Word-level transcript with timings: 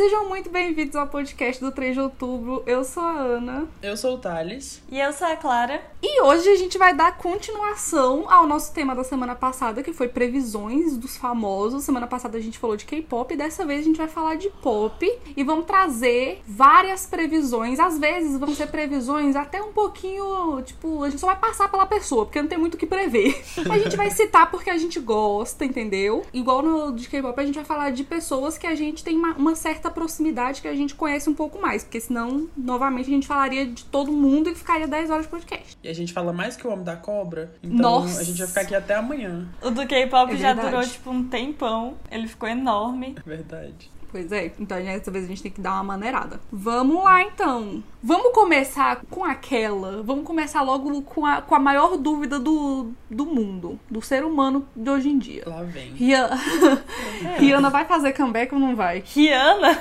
Sejam 0.00 0.30
muito 0.30 0.48
bem-vindos 0.48 0.96
ao 0.96 1.06
podcast 1.06 1.62
do 1.62 1.70
3 1.70 1.92
de 1.92 2.00
outubro. 2.00 2.62
Eu 2.64 2.82
sou 2.84 3.02
a 3.02 3.18
Ana. 3.18 3.68
Eu 3.82 3.98
sou 3.98 4.14
o 4.14 4.18
Thales. 4.18 4.82
E 4.90 4.98
eu 4.98 5.12
sou 5.12 5.26
a 5.26 5.36
Clara. 5.36 5.82
E 6.02 6.22
hoje 6.22 6.48
a 6.48 6.56
gente 6.56 6.78
vai 6.78 6.94
dar 6.94 7.18
continuação 7.18 8.24
ao 8.26 8.46
nosso 8.46 8.72
tema 8.72 8.94
da 8.94 9.04
semana 9.04 9.34
passada, 9.34 9.82
que 9.82 9.92
foi 9.92 10.08
previsões 10.08 10.96
dos 10.96 11.18
famosos. 11.18 11.84
Semana 11.84 12.06
passada 12.06 12.38
a 12.38 12.40
gente 12.40 12.58
falou 12.58 12.78
de 12.78 12.86
K-pop 12.86 13.34
e 13.34 13.36
dessa 13.36 13.66
vez 13.66 13.82
a 13.82 13.84
gente 13.84 13.98
vai 13.98 14.08
falar 14.08 14.36
de 14.36 14.48
pop 14.48 15.18
e 15.36 15.44
vamos 15.44 15.66
trazer 15.66 16.40
várias 16.48 17.04
previsões. 17.04 17.78
Às 17.78 17.98
vezes 17.98 18.38
vão 18.38 18.54
ser 18.54 18.68
previsões 18.68 19.36
até 19.36 19.62
um 19.62 19.74
pouquinho, 19.74 20.62
tipo, 20.62 21.04
a 21.04 21.10
gente 21.10 21.20
só 21.20 21.26
vai 21.26 21.36
passar 21.36 21.70
pela 21.70 21.84
pessoa, 21.84 22.24
porque 22.24 22.40
não 22.40 22.48
tem 22.48 22.56
muito 22.56 22.72
o 22.74 22.78
que 22.78 22.86
prever. 22.86 23.38
a 23.70 23.78
gente 23.78 23.98
vai 23.98 24.10
citar 24.10 24.50
porque 24.50 24.70
a 24.70 24.78
gente 24.78 24.98
gosta, 24.98 25.62
entendeu? 25.62 26.24
Igual 26.32 26.62
no 26.62 26.92
de 26.92 27.06
K-pop 27.06 27.38
a 27.38 27.44
gente 27.44 27.56
vai 27.56 27.64
falar 27.66 27.90
de 27.90 28.02
pessoas 28.02 28.56
que 28.56 28.66
a 28.66 28.74
gente 28.74 29.04
tem 29.04 29.14
uma, 29.14 29.34
uma 29.34 29.54
certa 29.54 29.89
proximidade 29.90 30.60
que 30.62 30.68
a 30.68 30.74
gente 30.74 30.94
conhece 30.94 31.28
um 31.28 31.34
pouco 31.34 31.60
mais, 31.60 31.82
porque 31.84 32.00
senão, 32.00 32.48
novamente, 32.56 33.06
a 33.06 33.12
gente 33.12 33.26
falaria 33.26 33.66
de 33.66 33.84
todo 33.84 34.12
mundo 34.12 34.48
e 34.50 34.54
ficaria 34.54 34.86
10 34.88 35.10
horas 35.10 35.24
de 35.24 35.30
podcast. 35.30 35.76
E 35.82 35.88
a 35.88 35.94
gente 35.94 36.12
fala 36.12 36.32
mais 36.32 36.56
que 36.56 36.66
o 36.66 36.70
Homem 36.70 36.84
da 36.84 36.96
Cobra, 36.96 37.52
então 37.62 38.00
Nossa. 38.02 38.20
a 38.20 38.24
gente 38.24 38.38
vai 38.38 38.48
ficar 38.48 38.60
aqui 38.62 38.74
até 38.74 38.94
amanhã. 38.96 39.48
O 39.62 39.70
do 39.70 39.86
K-pop 39.86 40.32
É 40.32 40.36
já 40.36 40.52
verdade. 40.54 40.70
durou 40.70 40.88
tipo 40.88 41.10
um 41.10 41.24
tempão. 41.24 41.94
Ele 42.10 42.26
ficou 42.26 42.48
enorme. 42.48 43.16
Verdade. 43.24 43.90
Pois 44.12 44.32
é, 44.32 44.52
então 44.58 44.76
dessa 44.82 45.08
vez 45.10 45.24
a 45.24 45.28
gente 45.28 45.40
tem 45.42 45.52
que 45.52 45.60
dar 45.60 45.74
uma 45.74 45.84
maneirada. 45.84 46.40
Vamos 46.50 47.02
lá 47.04 47.22
então. 47.22 47.80
Vamos 48.02 48.32
começar 48.32 49.02
com 49.10 49.24
aquela. 49.24 50.02
Vamos 50.02 50.24
começar 50.24 50.62
logo 50.62 51.02
com 51.02 51.26
a, 51.26 51.42
com 51.42 51.54
a 51.54 51.58
maior 51.58 51.96
dúvida 51.98 52.38
do, 52.38 52.92
do 53.10 53.26
mundo, 53.26 53.78
do 53.90 54.00
ser 54.00 54.24
humano 54.24 54.66
de 54.74 54.88
hoje 54.88 55.10
em 55.10 55.18
dia. 55.18 55.42
Lá 55.46 55.62
vem. 55.62 55.92
Rihanna, 55.92 56.40
Rihanna 57.38 57.70
vai 57.70 57.84
fazer 57.84 58.12
comeback 58.14 58.54
ou 58.54 58.60
não 58.60 58.74
vai? 58.74 59.02
Rihanna? 59.04 59.78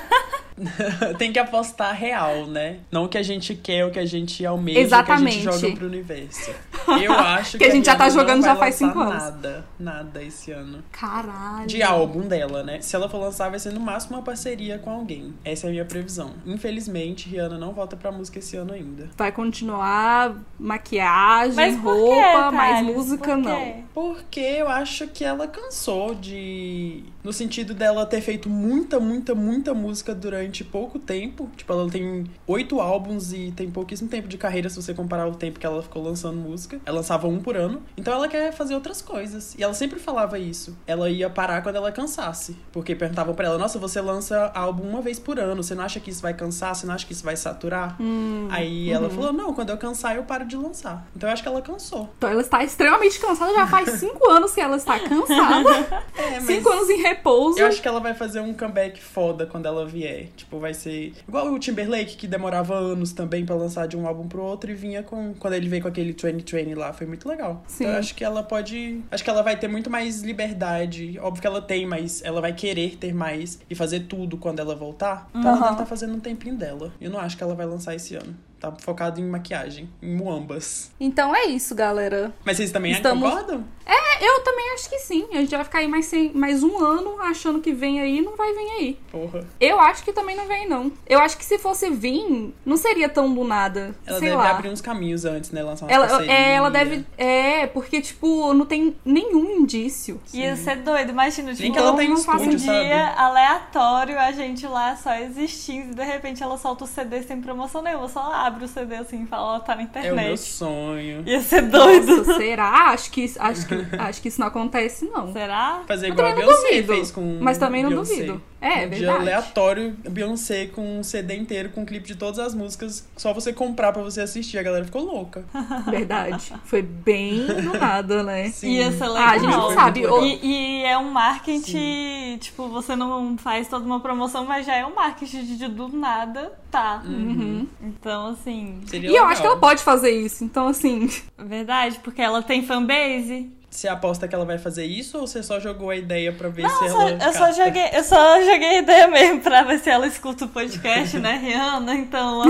Tem 1.17 1.31
que 1.31 1.39
apostar 1.39 1.95
real, 1.95 2.45
né? 2.45 2.79
Não 2.91 3.05
o 3.05 3.09
que 3.09 3.17
a 3.17 3.23
gente 3.23 3.55
quer, 3.55 3.85
o 3.85 3.91
que 3.91 3.99
a 3.99 4.05
gente 4.05 4.45
almeja, 4.45 4.79
Exatamente. 4.79 5.39
o 5.39 5.41
que 5.41 5.47
a 5.47 5.51
gente 5.51 5.61
joga 5.61 5.75
pro 5.75 5.87
universo. 5.87 6.51
Eu 7.01 7.13
acho 7.13 7.57
Que 7.57 7.65
a 7.65 7.69
gente 7.69 7.85
já 7.85 7.95
tá 7.95 8.09
jogando 8.09 8.43
já 8.43 8.55
faz 8.55 8.75
cinco 8.75 8.99
anos. 8.99 9.23
Nada, 9.23 9.65
nada 9.79 10.23
esse 10.23 10.51
ano. 10.51 10.83
Caralho. 10.91 11.67
De 11.67 11.81
álbum 11.81 12.27
dela, 12.27 12.63
né? 12.63 12.81
Se 12.81 12.95
ela 12.95 13.07
for 13.07 13.19
lançar, 13.19 13.49
vai 13.49 13.59
ser 13.59 13.71
no 13.71 13.79
máximo 13.79 14.17
uma 14.17 14.23
parceria 14.23 14.79
com 14.79 14.89
alguém. 14.89 15.33
Essa 15.45 15.67
é 15.67 15.69
a 15.69 15.71
minha 15.71 15.85
previsão. 15.85 16.33
Infelizmente, 16.45 17.29
Rihanna 17.29 17.57
não 17.57 17.73
volta 17.73 17.95
pra 17.95 18.08
música 18.11 18.39
esse 18.39 18.55
ano 18.55 18.73
ainda. 18.73 19.09
Vai 19.17 19.31
continuar 19.31 20.35
maquiagem, 20.59 21.55
Mas 21.55 21.77
roupa, 21.77 22.49
quê, 22.49 22.55
mas 22.55 22.85
música 22.85 23.35
Por 23.35 23.37
não. 23.37 23.83
Porque 23.93 24.39
eu 24.39 24.69
acho 24.69 25.07
que 25.07 25.23
ela 25.23 25.47
cansou 25.47 26.15
de. 26.15 27.03
No 27.23 27.33
sentido 27.33 27.73
dela 27.73 28.05
ter 28.05 28.21
feito 28.21 28.49
muita, 28.49 28.99
muita, 28.99 29.35
muita 29.35 29.73
música 29.73 30.15
durante 30.15 30.63
pouco 30.63 30.97
tempo. 30.97 31.49
Tipo, 31.55 31.73
ela 31.73 31.89
tem 31.89 32.25
oito 32.47 32.79
álbuns 32.79 33.33
e 33.33 33.51
tem 33.51 33.69
pouquíssimo 33.69 34.09
tempo 34.09 34.27
de 34.27 34.37
carreira 34.37 34.69
se 34.69 34.81
você 34.81 34.93
comparar 34.93 35.27
o 35.27 35.35
tempo 35.35 35.59
que 35.59 35.65
ela 35.65 35.81
ficou 35.83 36.01
lançando 36.01 36.37
música. 36.37 36.79
Ela 36.85 36.97
lançava 36.97 37.27
um 37.27 37.39
por 37.39 37.57
ano. 37.57 37.81
Então 37.97 38.13
ela 38.13 38.27
quer 38.27 38.53
fazer 38.53 38.73
outras 38.73 39.01
coisas. 39.01 39.55
E 39.55 39.63
ela 39.63 39.73
sempre 39.73 39.99
falava 39.99 40.39
isso. 40.39 40.77
Ela 40.87 41.09
ia 41.09 41.29
parar 41.29 41.61
quando 41.61 41.75
ela 41.75 41.91
cansasse. 41.91 42.57
Porque 42.71 42.95
perguntavam 42.95 43.35
pra 43.35 43.47
ela: 43.47 43.57
Nossa, 43.57 43.77
você 43.77 43.99
lança 43.99 44.51
álbum 44.55 44.87
uma 44.87 45.01
vez 45.01 45.19
por 45.19 45.39
ano. 45.39 45.61
Você 45.61 45.75
não 45.75 45.83
acha 45.83 45.99
que 45.99 46.09
isso 46.09 46.21
vai 46.21 46.33
cansar? 46.33 46.73
Você 46.73 46.85
não 46.85 46.93
acha 46.93 47.05
que 47.05 47.13
isso 47.13 47.23
vai 47.23 47.35
saturar? 47.35 47.98
Hum, 47.99 48.47
Aí 48.49 48.89
ela 48.89 49.09
falou: 49.09 49.33
Não, 49.33 49.53
quando 49.53 49.69
eu 49.69 49.77
cansar, 49.77 50.15
eu 50.15 50.23
paro 50.23 50.45
de 50.45 50.55
lançar. 50.55 51.05
Então 51.15 51.29
eu 51.29 51.33
acho 51.33 51.41
que 51.43 51.49
ela 51.49 51.61
cansou. 51.61 52.09
Então 52.17 52.29
ela 52.29 52.41
está 52.41 52.63
extremamente 52.63 53.19
cansada, 53.19 53.53
já 53.53 53.67
faz 53.67 53.89
cinco 53.99 54.29
anos 54.29 54.53
que 54.53 54.61
ela 54.61 54.77
está 54.77 54.99
cansada. 54.99 56.03
É, 56.19 56.39
cinco 56.41 56.69
anos 56.69 56.89
em 56.89 57.01
repouso. 57.01 57.59
Eu 57.59 57.67
acho 57.67 57.81
que 57.81 57.87
ela 57.87 57.99
vai 57.99 58.13
fazer 58.13 58.41
um 58.41 58.53
comeback 58.53 59.01
foda 59.01 59.45
quando 59.45 59.65
ela 59.67 59.85
vier. 59.85 60.27
Tipo, 60.35 60.59
vai 60.59 60.73
ser 60.73 61.13
igual 61.27 61.47
o 61.47 61.57
Timberlake, 61.57 62.17
que 62.17 62.27
demorava 62.27 62.75
anos 62.75 63.13
também 63.13 63.45
pra 63.45 63.55
lançar 63.55 63.87
de 63.87 63.95
um 63.95 64.05
álbum 64.05 64.27
pro 64.27 64.41
outro 64.43 64.69
e 64.69 64.73
vinha 64.75 65.01
com. 65.01 65.33
Quando 65.39 65.53
ele 65.53 65.69
veio 65.69 65.81
com 65.81 65.87
aquele 65.87 66.11
2020 66.13 66.75
lá, 66.75 66.91
foi 66.91 67.07
muito 67.07 67.27
legal. 67.27 67.63
Sim. 67.67 67.85
Então 67.85 67.93
eu 67.93 67.99
acho 67.99 68.13
que 68.15 68.23
ela 68.23 68.43
pode. 68.43 69.01
Acho 69.09 69.23
que 69.23 69.29
ela 69.29 69.41
vai 69.41 69.55
ter 69.57 69.67
muito 69.69 69.89
mais 69.89 70.21
liberdade. 70.21 71.17
Óbvio 71.21 71.41
que 71.41 71.47
ela 71.47 71.61
tem, 71.61 71.85
mas 71.85 72.21
ela 72.23 72.41
vai 72.41 72.53
querer 72.53 72.97
ter 72.97 73.13
mais 73.13 73.59
e 73.69 73.75
fazer 73.75 74.01
tudo 74.01 74.37
quando 74.37 74.59
ela 74.59 74.75
voltar. 74.75 75.27
Então 75.29 75.41
ela 75.41 75.51
Aham. 75.51 75.61
deve 75.61 75.73
estar 75.75 75.85
fazendo 75.85 76.15
um 76.15 76.19
tempinho 76.19 76.55
dela. 76.55 76.91
Eu 76.99 77.09
não 77.09 77.19
acho 77.19 77.37
que 77.37 77.43
ela 77.43 77.55
vai 77.55 77.65
lançar 77.65 77.88
esse 77.95 78.15
ano. 78.15 78.48
Tá 78.59 78.73
focado 78.81 79.21
em 79.21 79.25
maquiagem, 79.25 79.89
em 80.01 80.15
muambas. 80.15 80.91
Então 80.99 81.33
é 81.35 81.45
isso, 81.45 81.73
galera. 81.73 82.33
Mas 82.43 82.57
vocês 82.57 82.71
também 82.71 82.91
Estamos- 82.91 83.29
concordam? 83.29 83.63
É, 83.85 84.23
eu 84.27 84.41
também 84.43 84.73
acho 84.73 84.87
que 84.89 84.99
sim. 84.99 85.27
A 85.31 85.37
gente 85.37 85.49
vai 85.55 85.63
ficar 85.63 85.79
aí 85.79 85.87
mais, 85.87 86.05
sem- 86.05 86.31
mais 86.33 86.61
um 86.61 86.77
ano 86.77 87.19
achando 87.21 87.59
que 87.61 87.71
vem 87.73 87.99
aí 88.01 88.17
e 88.17 88.21
não 88.21 88.35
vai 88.35 88.53
vir 88.53 88.69
aí. 88.77 88.99
Porra. 89.11 89.47
Eu 89.59 89.79
acho 89.79 90.03
que 90.03 90.11
também 90.13 90.35
não 90.35 90.45
vem, 90.45 90.67
não. 90.67 90.91
Eu 91.07 91.19
acho 91.19 91.37
que 91.37 91.45
se 91.45 91.57
fosse 91.57 91.89
vir, 91.89 92.53
não 92.65 92.75
seria 92.77 93.07
tão 93.09 93.33
do 93.33 93.43
nada. 93.43 93.95
Ela 94.05 94.19
sei 94.19 94.29
deve 94.29 94.41
lá. 94.41 94.49
abrir 94.51 94.69
uns 94.69 94.81
caminhos 94.81 95.25
antes, 95.25 95.49
né? 95.51 95.63
Lançar 95.63 95.85
uma 95.85 95.91
Ela, 95.93 96.23
é, 96.25 96.53
ela 96.55 96.69
deve. 96.69 97.03
É, 97.17 97.65
porque, 97.67 98.01
tipo, 98.01 98.53
não 98.53 98.65
tem 98.65 98.95
nenhum 99.05 99.49
indício. 99.61 100.21
Ia 100.33 100.55
ser 100.55 100.77
doido, 100.83 101.09
imagina, 101.11 101.51
tipo, 101.51 101.63
Nem 101.63 101.71
que 101.71 101.77
ela 101.79 101.91
Então, 101.93 102.15
não 102.15 102.21
faço 102.21 102.43
um 102.43 102.49
estúdio, 102.49 102.65
sabe? 102.65 102.85
dia 102.85 103.07
aleatório, 103.15 104.19
a 104.19 104.31
gente 104.31 104.67
lá 104.67 104.95
só 104.95 105.15
existindo, 105.15 105.91
e 105.93 105.95
de 105.95 106.03
repente 106.03 106.43
ela 106.43 106.57
solta 106.57 106.83
o 106.83 106.87
CD 106.87 107.23
sem 107.23 107.41
promoção 107.41 107.81
nenhuma, 107.81 108.07
só 108.07 108.21
abre 108.49 108.65
o 108.65 108.67
CD 108.67 108.95
assim 108.95 109.23
e 109.23 109.25
fala, 109.25 109.55
ó, 109.55 109.59
tá 109.59 109.75
na 109.75 109.81
É 109.81 109.85
o 109.85 109.87
meu 109.87 110.13
internet. 110.13 110.39
sonho. 110.39 111.23
Ia 111.25 111.41
ser 111.41 111.61
doido. 111.63 112.17
Nossa, 112.17 112.35
será? 112.37 112.69
Acho 112.89 113.11
que, 113.11 113.21
isso- 113.21 113.41
acho, 113.41 113.67
que, 113.67 113.75
acho 113.97 114.21
que 114.21 114.27
isso 114.27 114.39
não 114.41 114.47
acontece, 114.47 115.05
não. 115.05 115.31
Será? 115.31 115.83
Fazer 115.87 116.07
igual 116.09 116.27
a 116.27 116.35
Beyoncé 116.35 116.83
fez 116.83 117.11
com 117.11 117.39
mas 117.41 117.57
também 117.57 117.81
não 117.83 117.89
Beyoncé. 117.89 118.15
duvido. 118.15 118.41
É, 118.61 118.67
um 118.67 118.73
verdade. 118.79 118.99
dia 118.99 119.13
aleatório, 119.13 119.95
Beyoncé 120.09 120.65
com 120.67 120.99
um 120.99 121.03
CD 121.03 121.35
inteiro, 121.35 121.69
com 121.69 121.81
um 121.81 121.85
clipe 121.85 122.07
de 122.07 122.15
todas 122.15 122.39
as 122.39 122.53
músicas, 122.53 123.07
só 123.15 123.33
você 123.33 123.53
comprar 123.53 123.93
pra 123.93 124.01
você 124.01 124.21
assistir. 124.21 124.57
A 124.57 124.63
galera 124.63 124.83
ficou 124.85 125.03
louca. 125.03 125.45
Verdade. 125.89 126.53
Foi 126.65 126.81
bem 126.81 127.45
do 127.45 127.77
nada, 127.79 128.21
né? 128.23 128.49
Sim. 128.49 128.71
Ia 128.71 128.91
ser 128.91 129.07
legal. 129.07 129.17
Ah, 129.17 129.31
a 129.31 129.37
gente 129.37 129.51
não 129.51 129.73
sabe. 129.73 130.01
E, 130.01 130.39
e 130.45 130.83
é 130.83 130.97
um 130.97 131.11
marketing, 131.11 132.37
tipo, 132.39 132.67
você 132.67 132.95
não 132.95 133.37
faz 133.37 133.67
toda 133.67 133.85
uma 133.85 133.99
promoção, 133.99 134.45
mas 134.45 134.65
já 134.65 134.75
é 134.75 134.85
um 134.85 134.93
marketing 134.95 135.43
de 135.55 135.67
do 135.69 135.87
nada, 135.89 136.51
tá. 136.71 137.01
Uhum. 137.05 137.67
Então, 137.81 138.27
assim, 138.27 138.81
Seria 138.87 139.09
E 139.09 139.11
eu 139.11 139.13
legal. 139.13 139.29
acho 139.29 139.41
que 139.41 139.47
ela 139.47 139.57
pode 139.57 139.83
fazer 139.83 140.11
isso. 140.11 140.43
Então, 140.43 140.67
assim. 140.67 141.09
verdade, 141.37 141.99
porque 142.03 142.21
ela 142.21 142.41
tem 142.41 142.63
fanbase. 142.63 143.51
Você 143.69 143.87
aposta 143.87 144.27
que 144.27 144.33
ela 144.33 144.45
vai 144.45 144.57
fazer 144.57 144.85
isso 144.85 145.19
ou 145.19 145.27
você 145.27 145.43
só 145.43 145.59
jogou 145.59 145.91
a 145.91 145.95
ideia 145.95 146.33
pra 146.33 146.49
ver 146.49 146.63
Não, 146.63 146.69
se 146.69 146.85
eu 146.85 146.89
só, 146.89 147.07
ela. 147.07 147.23
eu 147.23 147.33
só 147.33 147.51
joguei, 147.51 147.89
eu 147.93 148.03
só 148.03 148.41
joguei 148.41 148.67
a 148.67 148.77
ideia 148.79 149.07
mesmo 149.07 149.41
pra 149.41 149.61
ver 149.61 149.79
se 149.79 149.89
ela 149.91 150.07
escuta 150.07 150.45
o 150.45 150.47
podcast, 150.47 151.19
né, 151.19 151.37
Rihanna? 151.41 151.93
Então, 151.93 152.41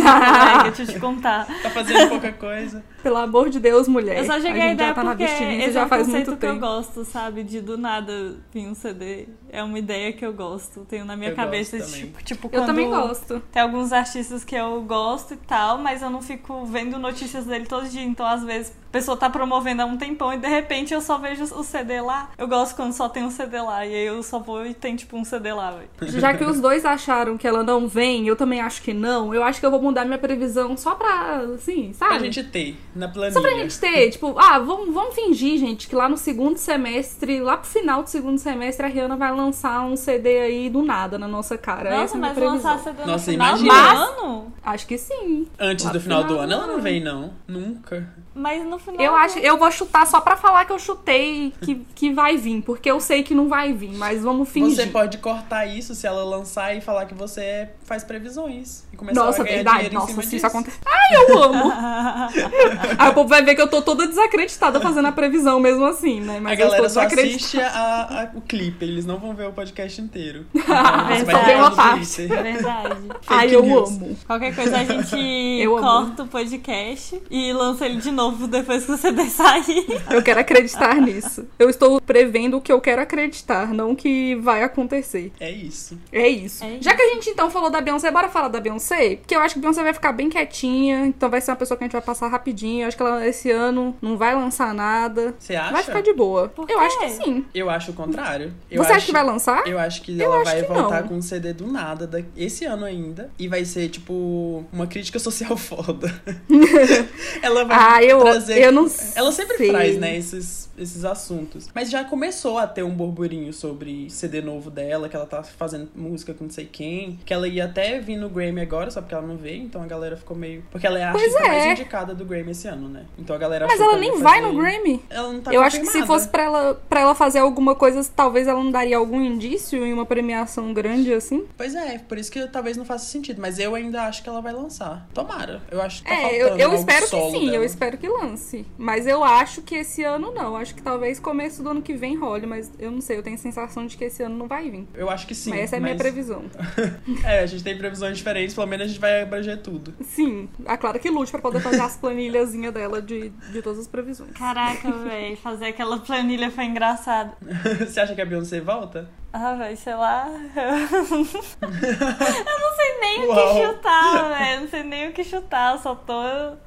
deixa 0.64 0.84
eu 0.84 0.88
te 0.88 1.00
contar. 1.00 1.46
Tá 1.62 1.70
fazendo 1.70 2.08
pouca 2.10 2.32
coisa. 2.32 2.82
Pelo 3.02 3.18
amor 3.18 3.50
de 3.50 3.60
Deus, 3.60 3.88
mulher. 3.88 4.18
Eu 4.20 4.26
só 4.26 4.36
joguei 4.40 4.52
a, 4.52 4.56
gente 4.68 4.74
ideia 4.74 4.90
já 4.90 4.94
tá 4.96 5.04
na 5.04 5.12
porque 5.12 5.24
abstinência 5.24 5.60
esse 5.62 5.70
é 5.70 5.74
já 5.74 5.86
um 5.86 5.90
faz 5.90 6.06
conceito 6.06 6.28
muito 6.28 6.40
que 6.40 6.46
eu 6.46 6.50
tempo. 6.54 6.62
gosto, 6.66 7.06
sabe? 7.06 7.44
De 7.44 7.62
do 7.62 7.78
nada 7.78 8.36
vir 8.54 8.68
um 8.68 8.76
CD. 8.76 9.28
É 9.52 9.64
uma 9.64 9.80
ideia 9.80 10.12
que 10.14 10.26
eu 10.26 10.34
gosto. 10.34 10.86
Tenho 10.90 11.06
na 11.06 11.16
minha 11.16 11.32
Eu 11.32 11.36
cabeça, 11.36 11.80
tipo, 11.80 12.24
tipo, 12.24 12.48
Eu 12.48 12.52
quando 12.52 12.66
também 12.68 12.90
gosto. 12.90 13.42
Tem 13.52 13.62
alguns 13.62 13.92
artistas 13.92 14.44
que 14.44 14.56
eu 14.56 14.82
gosto 14.84 15.34
e 15.34 15.38
tal, 15.38 15.78
mas 15.78 16.02
eu 16.02 16.10
não 16.10 16.22
fico 16.22 16.66
vendo 16.66 17.00
notícias 17.00 17.46
dele 17.46 17.66
todo 17.66 17.88
dia. 17.88 18.04
Então, 18.04 18.26
às 18.26 18.44
vezes, 18.44 18.72
a 18.90 18.92
pessoa 18.92 19.16
tá 19.18 19.30
promovendo 19.30 19.82
há 19.82 19.86
um 19.86 19.98
tempão 19.98 20.34
e 20.34 20.38
de 20.38 20.48
repente 20.48 20.94
eu 20.94 21.02
só 21.02 21.18
vejo 21.18 21.44
o 21.56 21.64
CD 21.64 22.02
lá. 22.02 22.30
Eu 22.38 22.48
gosto 22.48 22.76
quando 22.76 22.94
só 22.94 23.10
tem 23.10 23.24
um 23.24 23.32
CD 23.32 23.60
lá. 23.62 23.86
E 23.86 23.94
aí 23.94 24.06
eu 24.06 24.22
só 24.22 24.40
vou 24.40 24.66
e 24.66 24.74
tem, 24.74 24.96
tipo, 24.96 25.18
um 25.18 25.24
CD 25.24 25.52
lá, 25.54 25.72
velho. 25.72 25.90
Já 26.20 26.34
que 26.34 26.44
os 26.44 26.60
dois 26.60 26.86
acharam 26.86 27.38
que 27.38 27.48
ela 27.48 27.64
não 27.64 27.88
vem, 27.88 28.28
eu 28.28 28.36
também 28.36 28.62
acho 28.62 28.82
que 28.82 28.94
não. 28.94 29.34
Eu 29.34 29.44
acho 29.44 29.60
que 29.60 29.66
eu 29.66 29.72
vou 29.72 29.82
mudar 29.82 30.06
minha 30.06 30.18
previsão 30.18 30.78
só 30.78 30.96
pra, 30.96 31.40
assim, 31.56 31.94
sabe? 31.94 32.12
Pra 32.16 32.24
gente 32.24 32.44
ter 32.44 32.78
na 32.96 33.08
planilha. 33.08 33.34
Só 33.34 33.42
pra 33.42 33.52
gente 33.52 33.80
ter, 33.80 34.10
tipo, 34.12 34.36
ah, 34.38 34.60
vamos, 34.60 34.94
vamos 34.94 35.14
fingir, 35.16 35.58
gente, 35.60 35.88
que 35.88 35.96
lá 35.96 36.10
no 36.10 36.18
segundo 36.18 36.58
semestre, 36.58 37.40
lá 37.40 37.58
pro 37.58 37.70
final 37.70 38.04
do 38.04 38.10
segundo 38.10 38.38
semestre, 38.38 38.86
a 38.86 38.90
Rihanna 38.90 39.16
vai 39.16 39.32
lançar 39.36 39.82
um 39.86 39.96
CD 39.96 40.40
aí 40.40 40.70
do 40.70 40.82
nada 40.82 41.18
na 41.20 41.28
nossa 41.28 41.58
cara. 41.58 41.90
Essa 41.90 42.00
Nossa, 42.00 42.14
é 42.14 42.18
a 42.18 42.20
minha 42.20 42.30
mas 42.30 42.38
previsão. 42.38 42.72
lançar 42.72 42.84
CD 42.84 43.02
no 43.02 43.08
Nossa, 43.12 43.32
final 43.32 43.58
imagina. 43.58 43.94
do 44.16 44.22
ano? 44.22 44.54
Acho 44.64 44.88
que 44.88 44.98
sim. 44.98 45.48
Antes 45.60 45.86
Lá 45.86 45.92
do 45.92 46.02
final 46.02 46.24
do 46.24 46.38
ano, 46.38 46.54
ela 46.54 46.68
não 46.68 46.82
vem, 46.82 47.02
não. 47.02 47.32
Nunca. 47.48 48.08
Mas 48.40 48.66
no 48.66 48.80
final. 48.80 49.02
Eu 49.02 49.16
acho, 49.16 49.38
eu 49.40 49.58
vou 49.58 49.70
chutar 49.72 50.08
só 50.08 50.22
pra 50.22 50.38
falar 50.38 50.66
que 50.66 50.72
eu 50.72 50.80
chutei 50.80 51.54
que, 51.62 51.76
que 51.94 52.14
vai 52.14 52.38
vir, 52.38 52.62
porque 52.62 52.90
eu 52.90 53.00
sei 53.00 53.22
que 53.24 53.36
não 53.36 53.48
vai 53.50 53.74
vir, 53.74 53.92
mas 53.98 54.24
vamos 54.24 54.48
fingir. 54.50 54.76
Você 54.76 54.88
pode 54.88 55.18
cortar 55.18 55.66
isso 55.66 55.94
se 55.94 56.08
ela 56.08 56.24
lançar 56.24 56.76
e 56.76 56.82
falar 56.82 57.06
que 57.06 57.14
você 57.14 57.70
faz 57.84 58.04
previsões. 58.04 58.84
E 58.94 58.98
começar 58.98 59.24
Nossa, 59.24 59.42
a 59.42 59.44
ganhar 59.46 59.56
verdade. 59.58 59.76
dinheiro 59.78 59.96
em 59.96 59.98
Nossa, 59.98 60.08
cima 60.12 60.22
se 60.24 60.30
disso. 60.30 60.38
isso 60.38 60.48
acontecer. 60.48 60.80
Ai, 60.86 61.16
eu 61.16 61.44
amo! 61.44 61.72
Aí 62.98 63.10
o 63.10 63.14
povo 63.14 63.28
vai 63.30 63.44
ver 63.44 63.56
que 63.56 63.62
eu 63.62 63.68
tô 63.68 63.82
toda 63.82 64.08
desacreditada 64.08 64.80
fazendo 64.80 65.08
a 65.08 65.12
previsão 65.12 65.60
mesmo 65.60 65.86
assim, 65.86 66.22
né? 66.22 66.38
A 66.38 66.42
Mas 66.42 66.60
eu 66.60 66.66
galera 66.66 66.90
só 66.90 67.02
assiste 67.02 67.60
a- 67.60 68.30
a- 68.34 68.38
o 68.38 68.42
clipe, 68.42 68.86
eles 68.86 69.06
não 69.06 69.18
vão 69.18 69.34
ver 69.34 69.48
o 69.48 69.52
podcast 69.52 70.02
inteiro. 70.02 70.46
Verdade. 70.54 70.80
Então, 71.10 71.18
você 71.18 71.26
vai 71.26 71.36
Só 71.36 71.40
ver 71.42 71.46
tem 71.46 71.56
uma 71.58 71.72
parte. 71.72 72.22
É 72.22 72.44
verdade. 72.44 72.96
Ai, 73.28 73.56
eu 73.56 73.64
news. 73.64 73.90
amo. 73.90 74.18
Qualquer 74.28 74.56
coisa 74.56 74.78
a 74.78 74.84
gente 74.84 75.16
Eu 75.62 75.78
amo. 75.78 75.86
corta 75.88 76.24
o 76.24 76.28
podcast 76.28 77.22
e 77.30 77.52
lança 77.54 77.86
ele 77.86 77.98
de 77.98 78.12
novo 78.12 78.29
depois 78.32 78.86
que 78.86 78.92
o 78.92 78.98
CD 78.98 79.26
sair. 79.30 79.86
Eu 80.12 80.22
quero 80.24 80.40
acreditar 80.40 80.96
nisso. 80.96 81.48
Eu 81.58 81.70
estou 81.70 82.00
prevendo 82.02 82.58
o 82.58 82.62
que 82.62 82.72
eu 82.72 82.80
quero 82.82 83.02
acreditar, 83.02 83.74
não 83.74 83.92
o 83.92 83.96
que 83.96 84.36
vai 84.36 84.64
acontecer. 84.64 85.32
É 85.40 85.50
isso. 85.52 85.98
É 86.12 86.28
isso. 86.28 86.64
É 86.64 86.78
Já 86.82 86.96
que 86.96 87.02
a 87.02 87.10
gente 87.14 87.30
então 87.30 87.50
falou 87.50 87.70
da 87.70 87.82
Beyoncé, 87.82 88.10
bora 88.12 88.30
falar 88.30 88.48
da 88.48 88.60
Beyoncé? 88.60 89.18
Porque 89.18 89.36
eu 89.36 89.40
acho 89.42 89.56
que 89.56 89.60
a 89.60 89.62
Beyoncé 89.62 89.84
vai 89.84 89.94
ficar 89.94 90.12
bem 90.12 90.30
quietinha, 90.30 91.06
então 91.06 91.30
vai 91.30 91.42
ser 91.42 91.52
uma 91.52 91.58
pessoa 91.58 91.78
que 91.78 91.84
a 91.84 91.88
gente 91.88 91.94
vai 91.94 92.02
passar 92.02 92.28
rapidinho. 92.28 92.84
Eu 92.84 92.88
acho 92.88 92.98
que 92.98 93.04
ela 93.04 93.26
esse 93.28 93.52
ano 93.52 93.96
não 94.02 94.18
vai 94.18 94.34
lançar 94.36 94.74
nada. 94.74 95.36
Você 95.40 95.56
acha? 95.56 95.72
Vai 95.72 95.84
ficar 95.84 96.02
de 96.02 96.14
boa. 96.14 96.48
Por 96.50 96.70
Eu 96.70 96.80
acho 96.80 97.00
que 97.00 97.10
sim. 97.10 97.46
Eu 97.54 97.70
acho 97.70 97.92
o 97.92 97.94
contrário. 97.94 98.54
Eu 98.70 98.84
Você 98.84 98.90
acha 98.90 98.98
acho- 98.98 99.06
que 99.08 99.12
vai 99.12 99.24
lançar? 99.24 99.68
Eu 99.68 99.78
acho 99.80 100.02
que 100.02 100.20
Eu 100.20 100.26
ela 100.26 100.36
acho 100.42 100.46
vai 100.52 100.62
que 100.62 100.68
voltar 100.68 101.02
não. 101.02 101.08
com 101.10 101.16
um 101.16 101.22
CD 101.22 101.54
do 101.54 101.68
nada 101.68 102.06
da- 102.08 102.22
esse 102.38 102.66
ano 102.66 102.86
ainda. 102.86 103.30
E 103.38 103.48
vai 103.48 103.66
ser, 103.66 103.90
tipo, 103.90 104.66
uma 104.72 104.88
crítica 104.88 105.20
social 105.20 105.56
foda. 105.58 106.14
ela 107.42 107.66
vai 107.66 107.78
Ah, 107.80 108.04
eu, 108.04 108.19
trazer. 108.24 108.62
eu 108.62 108.72
não 108.72 108.90
Ela 109.16 109.32
sempre 109.32 109.58
sei. 109.58 109.70
traz, 109.70 109.98
né, 109.98 110.18
esses, 110.18 110.69
esses 110.80 111.06
assuntos. 111.06 111.70
Mas 111.74 111.90
já 111.90 112.04
começou 112.04 112.58
a 112.58 112.68
ter 112.68 112.84
um 112.84 112.92
burburinho 112.92 113.52
sobre 113.54 114.10
CD 114.10 114.42
novo 114.42 114.70
dela, 114.72 115.10
que 115.10 115.16
ela 115.16 115.26
tá 115.26 115.44
fazendo 115.44 115.90
música 115.96 116.34
com 116.34 116.46
não 116.46 116.52
sei 116.52 116.66
quem. 116.66 117.20
Que 117.26 117.34
ela 117.34 117.48
ia 117.48 117.66
até 117.66 118.00
vir 118.00 118.18
no 118.18 118.30
Grammy 118.30 118.62
agora, 118.62 118.90
só 118.92 119.02
porque 119.02 119.14
ela 119.14 119.26
não 119.26 119.38
veio. 119.38 119.64
Então 119.64 119.82
a 119.82 119.86
galera 119.86 120.18
ficou 120.18 120.36
meio. 120.36 120.64
Porque 120.72 120.88
ela 120.88 121.00
é 121.00 121.04
a 121.04 121.12
artista 121.12 121.40
é. 121.40 121.48
mais 121.48 121.80
indicada 121.80 122.16
do 122.16 122.26
Grammy 122.26 122.52
esse 122.52 122.68
ano, 122.68 122.88
né? 122.90 123.06
Então 123.18 123.36
a 123.36 123.40
galera 123.40 123.68
Mas 123.68 123.80
ela 123.80 123.98
nem 123.98 124.10
ia 124.16 124.24
vai 124.24 124.42
fazer- 124.42 124.54
no 124.54 124.60
Grammy. 124.60 125.06
Ela 125.10 125.34
não 125.34 125.42
tá 125.42 125.54
eu 125.54 125.62
acho 125.62 125.80
que 125.80 125.88
se 125.88 126.06
fosse 126.06 126.28
pra 126.28 126.44
ela, 126.44 126.82
pra 126.90 127.02
ela 127.02 127.16
fazer 127.16 127.40
alguma 127.40 127.76
coisa, 127.76 128.04
talvez 128.16 128.48
ela 128.48 128.64
não 128.64 128.72
daria 128.72 128.98
algum 128.98 129.22
indício 129.22 129.86
em 129.86 129.94
uma 129.94 130.06
premiação 130.06 130.74
grande 130.74 131.14
assim. 131.14 131.46
Pois 131.58 131.76
é, 131.76 131.98
por 132.00 132.18
isso 132.18 132.32
que 132.32 132.48
talvez 132.48 132.78
não 132.78 132.86
faça 132.86 133.06
sentido. 133.06 133.42
Mas 133.42 133.60
eu 133.60 133.76
ainda 133.76 134.04
acho 134.04 134.24
que 134.24 134.30
ela 134.30 134.42
vai 134.42 134.54
lançar. 134.54 135.08
Tomara. 135.14 135.62
Eu 135.72 135.82
acho 135.82 136.04
que 136.04 136.10
tá 136.10 136.16
é, 136.16 136.42
eu, 136.42 136.58
eu 136.58 136.74
espero 136.74 137.06
que 137.08 137.10
sim, 137.32 137.46
eu 137.46 137.52
dela. 137.52 137.66
espero 137.66 137.98
que 137.98 138.08
lance. 138.08 138.66
Mas 138.78 139.06
eu 139.08 139.24
acho 139.24 139.62
que 139.62 139.76
esse 139.76 140.04
ano 140.04 140.32
não. 140.32 140.56
Acho 140.56 140.69
que 140.76 140.82
talvez 140.82 141.20
começo 141.20 141.62
do 141.64 141.70
ano 141.70 141.82
que 141.82 141.94
vem 141.94 142.16
role, 142.18 142.46
mas 142.48 142.72
eu 142.80 142.92
não 142.92 143.02
sei, 143.02 143.18
eu 143.18 143.24
tenho 143.24 143.36
a 143.36 143.40
sensação 143.40 143.86
de 143.86 143.96
que 143.98 144.06
esse 144.06 144.24
ano 144.24 144.36
não 144.38 144.48
vai 144.48 144.70
vir. 144.70 144.88
Eu 144.94 145.10
acho 145.10 145.26
que 145.28 145.36
sim. 145.36 145.50
mas 145.52 145.62
essa 145.62 145.76
é 145.76 145.78
a 145.78 145.82
minha 145.82 145.94
mas- 145.94 146.02
previsão. 146.02 146.44
É, 147.24 147.40
a 147.40 147.46
gente 147.46 147.64
tem 147.64 147.78
previsões 147.78 148.18
diferentes, 148.18 148.54
pelo 148.56 148.68
menos 148.68 148.86
a 148.86 148.88
gente 148.88 149.00
vai 149.00 149.22
abranger 149.22 149.58
tudo. 149.62 149.94
Sim, 150.04 150.48
a 150.66 150.78
Clara 150.78 151.00
que 151.00 151.10
lute 151.10 151.32
pra 151.32 151.42
poder 151.42 151.60
fazer 151.60 151.82
as 151.82 151.98
planilhazinhas 151.98 152.74
dela 152.74 153.02
de, 153.02 153.30
de 153.30 153.62
todas 153.62 153.80
as 153.80 153.88
previsões. 153.88 154.32
Caraca, 154.32 154.92
velho, 154.92 155.36
fazer 155.38 155.66
aquela 155.68 156.00
planilha 156.00 156.50
foi 156.52 156.66
engraçado. 156.66 157.34
Você 157.80 158.00
acha 158.00 158.16
que 158.16 158.22
a 158.22 158.26
Beyoncé 158.26 158.62
volta? 158.62 159.10
Ah, 159.32 159.54
velho, 159.54 159.78
sei 159.78 159.94
lá. 159.94 160.28
Eu 160.56 161.10
não 161.12 162.76
sei 162.76 163.00
nem 163.00 163.26
o 163.26 163.28
Uau. 163.28 163.54
que 163.54 163.66
chutar, 163.66 164.30
velho. 164.30 164.62
Não 164.62 164.68
sei 164.68 164.84
nem 164.84 165.10
o 165.10 165.14
que 165.14 165.24
chutar. 165.24 165.74
Eu 165.74 165.80
só 165.80 165.94
tô. 165.94 166.14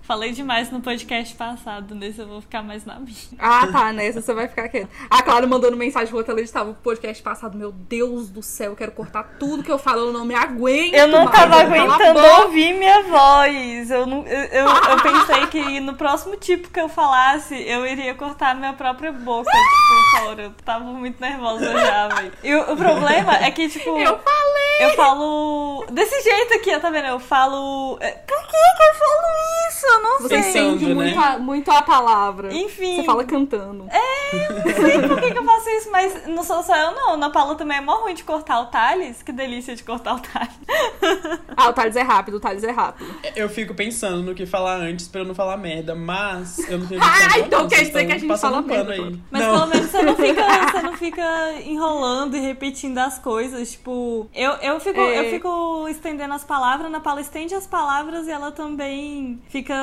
Falei 0.03 0.31
demais 0.31 0.71
no 0.71 0.81
podcast 0.81 1.35
passado. 1.35 1.95
Nesse 1.95 2.21
eu 2.21 2.29
vou 2.29 2.41
ficar 2.41 2.63
mais 2.63 2.85
na 2.85 3.01
minha. 3.01 3.17
Ah, 3.39 3.67
tá, 3.67 3.93
nessa 3.93 4.21
você 4.21 4.33
vai 4.33 4.47
ficar 4.47 4.69
quieto. 4.69 4.89
A 5.11 5.23
Clara 5.23 5.47
mandando 5.47 5.77
mensagem 5.77 6.09
pro 6.09 6.19
outro, 6.19 6.33
ela 6.33 6.41
estava 6.41 6.69
no 6.69 6.75
podcast 6.75 7.21
passado. 7.23 7.59
Meu 7.59 7.73
Deus 7.73 8.29
do 8.29 8.43
céu, 8.43 8.71
eu 8.71 8.77
quero 8.77 8.93
cortar 8.93 9.25
tudo 9.41 9.63
que 9.65 9.71
eu 9.71 9.79
falo, 9.79 10.09
eu 10.09 10.13
não 10.13 10.25
me 10.25 10.35
aguento. 10.35 10.95
Eu 10.95 11.09
não 11.09 11.25
mais, 11.25 11.37
tava 11.37 11.57
aguentando 11.63 12.21
ouvir 12.43 12.75
minha 12.75 13.03
voz. 13.03 13.91
Eu, 13.91 14.07
não, 14.07 14.25
eu, 14.27 14.45
eu, 14.45 14.67
eu 14.67 15.03
pensei 15.03 15.47
que 15.49 15.81
no 15.81 15.95
próximo 15.95 16.37
tipo 16.37 16.71
que 16.71 16.81
eu 16.81 16.89
falasse, 16.89 17.55
eu 17.55 17.85
iria 17.87 18.15
cortar 18.15 18.55
minha 18.55 18.73
própria 18.73 19.11
boca, 19.11 19.51
tipo, 19.51 20.21
fora. 20.25 20.43
Eu 20.45 20.53
tava 20.65 20.85
muito 20.85 21.21
nervosa 21.21 21.73
já, 21.73 22.09
velho. 22.09 22.33
E 22.53 22.55
o, 22.55 22.73
o 22.73 22.77
problema 22.77 23.35
é 23.37 23.51
que, 23.51 23.69
tipo. 23.69 23.99
Eu 23.99 24.19
falei! 24.19 24.63
Eu 24.81 24.91
falo 24.97 25.85
desse 25.91 26.23
jeito 26.23 26.55
aqui, 26.55 26.77
tá 26.79 26.91
vendo? 26.91 27.07
Eu 27.07 27.21
falo. 27.21 27.97
é, 28.01 28.11
Por 28.11 28.43
que 28.43 28.53
que 28.53 28.83
eu 28.83 28.95
falo 28.95 29.69
isso? 29.69 29.87
Eu 29.87 30.03
não 30.03 30.21
Você 30.21 30.43
sei. 30.43 30.63
Entende 30.63 30.87
né? 30.87 30.95
muito, 30.95 31.21
a, 31.21 31.39
muito 31.39 31.71
a 31.71 31.83
palavra. 31.83 32.53
Enfim. 32.53 32.97
Você 32.97 33.05
fala 33.05 33.25
cantando. 33.25 33.85
Não 33.85 34.75
sei 34.75 35.09
por 35.09 35.21
que, 35.21 35.31
que 35.31 35.39
eu 35.39 35.45
faço 35.45 35.69
isso, 35.71 35.91
mas 35.91 36.27
não 36.27 36.43
sou 36.43 36.63
só 36.63 36.75
eu, 36.77 36.93
não. 36.93 37.17
Na 37.17 37.31
Paula 37.31 37.55
também 37.55 37.79
é 37.79 37.81
mó 37.81 37.97
ruim 37.97 38.15
de 38.15 38.25
cortar 38.25 38.61
o 38.61 38.67
Thales. 38.67 39.23
Que 39.23 39.31
delícia 39.33 39.75
de 39.77 39.83
cortar 39.83 40.15
o 40.15 40.21
Thales. 40.21 40.53
Ah, 41.55 41.69
o 41.69 41.73
Thales 41.73 41.95
é 41.97 42.03
rápido, 42.03 42.39
o 42.39 42.41
Thales 42.41 42.65
é 42.65 42.71
rápido. 42.71 43.15
Eu 43.37 43.49
fico 43.49 43.75
pensando 43.75 44.23
no 44.23 44.35
que 44.35 44.47
falar 44.47 44.77
antes 44.77 45.07
pra 45.07 45.21
eu 45.21 45.25
não 45.25 45.35
falar 45.35 45.57
merda, 45.59 45.95
mas 45.95 46.59
eu 46.69 46.79
não 46.79 46.87
tenho 46.87 47.01
Ah, 47.05 47.39
então 47.39 47.69
quer 47.69 47.85
dizer 47.85 48.07
que 48.07 48.13
a 48.13 48.19
gente 48.19 48.39
fala 48.39 48.59
um 48.59 48.63
pano 48.63 48.85
merda, 48.89 48.93
aí. 48.95 49.21
Mas 49.31 49.43
não. 49.43 49.53
pelo 49.53 49.67
menos 49.67 49.91
você 49.91 50.03
não 50.03 50.17
fica, 50.17 50.43
você 50.73 50.83
não 50.83 50.97
fica 50.97 51.53
enrolando 51.65 52.37
e 52.37 52.41
repetindo 52.43 52.99
as 52.99 53.19
coisas. 53.19 53.73
Tipo, 53.73 54.29
eu, 54.35 54.53
eu, 54.55 54.79
fico, 54.81 55.01
É. 55.01 55.21
eu 55.21 55.31
fico 55.31 55.89
estendendo 55.89 56.35
as 56.35 56.45
palavras, 56.45 56.91
na 56.91 57.01
Paula 57.01 57.21
estende 57.21 57.55
as 57.55 57.67
palavras 57.67 58.27
e 58.27 58.31
ela 58.31 58.53
também 58.53 59.41
fica 59.49 59.75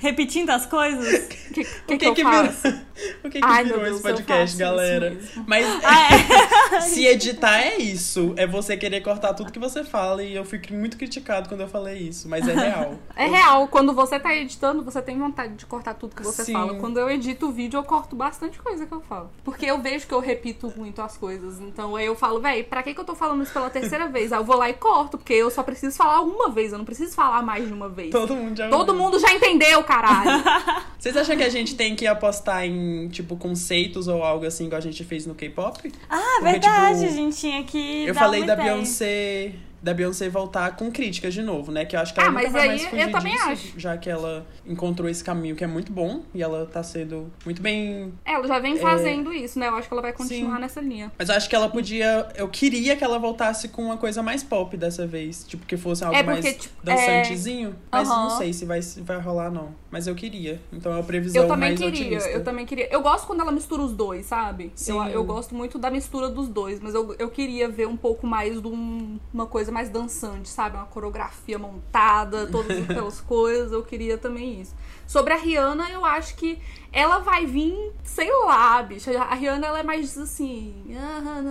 repetindo 0.00 0.50
as 0.50 0.66
coisas. 0.66 1.28
O 1.48 1.50
que, 1.58 1.64
que, 1.64 1.70
O 1.70 1.86
que, 1.86 1.96
que 1.98 2.06
eu 2.06 2.14
que 2.14 2.22
faço? 2.22 2.62
virou, 2.62 2.78
o 3.24 3.30
que 3.30 3.40
que 3.40 3.44
Ai, 3.46 3.64
virou 3.64 3.80
esse 3.80 3.90
Deus, 3.90 4.04
eu 4.04 4.10
podcast, 4.12 4.56
galera? 4.58 5.18
Mas 5.46 5.66
Ah, 5.82 6.76
é. 6.76 6.80
se 6.82 7.06
editar 7.06 7.58
é 7.62 7.78
isso. 7.78 8.34
É 8.36 8.46
você 8.46 8.76
querer 8.76 9.00
cortar 9.00 9.32
tudo 9.32 9.50
que 9.50 9.58
você 9.58 9.82
fala. 9.82 10.22
E 10.22 10.34
eu 10.34 10.44
fico 10.44 10.72
muito 10.74 10.96
criticado 10.98 11.48
quando 11.48 11.62
eu 11.62 11.68
falei 11.68 11.96
isso. 11.98 12.28
Mas 12.28 12.46
é 12.46 12.54
real. 12.54 12.98
É 13.16 13.26
real, 13.26 13.66
quando 13.68 13.94
você 13.94 14.20
tá 14.20 14.34
editando, 14.34 14.84
você 14.84 15.00
tem 15.00 15.18
vontade 15.18 15.54
de 15.54 15.64
cortar 15.64 15.94
tudo 15.94 16.14
que 16.14 16.22
você 16.22 16.44
Sim. 16.44 16.52
fala. 16.52 16.74
Quando 16.74 16.98
eu 17.00 17.08
edito 17.08 17.46
o 17.48 17.50
vídeo, 17.52 17.78
eu 17.78 17.84
corto 17.84 18.14
bastante 18.14 18.58
coisa 18.58 18.84
que 18.86 18.92
eu 18.92 19.00
falo. 19.00 19.30
Porque 19.42 19.64
eu 19.66 19.80
vejo 19.80 20.06
que 20.06 20.12
eu 20.14 20.20
repito 20.20 20.70
muito 20.76 21.00
as 21.00 21.16
coisas. 21.16 21.58
Então 21.68 21.94
aí 21.94 22.06
eu 22.06 22.14
falo, 22.14 22.40
véi, 22.40 22.62
pra 22.62 22.82
que, 22.82 22.94
que 22.94 23.00
eu 23.00 23.04
tô 23.04 23.14
falando 23.14 23.42
isso 23.42 23.52
pela 23.52 23.70
terceira 23.70 24.08
vez? 24.10 24.32
Aí 24.32 24.38
eu 24.38 24.44
vou 24.44 24.56
lá 24.56 24.68
e 24.68 24.74
corto, 24.74 25.18
porque 25.18 25.34
eu 25.34 25.50
só 25.50 25.62
preciso 25.62 25.96
falar 25.96 26.22
uma 26.22 26.50
vez, 26.50 26.72
eu 26.72 26.78
não 26.78 26.84
preciso 26.84 27.14
falar 27.14 27.42
mais 27.42 27.66
de 27.66 27.72
uma 27.72 27.88
vez. 27.88 28.10
Todo 28.10 28.34
mundo 28.34 28.56
já 28.56 28.68
Todo 28.68 28.94
mundo 28.94 29.18
já 29.18 29.32
entendeu, 29.32 29.82
caralho. 29.84 30.42
Vocês 30.98 31.16
acham 31.16 31.36
que 31.36 31.44
a 31.44 31.48
gente 31.48 31.76
tem 31.76 31.94
que 31.94 32.06
apostar 32.06 32.64
em, 32.64 33.08
tipo, 33.08 33.36
conceitos 33.36 34.08
ou 34.08 34.22
algo 34.22 34.44
assim, 34.44 34.66
igual 34.66 34.78
a 34.78 34.82
gente 34.82 35.04
fez 35.04 35.26
no 35.26 35.34
K-pop? 35.34 35.92
Ah, 36.10 36.20
Porque, 36.40 36.50
verdade, 36.50 37.00
tipo, 37.00 37.12
a 37.12 37.14
gente 37.14 37.36
tinha 37.36 37.62
que. 37.62 38.04
Eu 38.06 38.14
dar 38.14 38.20
falei 38.20 38.40
uma 38.40 38.46
da 38.48 38.54
ideia. 38.54 38.72
Beyoncé. 38.72 39.52
Da 39.82 39.94
Beyoncé 39.94 40.28
voltar 40.28 40.76
com 40.76 40.90
críticas 40.90 41.32
de 41.34 41.42
novo, 41.42 41.70
né? 41.70 41.84
Que 41.84 41.94
eu 41.96 42.00
acho 42.00 42.12
que 42.12 42.20
ela 42.20 42.28
Ah, 42.28 42.32
nunca 42.32 42.42
mas 42.44 42.52
vai 42.52 42.62
aí 42.62 42.68
mais 42.68 42.82
eu 42.84 42.90
fugir 42.90 43.10
também 43.12 43.32
disso, 43.34 43.48
acho. 43.48 43.72
já 43.80 43.96
que 43.96 44.10
ela 44.10 44.46
encontrou 44.66 45.08
esse 45.08 45.22
caminho 45.22 45.54
que 45.54 45.62
é 45.62 45.66
muito 45.66 45.92
bom 45.92 46.22
e 46.34 46.42
ela 46.42 46.66
tá 46.66 46.82
sendo 46.82 47.30
muito 47.44 47.62
bem. 47.62 48.12
Ela 48.24 48.46
já 48.46 48.58
vem 48.58 48.76
fazendo 48.76 49.32
isso, 49.32 49.58
né? 49.58 49.68
Eu 49.68 49.76
acho 49.76 49.86
que 49.88 49.94
ela 49.94 50.02
vai 50.02 50.12
continuar 50.12 50.52
É. 50.52 50.54
Sim. 50.56 50.60
nessa 50.60 50.80
linha. 50.80 51.12
Mas 51.18 51.28
eu 51.28 51.34
acho 51.36 51.48
que 51.48 51.54
ela 51.56 51.68
podia. 51.68 52.28
Eu 52.34 52.48
queria 52.48 52.96
que 52.96 53.04
ela 53.04 53.18
voltasse 53.18 53.68
com 53.68 53.82
uma 53.84 53.96
coisa 53.96 54.22
mais 54.22 54.42
pop 54.42 54.76
dessa 54.76 55.06
vez. 55.06 55.44
Tipo, 55.44 55.64
que 55.64 55.76
fosse 55.76 56.02
algo 56.04 56.16
É 56.16 56.22
porque, 56.22 56.40
mais 56.42 56.56
tipo, 56.56 56.74
dançantezinho. 56.82 57.74
Mas 57.90 58.08
Aham. 58.08 58.22
não 58.24 58.30
sei 58.38 58.52
se 58.52 58.64
vai, 58.64 58.82
se 58.82 59.00
vai 59.00 59.18
rolar, 59.20 59.50
não. 59.50 59.74
Mas 59.90 60.06
eu 60.06 60.14
queria. 60.14 60.60
Então 60.72 60.92
é 60.92 60.96
uma 60.96 61.02
previsão 61.04 61.42
Eu 61.42 61.48
também 61.48 61.70
mais 61.70 61.80
queria, 61.80 62.00
otimista. 62.18 62.28
eu 62.30 62.44
também 62.44 62.66
queria. 62.66 62.88
Eu 62.92 63.00
gosto 63.00 63.26
quando 63.26 63.40
ela 63.40 63.52
mistura 63.52 63.82
os 63.82 63.92
dois, 63.92 64.26
sabe? 64.26 64.64
Eu, 64.64 64.70
Sim. 64.74 65.08
eu 65.10 65.24
gosto 65.24 65.54
muito 65.54 65.78
da 65.78 65.90
mistura 65.90 66.28
dos 66.28 66.48
dois, 66.48 66.80
mas 66.80 66.94
eu, 66.94 67.14
eu 67.18 67.30
queria 67.30 67.68
ver 67.68 67.86
um 67.86 67.96
pouco 67.96 68.26
mais 68.26 68.60
de 68.60 68.66
um- 68.68 69.18
uma 69.32 69.46
coisa 69.46 69.70
mais 69.78 69.88
dançante, 69.88 70.48
sabe? 70.48 70.76
Uma 70.76 70.86
coreografia 70.86 71.56
montada, 71.56 72.48
todas 72.48 72.82
aquelas 72.90 73.20
coisas. 73.20 73.70
Eu 73.70 73.84
queria 73.84 74.18
também 74.18 74.60
isso. 74.60 74.74
Sobre 75.06 75.32
a 75.32 75.36
Rihanna, 75.36 75.88
eu 75.90 76.04
acho 76.04 76.34
que 76.34 76.58
ela 76.92 77.20
vai 77.20 77.46
vir, 77.46 77.92
sei 78.02 78.28
lá, 78.44 78.82
bicha. 78.82 79.16
A 79.22 79.34
Rihanna, 79.34 79.68
ela 79.68 79.78
é 79.78 79.82
mais 79.84 80.18
assim. 80.18 80.84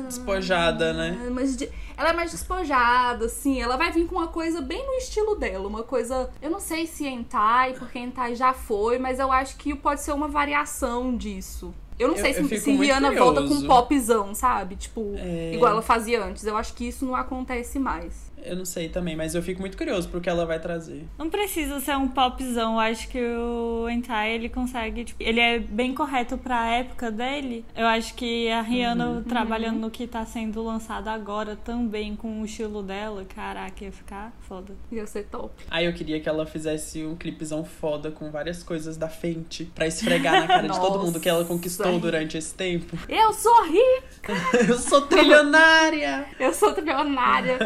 Despojada, 0.04 0.92
né? 0.94 1.30
Mas 1.32 1.56
de- 1.56 1.72
ela 1.96 2.10
é 2.10 2.14
mais 2.14 2.32
despojada, 2.32 3.26
assim. 3.28 3.62
Ela 3.62 3.78
vai 3.78 3.92
vir 3.92 4.06
com 4.08 4.16
uma 4.16 4.28
coisa 4.28 4.60
bem 4.62 4.86
no 4.86 4.94
estilo 4.96 5.36
dela. 5.36 5.66
Uma 5.68 5.84
coisa. 5.84 6.30
Eu 6.42 6.50
não 6.52 6.60
sei 6.60 6.86
se 6.86 7.08
Entai, 7.08 7.74
porque 7.74 7.98
Entai 7.98 8.36
já 8.36 8.52
foi, 8.54 9.00
mas 9.00 9.20
eu 9.20 9.32
acho 9.32 9.56
que 9.56 9.74
pode 9.74 10.02
ser 10.02 10.12
uma 10.12 10.28
variação 10.28 11.16
disso. 11.16 11.74
Eu 12.00 12.10
não 12.10 12.16
Eu- 12.16 12.22
sei 12.22 12.32
eu 12.32 12.36
se, 12.36 12.44
fico 12.44 12.62
se 12.62 12.72
Rihanna 12.76 13.12
volta 13.12 13.42
com 13.42 13.48
curioso. 13.48 13.68
popzão, 13.68 14.36
sabe? 14.36 14.76
Tipo, 14.76 15.14
É. 15.18 15.52
igual 15.54 15.72
ela 15.72 15.82
fazia 15.82 16.24
antes. 16.24 16.46
Eu 16.46 16.56
acho 16.56 16.74
que 16.74 16.88
isso 16.88 17.06
não 17.06 17.16
acontece 17.16 17.80
mais. 17.80 18.27
Eu 18.44 18.56
não 18.56 18.66
sei 18.66 18.88
também, 18.88 19.16
mas 19.16 19.36
eu 19.36 19.42
fico 19.42 19.60
muito 19.60 19.78
curioso 19.78 20.08
pro 20.10 20.22
que 20.22 20.30
ela 20.30 20.46
vai 20.46 20.60
trazer. 20.60 21.06
Não 21.18 21.30
precisa 21.30 21.80
ser 21.80 21.98
um 21.98 22.08
popzão, 22.08 22.74
eu 22.74 22.80
acho 22.80 23.08
que 23.10 23.20
o 23.20 23.90
Entai 23.90 24.32
ele 24.32 24.48
consegue, 24.48 25.04
tipo, 25.04 25.22
ele 25.22 25.40
é 25.40 25.60
bem 25.60 25.94
correto 25.94 26.38
pra 26.38 26.66
época 26.70 27.12
dele. 27.12 27.66
Eu 27.76 27.86
acho 27.88 28.14
que 28.14 28.50
a 28.50 28.62
Rihanna 28.62 29.08
Uhum. 29.08 29.24
trabalhando 29.24 29.80
no 29.80 29.90
que 29.92 30.08
tá 30.08 30.26
sendo 30.26 30.64
lançado 30.64 31.08
agora 31.08 31.56
também 31.56 32.16
com 32.16 32.42
o 32.42 32.46
estilo 32.46 32.82
dela, 32.84 33.26
caraca, 33.26 33.84
ia 33.84 33.92
ficar 33.92 34.32
foda. 34.48 34.74
Ia 34.92 35.06
ser 35.08 35.24
top. 35.26 35.52
Aí 35.70 35.86
eu 35.86 35.94
queria 35.94 36.20
que 36.20 36.30
ela 36.30 36.46
fizesse 36.46 37.04
um 37.06 37.16
clipezão 37.16 37.64
foda 37.66 38.12
com 38.12 38.30
várias 38.32 38.64
coisas 38.64 38.98
da 38.98 39.10
Fenty 39.10 39.66
pra 39.76 39.88
esfregar 39.88 40.42
na 40.42 40.48
cara 40.48 40.68
de 40.70 40.80
todo 40.80 41.00
mundo 41.04 41.20
que 41.20 41.28
ela 41.28 41.44
conquistou 41.44 42.00
durante 42.00 42.38
esse 42.38 42.54
tempo. 42.54 42.98
Eu 43.10 43.34
sou 43.34 43.64
rica! 43.66 44.34
Eu 44.68 44.78
sou 44.78 45.02
trilionária! 45.02 46.26
Eu 46.40 46.54
sou 46.54 46.74
trilionária, 46.74 47.58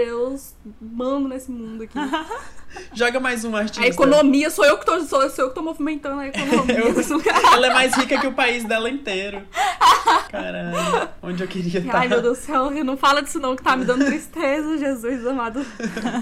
eu 0.00 0.36
mando 0.80 1.28
nesse 1.28 1.50
mundo 1.50 1.82
aqui. 1.84 1.98
Joga 2.92 3.20
mais 3.20 3.44
um 3.44 3.54
artista. 3.54 3.84
A 3.84 3.88
economia, 3.88 4.50
sou 4.50 4.64
eu 4.64 4.78
que 4.78 4.86
tô, 4.86 5.00
sou, 5.00 5.28
sou 5.30 5.44
eu 5.44 5.48
que 5.50 5.54
tô 5.54 5.62
movimentando 5.62 6.20
a 6.20 6.28
economia 6.28 6.78
Eu-. 6.78 6.94
Ela 7.52 7.66
é 7.66 7.74
mais 7.74 7.94
rica 7.94 8.20
que 8.20 8.26
o 8.26 8.32
país 8.32 8.64
dela 8.64 8.88
inteiro. 8.88 9.42
Caralho, 10.30 11.08
onde 11.22 11.42
eu 11.42 11.48
queria 11.48 11.80
estar. 11.80 11.98
Ai, 11.98 12.08
meu 12.08 12.22
Deus 12.22 12.38
do 12.38 12.44
céu, 12.44 12.70
não 12.84 12.96
fala 12.96 13.22
disso 13.22 13.38
não, 13.38 13.56
que 13.56 13.62
tá 13.62 13.76
me 13.76 13.84
dando 13.84 14.04
tristeza, 14.04 14.78
Jesus 14.78 15.26
amado. 15.26 15.64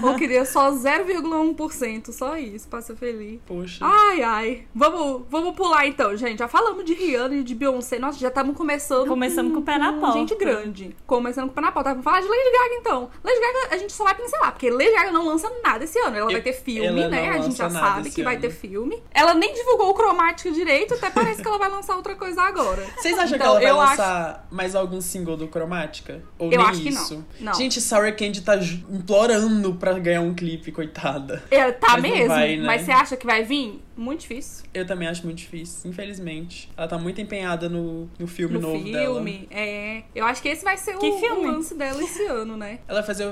Eu 0.03 0.15
queria 0.15 0.45
só 0.45 0.71
0,1%, 0.71 2.11
só 2.11 2.37
isso, 2.37 2.67
pra 2.67 2.81
ser 2.81 2.95
feliz. 2.95 3.39
Poxa. 3.45 3.85
Ai, 3.85 4.23
ai. 4.23 4.67
Vamos, 4.73 5.23
vamos 5.29 5.55
pular 5.55 5.87
então, 5.87 6.15
gente. 6.15 6.39
Já 6.39 6.47
falamos 6.47 6.83
de 6.85 6.93
Rihanna 6.93 7.35
e 7.35 7.43
de 7.43 7.55
Beyoncé. 7.55 7.99
Nossa, 7.99 8.19
já 8.19 8.27
estamos 8.27 8.55
começando. 8.55 9.07
Começamos 9.07 9.53
com 9.53 9.59
o 9.59 9.63
pé 9.63 9.77
na 9.77 9.93
com 9.93 10.01
pauta. 10.01 10.17
Gente 10.17 10.35
grande. 10.35 10.95
Começando 11.05 11.45
com 11.45 11.51
o 11.51 11.55
pé 11.55 11.61
na 11.61 11.71
pauta. 11.71 11.89
Vamos 11.89 12.03
falar 12.03 12.21
de 12.21 12.27
Lady 12.27 12.51
Gaga 12.51 12.75
então. 12.75 13.09
Lady 13.23 13.39
Gaga 13.39 13.75
a 13.75 13.77
gente 13.77 13.93
só 13.93 14.03
vai 14.03 14.15
pincelar, 14.15 14.51
porque 14.51 14.69
Lady 14.69 14.91
Gaga 14.91 15.11
não 15.11 15.25
lança 15.25 15.51
nada 15.63 15.83
esse 15.83 15.99
ano. 15.99 16.17
Ela 16.17 16.31
vai 16.31 16.41
ter 16.45 16.53
filme, 16.53 17.01
ela 17.01 17.09
né? 17.09 17.29
A 17.29 17.39
gente 17.41 17.57
já 17.57 17.69
sabe 17.69 18.09
que 18.11 18.23
vai 18.23 18.33
ano. 18.35 18.41
ter 18.43 18.51
filme. 18.51 19.01
Ela 19.13 19.33
nem 19.33 19.53
divulgou 19.53 19.89
o 19.89 19.93
cromático 19.93 20.51
direito, 20.53 20.93
até 20.93 21.09
parece 21.09 21.41
que 21.41 21.47
ela 21.47 21.57
vai 21.57 21.69
lançar 21.69 21.95
outra 21.95 22.15
coisa 22.15 22.41
agora. 22.41 22.85
Vocês 22.97 23.17
acham 23.17 23.35
Então, 23.35 23.57
que 23.57 23.65
ela 23.65 23.77
vai 23.85 23.85
acho- 23.93 24.01
lançar 24.01 24.47
mais 24.51 24.75
algum 24.75 25.01
single 25.01 25.35
do 25.37 25.47
Cromática? 25.47 26.21
Ou 26.37 26.51
Eu 26.51 26.59
nem 26.59 26.67
acho 26.67 26.81
que 26.81 26.91
não. 26.91 27.01
isso? 27.01 27.25
Não. 27.39 27.53
Gente, 27.53 27.81
Sour 27.81 28.15
Candy 28.15 28.41
tá 28.41 28.55
implorando 28.55 29.75
pra 29.75 29.93
ganhar 29.93 30.21
um 30.21 30.33
clipe, 30.33 30.71
coitada. 30.71 31.43
É, 31.51 31.71
tá 31.71 31.93
Mas 31.93 32.01
mesmo. 32.01 32.27
vai, 32.27 32.57
né? 32.57 32.65
Mas 32.65 32.81
você 32.83 32.91
acha 32.91 33.15
que 33.17 33.25
vai 33.25 33.43
vir? 33.43 33.81
Muito 33.97 34.21
difícil. 34.21 34.65
Eu 34.73 34.85
também 34.85 35.07
acho 35.07 35.23
muito 35.25 35.37
difícil, 35.37 35.89
infelizmente. 35.89 36.69
Ela 36.75 36.87
tá 36.87 36.97
muito 36.97 37.21
empenhada 37.21 37.69
no, 37.69 38.09
no 38.19 38.27
filme 38.27 38.55
No 38.55 38.61
novo 38.73 38.83
dela. 38.83 39.15
filme, 39.15 39.47
é. 39.51 40.03
Eu 40.13 40.25
acho 40.25 40.41
que 40.41 40.49
esse 40.49 40.63
vai 40.63 40.75
ser 40.77 40.97
Que 40.97 41.07
o, 41.09 41.19
filme? 41.19 41.45
o 41.47 41.51
lance 41.51 41.73
dela 41.75 42.03
esse 42.03 42.23
ano, 42.27 42.57
né? 42.57 42.79
Ela 42.87 42.99
vai 43.01 43.07
fazer 43.07 43.23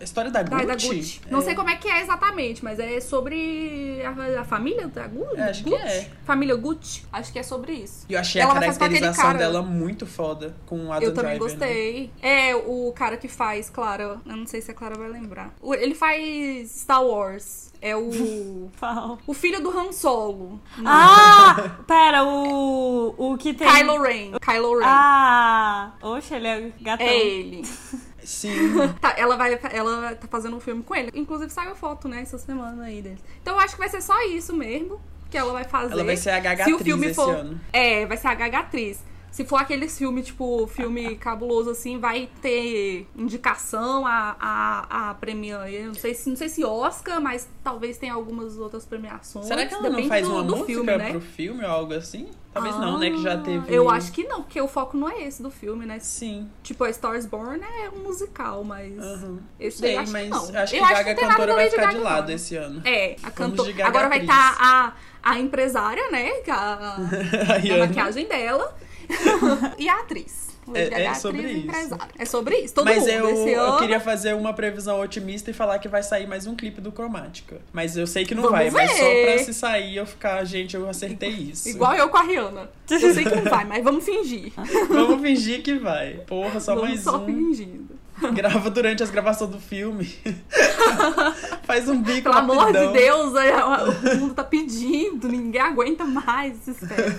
a 0.00 0.04
história 0.04 0.30
da 0.30 0.42
Da, 0.42 0.56
Gucci. 0.64 0.66
da 0.66 0.94
Gucci. 0.94 1.20
Não 1.30 1.38
É. 1.40 1.42
sei 1.42 1.54
como 1.54 1.70
é 1.70 1.76
que 1.76 1.88
é 1.88 2.00
exatamente, 2.02 2.62
mas 2.64 2.78
é 2.78 3.00
sobre 3.00 4.00
a, 4.04 4.40
a 4.40 4.44
família 4.44 4.88
da 4.88 5.06
Gucci. 5.06 5.36
É, 5.40 5.42
acho 5.44 5.64
que 5.64 5.70
Gucci? 5.70 5.82
é. 5.84 6.10
Família 6.24 6.54
Gucci. 6.56 7.04
Acho 7.12 7.32
que 7.32 7.38
é 7.38 7.42
sobre 7.42 7.72
isso. 7.72 8.06
E 8.08 8.14
eu 8.14 8.20
achei 8.20 8.40
Ela 8.40 8.52
a 8.52 8.60
caracterização 8.60 9.24
cara- 9.24 9.38
dela 9.38 9.62
muito 9.62 10.06
foda 10.06 10.54
com 10.66 10.86
o 10.86 10.92
Adam 10.92 11.08
eu 11.08 11.14
também 11.14 11.38
Driver, 11.38 11.58
né? 11.58 11.66
gostei. 11.66 12.10
É, 12.22 12.54
o 12.54 12.92
cara 12.94 13.16
que 13.16 13.28
faz, 13.28 13.68
Clara. 13.70 14.20
Eu 14.24 14.36
não 14.36 14.46
sei 14.46 14.60
se 14.60 14.70
a 14.70 14.74
Clara 14.74 14.96
vai 14.96 15.08
lembrar. 15.08 15.54
Ele 15.80 15.94
faz 15.94 16.70
Star 16.70 17.04
Wars. 17.04 17.71
É 17.82 17.96
o. 17.96 18.70
Qual? 18.78 19.18
o 19.26 19.34
filho 19.34 19.60
do 19.60 19.76
Han 19.76 19.90
Solo. 19.92 20.60
Ah! 20.86 21.56
Pera, 21.86 22.22
o. 22.24 23.12
O 23.18 23.36
que 23.36 23.52
tem. 23.52 23.66
Kylo 23.68 24.00
Ren. 24.00 24.32
Kylo 24.40 24.78
Ren. 24.78 24.84
Ah! 24.86 25.92
Oxe, 26.00 26.32
ele 26.34 26.46
é 26.46 26.72
gatão. 26.80 27.04
é 27.06 27.16
ele. 27.18 27.62
Sim. 28.22 28.52
Tá, 29.00 29.14
ela 29.18 29.36
vai. 29.36 29.58
Ela 29.72 30.14
tá 30.14 30.28
fazendo 30.28 30.56
um 30.56 30.60
filme 30.60 30.84
com 30.84 30.94
ele. 30.94 31.10
Inclusive 31.12 31.50
saiu 31.52 31.74
foto, 31.74 32.06
né, 32.06 32.22
essa 32.22 32.38
semana 32.38 32.84
aí 32.84 33.02
deles. 33.02 33.18
Então 33.42 33.54
eu 33.54 33.60
acho 33.60 33.74
que 33.74 33.80
vai 33.80 33.88
ser 33.88 34.00
só 34.00 34.22
isso 34.28 34.54
mesmo 34.54 35.00
que 35.28 35.36
ela 35.36 35.52
vai 35.52 35.64
fazer. 35.64 35.94
Ela 35.94 36.04
vai 36.04 36.16
ser 36.16 36.30
a 36.30 36.38
Gaga 36.38 36.64
Se 36.64 36.72
o 36.72 36.76
atriz 36.76 36.86
filme 36.86 37.06
esse 37.06 37.14
for- 37.16 37.34
ano. 37.34 37.60
É, 37.72 38.06
vai 38.06 38.16
ser 38.16 38.28
a 38.28 38.34
Gaga 38.34 38.60
atriz. 38.60 39.02
Se 39.32 39.44
for 39.44 39.56
aqueles 39.56 39.96
filmes, 39.98 40.26
tipo, 40.26 40.66
filme 40.68 41.16
cabuloso 41.16 41.70
assim, 41.70 41.98
vai 41.98 42.28
ter 42.40 43.08
indicação 43.16 44.06
a, 44.06 44.36
a, 44.38 45.10
a 45.10 45.14
premia. 45.14 45.68
eu 45.70 45.86
Não 45.88 45.94
sei, 45.94 46.14
se, 46.14 46.28
não 46.28 46.36
sei 46.36 46.48
se 46.50 46.62
Oscar, 46.64 47.20
mas 47.20 47.48
talvez 47.64 47.96
tenha 47.98 48.12
algumas 48.12 48.58
outras 48.58 48.84
premiações. 48.84 49.46
Será 49.46 49.64
que 49.66 49.72
ela 49.72 49.82
não 49.84 49.90
Depende 49.90 50.08
faz 50.08 50.28
do, 50.28 50.34
uma 50.34 50.42
do 50.44 50.50
música 50.56 50.66
filme, 50.66 50.96
né? 50.98 51.10
pro 51.10 51.20
filme 51.20 51.64
ou 51.64 51.70
algo 51.70 51.94
assim? 51.94 52.28
Talvez 52.52 52.76
não, 52.76 52.98
né? 52.98 53.08
Que 53.10 53.22
já 53.22 53.32
Ah, 53.32 53.38
teve. 53.38 53.74
Eu 53.74 53.88
acho 53.88 54.12
que 54.12 54.24
não, 54.24 54.42
porque 54.42 54.60
o 54.60 54.68
foco 54.68 54.94
não 54.98 55.08
é 55.08 55.22
esse 55.22 55.42
do 55.42 55.50
filme, 55.50 55.86
né? 55.86 55.98
Sim. 55.98 56.50
Tipo, 56.62 56.84
a 56.84 56.90
Stars 56.90 57.24
Born 57.24 57.58
é 57.64 57.88
um 57.88 58.02
musical, 58.02 58.62
mas. 58.62 58.98
Aham. 58.98 59.38
Esse 59.58 59.80
daí 59.80 59.92
Sei, 59.92 59.98
acho 59.98 60.12
mas 60.12 60.24
que 60.24 60.28
não. 60.52 60.60
acho 60.60 60.72
que 60.74 60.78
Eu 60.78 60.84
acho 60.84 60.94
Gaga 60.94 61.14
não 61.14 61.22
nada 61.22 61.34
cantora 61.34 61.54
vai 61.54 61.70
ficar 61.70 61.86
de 61.86 61.96
lado 61.96 62.28
não. 62.28 62.34
esse 62.34 62.54
ano. 62.56 62.82
É, 62.84 63.16
a 63.22 63.30
cantora. 63.30 63.86
Agora 63.86 64.08
vai 64.10 64.20
estar 64.20 64.56
a, 64.60 64.92
a 65.22 65.38
empresária, 65.38 66.10
né? 66.10 66.30
que 66.42 66.50
a, 66.50 66.56
A 67.48 67.52
a 67.54 67.56
Rihanna. 67.56 67.86
maquiagem 67.86 68.28
dela. 68.28 68.76
e 69.78 69.88
a 69.88 70.00
atriz. 70.00 70.52
Lady 70.66 70.94
É- 70.94 71.04
é 71.06 71.14
sobre 71.14 71.42
isso. 71.42 71.66
empresária. 71.66 72.08
É 72.16 72.24
sobre 72.24 72.56
isso. 72.58 72.72
Todo 72.74 72.84
Mas 72.84 72.98
mundo. 72.98 73.08
eu, 73.08 73.48
eu 73.48 73.76
queria 73.78 73.98
fazer 73.98 74.32
uma 74.34 74.52
previsão 74.54 75.00
otimista 75.00 75.50
e 75.50 75.52
falar 75.52 75.80
que 75.80 75.88
vai 75.88 76.04
sair 76.04 76.24
mais 76.28 76.46
um 76.46 76.54
clipe 76.54 76.80
do 76.80 76.92
Cromática. 76.92 77.60
Mas 77.72 77.96
eu 77.96 78.06
sei 78.06 78.24
que 78.24 78.32
não 78.32 78.42
Vamos 78.44 78.58
vai, 78.58 78.70
mas 78.70 78.92
só 78.92 79.04
ver. 79.04 79.24
pra 79.34 79.44
se 79.44 79.52
sair 79.54 79.96
eu 79.96 80.06
ficar, 80.06 80.44
gente, 80.44 80.76
eu 80.76 80.88
acertei 80.88 81.30
isso. 81.30 81.68
Igual 81.68 81.94
eu 81.94 82.08
com 82.08 82.16
a 82.16 82.22
Rihanna. 82.22 82.70
Eu 82.88 83.12
sei 83.12 83.24
que 83.24 83.34
não 83.34 83.44
vai, 83.44 83.64
mas 83.64 83.82
vamos 83.82 84.04
fingir. 84.04 84.52
Vamos 84.88 85.20
fingir 85.20 85.62
que 85.62 85.74
vai. 85.74 86.14
Porra, 86.26 86.60
só 86.60 86.74
vamos 86.74 86.90
mais 86.90 87.00
só 87.02 87.16
um. 87.18 87.26
fingindo. 87.26 87.98
Grava 88.34 88.70
durante 88.70 89.02
as 89.02 89.10
gravações 89.10 89.50
do 89.50 89.58
filme. 89.58 90.06
Faz 91.64 91.88
um 91.88 92.00
bico 92.02 92.22
Pelo 92.22 92.36
amor 92.36 92.56
rapidão. 92.58 92.92
de 92.92 92.98
Deus, 92.98 93.32
o 93.32 94.18
mundo 94.18 94.34
tá 94.34 94.44
pedindo, 94.44 95.28
ninguém 95.28 95.60
aguenta 95.60 96.04
mais 96.04 96.56
esse 96.68 96.84
espera. 96.84 97.12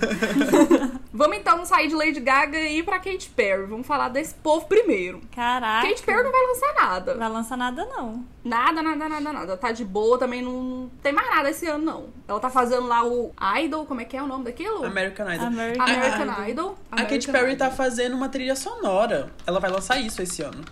Vamos 1.12 1.36
então 1.36 1.64
sair 1.64 1.88
de 1.88 1.94
Lady 1.94 2.20
Gaga 2.20 2.58
e 2.58 2.78
ir 2.78 2.82
pra 2.82 2.98
Katy 2.98 3.30
Perry. 3.30 3.66
Vamos 3.66 3.86
falar 3.86 4.08
desse 4.08 4.34
povo 4.34 4.66
primeiro. 4.66 5.20
Caraca. 5.34 5.86
Katy 5.88 6.02
Perry 6.02 6.22
não 6.22 6.32
vai 6.32 6.46
lançar 6.46 6.74
nada. 6.74 7.14
Vai 7.14 7.28
lançar 7.28 7.56
nada, 7.56 7.84
não. 7.86 8.24
Nada, 8.44 8.82
nada, 8.82 9.08
nada, 9.08 9.32
nada. 9.32 9.56
Tá 9.56 9.72
de 9.72 9.84
boa, 9.84 10.18
também 10.18 10.42
não 10.42 10.90
tem 11.02 11.12
mais 11.12 11.28
nada 11.30 11.50
esse 11.50 11.66
ano, 11.66 11.84
não. 11.84 12.06
Ela 12.26 12.40
tá 12.40 12.50
fazendo 12.50 12.86
lá 12.86 13.04
o 13.04 13.32
Idol, 13.62 13.86
como 13.86 14.00
é 14.00 14.04
que 14.04 14.16
é 14.16 14.22
o 14.22 14.26
nome 14.26 14.44
daquilo? 14.44 14.84
American 14.84 15.32
Idol. 15.32 15.46
American 15.46 15.84
American 15.84 16.24
Idol. 16.24 16.48
Idol. 16.48 16.78
A 16.90 16.96
Katy 16.96 17.06
American 17.06 17.32
Perry 17.32 17.52
Idol. 17.52 17.68
tá 17.68 17.74
fazendo 17.74 18.14
uma 18.14 18.28
trilha 18.28 18.56
sonora. 18.56 19.30
Ela 19.46 19.60
vai 19.60 19.70
lançar 19.70 19.98
isso 19.98 20.20
esse 20.20 20.42
ano. 20.42 20.64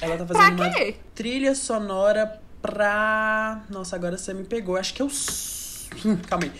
Ela 0.00 0.16
tá 0.16 0.24
Pra 0.24 0.36
fazendo 0.36 0.62
uma 0.62 0.70
quê? 0.70 0.96
trilha 1.14 1.54
sonora 1.54 2.40
pra. 2.62 3.62
Nossa, 3.70 3.96
agora 3.96 4.16
você 4.16 4.32
me 4.32 4.44
pegou. 4.44 4.76
Acho 4.76 4.94
que 4.94 5.02
eu. 5.02 5.08
Calma 6.28 6.44
aí. 6.44 6.52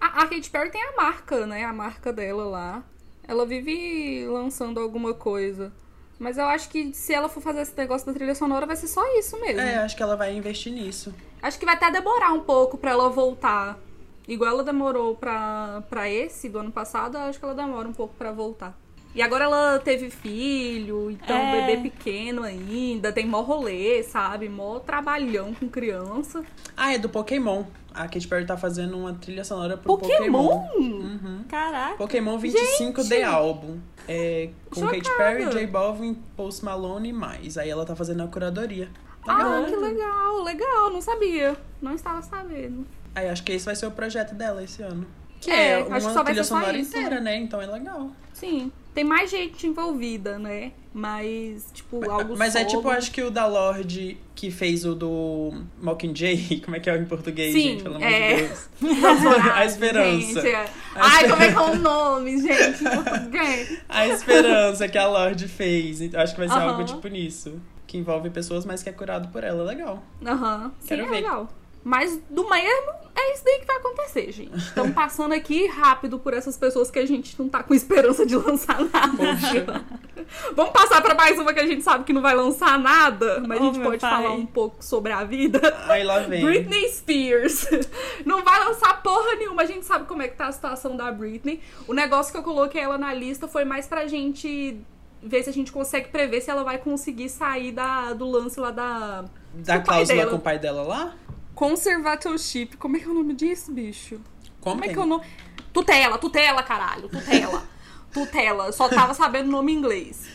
A, 0.00 0.22
a 0.22 0.26
Katy 0.26 0.50
Perry 0.50 0.70
tem 0.70 0.82
a 0.82 0.96
marca, 0.96 1.46
né? 1.46 1.64
A 1.64 1.72
marca 1.72 2.12
dela 2.12 2.44
lá. 2.44 2.82
Ela 3.26 3.46
vive 3.46 4.26
lançando 4.28 4.80
alguma 4.80 5.14
coisa. 5.14 5.72
Mas 6.18 6.38
eu 6.38 6.44
acho 6.44 6.68
que 6.68 6.92
se 6.94 7.12
ela 7.12 7.28
for 7.28 7.40
fazer 7.42 7.62
esse 7.62 7.76
negócio 7.76 8.06
da 8.06 8.12
trilha 8.12 8.34
sonora, 8.34 8.66
vai 8.66 8.76
ser 8.76 8.86
só 8.86 9.02
isso 9.18 9.38
mesmo. 9.40 9.60
É, 9.60 9.78
acho 9.78 9.96
que 9.96 10.02
ela 10.02 10.16
vai 10.16 10.34
investir 10.34 10.72
nisso. 10.72 11.12
Acho 11.42 11.58
que 11.58 11.64
vai 11.66 11.74
até 11.74 11.90
demorar 11.90 12.32
um 12.32 12.40
pouco 12.40 12.78
pra 12.78 12.92
ela 12.92 13.08
voltar. 13.10 13.78
Igual 14.26 14.50
ela 14.50 14.62
demorou 14.64 15.16
pra, 15.16 15.82
pra 15.90 16.08
esse 16.08 16.48
do 16.48 16.58
ano 16.58 16.70
passado, 16.72 17.16
eu 17.18 17.22
acho 17.22 17.38
que 17.38 17.44
ela 17.44 17.54
demora 17.54 17.86
um 17.88 17.92
pouco 17.92 18.14
pra 18.14 18.30
voltar. 18.32 18.78
E 19.14 19.22
agora 19.22 19.44
ela 19.44 19.78
teve 19.78 20.10
filho, 20.10 21.10
então 21.10 21.36
É. 21.36 21.66
bebê 21.66 21.88
pequeno 21.88 22.42
ainda, 22.42 23.12
tem 23.12 23.24
mó 23.26 23.42
rolê, 23.42 24.02
sabe? 24.02 24.48
Mó 24.48 24.80
trabalhão 24.80 25.54
com 25.54 25.68
criança. 25.68 26.42
Ah, 26.76 26.92
é 26.92 26.98
do 26.98 27.08
Pokémon. 27.08 27.62
A 27.94 28.08
Katy 28.08 28.26
Perry 28.26 28.44
tá 28.44 28.56
fazendo 28.56 28.98
uma 28.98 29.12
trilha 29.14 29.44
sonora 29.44 29.76
pro 29.76 29.96
Pokémon? 29.96 30.48
Pokémon. 30.48 30.66
Uhum. 30.76 31.44
Caraca. 31.48 31.94
Pokémon 31.96 32.36
25 32.38 33.02
Gente! 33.02 33.08
The 33.10 33.22
Album. 33.22 33.78
É, 34.08 34.50
com 34.68 34.80
Chocada. 34.80 34.96
Katy 34.98 35.16
Perry, 35.16 35.50
J 35.52 35.66
Balvin, 35.68 36.14
Post 36.36 36.64
Malone 36.64 37.10
e 37.10 37.12
mais. 37.12 37.56
Aí 37.56 37.70
ela 37.70 37.86
tá 37.86 37.94
fazendo 37.94 38.24
a 38.24 38.26
curadoria. 38.26 38.88
Legal. 39.24 39.62
Ah, 39.62 39.64
que 39.64 39.76
legal, 39.76 40.42
legal, 40.42 40.90
não 40.90 41.00
sabia. 41.00 41.56
Não 41.80 41.94
estava 41.94 42.20
sabendo. 42.20 42.84
Aí 43.14 43.28
acho 43.28 43.44
que 43.44 43.52
esse 43.52 43.64
vai 43.64 43.76
ser 43.76 43.86
o 43.86 43.92
projeto 43.92 44.34
dela 44.34 44.60
esse 44.62 44.82
ano. 44.82 45.06
Que 45.40 45.52
É, 45.52 45.54
é, 45.54 45.74
acho 45.82 45.88
uma 45.88 45.96
que 45.98 46.02
só 46.02 46.12
vai 46.14 46.24
trilha 46.24 46.42
ser 46.42 46.48
só 46.48 46.54
sonora 46.58 46.76
isso, 46.76 46.90
inteira, 46.96 47.20
né? 47.20 47.36
Então 47.36 47.62
é 47.62 47.66
legal. 47.66 48.10
Sim. 48.32 48.72
Tem 48.94 49.02
mais 49.04 49.30
gente 49.30 49.66
envolvida, 49.66 50.38
né? 50.38 50.72
Mas, 50.92 51.66
tipo, 51.74 52.08
algo 52.08 52.36
Mas 52.38 52.54
é 52.54 52.64
tipo, 52.64 52.88
acho 52.88 53.10
que 53.10 53.20
o 53.20 53.28
da 53.28 53.46
Lorde 53.46 54.16
que 54.32 54.48
fez 54.50 54.84
o 54.84 54.94
do 54.94 55.52
Mockingjay, 55.82 56.60
como 56.64 56.76
é 56.76 56.80
que 56.80 56.88
é 56.88 56.96
em 56.96 57.04
português, 57.04 57.52
Sim, 57.52 57.60
gente? 57.70 57.82
Pelo 57.82 57.96
amor 57.96 58.06
é. 58.06 58.34
de 58.36 58.42
Deus. 58.42 58.68
A 59.54 59.64
Esperança. 59.64 60.20
gente, 60.20 60.46
é. 60.46 60.56
A 60.56 60.68
Ai, 60.94 61.24
Esper- 61.24 61.30
como 61.30 61.42
é 61.42 61.48
que 61.52 61.58
é 61.58 61.60
o 61.60 61.76
nome, 61.76 62.40
gente? 62.40 62.84
Em 62.84 63.02
português. 63.02 63.78
A 63.88 64.06
esperança 64.06 64.88
que 64.88 64.96
a 64.98 65.08
Lorde 65.08 65.48
fez. 65.48 66.00
Então, 66.00 66.20
acho 66.20 66.32
que 66.34 66.38
vai 66.40 66.48
ser 66.48 66.54
algo 66.62 66.84
tipo 66.84 67.08
nisso. 67.08 67.60
Que 67.86 67.98
envolve 67.98 68.30
pessoas, 68.30 68.64
mas 68.64 68.82
que 68.82 68.88
é 68.88 68.92
curado 68.92 69.28
por 69.28 69.42
ela. 69.42 69.64
Legal. 69.64 70.02
Aham. 70.24 70.72
Sim, 70.80 70.86
Quero 70.88 71.02
é 71.02 71.04
ver. 71.06 71.10
legal. 71.10 71.48
Mas 71.84 72.18
do 72.30 72.48
mesmo, 72.48 72.92
é 73.14 73.34
isso 73.34 73.44
daí 73.44 73.58
que 73.60 73.66
vai 73.66 73.76
acontecer, 73.76 74.32
gente. 74.32 74.56
Estamos 74.56 74.92
passando 74.96 75.32
aqui 75.34 75.66
rápido 75.66 76.18
por 76.18 76.32
essas 76.32 76.56
pessoas 76.56 76.90
que 76.90 76.98
a 76.98 77.06
gente 77.06 77.38
não 77.38 77.46
tá 77.48 77.62
com 77.62 77.74
esperança 77.74 78.24
de 78.24 78.34
lançar 78.36 78.80
nada. 78.80 79.08
Poxa. 79.16 79.84
Vamos 80.56 80.72
passar 80.72 81.02
pra 81.02 81.14
mais 81.14 81.38
uma 81.38 81.52
que 81.52 81.60
a 81.60 81.66
gente 81.66 81.82
sabe 81.82 82.04
que 82.04 82.12
não 82.12 82.22
vai 82.22 82.34
lançar 82.34 82.78
nada, 82.78 83.40
mas 83.46 83.58
a 83.58 83.62
Oh, 83.62 83.66
gente 83.66 83.78
meu 83.80 83.90
pode 83.90 84.00
pai. 84.00 84.10
falar 84.10 84.32
um 84.32 84.46
pouco 84.46 84.82
sobre 84.82 85.12
a 85.12 85.22
vida. 85.24 85.60
Aí 85.86 86.02
lá 86.02 86.20
vem. 86.20 86.42
Britney 86.42 86.88
Spears. 86.88 87.68
Não 88.24 88.42
vai 88.42 88.64
lançar 88.64 89.02
porra 89.02 89.34
nenhuma. 89.36 89.62
A 89.62 89.66
gente 89.66 89.84
sabe 89.84 90.06
como 90.06 90.22
é 90.22 90.28
que 90.28 90.36
tá 90.36 90.46
a 90.46 90.52
situação 90.52 90.96
da 90.96 91.12
Britney. 91.12 91.60
O 91.86 91.92
negócio 91.92 92.32
que 92.32 92.38
eu 92.38 92.42
coloquei 92.42 92.80
ela 92.80 92.96
na 92.96 93.12
lista 93.12 93.46
foi 93.46 93.64
mais 93.66 93.86
pra 93.86 94.06
gente 94.06 94.80
ver 95.22 95.42
se 95.42 95.50
a 95.50 95.52
gente 95.52 95.70
consegue 95.70 96.08
prever 96.08 96.40
se 96.40 96.50
ela 96.50 96.64
vai 96.64 96.78
conseguir 96.78 97.28
sair 97.28 97.72
da, 97.72 98.14
do 98.14 98.26
lance 98.30 98.58
lá 98.58 98.70
da. 98.70 99.24
Da 99.54 99.78
cláusula 99.80 100.26
com 100.26 100.36
o 100.36 100.40
pai 100.40 100.58
dela 100.58 100.82
lá? 100.82 101.14
Conservatorship. 101.54 102.76
Como 102.76 102.96
é 102.96 103.00
que 103.00 103.06
é 103.06 103.08
o 103.08 103.14
nome 103.14 103.34
disso, 103.34 103.72
bicho? 103.72 104.20
Como, 104.60 104.76
Como 104.76 104.84
é 104.84 104.88
que 104.88 104.98
é 104.98 105.02
o 105.02 105.06
nome? 105.06 105.24
Tutela, 105.72 106.18
tutela, 106.18 106.62
caralho. 106.62 107.08
Tutela. 107.08 107.62
tutela. 108.12 108.72
Só 108.72 108.88
tava 108.88 109.14
sabendo 109.14 109.48
o 109.48 109.52
nome 109.52 109.72
em 109.72 109.76
inglês. 109.76 110.26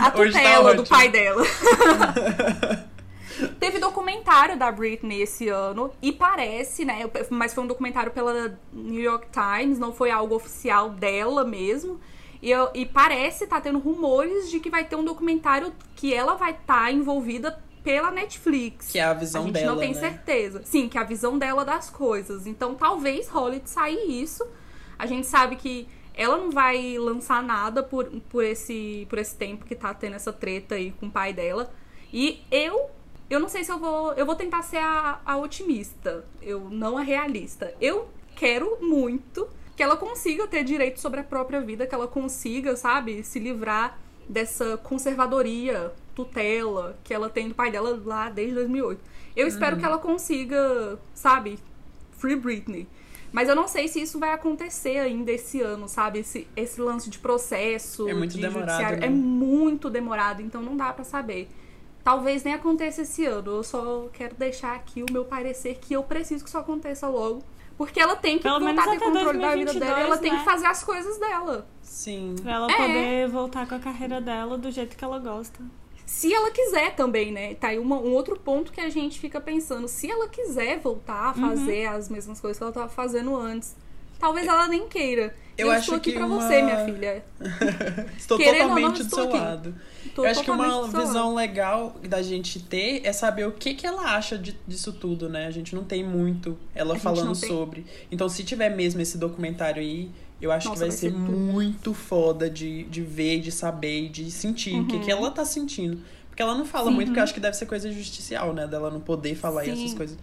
A 0.00 0.10
tá 0.10 0.12
tutela 0.12 0.74
do 0.74 0.82
ótimo. 0.82 0.96
pai 0.96 1.08
dela. 1.08 1.44
Teve 3.60 3.78
documentário 3.78 4.16
documentário 4.26 4.58
da 4.58 4.70
Britney 4.72 5.22
esse 5.22 5.48
ano 5.48 5.92
e 6.02 6.12
parece, 6.12 6.84
né? 6.84 7.08
Mas 7.30 7.54
foi 7.54 7.64
um 7.64 7.66
documentário 7.66 8.10
pela 8.12 8.58
New 8.72 9.00
York 9.00 9.28
Times, 9.30 9.78
não 9.78 9.92
foi 9.92 10.10
algo 10.10 10.34
oficial 10.34 10.90
dela 10.90 11.44
mesmo. 11.44 12.00
E, 12.42 12.50
eu, 12.50 12.68
e 12.74 12.84
parece 12.84 13.46
tá 13.46 13.60
tendo 13.60 13.78
rumores 13.78 14.50
de 14.50 14.60
que 14.60 14.68
vai 14.68 14.84
ter 14.84 14.96
um 14.96 15.04
documentário 15.04 15.72
que 15.94 16.12
ela 16.12 16.34
vai 16.34 16.50
estar 16.50 16.84
tá 16.84 16.92
envolvida 16.92 17.58
pela 17.86 18.10
Netflix. 18.10 18.90
Que 18.90 18.98
é 18.98 19.04
a 19.04 19.14
visão 19.14 19.44
dela. 19.44 19.44
A 19.44 19.52
gente 19.52 19.62
dela, 19.62 19.72
não 19.74 19.80
tem 19.80 19.94
né? 19.94 20.00
certeza. 20.00 20.62
Sim, 20.64 20.88
que 20.88 20.98
é 20.98 21.00
a 21.00 21.04
visão 21.04 21.38
dela 21.38 21.64
das 21.64 21.88
coisas. 21.88 22.44
Então 22.44 22.74
talvez 22.74 23.28
role 23.28 23.60
de 23.60 23.70
sair 23.70 24.20
isso. 24.20 24.44
A 24.98 25.06
gente 25.06 25.24
sabe 25.28 25.54
que 25.54 25.86
ela 26.12 26.36
não 26.36 26.50
vai 26.50 26.98
lançar 26.98 27.40
nada 27.44 27.84
por, 27.84 28.06
por, 28.28 28.42
esse, 28.42 29.06
por 29.08 29.20
esse 29.20 29.36
tempo 29.36 29.64
que 29.64 29.76
tá 29.76 29.94
tendo 29.94 30.16
essa 30.16 30.32
treta 30.32 30.74
aí 30.74 30.90
com 30.98 31.06
o 31.06 31.10
pai 31.10 31.32
dela. 31.32 31.70
E 32.12 32.42
eu. 32.50 32.90
Eu 33.30 33.38
não 33.38 33.48
sei 33.48 33.62
se 33.62 33.70
eu 33.70 33.78
vou. 33.78 34.12
Eu 34.14 34.26
vou 34.26 34.34
tentar 34.34 34.62
ser 34.62 34.78
a, 34.78 35.20
a 35.24 35.36
otimista. 35.36 36.24
Eu 36.42 36.68
não 36.68 36.98
a 36.98 37.02
realista. 37.02 37.72
Eu 37.80 38.08
quero 38.34 38.78
muito 38.80 39.48
que 39.76 39.82
ela 39.82 39.96
consiga 39.96 40.48
ter 40.48 40.64
direito 40.64 40.98
sobre 41.00 41.20
a 41.20 41.24
própria 41.24 41.60
vida, 41.60 41.86
que 41.86 41.94
ela 41.94 42.08
consiga, 42.08 42.74
sabe, 42.74 43.22
se 43.22 43.38
livrar 43.38 43.96
dessa 44.28 44.76
conservadoria, 44.78 45.92
tutela 46.16 46.98
que 47.04 47.14
ela 47.14 47.30
tem 47.30 47.48
do 47.48 47.54
pai 47.54 47.70
dela 47.70 48.00
lá 48.04 48.28
desde 48.30 48.54
2008. 48.54 49.00
Eu 49.36 49.46
espero 49.46 49.74
Uhum. 49.76 49.80
que 49.80 49.86
ela 49.86 49.98
consiga, 49.98 50.98
sabe, 51.14 51.58
Free 52.18 52.34
Britney. 52.36 52.88
Mas 53.30 53.48
eu 53.50 53.54
não 53.54 53.68
sei 53.68 53.86
se 53.86 54.00
isso 54.00 54.18
vai 54.18 54.30
acontecer 54.32 54.98
ainda 54.98 55.30
esse 55.30 55.60
ano, 55.60 55.88
sabe? 55.88 56.20
Esse, 56.20 56.48
esse 56.56 56.80
lance 56.80 57.10
de 57.10 57.18
processo, 57.18 58.08
É 58.08 58.14
muito 58.14 58.32
de 58.34 58.40
demorado, 58.40 58.70
judiciário. 58.70 59.00
né? 59.00 59.06
É 59.06 59.10
muito 59.10 59.90
demorado, 59.90 60.40
então 60.40 60.62
não 60.62 60.74
dá 60.74 60.90
pra 60.92 61.04
saber. 61.04 61.48
Talvez 62.02 62.44
nem 62.44 62.54
aconteça 62.54 63.02
esse 63.02 63.26
ano. 63.26 63.50
Eu 63.56 63.62
só 63.62 64.08
quero 64.12 64.34
deixar 64.36 64.74
aqui 64.74 65.02
o 65.02 65.12
meu 65.12 65.24
parecer 65.24 65.76
que 65.80 65.92
eu 65.92 66.02
preciso 66.02 66.42
que 66.44 66.48
isso 66.48 66.56
aconteça 66.56 67.06
logo. 67.08 67.42
Porque 67.76 68.00
ela 68.00 68.16
tem 68.16 68.38
que 68.38 68.44
Pelo 68.44 68.58
voltar 68.60 68.72
menos 68.74 68.86
a 68.86 68.90
ter 68.92 68.98
controle 69.04 69.38
da 69.38 69.54
vida 69.54 69.74
dela 69.74 70.00
ela 70.00 70.16
2022, 70.16 70.20
tem 70.20 70.32
né? 70.32 70.38
que 70.38 70.44
fazer 70.44 70.66
as 70.66 70.82
coisas 70.82 71.18
dela. 71.18 71.66
Sim. 71.82 72.36
Pra 72.40 72.52
ela 72.54 72.72
É. 72.72 72.76
poder 72.76 73.28
voltar 73.28 73.68
com 73.68 73.74
a 73.74 73.78
carreira 73.78 74.18
dela 74.18 74.56
do 74.56 74.70
jeito 74.70 74.96
que 74.96 75.04
ela 75.04 75.18
gosta. 75.18 75.58
Se 76.16 76.32
ela 76.32 76.50
quiser 76.50 76.94
também, 76.96 77.30
né? 77.30 77.54
Tá 77.56 77.68
aí 77.68 77.78
uma- 77.78 77.98
um 77.98 78.12
outro 78.14 78.38
ponto 78.38 78.72
que 78.72 78.80
a 78.80 78.88
gente 78.88 79.18
fica 79.20 79.38
pensando. 79.38 79.86
Se 79.86 80.10
ela 80.10 80.26
quiser 80.28 80.78
voltar 80.78 81.30
a 81.30 81.34
fazer 81.34 81.84
as 81.86 82.08
mesmas 82.08 82.40
coisas 82.40 82.56
que 82.56 82.62
ela 82.64 82.72
tava 82.72 82.88
fazendo 82.88 83.36
antes, 83.36 83.76
talvez 84.18 84.46
ela 84.46 84.66
nem 84.66 84.88
queira. 84.88 85.34
Eu 85.58 85.66
eu 85.66 85.72
acho 85.72 85.80
estou 85.82 85.96
aqui 85.96 86.12
que 86.12 86.16
pra 86.18 86.26
uma- 86.26 86.40
você, 86.40 86.62
minha 86.62 86.84
filha. 86.86 87.24
Estou 88.18 88.36
Querendo 88.38 88.62
ou 88.62 88.68
não, 88.68 88.74
totalmente 88.76 88.96
do 88.98 89.02
estou 89.04 89.18
seu 89.20 89.28
aqui. 89.28 89.38
lado. 89.38 89.74
Tô 90.14 90.24
eu 90.24 90.30
acho 90.30 90.42
que 90.42 90.50
uma 90.50 90.64
totalmente 90.64 90.96
visão 91.06 91.24
lado. 91.26 91.34
legal 91.36 91.96
da 92.08 92.22
gente 92.22 92.60
ter 92.62 93.00
é 93.04 93.12
saber 93.12 93.46
o 93.46 93.52
que, 93.52 93.74
que 93.74 93.86
ela 93.86 94.16
acha 94.16 94.38
de- 94.38 94.56
disso 94.66 94.92
tudo, 94.94 95.28
né? 95.28 95.46
A 95.46 95.50
gente 95.50 95.74
não 95.74 95.84
tem 95.84 96.02
muito 96.04 96.58
ela 96.74 96.94
gente 96.94 97.02
falando 97.02 97.34
sobre. 97.34 97.84
Então, 98.10 98.26
se 98.28 98.42
tiver 98.44 98.70
mesmo 98.70 99.00
esse 99.02 99.16
documentário 99.18 99.80
aí, 99.82 100.10
eu 100.40 100.52
acho 100.52 100.68
Nossa, 100.68 100.84
que 100.84 100.88
vai, 100.88 100.88
vai 100.90 100.96
ser, 100.98 101.10
ser 101.10 101.16
muito 101.16 101.94
foda 101.94 102.48
de, 102.50 102.84
de 102.84 103.02
ver, 103.02 103.40
de 103.40 103.50
saber, 103.50 104.08
de 104.10 104.30
sentir 104.30 104.78
o 104.80 104.86
que, 104.86 104.96
Uhum. 104.96 105.02
que 105.02 105.10
ela 105.10 105.30
tá 105.30 105.44
sentindo. 105.44 105.98
Porque 106.28 106.42
ela 106.42 106.54
não 106.54 106.66
fala 106.66 106.90
muito, 106.90 107.08
porque 107.08 107.18
eu 107.20 107.24
acho 107.24 107.32
que 107.32 107.40
deve 107.40 107.56
ser 107.56 107.64
coisa 107.66 107.90
judicial, 107.90 108.52
né? 108.52 108.66
Dela 108.66 108.90
não 108.90 109.00
poder 109.00 109.34
falar 109.34 109.64
Sim. 109.64 109.72
essas 109.72 109.94
coisas. 109.94 110.18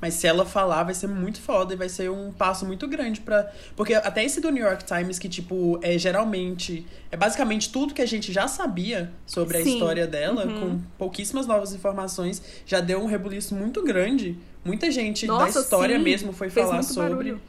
Mas 0.00 0.14
se 0.14 0.26
ela 0.26 0.46
falar, 0.46 0.84
vai 0.84 0.94
ser 0.94 1.08
muito 1.08 1.38
foda 1.42 1.74
e 1.74 1.76
vai 1.76 1.90
ser 1.90 2.10
um 2.10 2.32
passo 2.32 2.64
muito 2.64 2.88
grande 2.88 3.20
pra. 3.20 3.52
Porque 3.76 3.92
até 3.92 4.24
esse 4.24 4.40
do 4.40 4.48
New 4.50 4.64
York 4.64 4.82
Times, 4.86 5.18
que, 5.18 5.28
tipo, 5.28 5.78
é 5.82 5.98
geralmente. 5.98 6.86
É 7.12 7.16
basicamente 7.18 7.70
tudo 7.70 7.92
que 7.92 8.00
a 8.00 8.06
gente 8.06 8.32
já 8.32 8.48
sabia 8.48 9.12
sobre 9.26 9.58
a 9.58 9.62
Sim. 9.62 9.74
história 9.74 10.06
dela, 10.06 10.46
Uhum. 10.46 10.60
com 10.60 10.80
pouquíssimas 10.96 11.46
novas 11.46 11.74
informações, 11.74 12.40
já 12.64 12.80
deu 12.80 12.98
um 13.02 13.04
rebuliço 13.06 13.54
muito 13.54 13.82
grande. 13.84 14.38
Muita 14.64 14.90
gente 14.90 15.26
da 15.26 15.34
Nossa, 15.34 15.60
história 15.60 15.98
sim. 15.98 16.02
mesmo 16.02 16.32
foi 16.32 16.48
Fez 16.48 16.66
falar 16.66 16.82
sobre. 16.82 17.10
barulho. 17.10 17.40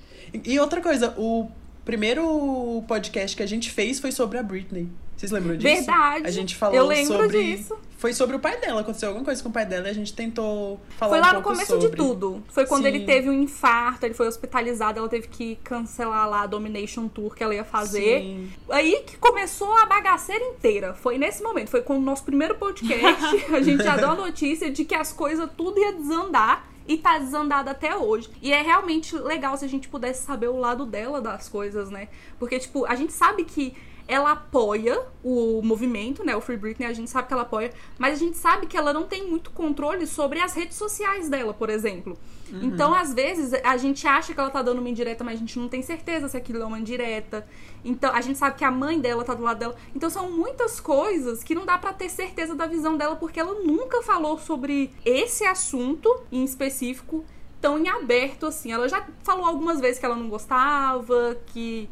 E 0.44 0.60
outra 0.60 0.82
coisa, 0.82 1.14
o 1.18 1.50
primeiro 1.86 2.84
podcast 2.88 3.36
que 3.36 3.44
a 3.44 3.48
gente 3.48 3.72
fez 3.72 4.00
foi 4.00 4.12
sobre 4.12 4.38
a 4.38 4.44
Britney. 4.44 4.90
Vocês 5.22 5.32
lembram 5.32 5.56
disso? 5.56 5.76
Verdade. 5.76 6.26
A 6.26 6.32
gente 6.32 6.56
falou 6.56 6.76
Eu 6.76 6.88
lembro 6.88 7.18
sobre. 7.18 7.56
disso. 7.56 7.78
Foi 8.00 8.12
sobre 8.12 8.36
o 8.36 8.40
pai 8.40 8.60
dela. 8.60 8.82
Aconteceu 8.82 9.10
alguma 9.10 9.24
coisa 9.24 9.44
com 9.44 9.50
o 9.50 9.52
pai 9.52 9.68
dela 9.68 9.88
e 9.88 9.92
a 9.92 9.94
gente 9.94 10.12
tentou 10.12 10.82
falar 10.98 11.12
Foi 11.12 11.20
um 11.20 11.22
lá 11.22 11.28
no 11.28 11.34
pouco 11.44 11.50
começo 11.50 11.74
sobre. 11.74 11.90
de 11.90 11.96
tudo. 11.96 12.44
Foi 12.50 12.66
quando 12.66 12.82
Sim. 12.82 12.88
ele 12.88 13.06
teve 13.06 13.30
um 13.30 13.34
infarto, 13.34 14.04
ele 14.04 14.16
foi 14.16 14.28
hospitalizado, 14.28 14.98
ela 14.98 15.08
teve 15.08 15.28
que 15.28 15.58
cancelar 15.64 16.28
lá 16.28 16.42
a 16.42 16.48
Domination 16.48 17.08
Tour 17.08 17.36
que 17.36 17.44
ela 17.44 17.54
ia 17.54 17.64
fazer. 17.64 18.22
Sim. 18.22 18.52
Aí 18.72 19.04
que 19.06 19.18
começou 19.18 19.72
a 19.78 19.86
bagaceira 19.86 20.44
inteira. 20.44 20.96
Foi 20.96 21.20
nesse 21.20 21.44
momento. 21.44 21.70
Foi 21.70 21.84
com 21.84 21.98
o 21.98 22.02
nosso 22.02 22.24
primeiro 22.24 22.56
podcast. 22.56 23.46
a 23.54 23.62
gente 23.62 23.84
já 23.84 23.96
deu 23.98 24.10
a 24.10 24.16
notícia 24.16 24.72
de 24.72 24.84
que 24.84 24.96
as 24.96 25.14
coisas 25.14 25.48
tudo 25.56 25.80
ia 25.80 25.94
desandar. 25.94 26.71
E 26.92 26.98
tá 26.98 27.18
desandado 27.18 27.70
até 27.70 27.96
hoje. 27.96 28.30
E 28.42 28.52
é 28.52 28.62
realmente 28.62 29.16
legal 29.16 29.56
se 29.56 29.64
a 29.64 29.68
gente 29.70 29.88
pudesse 29.88 30.26
saber 30.26 30.50
o 30.50 30.58
lado 30.58 30.86
dela 30.86 31.22
das 31.22 31.48
coisas, 31.48 31.90
né? 31.90 32.10
Porque, 32.38 32.60
tipo, 32.60 32.86
a 32.86 32.96
gente 32.96 33.14
sabe 33.14 33.46
que 33.46 33.78
ela 34.12 34.34
apoia 34.34 35.02
o 35.24 35.62
movimento, 35.64 36.22
né? 36.22 36.36
O 36.36 36.42
Free 36.42 36.58
Britney, 36.58 36.86
a 36.86 36.92
gente 36.92 37.10
sabe 37.10 37.30
que 37.30 37.34
ela 37.34 37.44
apoia, 37.44 37.72
mas 37.98 38.16
a 38.16 38.18
gente 38.18 38.38
sabe 38.38 38.68
que 38.68 38.76
ela 38.76 38.92
não 38.92 39.04
tem 39.04 39.26
muito 39.26 39.52
controle 39.52 40.06
sobre 40.06 40.42
as 40.42 40.54
redes 40.54 40.76
sociais 40.76 41.30
dela, 41.30 41.54
por 41.54 41.70
exemplo. 41.70 42.18
Então, 42.62 42.94
às 42.94 43.14
vezes, 43.14 43.54
a 43.64 43.78
gente 43.78 44.06
acha 44.06 44.34
que 44.34 44.40
ela 44.42 44.50
tá 44.50 44.62
dando 44.62 44.80
uma 44.80 44.90
indireta, 44.90 45.24
mas 45.24 45.36
a 45.36 45.38
gente 45.38 45.58
não 45.58 45.70
tem 45.70 45.82
certeza 45.82 46.28
se 46.28 46.36
aquilo 46.36 46.62
é 46.62 46.66
uma 46.66 46.78
indireta. 46.78 47.48
Então, 47.86 48.14
a 48.14 48.20
gente 48.20 48.38
sabe 48.38 48.58
que 48.58 48.66
a 48.66 48.72
mãe 48.72 49.00
dela 49.00 49.24
tá 49.24 49.34
do 49.34 49.44
lado 49.44 49.60
dela. 49.60 49.78
Então, 49.96 50.10
são 50.10 50.30
muitas 50.30 50.82
coisas 50.82 51.42
que 51.42 51.56
não 51.56 51.66
dá 51.66 51.78
pra 51.78 51.94
ter 51.94 52.10
certeza 52.10 52.54
da 52.54 52.68
visão 52.68 52.98
dela, 52.98 53.16
porque 53.16 53.40
ela 53.40 53.54
nunca 53.62 54.02
falou 54.02 54.38
sobre 54.38 54.92
esse 55.06 55.46
assunto 55.46 56.14
em 56.30 56.44
específico 56.44 57.24
tão 57.62 57.80
em 57.80 57.88
aberto 57.88 58.48
assim. 58.48 58.74
Ela 58.74 58.90
já 58.90 59.08
falou 59.24 59.46
algumas 59.46 59.80
vezes 59.80 60.00
que 60.00 60.06
ela 60.06 60.18
não 60.18 60.28
gostava, 60.28 61.38
que 61.46 61.88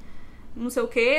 não 0.56 0.70
sei 0.70 0.84
o 0.84 0.88
quê. 0.88 1.18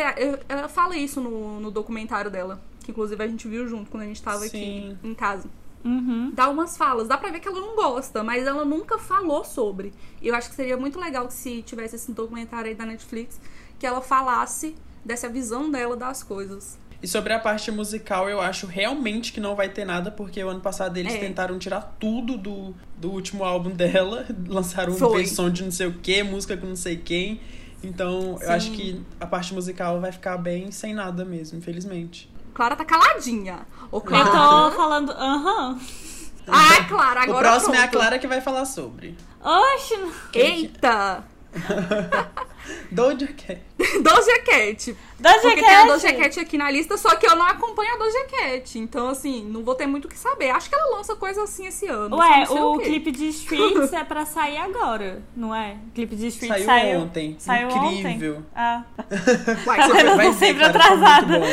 Ela 0.48 0.68
fala 0.68 0.96
isso 0.96 1.20
no, 1.20 1.60
no 1.60 1.70
documentário 1.70 2.30
dela, 2.30 2.60
que 2.84 2.90
inclusive 2.90 3.22
a 3.22 3.26
gente 3.28 3.46
viu 3.48 3.66
junto 3.68 3.90
quando 3.90 4.02
a 4.04 4.06
gente 4.06 4.22
tava 4.22 4.40
Sim. 4.40 4.46
aqui 4.46 4.96
em 5.08 5.14
casa. 5.14 5.48
Uhum. 5.84 6.30
Dá 6.34 6.48
umas 6.50 6.76
falas, 6.76 7.08
dá 7.08 7.16
pra 7.16 7.30
ver 7.30 7.40
que 7.40 7.48
ela 7.48 7.58
não 7.60 7.74
gosta, 7.74 8.22
mas 8.22 8.46
ela 8.46 8.64
nunca 8.64 8.98
falou 8.98 9.44
sobre. 9.44 9.92
E 10.20 10.28
eu 10.28 10.34
acho 10.34 10.50
que 10.50 10.54
seria 10.56 10.76
muito 10.76 11.00
legal 11.00 11.26
que 11.26 11.32
se 11.32 11.62
tivesse 11.62 11.96
esse 11.96 12.12
documentário 12.12 12.68
aí 12.68 12.74
da 12.74 12.84
Netflix, 12.84 13.40
que 13.78 13.86
ela 13.86 14.02
falasse 14.02 14.74
dessa 15.02 15.28
visão 15.28 15.70
dela 15.70 15.96
das 15.96 16.22
coisas. 16.22 16.78
E 17.02 17.08
sobre 17.08 17.32
a 17.32 17.38
parte 17.38 17.70
musical, 17.70 18.28
eu 18.28 18.42
acho 18.42 18.66
realmente 18.66 19.32
que 19.32 19.40
não 19.40 19.56
vai 19.56 19.70
ter 19.70 19.86
nada, 19.86 20.10
porque 20.10 20.44
o 20.44 20.50
ano 20.50 20.60
passado 20.60 20.98
eles 20.98 21.14
É. 21.14 21.18
tentaram 21.18 21.58
tirar 21.58 21.96
tudo 21.98 22.36
do, 22.36 22.74
do 22.98 23.10
último 23.10 23.42
álbum 23.42 23.70
dela, 23.70 24.26
lançaram 24.46 24.92
Foi. 24.92 25.16
versão 25.22 25.48
de 25.48 25.64
não 25.64 25.70
sei 25.70 25.86
o 25.86 25.94
que, 25.94 26.22
música 26.22 26.58
com 26.58 26.66
não 26.66 26.76
sei 26.76 26.98
quem. 26.98 27.40
Então, 27.82 28.32
eu 28.40 28.46
Sim. 28.46 28.52
acho 28.52 28.70
que 28.72 29.02
a 29.18 29.26
parte 29.26 29.54
musical 29.54 30.00
vai 30.00 30.12
ficar 30.12 30.36
bem 30.36 30.70
sem 30.70 30.92
nada 30.94 31.24
mesmo, 31.24 31.58
infelizmente. 31.58 32.30
Clara 32.52 32.76
tá 32.76 32.84
caladinha. 32.84 33.60
Ô, 33.90 33.96
Eu 33.96 34.00
Clara. 34.02 34.30
tô 34.70 34.76
falando, 34.76 35.12
aham. 35.12 35.78
Ai, 36.46 36.86
Clara, 36.88 37.22
agora 37.22 37.38
o 37.38 37.50
próximo 37.50 37.74
é 37.74 37.78
a 37.78 37.80
pronto. 37.82 37.92
Clara 37.92 38.18
que 38.18 38.26
vai 38.26 38.40
falar 38.40 38.64
sobre. 38.64 39.16
Oxe, 39.42 39.94
Eita! 40.34 41.24
Doja 42.90 43.26
Cat. 43.28 43.60
Doja 44.02 44.42
Cat. 44.44 44.96
Doja 45.18 45.40
Porque 45.40 45.60
tem 45.60 45.74
a 45.74 45.84
Doja 45.86 46.08
Cat. 46.08 46.20
Cat 46.20 46.40
aqui 46.40 46.58
na 46.58 46.70
lista, 46.70 46.96
só 46.96 47.14
que 47.16 47.26
eu 47.26 47.36
não 47.36 47.46
acompanho 47.46 47.94
a 47.94 47.98
Doja 47.98 48.24
Cat. 48.24 48.78
Então, 48.78 49.08
assim, 49.08 49.44
não 49.44 49.62
vou 49.62 49.74
ter 49.74 49.86
muito 49.86 50.06
o 50.06 50.08
que 50.08 50.18
saber. 50.18 50.50
Acho 50.50 50.68
que 50.68 50.74
ela 50.74 50.96
lança 50.96 51.14
coisa 51.16 51.42
assim 51.42 51.66
esse 51.66 51.86
ano. 51.86 52.16
Ué, 52.16 52.46
sei 52.46 52.60
o 52.60 52.78
quê. 52.78 52.84
clipe 52.84 53.12
de 53.12 53.28
Streets 53.28 53.92
é 53.92 54.04
pra 54.04 54.24
sair 54.26 54.58
agora, 54.58 55.22
não 55.36 55.54
é? 55.54 55.76
O 55.88 55.90
clipe 55.92 56.16
de 56.16 56.26
Streets 56.28 56.64
Saiu, 56.64 56.66
saiu, 56.66 57.00
ontem. 57.00 57.36
Saiu 57.38 57.68
Incrível. 57.68 58.36
ontem. 58.36 58.46
Ah. 58.54 58.84
Tá 58.96 59.04
você 59.16 59.92
vendo? 59.92 60.10
Você 60.10 60.16
vai 60.16 60.30
ver, 60.30 60.34
sempre 60.34 60.62
cara, 60.62 60.72
foi 60.72 60.96
muito 60.96 61.04
atrasada. 61.04 61.38
bom. 61.38 61.46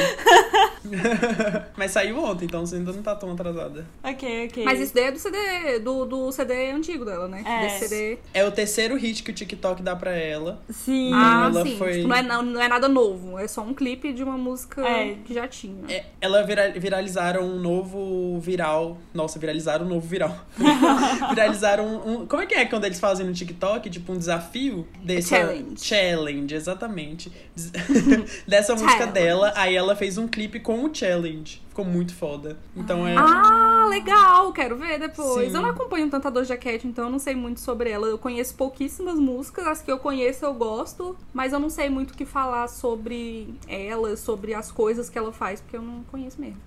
Mas 1.75 1.91
saiu 1.91 2.17
ontem, 2.23 2.45
então 2.45 2.65
você 2.65 2.75
ainda 2.75 2.91
não 2.93 3.03
tá 3.03 3.15
tão 3.15 3.31
atrasada. 3.31 3.85
Ok, 4.03 4.47
ok. 4.47 4.63
Mas 4.63 4.79
isso 4.79 4.93
daí 4.93 5.05
é 5.05 5.11
do 5.11 5.19
CD, 5.19 5.79
do, 5.79 6.05
do 6.05 6.31
CD 6.31 6.71
antigo 6.71 7.03
dela, 7.05 7.27
né? 7.27 7.43
É. 7.45 7.61
Desse 7.61 7.87
CD. 7.87 8.17
É 8.33 8.45
o 8.45 8.51
terceiro 8.51 8.95
hit 8.95 9.23
que 9.23 9.31
o 9.31 9.33
TikTok 9.33 9.81
dá 9.81 9.95
pra 9.95 10.15
ela. 10.15 10.61
Sim. 10.69 11.06
Ah, 11.13 11.49
ela 11.51 11.63
sim. 11.63 11.77
foi- 11.77 11.93
Tipo, 11.93 12.07
não, 12.07 12.15
é, 12.15 12.21
não, 12.21 12.41
não 12.43 12.61
é 12.61 12.67
nada 12.67 12.87
novo. 12.87 13.37
É 13.39 13.47
só 13.47 13.61
um 13.61 13.73
clipe 13.73 14.11
de 14.13 14.23
uma 14.23 14.37
música 14.37 14.81
É. 14.87 15.15
que 15.25 15.33
já 15.33 15.47
tinha. 15.47 15.83
É, 15.89 16.05
ela 16.21 16.43
vira- 16.43 16.71
viralizaram 16.71 17.43
um 17.43 17.59
novo 17.59 18.39
viral. 18.39 18.97
Nossa, 19.13 19.37
viralizaram 19.39 19.85
um 19.85 19.89
novo 19.89 20.07
viral. 20.07 20.35
viralizaram 21.29 21.85
um, 21.85 22.21
um- 22.21 22.25
Como 22.27 22.41
é 22.41 22.45
que 22.45 22.55
é 22.55 22.65
quando 22.65 22.85
eles 22.85 22.99
fazem 22.99 23.25
no 23.25 23.33
TikTok? 23.33 23.89
Tipo 23.89 24.13
um 24.13 24.17
desafio 24.17 24.87
desse. 25.03 25.29
Challenge. 25.29 25.75
Challenge, 25.83 26.55
exatamente. 26.55 27.31
Des- 27.55 27.71
Dessa 28.47 28.73
música 28.73 28.91
Challenge. 28.91 29.13
dela. 29.13 29.53
Aí 29.55 29.75
ela 29.75 29.95
fez 29.95 30.17
um 30.17 30.27
clipe 30.27 30.59
com 30.59 30.83
o 30.85 30.93
challenge. 30.93 31.61
Ficou 31.77 31.93
muito 31.93 32.15
foda. 32.15 32.57
Então 32.75 33.07
é. 33.07 33.13
Ah, 33.15 33.85
legal, 33.87 34.51
quero 34.51 34.75
ver 34.77 34.97
depois. 34.97 35.49
Sim. 35.49 35.55
Eu 35.55 35.61
não 35.61 35.69
acompanho 35.69 36.09
tanto 36.09 36.27
a 36.27 36.31
Doja 36.31 36.57
Cat, 36.57 36.87
então 36.87 37.05
eu 37.05 37.11
não 37.11 37.19
sei 37.19 37.35
muito 37.35 37.59
sobre 37.59 37.91
ela. 37.91 38.07
Eu 38.07 38.17
conheço 38.17 38.55
pouquíssimas 38.55 39.19
músicas, 39.19 39.67
as 39.67 39.79
que 39.79 39.91
eu 39.91 39.99
conheço 39.99 40.43
eu 40.43 40.55
gosto, 40.55 41.15
mas 41.31 41.53
eu 41.53 41.59
não 41.59 41.69
sei 41.69 41.87
muito 41.87 42.15
o 42.15 42.17
que 42.17 42.25
falar 42.25 42.67
sobre 42.67 43.53
ela, 43.67 44.17
sobre 44.17 44.55
as 44.55 44.71
coisas 44.71 45.07
que 45.07 45.19
ela 45.19 45.31
faz, 45.31 45.61
porque 45.61 45.77
eu 45.77 45.83
não 45.83 46.03
conheço 46.05 46.41
mesmo. 46.41 46.57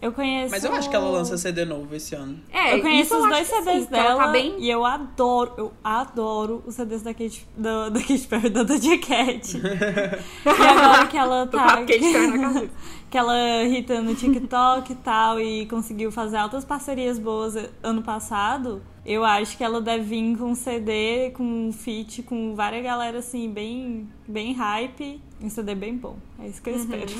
Eu 0.00 0.12
conheço. 0.12 0.50
Mas 0.50 0.64
eu 0.64 0.72
acho 0.72 0.88
que 0.88 0.96
ela 0.96 1.10
lança 1.10 1.36
CD 1.36 1.64
novo 1.64 1.94
esse 1.94 2.14
ano. 2.14 2.40
É, 2.50 2.74
eu 2.74 2.80
conheço 2.80 3.14
isso 3.14 3.16
os 3.16 3.24
acho 3.24 3.34
dois 3.34 3.48
sim, 3.48 3.64
CDs 3.64 3.86
que 3.86 3.94
ela 3.94 4.08
dela 4.08 4.24
tá 4.24 4.32
bem... 4.32 4.54
e 4.58 4.70
eu 4.70 4.84
adoro, 4.84 5.52
eu 5.58 5.72
adoro 5.84 6.62
os 6.66 6.74
CDs 6.74 7.02
da 7.02 7.12
Kate, 7.12 7.46
da, 7.56 7.90
da 7.90 8.00
Kate 8.00 8.26
Perry, 8.26 8.50
da 8.50 8.62
Doja 8.62 8.98
Cat. 8.98 9.56
e 9.60 10.48
agora 10.48 11.06
que 11.06 11.16
ela 11.16 11.46
tá... 11.48 11.84
Que 13.10 13.18
ela 13.18 13.64
irrita 13.64 14.00
no 14.00 14.14
TikTok 14.14 14.92
e 14.92 14.94
tal 14.94 15.40
e 15.40 15.66
conseguiu 15.66 16.12
fazer 16.12 16.36
altas 16.36 16.64
parcerias 16.64 17.18
boas 17.18 17.56
ano 17.82 18.02
passado, 18.02 18.80
eu 19.04 19.24
acho 19.24 19.56
que 19.56 19.64
ela 19.64 19.80
deve 19.80 20.04
vir 20.04 20.38
com 20.38 20.54
CD, 20.54 21.30
com 21.30 21.42
um 21.42 21.72
feat, 21.72 22.22
com 22.22 22.54
várias 22.54 22.84
galera 22.84 23.18
assim, 23.18 23.50
bem, 23.50 24.08
bem 24.28 24.52
hype. 24.52 25.20
Um 25.42 25.50
CD 25.50 25.74
bem 25.74 25.96
bom. 25.96 26.18
É 26.38 26.46
isso 26.46 26.62
que 26.62 26.70
eu 26.70 26.76
espero. 26.76 27.10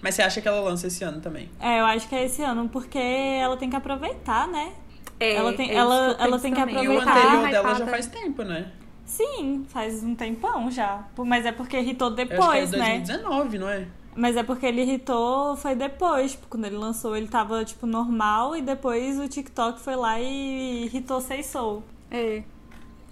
Mas 0.00 0.14
você 0.14 0.22
acha 0.22 0.40
que 0.40 0.46
ela 0.48 0.60
lança 0.60 0.86
esse 0.86 1.02
ano 1.04 1.20
também? 1.20 1.48
É, 1.60 1.80
eu 1.80 1.84
acho 1.86 2.08
que 2.08 2.14
é 2.14 2.24
esse 2.24 2.42
ano, 2.42 2.68
porque 2.68 2.98
ela 2.98 3.56
tem 3.56 3.68
que 3.68 3.76
aproveitar, 3.76 4.46
né? 4.48 4.72
É, 5.20 5.34
Ela 5.34 5.52
tem- 5.52 5.70
é 5.70 5.74
ela- 5.74 6.16
ela 6.18 6.38
tem 6.38 6.52
que 6.54 6.60
também. 6.60 6.76
E 6.84 6.88
o 6.88 6.92
Aproveitar. 7.00 7.26
anterior 7.26 7.50
dela 7.50 7.74
já 7.74 7.86
faz 7.88 8.06
tempo, 8.06 8.42
né? 8.44 8.70
Sim, 9.04 9.66
faz 9.68 10.04
um 10.04 10.14
tempão 10.14 10.70
já. 10.70 11.02
Mas 11.18 11.44
é 11.46 11.50
porque 11.50 11.78
irritou 11.80 12.08
Eu 12.08 12.14
acho 12.14 12.22
que 12.28 12.34
depois, 12.36 12.72
é 12.72 12.76
né? 12.76 12.84
2019, 12.98 13.58
não 13.58 13.68
é? 13.68 13.86
Mas 14.14 14.36
é 14.36 14.42
porque 14.42 14.66
ele 14.66 14.82
irritou, 14.82 15.56
foi 15.56 15.74
depois. 15.74 16.32
Tipo, 16.32 16.46
quando 16.48 16.64
ele 16.66 16.76
lançou, 16.76 17.16
ele 17.16 17.26
tava, 17.28 17.64
tipo, 17.64 17.86
normal. 17.86 18.54
E 18.56 18.62
depois 18.62 19.18
o 19.18 19.26
TikTok 19.28 19.80
foi 19.80 19.96
lá 19.96 20.20
e 20.20 20.84
irritou 20.84 21.20
Sei 21.20 21.42
Soul. 21.42 21.82
É. 22.10 22.42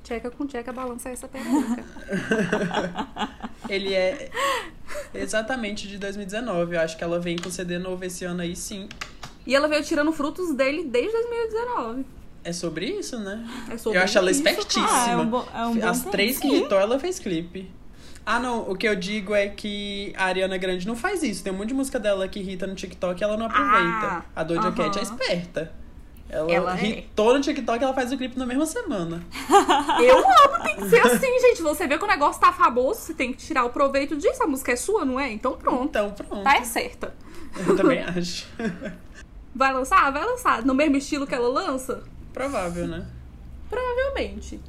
Tcheca 0.05 0.31
com 0.31 0.47
tcheca 0.47 0.73
balança 0.73 1.09
essa 1.09 1.27
peruca. 1.27 1.83
Ele 3.69 3.93
é 3.93 4.31
exatamente 5.15 5.89
de 5.89 5.99
2019. 5.99 6.75
Eu 6.77 6.81
acho 6.81 6.97
que 6.97 7.05
ela 7.05 7.19
vem 7.19 7.37
com 7.37 7.51
CD 7.51 7.79
novo 7.79 8.05
esse 8.05 8.25
ano 8.25 8.43
aí, 8.43 8.55
sim. 8.57 8.89
e 9.47 9.55
ela 9.55 9.69
veio 9.69 9.83
tirando 9.83 10.13
frutos 10.13 10.55
dele 10.55 10.85
desde 10.85 11.13
2019. 11.13 12.05
É 12.45 12.53
sobre 12.53 12.87
isso, 12.87 13.19
né? 13.19 13.45
É 13.71 13.77
sobre 13.77 13.99
eu 13.99 14.03
acho 14.05 14.17
ela 14.19 14.31
isso, 14.31 14.41
espertíssima. 14.41 14.87
Ah, 14.89 15.11
é 15.11 15.17
um 15.17 15.27
bo- 15.27 15.49
é 15.53 15.67
um 15.67 15.89
As 15.89 15.99
tempo. 15.99 16.11
três 16.13 16.39
que 16.39 16.47
irritou, 16.47 16.79
ela 16.79 16.99
fez 16.99 17.19
clipe. 17.19 17.69
Ah, 18.25 18.39
não. 18.41 18.69
O 18.71 18.77
que 18.77 18.87
eu 18.89 18.95
digo 18.97 19.35
é 19.35 19.49
que 19.49 20.13
a 20.17 20.25
Ariana 20.27 20.57
Grande 20.57 20.87
não 20.87 20.97
faz 20.97 21.23
isso. 21.23 21.43
Tem 21.45 21.53
um 21.53 21.57
monte 21.57 21.69
de 21.69 21.75
música 21.75 21.99
dela 21.99 22.27
que 22.29 22.39
irrita 22.41 22.67
no 22.67 22.75
TikTok 22.75 23.21
e 23.21 23.25
ela 23.25 23.37
não 23.37 23.47
aproveita. 23.47 23.77
Ah, 23.81 24.25
a 24.35 24.43
Doja 24.43 24.73
Cat 24.73 24.99
é 24.99 25.03
esperta. 25.03 25.73
Ela, 26.29 26.51
Ela 26.53 26.79
é. 26.79 26.83
irritou 26.85 27.35
no 27.35 27.41
TikTok 27.41 27.81
e 27.81 27.85
ela 27.85 27.95
faz 27.95 28.13
o 28.13 28.17
clipe 28.19 28.37
na 28.39 28.45
mesma 28.45 28.67
semana. 28.67 29.23
Eu 30.03 30.19
amo, 30.19 30.63
tem 30.65 30.77
que 30.77 30.89
ser 30.89 31.01
assim, 31.07 31.41
gente. 31.41 31.63
Você 31.63 31.87
vê 31.87 31.97
que 31.97 32.05
o 32.05 32.09
negócio 32.09 32.41
tá 32.41 32.53
famoso, 32.53 33.01
você 33.01 33.15
tem 33.15 33.33
que 33.33 33.39
tirar 33.39 33.65
o 33.65 33.71
proveito 33.71 34.17
disso. 34.17 34.43
A 34.43 34.47
música 34.47 34.73
é 34.73 34.77
sua, 34.77 35.05
não 35.05 35.21
é? 35.21 35.31
Então 35.33 35.53
pronto. 35.53 35.85
Então, 35.85 36.11
pronto. 36.11 36.43
Tá 36.43 36.57
é 36.57 36.65
certa. 36.65 37.15
Eu 37.67 37.77
também 37.77 38.03
acho. 38.05 38.47
Vai 39.55 39.73
lançar? 39.73 40.11
Vai 40.13 40.25
lançar. 40.25 40.65
No 40.65 40.75
mesmo 40.75 40.97
estilo 40.97 41.27
que 41.27 41.35
ela 41.35 41.49
lança? 41.49 42.03
Provável, 42.33 42.87
né? 42.89 43.07
Provavelmente. 43.71 44.61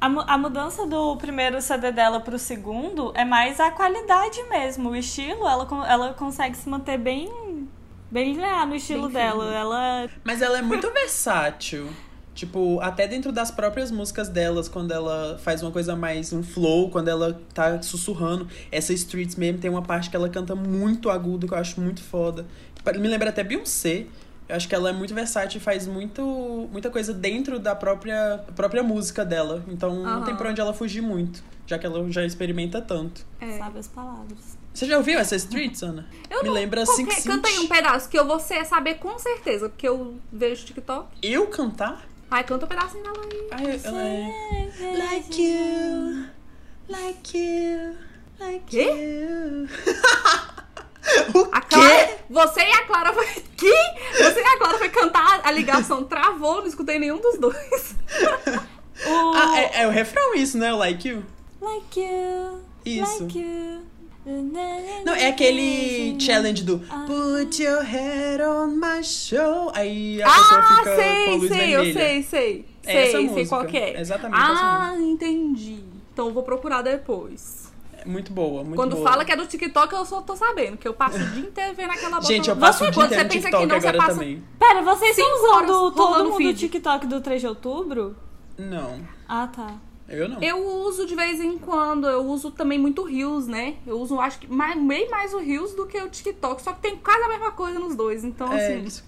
A, 0.00 0.08
mu- 0.08 0.24
a 0.26 0.38
mudança 0.38 0.86
do 0.86 1.16
primeiro 1.16 1.60
CD 1.60 1.92
dela 1.92 2.20
pro 2.20 2.38
segundo 2.38 3.12
é 3.14 3.24
mais 3.24 3.58
a 3.60 3.70
qualidade 3.70 4.42
mesmo. 4.44 4.90
O 4.90 4.96
estilo, 4.96 5.46
ela, 5.46 5.66
ela 5.88 6.14
consegue 6.14 6.56
se 6.56 6.68
manter 6.68 6.96
bem. 6.98 7.68
Bem 8.10 8.32
linear 8.32 8.66
no 8.66 8.74
estilo 8.74 9.08
Bem 9.08 9.12
dela. 9.12 9.54
Ela. 9.54 10.10
Mas 10.24 10.42
ela 10.42 10.58
é 10.58 10.62
muito 10.62 10.90
versátil. 10.90 11.88
Tipo, 12.34 12.80
até 12.80 13.06
dentro 13.06 13.32
das 13.32 13.50
próprias 13.50 13.90
músicas 13.90 14.28
delas, 14.28 14.68
quando 14.68 14.92
ela 14.92 15.38
faz 15.38 15.62
uma 15.62 15.70
coisa 15.70 15.94
mais, 15.94 16.32
um 16.32 16.42
flow, 16.42 16.88
quando 16.90 17.08
ela 17.08 17.40
tá 17.52 17.82
sussurrando. 17.82 18.48
Essa 18.72 18.92
Streets 18.92 19.36
mesmo 19.36 19.60
tem 19.60 19.70
uma 19.70 19.82
parte 19.82 20.08
que 20.08 20.16
ela 20.16 20.28
canta 20.28 20.54
muito 20.54 21.10
agudo, 21.10 21.46
que 21.46 21.52
eu 21.52 21.58
acho 21.58 21.80
muito 21.80 22.02
foda. 22.02 22.46
Me 22.98 23.08
lembra 23.08 23.28
até 23.28 23.44
Beyoncé. 23.44 24.06
Eu 24.48 24.56
acho 24.56 24.66
que 24.66 24.74
ela 24.74 24.90
é 24.90 24.92
muito 24.92 25.14
versátil 25.14 25.58
e 25.58 25.60
faz 25.60 25.86
muito, 25.86 26.68
muita 26.72 26.90
coisa 26.90 27.14
dentro 27.14 27.60
da 27.60 27.76
própria, 27.76 28.44
própria 28.56 28.82
música 28.82 29.24
dela. 29.24 29.62
Então 29.68 30.02
não 30.02 30.24
tem 30.24 30.34
pra 30.34 30.50
onde 30.50 30.60
ela 30.60 30.72
fugir 30.72 31.02
muito, 31.02 31.44
já 31.66 31.78
que 31.78 31.86
ela 31.86 32.10
já 32.10 32.24
experimenta 32.24 32.82
tanto. 32.82 33.24
É. 33.40 33.58
Sabe 33.58 33.78
as 33.78 33.86
palavras. 33.86 34.59
Você 34.72 34.86
já 34.86 34.96
ouviu 34.96 35.18
essa 35.18 35.36
Streets, 35.36 35.82
Ana? 35.82 36.06
Eu 36.30 36.40
Me 36.42 36.46
não- 36.48 36.54
lembra 36.54 36.84
qualquer- 36.84 37.04
Sing 37.04 37.10
Sing. 37.22 37.28
Canta 37.28 37.48
aí 37.48 37.58
um 37.58 37.66
pedaço 37.68 38.08
que 38.08 38.18
eu 38.18 38.24
vou 38.26 38.38
ser- 38.40 38.64
saber 38.64 38.94
com 38.94 39.18
certeza, 39.18 39.68
porque 39.68 39.86
eu 39.88 40.16
vejo 40.32 40.64
TikTok. 40.64 41.08
Eu 41.22 41.46
cantar? 41.48 42.02
Ai, 42.30 42.44
canta 42.44 42.64
um 42.64 42.68
pedacinho 42.68 43.02
dela 43.02 43.20
aí. 43.24 43.48
Ai, 43.50 43.80
ela 43.82 44.02
é... 44.02 44.96
Like 44.96 45.42
you, 45.42 46.26
like 46.88 47.36
you, 47.36 47.96
like 48.38 48.64
Quê? 48.66 48.82
you. 48.82 49.68
o 51.34 51.48
A 51.52 51.60
quê? 51.60 51.68
Clara, 51.74 52.18
você 52.30 52.60
e 52.60 52.72
a 52.72 52.86
Clara 52.86 53.12
foi. 53.12 53.26
Que? 53.60 53.74
Você 54.16 54.40
e 54.40 54.44
a 54.46 54.56
Clara 54.58 54.78
foi 54.78 54.88
cantar, 54.88 55.40
a 55.44 55.50
ligação 55.50 56.04
travou, 56.04 56.60
não 56.60 56.66
escutei 56.66 56.98
nenhum 56.98 57.20
dos 57.20 57.38
dois. 57.38 57.94
O... 59.02 59.32
Ah, 59.34 59.58
é, 59.58 59.82
é 59.82 59.86
o 59.86 59.90
refrão 59.90 60.34
isso, 60.34 60.58
né? 60.58 60.70
Like 60.74 61.08
you. 61.08 61.24
Like 61.58 61.98
you. 61.98 62.60
Isso. 62.84 63.22
Like 63.24 63.38
you. 63.38 63.80
Não, 65.04 65.14
é 65.14 65.28
aquele 65.28 66.18
challenge 66.20 66.62
do 66.62 66.78
Put 67.06 67.62
your 67.62 67.82
head 67.82 68.42
on 68.42 68.68
my 68.68 69.02
show. 69.02 69.70
Aí 69.74 70.22
a 70.22 70.26
pessoa 70.30 70.58
Ah, 70.60 70.62
fica 70.62 70.82
com 70.84 70.90
a 70.90 70.96
sei, 70.96 71.36
luz 71.38 71.48
sei, 71.48 71.76
eu 71.76 71.84
vermelha. 71.84 71.92
sei, 71.94 72.22
sei. 72.22 72.66
É 72.84 72.92
sei, 72.92 73.24
essa 73.24 73.34
sei 73.34 73.46
qual 73.46 73.64
que 73.66 73.76
é. 73.78 74.00
Exatamente 74.00 74.38
Ah, 74.40 74.94
entendi. 74.98 75.82
Então 76.12 76.26
eu 76.28 76.34
vou 76.34 76.42
procurar 76.42 76.82
depois. 76.82 77.70
É 78.02 78.04
muito 78.06 78.32
boa, 78.32 78.62
muito 78.64 78.76
Quando 78.76 78.96
boa. 78.96 79.08
fala 79.10 79.24
que 79.24 79.32
é 79.32 79.36
do 79.36 79.46
TikTok, 79.46 79.94
eu 79.94 80.06
só 80.06 80.22
tô 80.22 80.34
sabendo, 80.34 80.78
que 80.78 80.88
eu 80.88 80.94
passo 80.94 81.18
o 81.18 81.26
dia 81.30 81.42
inteiro 81.42 81.74
vendo 81.74 81.90
aquela 81.90 82.16
boca. 82.16 82.26
Gente, 82.26 82.48
eu 82.48 82.54
Você, 82.54 82.60
passo 82.60 82.84
o 82.84 82.90
dia 82.90 83.04
inteiro 83.04 83.24
no 83.24 83.30
você 83.30 83.34
pensa 83.34 83.48
TikTok 83.50 83.62
que 83.66 83.66
não, 83.74 83.80
você 83.80 83.88
agora 83.88 84.04
passa... 84.06 84.18
também. 84.18 84.44
Pera, 84.58 84.82
vocês 84.82 85.18
estão 85.18 85.34
usando 85.36 85.90
todo 85.92 86.30
mundo 86.30 86.42
do 86.44 86.54
TikTok 86.54 87.06
do 87.06 87.20
3 87.20 87.40
de 87.42 87.46
outubro? 87.46 88.16
Não, 88.58 89.00
Ah, 89.28 89.46
tá. 89.48 89.74
Eu 90.10 90.28
não. 90.28 90.42
Eu 90.42 90.66
uso 90.86 91.06
de 91.06 91.14
vez 91.14 91.40
em 91.40 91.56
quando, 91.58 92.06
eu 92.06 92.24
uso 92.26 92.50
também 92.50 92.78
muito 92.78 93.02
Reels, 93.04 93.46
né? 93.46 93.76
Eu 93.86 93.98
uso, 94.00 94.18
acho 94.20 94.38
que, 94.40 94.52
mais, 94.52 94.80
bem 94.80 95.08
mais 95.08 95.32
o 95.34 95.38
Reels 95.38 95.72
do 95.74 95.86
que 95.86 95.98
o 96.00 96.08
TikTok, 96.08 96.60
só 96.62 96.72
que 96.72 96.80
tem 96.80 96.96
quase 96.96 97.22
a 97.22 97.28
mesma 97.28 97.52
coisa 97.52 97.78
nos 97.78 97.94
dois, 97.94 98.24
então 98.24 98.52
é, 98.52 98.56
assim... 98.64 98.78
eles 98.78 98.98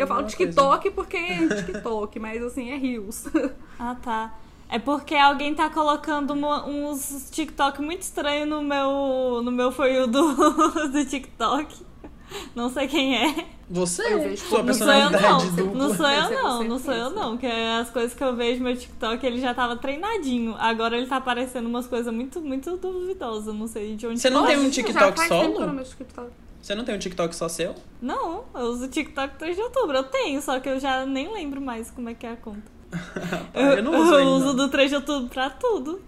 Eu 0.00 0.06
falo 0.06 0.20
alguma 0.20 0.22
coisa. 0.22 0.36
TikTok 0.36 0.90
porque 0.92 1.16
é 1.16 1.48
TikTok, 1.64 2.18
mas 2.18 2.42
assim, 2.42 2.70
é 2.70 2.76
Reels. 2.76 3.24
Ah, 3.78 3.96
tá. 4.00 4.34
É 4.68 4.78
porque 4.78 5.14
alguém 5.14 5.54
tá 5.54 5.68
colocando 5.68 6.30
uma- 6.32 6.64
uns 6.64 7.28
TikTok 7.30 7.82
muito 7.82 8.02
estranho 8.02 8.46
no 8.46 8.62
meu, 8.62 9.42
no 9.42 9.50
meu 9.50 9.70
You 9.70 10.06
do, 10.06 10.34
do 10.88 11.04
TikTok. 11.04 11.91
Não 12.54 12.68
sei 12.70 12.88
quem 12.88 13.16
é. 13.16 13.46
Você? 13.70 14.02
Eu 14.12 14.20
vejo 14.22 14.44
Sua 14.44 14.58
como- 14.58 14.68
Não 14.68 14.74
sou 14.74 14.86
eu 14.88 14.94
personalidade 15.10 15.46
não. 15.46 15.56
dupla. 15.56 15.78
Não 15.88 15.94
sou 15.96 16.06
eu 16.06 16.12
é 16.12 16.42
não. 16.42 16.64
Não 16.64 16.78
sou 16.78 16.94
eu 16.94 17.10
não. 17.10 17.36
Que 17.38 17.46
as 17.46 17.90
coisas 17.90 18.12
que 18.14 18.22
eu 18.22 18.36
vejo 18.36 18.58
no 18.58 18.64
meu 18.66 18.76
TikTok, 18.76 19.24
ele 19.26 19.40
já 19.40 19.54
tava 19.54 19.76
treinadinho. 19.76 20.54
Agora 20.58 20.96
ele 20.96 21.06
tá 21.06 21.16
aparecendo 21.16 21.66
umas 21.66 21.86
coisas 21.86 22.12
muito, 22.12 22.40
muito 22.40 22.76
duvidosas. 22.76 23.54
Não 23.54 23.66
sei 23.66 23.96
de 23.96 24.06
onde 24.06 24.20
Você 24.20 24.28
não 24.30 24.46
tem 24.46 24.58
um 24.58 24.68
TikTok 24.68 25.16
tempo 25.20 25.28
solo? 25.28 25.78
eu 25.78 25.84
TikTok. 25.84 26.30
Você 26.60 26.74
não 26.76 26.84
tem 26.84 26.94
um 26.94 26.98
TikTok 26.98 27.34
só 27.34 27.48
seu? 27.48 27.74
Não, 28.00 28.44
eu 28.54 28.66
uso 28.66 28.84
o 28.84 28.88
TikTok 28.88 29.36
3 29.36 29.56
de 29.56 29.62
outubro. 29.62 29.96
Eu 29.96 30.04
tenho, 30.04 30.40
só 30.40 30.60
que 30.60 30.68
eu 30.68 30.78
já 30.78 31.04
nem 31.04 31.32
lembro 31.32 31.60
mais 31.60 31.90
como 31.90 32.08
é 32.08 32.14
que 32.14 32.24
é 32.24 32.32
a 32.32 32.36
conta. 32.36 32.62
eu 33.54 33.82
não 33.82 34.00
uso 34.00 34.12
eu 34.12 34.18
ainda. 34.18 34.30
uso 34.30 34.54
do 34.54 34.68
3 34.68 34.90
de 34.90 34.96
outubro 34.96 35.28
pra 35.28 35.50
tudo. 35.50 36.00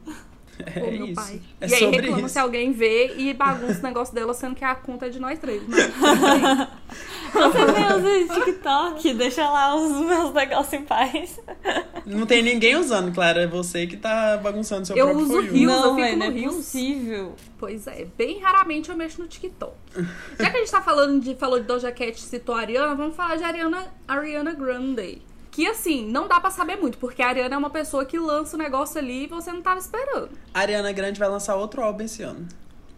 É 0.67 0.91
meu 0.91 1.07
isso. 1.07 1.15
pai. 1.15 1.41
É 1.61 1.67
e 1.69 1.75
aí 1.75 1.81
sobre 1.81 2.01
reclama 2.01 2.21
isso. 2.21 2.29
se 2.31 2.39
alguém 2.39 2.73
vê 2.73 3.15
e 3.17 3.33
bagunça 3.35 3.81
o 3.81 3.83
negócio 3.83 4.15
dela, 4.15 4.33
sendo 4.35 4.55
que 4.55 4.65
a 4.65 4.75
conta 4.75 5.07
é 5.07 5.09
de 5.09 5.19
nós 5.19 5.39
três. 5.39 5.63
Mas, 5.67 5.93
Você 7.33 7.67
também 7.67 7.87
usa 7.87 8.35
TikTok, 8.35 9.15
deixa 9.15 9.49
lá 9.51 9.75
os 9.75 9.91
meus 10.07 10.33
negócios 10.33 10.73
em 10.73 10.83
paz. 10.85 11.41
Não 12.07 12.27
tem 12.27 12.43
ninguém 12.43 12.77
usando, 12.77 13.13
claro. 13.13 13.41
É 13.41 13.47
você 13.47 13.87
que 13.87 13.97
tá 13.97 14.37
bagunçando 14.37 14.87
seu 14.87 14.97
Eu 14.97 15.07
próprio 15.07 15.25
uso. 15.27 15.41
Reels, 15.41 15.55
eu 15.55 15.67
não, 15.67 15.97
fico 15.97 16.13
no 16.13 16.17
não 16.19 16.27
é 16.27 16.31
Reels. 16.31 16.55
possível. 16.57 17.35
pois 17.59 17.87
é, 17.87 18.07
bem 18.17 18.39
raramente 18.41 18.91
eu 18.91 18.97
mexo 18.97 19.21
no 19.21 19.27
TikTok. 19.29 19.73
Já 20.39 20.51
que 20.51 20.57
a 20.57 20.61
gente 20.61 20.71
tá 20.71 20.83
falando 20.83 21.21
de, 21.21 21.35
falou 21.35 21.59
de 21.59 21.67
Doja 21.67 21.91
Cat 21.91 22.13
e 22.17 22.21
citou 22.21 22.55
a 22.55 22.61
Ariana, 22.61 22.95
vamos 22.95 23.17
falar 23.17 23.37
de 23.37 23.45
Ariana, 23.45 23.87
Ariana 24.07 24.53
Grande. 24.53 25.23
Que 25.55 25.69
assim, 25.69 26.05
não 26.11 26.27
dá 26.27 26.41
pra 26.41 26.51
saber 26.51 26.75
muito, 26.75 26.99
porque 26.99 27.23
a 27.23 27.29
Ariana 27.29 27.55
é 27.55 27.59
uma 27.59 27.71
pessoa 27.71 28.05
que 28.05 28.19
lança 28.19 28.57
o 28.57 28.59
negócio 28.59 28.99
ali 28.99 29.23
e 29.23 29.27
você 29.29 29.53
não 29.53 29.63
tava 29.63 29.79
esperando. 29.79 30.31
A 30.53 30.59
Ariana 30.59 30.91
Grande 30.91 31.21
vai 31.21 31.29
lançar 31.29 31.55
outro 31.55 31.81
álbum 31.81 32.03
esse 32.03 32.25
ano. 32.25 32.49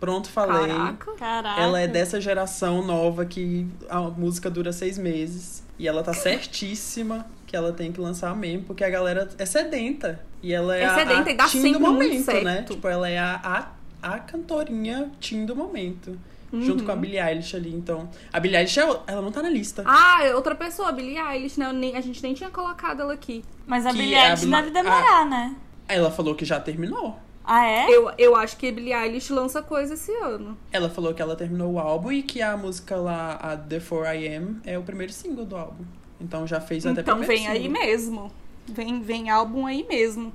Pronto, 0.00 0.30
falei. 0.30 0.74
Caraca. 0.74 1.12
Caraca. 1.12 1.60
Ela 1.60 1.80
é 1.82 1.86
dessa 1.86 2.18
geração 2.18 2.82
nova 2.82 3.26
que 3.26 3.66
a 3.90 4.00
música 4.00 4.48
dura 4.48 4.72
seis 4.72 4.96
meses. 4.96 5.62
E 5.78 5.86
ela 5.86 6.02
tá 6.02 6.14
certíssima 6.14 7.26
que 7.46 7.54
ela 7.54 7.74
tem 7.74 7.92
que 7.92 8.00
lançar 8.00 8.34
mesmo, 8.34 8.62
porque 8.62 8.82
a 8.82 8.88
galera 8.88 9.28
é 9.36 9.44
sedenta. 9.44 10.18
E 10.42 10.54
ela 10.54 10.74
é, 10.74 10.80
É 10.80 10.86
a, 10.86 10.94
sedenta 10.94 11.28
a 11.28 11.32
e 11.32 11.36
dá 11.36 11.48
sempre 11.48 11.72
do 11.74 11.80
muito 11.80 11.92
momento, 11.92 12.42
né? 12.42 12.62
Tipo, 12.62 12.88
ela 12.88 13.06
é 13.06 13.18
a, 13.18 13.68
a, 14.02 14.14
a 14.14 14.18
cantorinha 14.18 15.10
teen 15.20 15.44
do 15.44 15.54
momento. 15.54 16.18
Junto 16.52 16.80
Uhum. 16.80 16.86
com 16.86 16.92
a 16.92 16.96
Billie 16.96 17.18
Eilish 17.20 17.56
ali, 17.56 17.74
então. 17.74 18.08
A 18.32 18.38
Billie 18.40 18.56
Eilish, 18.56 18.78
é 18.78 18.82
ela 18.82 19.20
não 19.20 19.32
tá 19.32 19.42
na 19.42 19.48
lista. 19.48 19.82
Ah, 19.84 20.24
é 20.24 20.34
outra 20.34 20.54
pessoa, 20.54 20.92
Billie 20.92 21.18
Eilish, 21.18 21.58
né? 21.58 21.72
Nem- 21.72 21.96
a 21.96 22.00
gente 22.00 22.22
nem 22.22 22.34
tinha 22.34 22.50
colocado 22.50 23.00
ela 23.02 23.12
aqui. 23.14 23.44
Mas 23.66 23.84
a 23.84 23.90
Que 23.90 23.98
Billie 23.98 24.14
é 24.14 24.20
a 24.20 24.28
Eilish 24.30 24.46
Bla- 24.46 24.60
deve 24.60 24.70
demorar, 24.70 25.26
né? 25.26 25.56
Ela 25.88 26.10
falou 26.10 26.34
que 26.34 26.44
já 26.44 26.58
terminou. 26.60 27.18
Ah, 27.44 27.64
é? 27.66 27.88
Eu, 27.88 28.10
eu 28.18 28.34
acho 28.36 28.56
que 28.56 28.70
Billie 28.72 28.92
Eilish 28.94 29.32
lança 29.32 29.62
coisa 29.62 29.94
esse 29.94 30.10
ano. 30.16 30.56
Ela 30.72 30.88
falou 30.88 31.12
que 31.14 31.22
ela 31.22 31.36
terminou 31.36 31.72
o 31.74 31.78
álbum 31.78 32.10
e 32.12 32.22
que 32.22 32.40
a 32.42 32.56
música 32.56 32.96
lá, 32.96 33.34
a 33.34 33.56
The 33.56 33.78
4am, 33.80 34.56
é 34.64 34.78
o 34.78 34.82
primeiro 34.82 35.12
single 35.12 35.44
do 35.44 35.56
álbum. 35.56 35.84
Então 36.20 36.46
já 36.46 36.60
fez 36.60 36.84
até 36.86 37.02
Então 37.02 37.20
vem 37.20 37.46
aí 37.46 37.62
single. 37.64 37.80
mesmo. 37.80 38.32
Vem, 38.68 39.00
vem 39.00 39.30
álbum 39.30 39.64
aí 39.66 39.84
mesmo. 39.88 40.32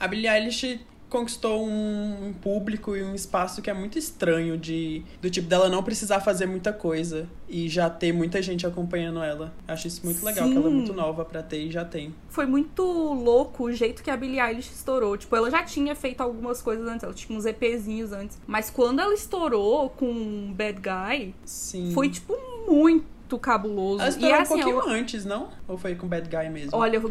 A 0.00 0.06
Billie 0.08 0.26
Eilish 0.28 0.80
conquistou 1.08 1.64
um, 1.66 2.28
um 2.28 2.32
público 2.32 2.96
e 2.96 3.02
um 3.02 3.14
espaço 3.14 3.62
que 3.62 3.70
é 3.70 3.74
muito 3.74 3.98
estranho 3.98 4.58
de 4.58 5.02
do 5.20 5.30
tipo 5.30 5.48
dela 5.48 5.68
não 5.68 5.82
precisar 5.82 6.20
fazer 6.20 6.46
muita 6.46 6.72
coisa 6.72 7.28
e 7.48 7.68
já 7.68 7.88
ter 7.88 8.12
muita 8.12 8.42
gente 8.42 8.66
acompanhando 8.66 9.22
ela. 9.22 9.52
Acho 9.68 9.86
isso 9.86 10.00
muito 10.04 10.24
legal, 10.24 10.48
que 10.48 10.56
ela 10.56 10.66
é 10.66 10.68
Sim. 10.68 10.74
muito 10.74 10.92
nova 10.92 11.24
pra 11.24 11.42
ter 11.42 11.66
e 11.66 11.70
já 11.70 11.84
tem. 11.84 12.14
Foi 12.28 12.46
muito 12.46 12.82
louco 12.82 13.64
o 13.64 13.72
jeito 13.72 14.02
que 14.02 14.10
a 14.10 14.16
Billie 14.16 14.40
Eilish 14.40 14.72
estourou. 14.72 15.16
Tipo, 15.16 15.36
ela 15.36 15.50
já 15.50 15.62
tinha 15.62 15.94
feito 15.94 16.20
algumas 16.20 16.60
coisas 16.60 16.86
antes, 16.88 17.04
ela 17.04 17.14
tinha 17.14 17.38
uns 17.38 17.46
EPzinhos 17.46 18.12
antes. 18.12 18.38
Mas 18.46 18.70
quando 18.70 19.00
ela 19.00 19.14
estourou 19.14 19.90
com 19.90 20.52
Bad 20.52 20.80
Guy, 20.80 21.34
Sim. 21.44 21.92
foi, 21.92 22.08
tipo, 22.08 22.36
muito 22.68 23.13
cabuloso. 23.38 24.02
Ela 24.02 24.10
e 24.18 24.32
assim, 24.32 24.54
um 24.54 24.56
pouquinho 24.56 24.78
eu- 24.80 24.88
antes, 24.88 25.24
não? 25.24 25.48
Ou 25.68 25.76
foi 25.76 25.94
com 25.94 26.06
Bad 26.06 26.28
Guy 26.28 26.48
mesmo? 26.50 26.76
Olha, 26.78 26.98
Ba- 27.00 27.08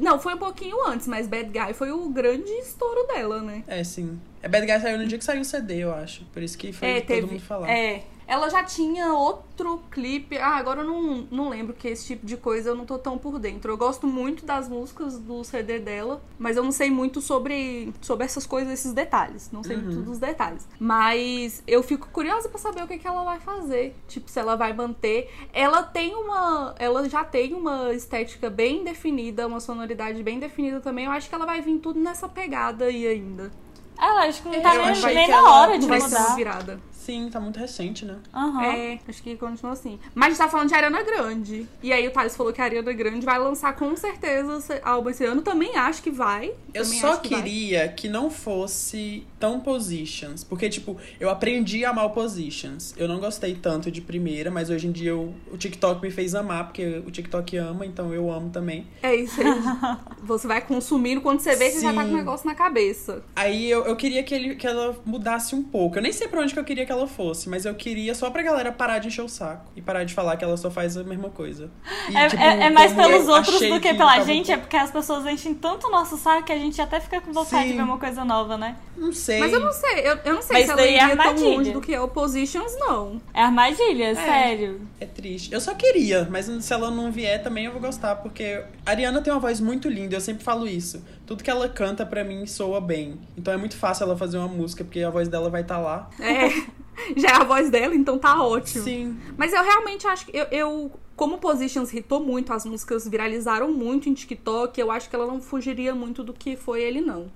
não, 0.00 0.18
foi 0.18 0.34
um 0.34 0.38
pouquinho 0.38 0.76
antes, 0.86 1.06
mas 1.06 1.26
Bad 1.26 1.50
Guy 1.50 1.72
foi 1.74 1.90
o 1.92 2.08
grande 2.08 2.50
estouro 2.52 3.06
dela, 3.06 3.40
né? 3.42 3.62
É, 3.66 3.82
sim. 3.84 4.18
É 4.42 4.48
Bad 4.48 4.66
Guy 4.66 4.80
saiu 4.80 4.98
no 4.98 5.06
dia 5.06 5.18
que 5.18 5.24
saiu 5.24 5.40
o 5.40 5.44
CD, 5.44 5.78
eu 5.78 5.94
acho. 5.94 6.24
Por 6.32 6.42
isso 6.42 6.56
que 6.56 6.72
foi 6.72 6.88
é, 6.88 7.00
todo 7.00 7.06
teve. 7.06 7.26
mundo 7.26 7.40
falar. 7.40 7.70
É. 7.70 8.02
Ela 8.28 8.48
já 8.50 8.64
tinha 8.64 9.12
outro 9.14 9.80
clipe. 9.90 10.36
Ah, 10.36 10.56
agora 10.56 10.80
eu 10.80 10.86
não, 10.86 11.28
não 11.30 11.48
lembro 11.48 11.72
que 11.74 11.86
esse 11.86 12.06
tipo 12.06 12.26
de 12.26 12.36
coisa 12.36 12.70
eu 12.70 12.74
não 12.74 12.84
tô 12.84 12.98
tão 12.98 13.16
por 13.16 13.38
dentro. 13.38 13.70
Eu 13.70 13.76
gosto 13.76 14.06
muito 14.06 14.44
das 14.44 14.68
músicas 14.68 15.18
do 15.18 15.44
CD 15.44 15.78
dela, 15.78 16.20
mas 16.38 16.56
eu 16.56 16.64
não 16.64 16.72
sei 16.72 16.90
muito 16.90 17.20
sobre, 17.20 17.92
sobre 18.00 18.24
essas 18.24 18.44
coisas, 18.44 18.72
esses 18.72 18.92
detalhes. 18.92 19.50
Não 19.52 19.62
sei 19.62 19.76
Uhum. 19.76 19.82
muito 19.82 20.00
dos 20.00 20.18
detalhes. 20.18 20.66
Mas 20.80 21.62
eu 21.66 21.82
fico 21.82 22.08
curiosa 22.08 22.48
pra 22.48 22.58
saber 22.58 22.82
o 22.82 22.88
que, 22.88 22.98
que 22.98 23.06
ela 23.06 23.22
vai 23.22 23.38
fazer. 23.38 23.94
Tipo, 24.08 24.28
se 24.30 24.38
ela 24.40 24.56
vai 24.56 24.72
manter. 24.72 25.32
Ela 25.52 25.82
tem 25.84 26.14
uma. 26.14 26.74
Ela 26.78 27.08
já 27.08 27.22
tem 27.22 27.54
uma 27.54 27.92
estética 27.92 28.50
bem 28.50 28.82
definida, 28.82 29.46
uma 29.46 29.60
sonoridade 29.60 30.22
bem 30.22 30.38
definida 30.40 30.80
também. 30.80 31.04
Eu 31.04 31.12
acho 31.12 31.28
que 31.28 31.34
ela 31.34 31.46
vai 31.46 31.60
vir 31.60 31.78
tudo 31.78 32.00
nessa 32.00 32.28
pegada 32.28 32.86
aí 32.86 33.06
ainda. 33.06 33.50
Ela 33.98 34.26
acho 34.26 34.42
que 34.42 34.48
não 34.48 34.54
É, 34.56 34.60
tá 34.60 34.74
eu 34.74 34.82
nem, 34.84 35.14
nem 35.14 35.24
que 35.26 35.30
na 35.30 35.36
ela 35.38 35.60
hora 35.60 35.78
de 35.78 35.86
vai 35.86 36.00
ser 36.00 36.34
virada. 36.34 36.80
Sim, 37.06 37.30
tá 37.30 37.38
muito 37.38 37.56
recente, 37.56 38.04
né? 38.04 38.16
Aham. 38.34 38.64
É, 38.64 38.98
acho 39.08 39.22
que 39.22 39.36
continua 39.36 39.74
assim. 39.74 39.96
Mas 40.12 40.26
a 40.26 40.28
gente 40.30 40.38
tá 40.38 40.48
falando 40.48 40.68
de 40.68 40.74
Ariana 40.74 41.04
Grande. 41.04 41.68
E 41.80 41.92
aí 41.92 42.04
o 42.08 42.10
Thales 42.10 42.36
falou 42.36 42.52
que 42.52 42.60
a 42.60 42.64
Ariana 42.64 42.92
Grande 42.92 43.24
vai 43.24 43.38
lançar 43.38 43.76
com 43.76 43.94
certeza 43.94 44.58
esse 44.58 44.80
álbum 44.82 45.10
esse 45.10 45.24
ano. 45.24 45.40
Também 45.40 45.76
acho 45.76 46.02
que 46.02 46.10
vai. 46.10 46.52
Eu 46.74 46.84
só 46.84 47.18
que 47.18 47.28
vai. 47.28 47.42
queria 47.44 47.88
que 47.88 48.08
não 48.08 48.28
fosse 48.28 49.24
tão 49.38 49.60
Positions. 49.60 50.42
Porque, 50.44 50.68
tipo, 50.68 50.96
eu 51.20 51.28
aprendi 51.30 51.84
a 51.84 51.90
amar 51.90 52.06
o 52.06 52.10
Positions. 52.10 52.94
Eu 52.96 53.06
não 53.08 53.18
gostei 53.18 53.54
tanto 53.54 53.90
de 53.90 54.00
primeira, 54.00 54.50
mas 54.50 54.70
hoje 54.70 54.86
em 54.86 54.92
dia 54.92 55.10
eu- 55.10 55.34
o 55.52 55.56
TikTok 55.56 56.00
me 56.02 56.10
fez 56.10 56.34
amar, 56.34 56.64
porque 56.64 57.02
o 57.06 57.10
TikTok 57.10 57.56
ama, 57.56 57.84
então 57.84 58.12
eu 58.14 58.30
amo 58.30 58.50
também. 58.50 58.86
É 59.02 59.14
isso 59.14 59.40
aí. 59.40 59.46
você 60.22 60.46
vai 60.46 60.60
consumindo 60.60 61.20
quando 61.20 61.40
você 61.40 61.54
vê 61.56 61.70
que 61.70 61.80
já 61.80 61.92
tá 61.92 62.02
com 62.04 62.10
o 62.10 62.16
negócio 62.16 62.46
na 62.46 62.54
cabeça. 62.54 63.22
Aí 63.34 63.70
eu, 63.70 63.84
eu 63.84 63.96
queria 63.96 64.22
que, 64.22 64.34
ele, 64.34 64.56
que 64.56 64.66
ela 64.66 64.96
mudasse 65.04 65.54
um 65.54 65.62
pouco. 65.62 65.98
Eu 65.98 66.02
nem 66.02 66.12
sei 66.12 66.28
pra 66.28 66.40
onde 66.40 66.52
que 66.52 66.58
eu 66.60 66.64
queria 66.64 66.86
que 66.86 66.92
ela 66.92 67.06
fosse, 67.06 67.48
mas 67.48 67.64
eu 67.64 67.74
queria 67.74 68.14
só 68.14 68.30
pra 68.30 68.42
galera 68.42 68.72
parar 68.72 68.98
de 68.98 69.08
encher 69.08 69.22
o 69.22 69.28
saco. 69.28 69.70
E 69.76 69.82
parar 69.82 70.04
de 70.04 70.14
falar 70.14 70.36
que 70.36 70.44
ela 70.44 70.56
só 70.56 70.70
faz 70.70 70.96
a 70.96 71.04
mesma 71.04 71.30
coisa. 71.30 71.70
E, 72.10 72.16
É, 72.16 72.28
tipo, 72.28 72.42
é- 72.42 72.66
é 72.66 72.70
mais 72.70 72.92
pelos 72.92 73.28
outros 73.28 73.54
do 73.54 73.80
que 73.80 73.80
que 73.80 73.94
pela 73.94 74.12
tava- 74.14 74.24
gente, 74.24 74.50
é 74.50 74.56
porque 74.56 74.76
as 74.76 74.90
pessoas 74.90 75.26
enchem 75.26 75.54
tanto 75.54 75.86
o 75.88 75.90
nosso 75.90 76.16
saco 76.16 76.44
que 76.44 76.52
a 76.52 76.58
gente 76.58 76.80
até 76.80 77.00
fica 77.00 77.20
com 77.20 77.32
vontade 77.32 77.64
Sim. 77.64 77.70
de 77.72 77.76
ver 77.76 77.82
uma 77.82 77.98
coisa 77.98 78.24
nova, 78.24 78.56
né? 78.56 78.76
Não 78.96 79.12
sei. 79.12 79.25
Mas 79.40 79.52
eu 79.52 79.60
não 79.60 79.72
sei, 79.72 80.00
eu, 80.00 80.18
eu 80.24 80.34
não 80.34 80.42
sei 80.42 80.56
Mas 80.56 80.66
se 80.66 80.70
ela 80.72 80.82
daí 80.82 80.94
é 80.94 81.02
iria 81.02 81.16
tão 81.16 81.26
armadilha. 81.26 81.48
longe 81.56 81.72
do 81.72 81.80
que 81.80 81.94
é 81.94 82.00
o 82.00 82.08
Positions, 82.08 82.76
não. 82.78 83.20
É 83.34 83.42
armadilha, 83.42 84.14
sério. 84.14 84.80
É 85.00 85.06
triste. 85.06 85.52
Eu 85.52 85.60
só 85.60 85.74
queria, 85.74 86.26
mas 86.30 86.46
se 86.46 86.72
ela 86.72 86.90
não 86.90 87.10
vier 87.10 87.42
também 87.42 87.66
eu 87.66 87.72
vou 87.72 87.80
gostar, 87.80 88.16
porque 88.16 88.62
a 88.84 88.90
Ariana 88.90 89.20
tem 89.20 89.32
uma 89.32 89.40
voz 89.40 89.60
muito 89.60 89.88
linda, 89.88 90.16
eu 90.16 90.20
sempre 90.20 90.44
falo 90.44 90.66
isso. 90.66 91.04
Tudo 91.26 91.42
que 91.42 91.50
ela 91.50 91.68
canta 91.68 92.06
pra 92.06 92.22
mim 92.24 92.46
soa 92.46 92.80
bem. 92.80 93.20
Então 93.36 93.52
é 93.52 93.56
muito 93.56 93.76
fácil 93.76 94.04
ela 94.04 94.16
fazer 94.16 94.38
uma 94.38 94.48
música, 94.48 94.84
porque 94.84 95.02
a 95.02 95.10
voz 95.10 95.28
dela 95.28 95.50
vai 95.50 95.62
estar 95.62 95.78
lá. 95.78 96.08
É. 96.20 96.48
Já 97.16 97.28
é 97.28 97.32
a 97.34 97.44
voz 97.44 97.68
dela, 97.68 97.94
então 97.94 98.18
tá 98.18 98.42
ótimo. 98.42 98.82
Sim. 98.82 99.18
Mas 99.36 99.52
eu 99.52 99.62
realmente 99.62 100.06
acho 100.06 100.26
que 100.26 100.36
eu, 100.36 100.46
eu 100.50 100.90
como 101.16 101.38
Positions 101.38 101.92
hitou 101.92 102.20
muito, 102.20 102.52
as 102.52 102.66
músicas 102.66 103.08
viralizaram 103.08 103.72
muito 103.72 104.08
em 104.08 104.14
TikTok, 104.14 104.78
eu 104.78 104.90
acho 104.90 105.08
que 105.08 105.16
ela 105.16 105.26
não 105.26 105.40
fugiria 105.40 105.94
muito 105.94 106.22
do 106.22 106.32
que 106.32 106.56
foi 106.56 106.82
ele, 106.82 107.00
não. 107.00 107.26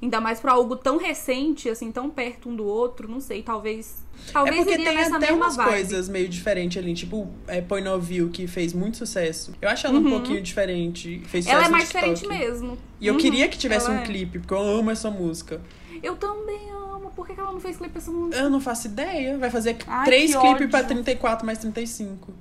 Ainda 0.00 0.20
mais 0.20 0.40
pra 0.40 0.52
algo 0.52 0.76
tão 0.76 0.98
recente, 0.98 1.68
assim, 1.70 1.90
tão 1.90 2.10
perto 2.10 2.50
um 2.50 2.54
do 2.56 2.64
outro, 2.66 3.08
não 3.08 3.18
sei, 3.20 3.42
talvez. 3.42 4.04
É 4.28 4.32
Talvez 4.32 4.56
porque 4.56 4.72
iria 4.74 4.84
tem 4.84 4.98
até 5.14 5.32
umas 5.32 5.56
vibe. 5.56 5.68
coisas 5.70 6.08
meio 6.08 6.28
diferentes 6.28 6.76
ali, 6.82 6.92
tipo 6.94 7.28
é, 7.46 7.60
Point 7.62 7.88
of 7.88 8.06
View, 8.06 8.28
que 8.30 8.46
fez 8.46 8.72
muito 8.74 8.98
sucesso. 8.98 9.52
Eu 9.60 9.68
acho 9.68 9.86
ela 9.86 9.98
um 9.98 10.04
pouquinho 10.08 10.40
diferente. 10.42 11.20
Fez 11.26 11.44
sucesso 11.44 11.48
Uhum. 11.48 11.64
Ela 11.64 11.66
é 11.66 11.70
mais 11.70 11.86
diferente 11.88 12.26
mesmo. 12.26 12.78
E 13.00 13.06
eu 13.06 13.14
Uhum, 13.14 13.20
queria 13.20 13.48
que 13.48 13.56
tivesse 13.58 13.86
ela 13.86 13.96
um 13.98 14.02
é. 14.02 14.04
clipe, 14.04 14.38
porque 14.38 14.52
eu 14.54 14.58
amo 14.60 14.90
essa 14.90 15.10
música. 15.10 15.60
Eu 16.02 16.14
também 16.16 16.70
amo. 16.70 17.10
Por 17.16 17.26
que 17.26 17.32
ela 17.38 17.52
não 17.52 17.60
fez 17.60 17.76
clipe 17.78 17.92
pra 17.92 18.02
essa 18.02 18.10
música? 18.10 18.36
Eu 18.42 18.50
não 18.50 18.60
faço 18.60 18.86
ideia. 18.88 19.38
Vai 19.38 19.50
fazer 19.50 19.76
Ai, 19.86 20.04
três 20.04 20.36
clipes 20.36 20.68
pra 20.70 20.84
34 20.84 21.46
mais 21.46 21.58
35. 21.58 22.32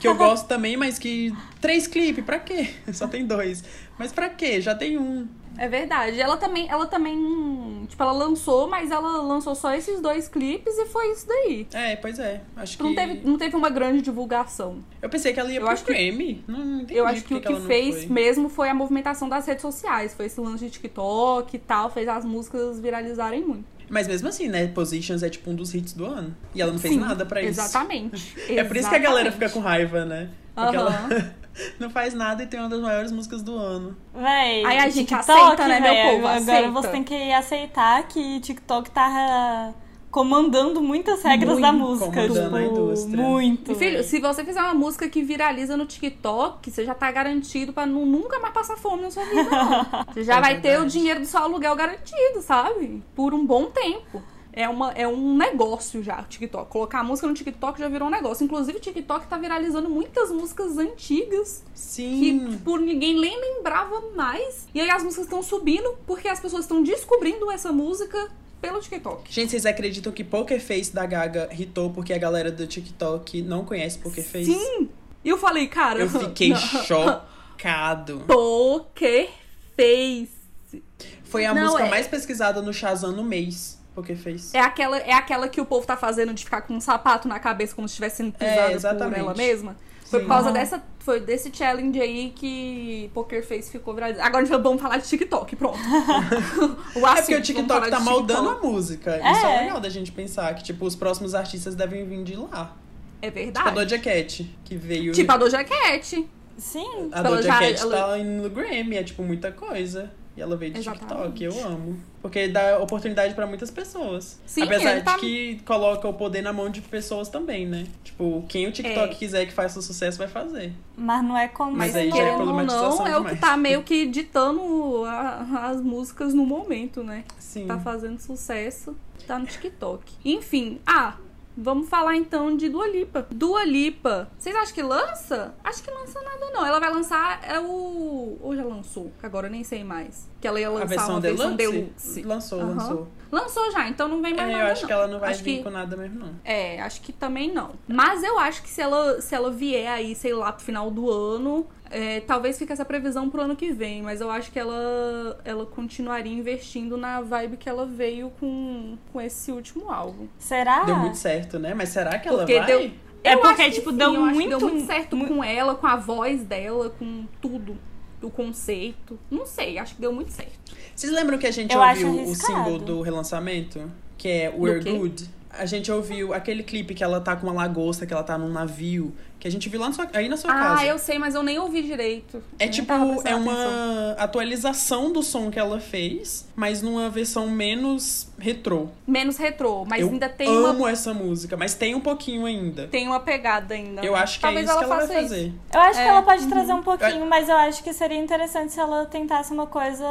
Que 0.00 0.06
eu 0.08 0.14
gosto 0.16 0.46
também, 0.46 0.76
mas 0.76 0.98
que. 0.98 1.32
Três 1.60 1.86
clipes, 1.86 2.24
pra 2.24 2.38
quê? 2.40 2.70
Só 2.92 3.06
tem 3.06 3.24
dois. 3.26 3.62
Mas 3.98 4.12
pra 4.12 4.28
quê? 4.28 4.60
Já 4.60 4.74
tem 4.74 4.98
um. 4.98 5.26
É 5.56 5.66
verdade. 5.68 6.20
Ela 6.20 6.36
também, 6.36 6.68
ela 6.70 6.86
também, 6.86 7.84
tipo, 7.88 8.00
ela 8.00 8.12
lançou, 8.12 8.68
mas 8.68 8.92
ela 8.92 9.20
lançou 9.22 9.56
só 9.56 9.74
esses 9.74 10.00
dois 10.00 10.28
clipes 10.28 10.72
e 10.78 10.86
foi 10.86 11.10
isso 11.10 11.26
daí. 11.26 11.66
É, 11.74 11.96
pois 11.96 12.18
é. 12.20 12.42
Acho 12.56 12.76
que. 12.76 12.82
Não 12.84 12.94
teve, 12.94 13.20
não 13.28 13.36
teve 13.36 13.56
uma 13.56 13.68
grande 13.68 14.00
divulgação. 14.00 14.84
Eu 15.02 15.08
pensei 15.08 15.32
que 15.32 15.40
ela 15.40 15.50
ia 15.50 15.56
Eu 15.58 15.62
pro 15.64 15.72
acho 15.72 15.84
que- 15.84 15.92
Grammy. 15.92 16.44
Não, 16.46 16.58
não 16.64 16.76
entendi 16.82 16.94
Eu 16.96 17.06
acho 17.06 17.22
que 17.24 17.40
por 17.40 17.52
o 17.52 17.60
que 17.60 17.66
fez 17.66 18.04
mesmo 18.06 18.48
foi 18.48 18.68
a 18.68 18.74
movimentação 18.74 19.28
das 19.28 19.46
redes 19.46 19.62
sociais. 19.62 20.14
Foi 20.14 20.26
esse 20.26 20.40
lance 20.40 20.64
de 20.64 20.70
TikTok 20.70 21.56
e 21.56 21.58
tal, 21.58 21.90
fez 21.90 22.06
as 22.08 22.24
músicas 22.24 22.78
viralizarem 22.78 23.44
muito. 23.44 23.64
Mas 23.90 24.06
mesmo 24.06 24.28
assim, 24.28 24.48
né? 24.48 24.66
Positions 24.68 25.22
é 25.24 25.30
tipo 25.30 25.50
um 25.50 25.54
dos 25.56 25.74
hits 25.74 25.94
do 25.94 26.04
ano. 26.06 26.36
E 26.54 26.60
ela 26.62 26.70
não 26.70 26.78
fez 26.78 26.94
Sim, 26.94 27.00
nada 27.00 27.24
pra 27.26 27.40
isso. 27.42 27.58
Exatamente. 27.60 28.36
É 28.48 28.62
por 28.62 28.76
isso 28.76 28.88
que 28.88 28.94
a 28.94 28.98
galera 28.98 29.32
fica 29.32 29.48
com 29.48 29.58
raiva, 29.60 30.04
né? 30.04 30.28
Porque 30.54 30.76
ela. 30.76 31.08
não 31.78 31.90
faz 31.90 32.14
nada 32.14 32.42
e 32.42 32.46
tem 32.46 32.58
uma 32.60 32.68
das 32.68 32.80
maiores 32.80 33.12
músicas 33.12 33.42
do 33.42 33.56
ano. 33.56 33.96
Véi, 34.14 34.64
Aí 34.64 34.78
a 34.78 34.88
gente 34.88 35.06
TikTok, 35.08 35.30
aceita, 35.30 35.68
né, 35.68 35.80
meu 35.80 35.92
véi, 35.92 36.04
povo? 36.12 36.26
Agora 36.26 36.36
Aceita. 36.38 36.70
você 36.70 36.88
tem 36.88 37.04
que 37.04 37.32
aceitar 37.32 38.02
que 38.08 38.40
TikTok 38.40 38.90
tá 38.90 39.72
comandando 40.10 40.80
muitas 40.80 41.22
regras 41.22 41.50
Muito 41.58 41.62
da 41.62 41.72
música. 41.72 42.06
comandando 42.10 42.42
tipo, 42.44 42.56
a 42.56 42.62
indústria. 42.62 43.22
Muito. 43.22 43.72
E, 43.72 43.74
filho, 43.74 43.94
véi. 43.98 44.02
se 44.02 44.18
você 44.20 44.42
fizer 44.44 44.60
uma 44.62 44.72
música 44.74 45.06
que 45.08 45.22
viraliza 45.22 45.76
no 45.76 45.84
TikTok, 45.84 46.70
você 46.70 46.84
já 46.84 46.94
tá 46.94 47.10
garantido 47.12 47.72
pra 47.74 47.84
nu- 47.84 48.06
nunca 48.06 48.38
mais 48.40 48.54
passar 48.54 48.76
fome 48.78 49.02
na 49.02 49.10
sua 49.10 49.24
vida, 49.24 49.44
não. 49.50 49.86
Você 50.14 50.24
já 50.24 50.36
É 50.38 50.40
vai 50.40 50.60
ter 50.60 50.68
o 50.68 50.72
verdade. 50.80 50.92
dinheiro 50.92 51.20
do 51.20 51.26
seu 51.26 51.40
aluguel 51.40 51.76
garantido, 51.76 52.40
sabe? 52.40 53.02
Por 53.14 53.34
um 53.34 53.44
bom 53.44 53.66
tempo. 53.66 54.22
É, 54.52 54.68
uma, 54.68 54.90
é 54.92 55.06
um 55.06 55.36
negócio 55.36 56.02
já, 56.02 56.20
o 56.20 56.24
TikTok. 56.24 56.70
Colocar 56.70 57.00
a 57.00 57.04
música 57.04 57.28
no 57.28 57.34
TikTok 57.34 57.78
já 57.78 57.88
virou 57.88 58.08
um 58.08 58.10
negócio. 58.10 58.42
Inclusive, 58.44 58.78
o 58.78 58.80
TikTok 58.80 59.26
tá 59.28 59.36
viralizando 59.38 59.88
muitas 59.88 60.30
músicas 60.30 60.76
antigas 60.78 61.62
que 61.72 61.78
Sim. 61.78 62.58
por 62.64 62.80
ninguém 62.80 63.18
nem 63.20 63.38
lembrava 63.40 64.00
mais. 64.16 64.66
E 64.74 64.80
aí 64.80 64.90
as 64.90 65.02
músicas 65.04 65.26
estão 65.26 65.42
subindo 65.42 65.96
porque 66.06 66.26
as 66.28 66.40
pessoas 66.40 66.64
estão 66.64 66.82
descobrindo 66.82 67.50
essa 67.50 67.70
música 67.70 68.30
pelo 68.60 68.80
TikTok. 68.80 69.32
Gente, 69.32 69.50
vocês 69.50 69.64
acreditam 69.64 70.12
que 70.12 70.24
Poker 70.24 70.60
Face 70.60 70.92
da 70.92 71.06
Gaga 71.06 71.48
hitou 71.56 71.90
porque 71.90 72.12
a 72.12 72.18
galera 72.18 72.50
do 72.50 72.66
TikTok 72.66 73.42
não 73.42 73.64
conhece 73.64 73.98
Poker 73.98 74.24
Face? 74.24 74.52
Sim! 74.52 74.88
E 75.24 75.28
eu 75.28 75.38
falei, 75.38 75.68
cara. 75.68 76.00
Eu 76.00 76.08
fiquei 76.10 76.48
não. 76.48 76.56
chocado. 76.56 78.24
Poker 78.26 79.28
Face. 79.76 80.82
Foi 81.24 81.44
a 81.44 81.54
Não, 81.54 81.62
música 81.64 81.84
é- 81.86 81.90
mais 81.90 82.06
pesquisada 82.08 82.60
no 82.62 82.72
Shazam 82.72 83.12
no 83.12 83.22
mês. 83.22 83.77
Poker 84.00 84.16
Face. 84.16 84.56
É 84.56 84.60
aquela, 84.60 84.98
é 84.98 85.12
aquela 85.12 85.48
que 85.48 85.60
o 85.60 85.64
povo 85.66 85.86
tá 85.86 85.96
fazendo 85.96 86.32
de 86.34 86.44
ficar 86.44 86.62
com 86.62 86.74
um 86.74 86.80
sapato 86.80 87.26
na 87.28 87.38
cabeça 87.38 87.74
como 87.74 87.88
se 87.88 87.92
estivesse 87.92 88.16
sendo 88.18 88.34
É, 88.38 88.48
pisada 88.50 88.66
por 88.68 88.74
exatamente. 88.76 89.20
ela 89.20 89.34
mesma. 89.34 89.76
Foi 90.08 90.20
Sim. 90.20 90.26
por 90.26 90.32
causa 90.32 90.48
Aham. 90.48 90.58
dessa. 90.58 90.82
Foi 91.00 91.20
desse 91.20 91.50
challenge 91.52 92.00
aí 92.00 92.32
que 92.34 93.10
Poker 93.12 93.46
Face 93.46 93.70
ficou 93.70 93.92
viralizado. 93.94 94.26
Agora 94.26 94.44
vamos 94.58 94.80
falar 94.80 94.96
de 94.98 95.06
TikTok, 95.08 95.56
pronto. 95.56 95.78
o 96.96 96.98
É 97.00 97.10
assunto, 97.10 97.16
porque 97.20 97.34
o 97.36 97.42
TikTok 97.42 97.90
tá 97.90 98.00
moldando 98.00 98.48
a 98.50 98.58
música. 98.58 99.16
É. 99.16 99.32
Isso 99.32 99.46
é 99.46 99.60
legal 99.62 99.80
da 99.80 99.88
gente 99.88 100.12
pensar 100.12 100.54
que, 100.54 100.62
tipo, 100.64 100.84
os 100.86 100.94
próximos 100.96 101.34
artistas 101.34 101.74
devem 101.74 102.06
vir 102.06 102.22
de 102.24 102.36
lá. 102.36 102.74
É 103.20 103.26
Tipo 103.30 103.38
a 103.38 103.42
verdade. 103.42 103.74
Doja 103.74 103.98
Cat, 103.98 104.56
que 104.64 104.76
veio. 104.76 105.12
Tipo 105.12 105.32
a 105.32 105.36
Doja 105.36 105.64
Cat. 105.64 106.28
Sim. 106.56 107.08
A 107.12 107.22
Doja 107.22 107.48
Cat 107.48 107.80
ela- 107.80 107.96
tá 108.08 108.18
indo 108.18 108.42
no 108.42 108.50
Grammy, 108.50 108.96
é 108.96 109.02
tipo 109.02 109.22
muita 109.22 109.50
coisa. 109.52 110.10
E 110.38 110.40
ela 110.40 110.56
veio 110.56 110.72
do 110.72 110.78
Exatamente. 110.78 111.08
TikTok, 111.34 111.42
eu 111.44 111.66
amo. 111.66 111.98
Porque 112.22 112.46
dá 112.46 112.78
oportunidade 112.78 113.34
pra 113.34 113.44
muitas 113.44 113.72
pessoas. 113.72 114.38
Sim, 114.46 114.62
Apesar 114.62 114.94
de 114.98 115.02
tá- 115.02 115.18
que 115.18 115.60
coloca 115.64 116.06
o 116.06 116.14
poder 116.14 116.42
na 116.42 116.52
mão 116.52 116.70
de 116.70 116.80
pessoas 116.80 117.28
também, 117.28 117.66
né? 117.66 117.86
Tipo, 118.04 118.44
quem 118.48 118.68
o 118.68 118.70
TikTok 118.72 119.14
É. 119.14 119.16
quiser 119.16 119.46
que 119.46 119.52
faça 119.52 119.82
sucesso 119.82 120.16
vai 120.16 120.28
fazer. 120.28 120.72
Mas 120.96 121.24
não 121.24 121.36
é 121.36 121.48
como. 121.48 121.72
Mas 121.76 121.96
aí 121.96 122.08
já 122.08 122.22
é 122.22 122.36
problematização 122.36 122.98
não, 122.98 123.06
é 123.08 123.18
o 123.18 123.24
que 123.24 123.34
tá 123.34 123.56
meio 123.56 123.82
que 123.84 124.06
ditando 124.06 125.04
a- 125.06 125.70
as 125.70 125.80
músicas 125.80 126.32
no 126.32 126.46
momento, 126.46 127.02
né? 127.02 127.24
Sim. 127.40 127.66
Tá 127.66 127.76
fazendo 127.80 128.20
sucesso, 128.20 128.96
tá 129.26 129.40
no 129.40 129.46
TikTok. 129.46 130.12
Enfim, 130.24 130.78
ah, 130.86 131.16
vamos 131.60 131.88
falar 131.88 132.16
então 132.16 132.56
de 132.56 132.68
Dua 132.68 132.86
Lipa. 132.88 133.26
Dua 133.30 133.64
Lipa, 133.64 134.28
vocês 134.38 134.54
acham 134.54 134.74
que 134.74 134.82
lança? 134.82 135.54
Acho 135.64 135.82
que 135.82 135.90
lança 135.90 136.20
nada 136.22 136.50
não. 136.52 136.64
Ela 136.64 136.78
vai 136.80 136.90
lançar 136.92 137.40
é 137.42 137.58
o 137.60 138.38
ou 138.40 138.54
já 138.56 138.64
lançou, 138.64 139.10
que 139.18 139.26
agora 139.26 139.48
eu 139.48 139.50
nem 139.50 139.64
sei 139.64 139.82
mais. 139.84 140.28
Que 140.40 140.46
ela 140.46 140.60
ia 140.60 140.70
lançar 140.70 140.84
a 140.84 140.86
versão 140.86 141.10
uma 141.14 141.20
deluxe? 141.20 141.42
versão 141.56 141.56
deluxe. 141.56 142.22
Lançou, 142.22 142.60
Aham. 142.60 142.74
lançou. 142.74 143.08
Lançou 143.30 143.70
já, 143.72 143.86
então 143.88 144.08
não 144.08 144.22
vem 144.22 144.34
mais 144.34 144.48
É, 144.48 144.52
nada 144.52 144.64
eu 144.68 144.72
acho 144.72 144.80
não. 144.82 144.86
que 144.86 144.92
ela 144.92 145.06
não 145.06 145.18
vai 145.20 145.30
Acho 145.32 145.42
vir 145.44 145.58
que- 145.58 145.62
com 145.64 145.70
nada 145.70 145.96
mesmo, 145.96 146.18
não. 146.18 146.34
É, 146.44 146.80
acho 146.80 147.02
que 147.02 147.12
também 147.12 147.52
não. 147.52 147.72
Mas 147.86 148.22
eu 148.22 148.38
acho 148.38 148.62
que 148.62 148.70
se 148.70 148.80
ela, 148.80 149.20
se 149.20 149.34
ela 149.34 149.50
vier 149.50 149.90
aí, 149.90 150.14
sei 150.14 150.32
lá, 150.32 150.50
pro 150.52 150.64
final 150.64 150.90
do 150.90 151.10
ano, 151.10 151.66
é, 151.90 152.20
talvez 152.20 152.58
fique 152.58 152.72
essa 152.72 152.84
previsão 152.84 153.28
pro 153.30 153.40
ano 153.42 153.56
que 153.56 153.72
vem. 153.72 154.02
Mas 154.02 154.20
eu 154.20 154.30
acho 154.30 154.50
que 154.50 154.58
ela, 154.58 155.40
ela 155.44 155.66
continuaria 155.66 156.32
investindo 156.32 156.96
na 156.96 157.20
vibe 157.20 157.56
que 157.56 157.68
ela 157.68 157.84
veio 157.86 158.30
com, 158.40 158.96
com 159.12 159.20
esse 159.20 159.50
último 159.52 159.90
álbum. 159.90 160.26
Será? 160.38 160.84
Deu 160.84 160.96
muito 160.96 161.16
certo, 161.16 161.58
né? 161.58 161.74
Mas 161.74 161.88
será 161.90 162.18
que 162.18 162.28
ela 162.28 162.38
Porque 162.38 162.56
vai? 162.58 162.66
deu- 162.66 162.90
É 163.24 163.34
Eu 163.34 163.40
porque, 163.40 163.68
tipo, 163.70 163.90
sim, 163.90 163.96
deu 163.96 164.12
muito- 164.14 164.48
deu 164.48 164.60
muito 164.60 164.86
certo 164.86 165.16
mu- 165.16 165.26
com 165.26 165.42
ela, 165.42 165.74
com 165.74 165.86
a 165.86 165.96
voz 165.96 166.42
dela, 166.44 166.90
com 166.90 167.24
tudo. 167.40 167.76
O 168.22 168.30
conceito. 168.30 169.18
Não 169.30 169.44
sei, 169.46 169.78
acho 169.78 169.94
que 169.96 170.00
deu 170.00 170.12
muito 170.12 170.30
certo. 170.32 170.52
Vocês 170.94 171.12
lembram 171.12 171.36
que 171.38 171.46
a 171.46 171.50
gente 171.50 171.72
Eu 171.74 171.80
ouviu 171.80 172.22
o 172.24 172.34
single 172.34 172.78
do 172.78 173.00
relançamento? 173.00 173.90
Que 174.16 174.28
é 174.28 174.48
We're? 174.56 174.82
Good? 174.82 175.30
A 175.50 175.64
gente 175.66 175.90
ouviu 175.90 176.34
aquele 176.34 176.62
clipe 176.62 176.94
que 176.94 177.02
ela 177.02 177.20
tá 177.20 177.34
com 177.36 177.46
uma 177.46 177.52
lagosta, 177.54 178.06
que 178.06 178.12
ela 178.12 178.22
tá 178.22 178.36
num 178.36 178.48
navio, 178.50 179.12
que 179.38 179.46
a 179.46 179.50
gente 179.50 179.68
viu 179.68 179.80
lá 179.80 179.86
na 179.88 179.92
sua- 179.92 180.08
aí 180.14 180.28
na 180.28 180.36
sua 180.36 180.50
Ah, 180.50 180.54
casa. 180.54 180.84
eu 180.86 180.98
sei, 180.98 181.18
mas 181.18 181.34
eu 181.34 181.42
nem 181.42 181.58
ouvi 181.58 181.82
direito. 181.82 182.42
É 182.58 182.66
Eu 182.66 182.70
tipo, 182.70 182.92
é 182.92 182.96
uma 182.96 183.52
atenção. 183.52 184.16
atualização 184.18 185.12
do 185.12 185.22
som 185.22 185.50
que 185.50 185.58
ela 185.58 185.78
fez, 185.80 186.48
mas 186.56 186.82
numa 186.82 187.08
versão 187.08 187.48
menos 187.48 188.28
retrô. 188.38 188.88
Menos 189.06 189.36
retrô, 189.36 189.84
mas 189.84 190.00
eu 190.00 190.08
ainda 190.10 190.28
tem 190.28 190.48
amo 190.48 190.80
uma, 190.80 190.90
essa 190.90 191.12
música, 191.14 191.56
mas 191.56 191.74
tem 191.74 191.94
um 191.94 192.00
pouquinho 192.00 192.46
ainda. 192.46 192.86
tem 192.88 193.06
uma 193.06 193.20
pegada 193.20 193.74
ainda. 193.74 194.04
Eu 194.04 194.12
né? 194.12 194.18
acho 194.18 194.36
que 194.36 194.42
Talvez 194.42 194.66
é 194.66 194.70
isso 194.70 194.78
que 194.78 194.84
ela 194.84 194.94
vai 194.96 195.06
faça 195.06 195.20
isso. 195.20 195.28
fazer. 195.28 195.52
Eu 195.72 195.80
acho 195.80 196.00
É, 196.00 196.02
que 196.02 196.08
ela 196.08 196.22
pode 196.22 196.42
uhum. 196.44 196.50
trazer 196.50 196.72
um 196.72 196.82
pouquinho, 196.82 197.26
mas 197.26 197.48
eu 197.48 197.56
acho 197.56 197.82
que 197.82 197.92
seria 197.92 198.18
interessante 198.18 198.72
se 198.72 198.80
ela 198.80 199.06
tentasse 199.06 199.52
uma 199.52 199.66
coisa 199.66 200.06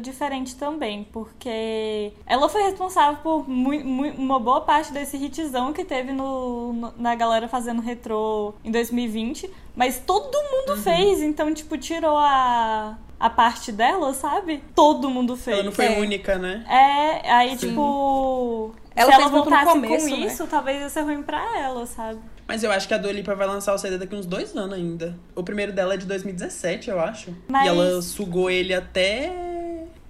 diferente 0.00 0.54
também, 0.56 1.06
porque 1.12 2.12
ela 2.26 2.48
foi 2.48 2.62
responsável 2.62 3.18
por 3.22 3.44
uma 3.48 4.38
boa 4.38 4.60
parte 4.62 4.92
desse 4.92 5.16
hitzão 5.16 5.72
que 5.72 5.84
teve 5.84 6.12
no, 6.12 6.72
no- 6.72 6.94
na 6.98 7.14
galera 7.14 7.48
fazendo 7.48 7.80
retrô 7.80 8.54
em 8.66 8.70
2020, 8.70 9.48
mas 9.74 10.02
todo 10.04 10.34
mundo 10.34 10.70
Uhum. 10.76 10.82
fez, 10.82 11.22
então, 11.22 11.54
tipo, 11.54 11.78
tirou 11.78 12.16
a, 12.18 12.98
a 13.18 13.30
parte 13.30 13.70
dela, 13.70 14.12
sabe? 14.12 14.62
Todo 14.74 15.08
mundo 15.08 15.36
fez. 15.36 15.56
Ela 15.56 15.64
não 15.66 15.72
foi 15.72 15.86
É. 15.86 15.98
única, 16.00 16.36
né? 16.36 16.64
É, 16.68 17.30
aí, 17.32 17.56
Sim. 17.56 17.68
tipo. 17.68 18.74
Ela 18.94 19.12
se 19.12 19.20
ela 19.20 19.28
voltasse 19.28 19.72
começo, 19.72 20.08
com 20.08 20.16
né? 20.16 20.26
isso, 20.26 20.46
talvez 20.46 20.80
ia 20.80 20.88
ser 20.88 21.02
ruim 21.02 21.22
pra 21.22 21.58
ela, 21.58 21.84
sabe? 21.86 22.18
Mas 22.48 22.62
eu 22.62 22.70
acho 22.72 22.88
que 22.88 22.94
a 22.94 22.98
Dua 22.98 23.12
Lipa 23.12 23.34
vai 23.34 23.46
lançar 23.46 23.74
o 23.74 23.78
CD 23.78 23.98
daqui 23.98 24.14
uns 24.14 24.24
dois 24.24 24.56
anos 24.56 24.72
ainda. 24.72 25.18
O 25.34 25.42
primeiro 25.42 25.72
dela 25.72 25.94
é 25.94 25.96
de 25.96 26.06
2017, 26.06 26.88
eu 26.90 26.98
acho. 27.00 27.34
Mas- 27.48 27.66
E 27.66 27.68
ela 27.68 28.00
sugou 28.02 28.48
ele 28.50 28.72
até. 28.72 29.55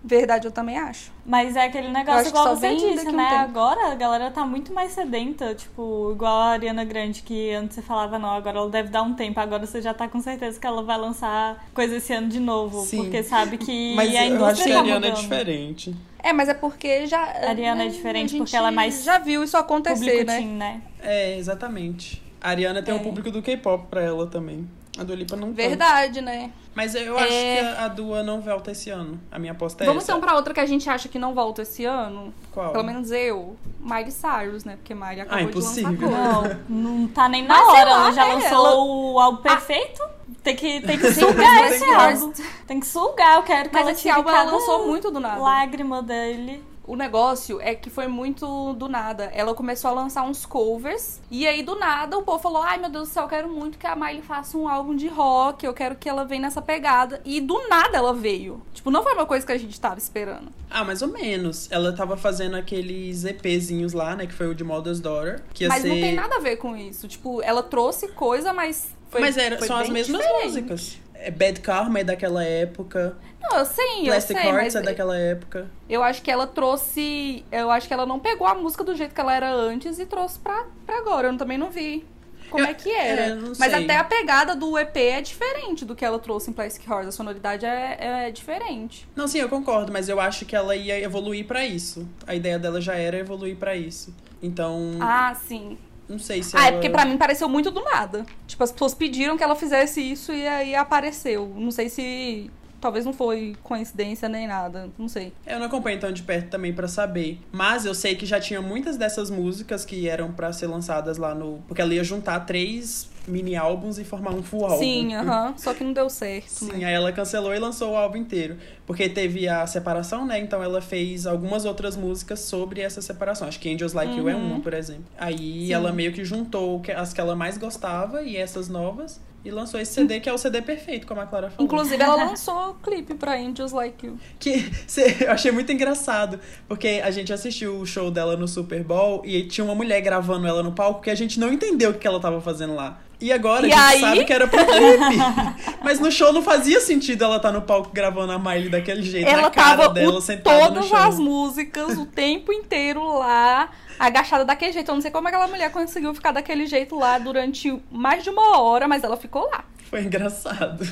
Verdade, 0.06 0.46
eu 0.46 0.52
também 0.52 0.78
acho. 0.78 1.10
Mas 1.26 1.56
é 1.56 1.64
aquele 1.64 1.88
Eu 1.88 1.92
negócio 1.92 2.28
igual 2.28 2.56
você 2.56 2.76
disse, 2.76 3.08
um 3.08 3.12
né? 3.12 3.28
tempo. 3.28 3.40
Agora 3.40 3.90
a 3.90 3.94
galera 3.96 4.30
tá 4.30 4.46
muito 4.46 4.72
mais 4.72 4.92
sedenta, 4.92 5.52
tipo, 5.52 6.12
igual 6.12 6.42
a 6.42 6.46
Ariana 6.50 6.84
Grande, 6.84 7.22
que 7.22 7.50
antes 7.50 7.74
você 7.74 7.82
falava, 7.82 8.16
não, 8.16 8.30
agora 8.30 8.58
ela 8.58 8.70
deve 8.70 8.88
dar 8.88 9.02
um 9.02 9.14
tempo, 9.14 9.40
agora 9.40 9.66
você 9.66 9.82
já 9.82 9.92
tá 9.92 10.06
com 10.06 10.20
certeza 10.20 10.60
que 10.60 10.66
ela 10.66 10.80
vai 10.84 10.96
lançar 10.96 11.66
coisa 11.74 11.96
esse 11.96 12.12
ano 12.12 12.28
de 12.28 12.38
novo, 12.38 12.82
Sim. 12.84 12.98
porque 12.98 13.24
sabe 13.24 13.58
que 13.58 13.94
Mas 13.96 14.14
a 14.14 14.26
eu 14.26 14.34
indústria 14.36 14.52
acho 14.52 14.62
que 14.62 14.70
tá 14.70 14.76
a 14.76 14.80
Ariana 14.80 15.06
é 15.06 15.08
mudando. 15.10 15.22
diferente. 15.22 15.96
É, 16.22 16.32
mas 16.32 16.48
é 16.48 16.54
porque 16.54 17.06
já. 17.08 17.20
A 17.20 17.48
Ariana 17.48 17.82
é 17.82 17.86
né, 17.86 17.90
diferente 17.90 18.34
a 18.36 18.38
porque 18.38 18.54
ela 18.56 18.68
é 18.68 18.70
mais 18.70 19.02
Já 19.02 19.18
viu 19.18 19.42
isso 19.42 19.56
acontecer, 19.56 20.24
né? 20.24 20.40
né? 20.40 20.80
É, 21.02 21.36
exatamente. 21.36 22.22
A 22.40 22.50
Ariana 22.50 22.82
tem 22.82 22.94
É. 22.94 22.98
público 22.98 23.30
do 23.30 23.42
K-pop 23.42 23.86
pra 23.88 24.02
ela 24.02 24.26
também. 24.26 24.68
A 24.98 25.04
Dua 25.04 25.14
Lipa 25.16 25.36
não 25.36 25.52
tem. 25.52 25.68
Verdade, 25.68 26.22
né? 26.22 26.50
Mas 26.74 26.94
eu 26.94 27.18
É. 27.18 27.22
acho 27.22 27.28
que 27.28 27.80
a- 27.82 27.88
Dua 27.88 28.22
não 28.22 28.40
volta 28.40 28.70
esse 28.70 28.88
ano. 28.88 29.20
A 29.30 29.38
minha 29.38 29.52
aposta 29.52 29.84
é 29.84 29.86
Vamos 29.86 30.04
essa. 30.04 30.12
então 30.12 30.20
pra 30.22 30.34
outra 30.36 30.54
que 30.54 30.60
a 30.60 30.64
gente 30.66 30.88
acha 30.88 31.06
que 31.08 31.18
não 31.18 31.34
volta 31.34 31.62
esse 31.62 31.84
ano. 31.84 32.32
Qual? 32.50 32.72
Pelo 32.72 32.84
menos 32.84 33.10
eu. 33.10 33.56
Miley 33.80 34.10
Cyrus, 34.10 34.64
né? 34.64 34.76
Porque 34.76 34.94
Miley 34.94 35.20
acabou 35.20 35.38
Ah, 35.38 35.50
de 35.50 35.54
lançar 35.54 35.80
impossível. 35.82 36.10
Não, 36.10 36.96
não 36.98 37.08
tá 37.08 37.28
nem 37.28 37.42
na 37.42 37.54
Mas 37.58 37.68
hora, 37.68 37.90
lá, 37.90 37.96
ela 38.00 38.12
já 38.12 38.24
lançou 38.24 38.66
Ela- 38.66 38.74
o 38.76 39.20
álbum 39.20 39.42
perfeito. 39.42 40.02
Tem 40.42 40.56
que, 40.56 40.80
tem 40.80 40.98
que 40.98 41.12
sugar 41.12 41.66
esse 41.70 41.78
tem 41.80 41.88
que- 41.88 41.94
álbum. 41.94 42.32
Tem 42.66 42.80
que 42.80 42.86
sugar, 42.86 43.36
eu 43.36 43.42
quero 43.42 43.68
que 43.68 43.74
Mas 43.74 43.86
ela 43.86 43.96
tire 43.96 44.10
álbum 44.10 44.28
ela 44.28 44.38
cada 44.38 44.52
lançou 44.52 44.86
muito 44.86 45.10
do 45.10 45.20
nada. 45.20 45.40
lágrima 45.40 46.02
dele. 46.02 46.62
O 46.86 46.94
negócio 46.94 47.60
é 47.60 47.74
que 47.74 47.90
foi 47.90 48.06
muito 48.06 48.72
do 48.74 48.88
nada. 48.88 49.24
Ela 49.34 49.54
começou 49.54 49.90
a 49.90 49.94
lançar 49.94 50.22
uns 50.22 50.46
covers. 50.46 51.20
E 51.30 51.46
aí, 51.46 51.62
do 51.62 51.74
nada, 51.74 52.16
o 52.16 52.22
povo 52.22 52.38
falou: 52.38 52.62
Ai, 52.62 52.78
meu 52.78 52.88
Deus 52.88 53.08
do 53.08 53.12
céu, 53.12 53.24
eu 53.24 53.28
quero 53.28 53.48
muito 53.48 53.76
que 53.76 53.86
a 53.86 53.96
Miley 53.96 54.22
faça 54.22 54.56
um 54.56 54.68
álbum 54.68 54.94
de 54.94 55.08
rock. 55.08 55.66
Eu 55.66 55.74
quero 55.74 55.96
que 55.96 56.08
ela 56.08 56.24
venha 56.24 56.42
nessa 56.42 56.62
pegada. 56.62 57.20
E 57.24 57.40
do 57.40 57.68
nada 57.68 57.98
ela 57.98 58.14
veio. 58.14 58.62
Tipo, 58.72 58.90
não 58.90 59.02
foi 59.02 59.14
uma 59.14 59.26
coisa 59.26 59.44
que 59.44 59.52
a 59.52 59.58
gente 59.58 59.78
tava 59.80 59.98
esperando. 59.98 60.48
Ah, 60.70 60.84
mais 60.84 61.02
ou 61.02 61.08
menos. 61.08 61.70
Ela 61.70 61.92
tava 61.92 62.16
fazendo 62.16 62.56
aqueles 62.56 63.24
EPzinhos 63.24 63.92
lá, 63.92 64.14
né? 64.14 64.26
Que 64.26 64.32
foi 64.32 64.46
o 64.46 64.54
de 64.54 64.62
Mother's 64.62 65.00
Daughter. 65.00 65.42
Que 65.52 65.66
mas 65.66 65.82
ser... 65.82 65.88
não 65.88 65.96
tem 65.96 66.14
nada 66.14 66.36
a 66.36 66.40
ver 66.40 66.56
com 66.56 66.76
isso. 66.76 67.08
Tipo, 67.08 67.42
ela 67.42 67.62
trouxe 67.62 68.08
coisa, 68.08 68.52
mas. 68.52 68.94
Foi, 69.08 69.20
Mas 69.20 69.36
era, 69.36 69.60
são 69.64 69.76
as 69.76 69.88
mesmas 69.88 70.20
diferente. 70.20 70.44
músicas. 70.44 70.98
É 71.20 71.30
Bad 71.30 71.60
Karma 71.60 72.00
é 72.00 72.04
daquela 72.04 72.44
época. 72.44 73.16
Não, 73.40 73.58
eu 73.58 73.64
sei, 73.66 74.00
eu 74.00 74.04
Plastic 74.06 74.36
sei, 74.38 74.46
Hearts 74.48 74.74
mas 74.74 74.76
é 74.76 74.82
daquela 74.82 75.16
época. 75.16 75.70
eu 75.88 76.02
acho 76.02 76.20
que 76.22 76.30
ela 76.30 76.46
trouxe. 76.46 77.44
Eu 77.50 77.70
acho 77.70 77.86
que 77.88 77.94
ela 77.94 78.06
não 78.06 78.18
pegou 78.18 78.46
a 78.46 78.54
música 78.54 78.82
do 78.84 78.94
jeito 78.94 79.14
que 79.14 79.20
ela 79.20 79.34
era 79.34 79.50
antes 79.52 79.98
e 79.98 80.06
trouxe 80.06 80.38
pra, 80.38 80.66
pra 80.84 80.98
agora. 80.98 81.28
Eu 81.28 81.36
também 81.36 81.56
não 81.58 81.70
vi 81.70 82.04
como 82.50 82.64
Eu- 82.64 82.68
é 82.70 82.74
que 82.74 82.90
era. 82.92 83.20
é, 83.22 83.34
mas 83.34 83.56
sei. 83.58 83.84
até 83.84 83.96
a 83.96 84.04
pegada 84.04 84.54
do 84.56 84.76
EP 84.78 84.96
é 84.96 85.20
diferente 85.20 85.84
do 85.84 85.94
que 85.94 86.04
ela 86.04 86.18
trouxe 86.18 86.50
em 86.50 86.52
Plastic 86.52 86.86
Hearts. 86.88 87.08
A 87.08 87.12
sonoridade 87.12 87.64
é, 87.66 88.26
é 88.26 88.30
diferente. 88.30 89.08
Não, 89.14 89.26
sim, 89.28 89.38
eu 89.38 89.48
concordo, 89.48 89.92
mas 89.92 90.08
eu 90.08 90.20
acho 90.20 90.44
que 90.44 90.54
ela 90.56 90.74
ia 90.76 91.00
evoluir 91.00 91.46
pra 91.46 91.64
isso. 91.66 92.08
A 92.26 92.34
ideia 92.34 92.58
dela 92.58 92.80
já 92.80 92.94
era 92.94 93.16
evoluir 93.16 93.56
pra 93.56 93.74
isso. 93.76 94.14
Então, 94.42 94.92
Ah, 95.00 95.34
sim. 95.34 95.78
Não 96.08 96.18
sei 96.18 96.42
se 96.42 96.56
Ah, 96.56 96.60
ela... 96.60 96.68
é 96.68 96.72
porque 96.72 96.90
pra 96.90 97.04
mim 97.04 97.16
pareceu 97.16 97.48
muito 97.48 97.70
do 97.70 97.82
nada. 97.82 98.24
Tipo, 98.46 98.62
as 98.64 98.72
pessoas 98.72 98.94
pediram 98.94 99.36
que 99.36 99.42
ela 99.42 99.56
fizesse 99.56 100.00
isso 100.00 100.32
e 100.32 100.46
aí 100.46 100.74
apareceu. 100.74 101.52
Não 101.56 101.70
sei 101.70 101.88
se. 101.88 102.50
Talvez 102.80 103.04
não 103.06 103.12
foi 103.12 103.56
coincidência 103.62 104.28
nem 104.28 104.46
nada. 104.46 104.90
Não 104.98 105.08
sei. 105.08 105.32
Eu 105.46 105.58
não 105.58 105.66
acompanho 105.66 105.98
tão 105.98 106.12
de 106.12 106.22
perto 106.22 106.50
também 106.50 106.72
pra 106.72 106.86
saber. 106.86 107.40
Mas 107.50 107.84
eu 107.86 107.94
sei 107.94 108.14
que 108.14 108.26
já 108.26 108.38
tinha 108.38 108.60
muitas 108.60 108.96
dessas 108.96 109.30
músicas 109.30 109.84
que 109.84 110.08
eram 110.08 110.30
pra 110.30 110.52
ser 110.52 110.66
lançadas 110.66 111.16
lá 111.16 111.34
no. 111.34 111.62
Porque 111.66 111.80
ela 111.80 111.94
ia 111.94 112.04
juntar 112.04 112.40
três 112.40 113.08
mini 113.26 113.56
álbuns 113.56 113.98
e 113.98 114.04
formar 114.04 114.30
um 114.34 114.42
full 114.42 114.64
álbum. 114.64 114.78
Sim, 114.78 115.14
aham. 115.14 115.54
Só 115.58 115.74
que 115.74 115.82
não 115.84 115.92
deu 115.92 116.08
certo. 116.08 116.48
Sim, 116.48 116.72
né? 116.72 116.86
aí 116.86 116.94
ela 116.94 117.12
cancelou 117.12 117.54
e 117.54 117.58
lançou 117.58 117.92
o 117.92 117.96
álbum 117.96 118.16
inteiro. 118.18 118.56
Porque 118.86 119.08
teve 119.08 119.48
a 119.48 119.66
separação, 119.66 120.24
né? 120.26 120.38
Então 120.38 120.62
ela 120.62 120.80
fez 120.80 121.26
algumas 121.26 121.64
outras 121.64 121.96
músicas 121.96 122.40
sobre 122.40 122.80
essa 122.80 123.02
separação. 123.02 123.48
Acho 123.48 123.58
que 123.60 123.72
Angels 123.72 123.92
Like 123.92 124.16
You 124.16 124.28
é 124.28 124.34
Uhum. 124.34 124.52
uma, 124.52 124.60
por 124.60 124.74
exemplo. 124.74 125.04
Aí 125.18 125.66
Sim. 125.66 125.72
ela 125.72 125.92
meio 125.92 126.12
que 126.12 126.24
juntou 126.24 126.80
as 126.96 127.12
que 127.12 127.20
ela 127.20 127.34
mais 127.34 127.58
gostava 127.58 128.22
e 128.22 128.36
essas 128.36 128.68
novas. 128.68 129.20
E 129.46 129.50
lançou 129.50 129.78
esse 129.78 129.92
CD, 129.94 130.18
que 130.18 130.28
é 130.28 130.32
o 130.32 130.38
CD 130.38 130.60
perfeito, 130.60 131.06
como 131.06 131.20
a 131.20 131.26
Clara 131.26 131.50
falou. 131.50 131.64
Inclusive, 131.64 132.02
ela 132.02 132.16
lançou 132.16 132.70
o 132.70 132.74
clipe 132.74 133.14
pra 133.14 133.34
Angels 133.36 133.70
Like 133.72 134.06
You. 134.06 134.18
Que 134.40 134.68
cê- 134.88 135.18
eu 135.20 135.30
achei 135.30 135.52
muito 135.52 135.70
engraçado, 135.70 136.40
porque 136.66 137.00
a 137.04 137.10
gente 137.12 137.32
assistiu 137.32 137.78
o 137.78 137.86
show 137.86 138.10
dela 138.10 138.36
no 138.36 138.48
Super 138.48 138.82
Bowl 138.82 139.22
e 139.24 139.44
tinha 139.44 139.64
uma 139.64 139.74
mulher 139.74 140.00
gravando 140.00 140.46
ela 140.46 140.62
no 140.62 140.72
palco 140.72 141.00
que 141.00 141.10
a 141.10 141.14
gente 141.14 141.38
não 141.38 141.52
entendeu 141.52 141.90
o 141.90 141.94
que 141.94 142.06
ela 142.06 142.18
tava 142.18 142.40
fazendo 142.40 142.74
lá. 142.74 142.98
E 143.18 143.32
agora 143.32 143.66
E 143.66 143.72
a 143.72 143.76
gente 143.92 143.94
aí? 143.94 144.00
sabe 144.00 144.24
que 144.26 144.32
era 144.32 144.46
pro 144.46 144.58
clipe. 144.66 145.16
Mas 145.82 145.98
no 146.00 146.10
show 146.12 146.32
não 146.34 146.42
fazia 146.42 146.80
sentido 146.80 147.24
ela 147.24 147.36
estar 147.36 147.50
no 147.50 147.62
palco 147.62 147.90
gravando 147.90 148.32
a 148.32 148.38
Miley 148.38 148.68
daquele 148.68 149.02
jeito, 149.02 149.26
Ela 149.26 149.42
na 149.42 149.50
cara 149.50 149.76
tava 149.78 149.94
dela, 149.94 150.18
o- 150.18 150.20
sentada 150.20 150.68
no 150.68 150.82
todas 150.86 150.92
as 150.92 151.18
músicas, 151.18 151.96
o 151.96 152.04
tempo 152.04 152.52
inteiro 152.52 153.02
lá, 153.18 153.70
agachada 153.98 154.44
daquele 154.44 154.72
jeito. 154.72 154.90
Eu 154.90 154.94
não 154.94 155.02
sei 155.02 155.10
como 155.10 155.28
aquela 155.28 155.48
mulher 155.48 155.70
conseguiu 155.70 156.14
ficar 156.14 156.32
daquele 156.32 156.66
jeito 156.66 156.96
lá 156.96 157.18
durante 157.18 157.80
mais 157.90 158.22
de 158.22 158.30
uma 158.30 158.60
hora, 158.60 158.86
mas 158.88 159.04
ela 159.04 159.16
ficou 159.16 159.48
lá. 159.50 159.64
Foi 159.88 160.02
engraçado. 160.02 160.84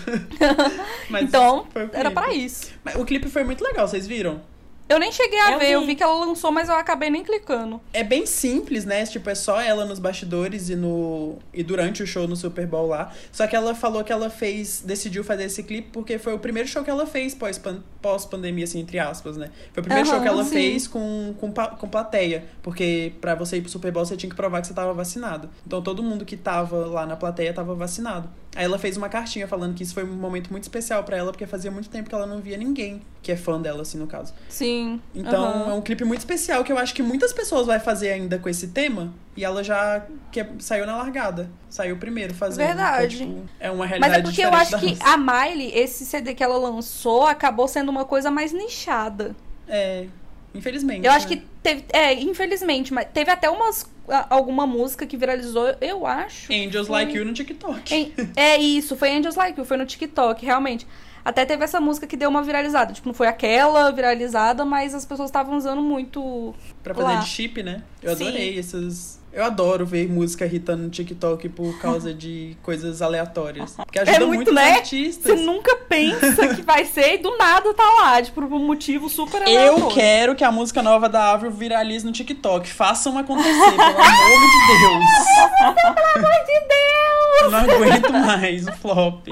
Mas 1.11 1.25
então, 1.25 1.67
era 1.93 2.13
pra 2.13 2.33
isso. 2.33 2.71
Mas 2.85 2.95
o 2.95 3.05
clipe 3.05 3.29
foi 3.29 3.43
muito 3.43 3.63
legal, 3.65 3.89
vocês 3.89 4.07
viram? 4.07 4.41
Eu 4.89 4.99
nem 4.99 5.11
cheguei 5.11 5.39
a 5.41 5.53
Eu 5.53 5.59
ver, 5.59 5.71
eu 5.71 5.81
vi. 5.81 5.87
vi 5.89 5.95
que 5.95 6.03
ela 6.03 6.25
lançou, 6.25 6.53
mas 6.53 6.69
eu 6.69 6.75
acabei 6.75 7.09
nem 7.09 7.25
clicando. 7.25 7.81
É 7.93 8.05
bem 8.05 8.27
simples, 8.27 8.85
né? 8.85 9.05
Tipo, 9.07 9.31
é 9.31 9.35
só 9.35 9.61
ela 9.61 9.85
nos 9.87 9.99
bastidores 9.99 10.69
e 10.69 10.77
no 10.77 11.39
e 11.55 11.63
durante 11.63 12.03
o 12.03 12.07
show 12.07 12.29
no 12.29 12.37
Super 12.37 12.67
Bowl 12.67 12.87
lá. 12.89 13.11
Só 13.33 13.47
que 13.47 13.57
ela 13.57 13.75
falou 13.75 14.05
que 14.05 14.13
ela 14.13 14.29
fez, 14.29 14.83
decidiu 14.85 15.25
fazer 15.25 15.45
esse 15.45 15.63
clipe 15.63 15.89
porque 15.91 16.19
foi 16.19 16.35
o 16.35 16.39
primeiro 16.39 16.69
show 16.69 16.85
que 16.85 16.91
ela 16.91 17.07
fez 17.07 17.35
pós, 17.35 17.59
pós 18.03 18.27
pandemia, 18.27 18.65
assim, 18.65 18.81
entre 18.81 18.99
aspas, 18.99 19.37
né? 19.39 19.51
Foi 19.73 19.81
o 19.81 19.85
primeiro 19.85 20.07
Aham, 20.09 20.17
show 20.17 20.23
que 20.23 20.29
ela 20.29 20.45
sim. 20.45 20.51
fez 20.51 20.87
com, 20.87 21.35
com, 21.41 21.51
com 21.53 21.89
plateia. 21.89 22.45
Porque 22.63 23.13
pra 23.23 23.35
você 23.35 23.57
ir 23.57 23.63
pro 23.63 23.71
Super 23.71 23.91
Bowl 23.91 24.05
você 24.05 24.17
tinha 24.17 24.29
que 24.29 24.37
provar 24.37 24.61
que 24.61 24.67
você 24.67 24.75
tava 24.75 24.93
vacinado. 24.93 25.49
Então 25.67 25.81
todo 25.83 26.03
mundo 26.03 26.25
que 26.27 26.37
tava 26.37 26.77
lá 26.87 27.07
na 27.07 27.17
plateia 27.17 27.55
tava 27.55 27.75
vacinado. 27.75 28.29
Aí 28.55 28.65
ela 28.65 28.79
fez 28.79 28.97
uma 28.97 29.09
cartinha 29.09 29.49
falando 29.49 29.75
que 29.75 29.83
isso 29.83 29.95
foi 29.95 30.05
um 30.05 30.15
momento 30.15 30.51
muito 30.51 30.63
especial 30.63 31.03
pra 31.05 31.17
ela, 31.17 31.33
porque 31.33 31.47
fazia 31.47 31.71
muito 31.71 31.89
tempo 31.89 32.09
que 32.09 32.15
ela 32.15 32.27
não 32.27 32.41
via 32.41 32.57
ninguém 32.57 33.03
que 33.25 33.33
é 33.33 33.37
fã 33.37 33.61
dela, 33.61 33.83
assim, 33.83 33.97
no 33.97 34.07
caso. 34.07 34.35
Sim. 34.51 35.01
Então 35.15 35.43
aham. 35.43 35.71
é 35.71 35.73
um 35.73 35.81
clipe 35.81 36.05
muito 36.05 36.19
especial 36.19 36.63
que 36.63 36.71
eu 36.71 36.77
acho 36.77 36.95
que 36.95 37.03
muitas 37.03 37.33
pessoas 37.33 37.67
vai 37.67 37.81
fazer 37.81 38.11
ainda 38.11 38.39
com 38.39 38.51
esse 38.51 38.69
tema. 38.69 39.13
E 39.35 39.43
ela 39.43 39.65
já 39.65 40.07
que 40.31 40.45
saiu 40.59 40.87
na 40.87 40.97
largada. 40.97 41.51
Saiu 41.71 41.97
primeiro 41.97 42.35
fazendo. 42.35 42.67
Verdade. 42.67 43.23
Então, 43.25 43.35
tipo, 43.35 43.49
é 43.59 43.71
uma 43.71 43.79
Mas 43.79 43.89
realidade 43.89 44.19
é 44.19 44.23
porque 44.23 44.43
eu 44.43 44.53
acho 44.53 44.79
que 44.79 44.97
a 45.01 45.17
Miley, 45.17 45.73
esse 45.75 46.05
CD 46.05 46.35
que 46.35 46.45
ela 46.45 46.59
lançou, 46.59 47.27
acabou 47.27 47.67
sendo 47.67 47.89
uma 47.89 48.05
coisa 48.05 48.31
mais 48.31 48.53
nichada. 48.53 49.35
É, 49.67 50.07
infelizmente. 50.55 51.07
Eu 51.07 51.11
acho 51.11 51.29
né? 51.29 51.37
que 51.37 51.43
teve. 51.63 51.85
É, 51.93 52.13
infelizmente, 52.13 52.93
mas 52.93 53.09
teve 53.13 53.31
até 53.31 53.49
umas. 53.49 53.91
Alguma 54.29 54.67
música 54.67 55.07
que 55.07 55.17
viralizou, 55.17 55.75
eu 55.81 56.07
acho. 56.07 56.53
Angels 56.53 56.87
foi- 56.87 57.05
Like 57.05 57.17
You 57.17 57.25
no 57.25 57.33
TikTok. 57.33 57.95
Em- 57.95 58.13
É 58.37 58.57
isso, 58.59 58.97
foi 58.97 59.11
Angels 59.13 59.35
Like 59.37 59.59
You, 59.59 59.65
foi 59.65 59.77
no 59.77 59.87
TikTok, 59.87 60.45
realmente. 60.45 60.87
Até 61.25 61.47
teve 61.47 61.65
essa 61.65 61.81
música 61.81 62.07
que 62.07 62.19
deu 62.19 62.29
uma 62.29 62.43
viralizada. 62.43 62.93
Tipo, 62.93 63.09
não 63.09 63.15
foi 63.15 63.27
aquela 63.27 63.91
viralizada, 63.91 64.63
mas 64.65 64.95
as 64.95 65.07
pessoas 65.07 65.31
estavam 65.31 65.57
usando 65.57 65.81
muito. 65.81 66.55
Pra 66.83 66.95
fazer 66.95 67.19
de 67.21 67.27
chip, 67.27 67.63
né? 67.63 67.83
Eu 68.05 68.17
Sim. 68.17 68.29
adorei 68.29 68.59
esses. 68.59 69.19
Eu 69.33 69.43
adoro 69.45 69.85
ver 69.85 70.09
música 70.09 70.45
irritando 70.45 70.85
no 70.85 70.91
TikTok 70.91 71.49
por 71.49 71.77
causa 71.81 72.15
de 72.15 72.57
coisas 72.63 73.03
aleatórias. 73.03 73.73
Porque 73.77 73.99
ajuda 73.99 74.17
É 74.17 74.25
muito, 74.25 74.49
os 74.51 74.55
né? 74.55 74.75
artistas. 74.75 75.25
Você 75.41 75.45
nunca 75.45 75.75
pensa 75.89 76.55
que 76.55 76.63
vai 76.63 76.85
ser 76.85 77.15
e 77.15 77.19
do 77.19 77.37
nada 77.37 77.75
tá 77.75 77.83
lá, 78.01 78.23
tipo, 78.23 78.41
por 78.41 78.45
um 78.53 78.65
motivo 78.65 79.09
super 79.09 79.43
Eu 79.43 79.49
aleatório. 79.49 79.89
quero 79.95 80.35
que 80.37 80.45
a 80.45 80.53
música 80.53 80.81
nova 80.85 81.09
da 81.09 81.33
Avril 81.33 81.51
viralize 81.51 82.07
no 82.07 82.13
TikTok. 82.13 82.69
Façam 82.69 83.19
acontecer, 83.19 83.51
pelo 83.51 83.81
amor 83.83 84.41
de 84.41 84.79
Deus. 84.79 85.75
Pelo 85.75 86.27
amor 86.27 86.45
de 86.47 86.61
Deus! 86.69 87.43
Eu 87.43 87.51
não 87.51 87.59
aguento 87.59 88.13
mais 88.13 88.69
o 88.69 88.73
flop. 88.75 89.27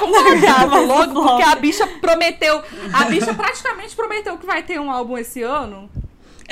Logo, 0.00 0.86
logo. 0.86 1.22
porque 1.28 1.42
a 1.42 1.54
bicha 1.56 1.86
prometeu. 2.00 2.62
A 2.92 3.04
bicha 3.04 3.34
praticamente 3.34 3.94
prometeu 3.94 4.38
que 4.38 4.46
vai 4.46 4.62
ter 4.62 4.80
um 4.80 4.90
álbum 4.90 5.16
esse 5.18 5.42
ano. 5.42 5.90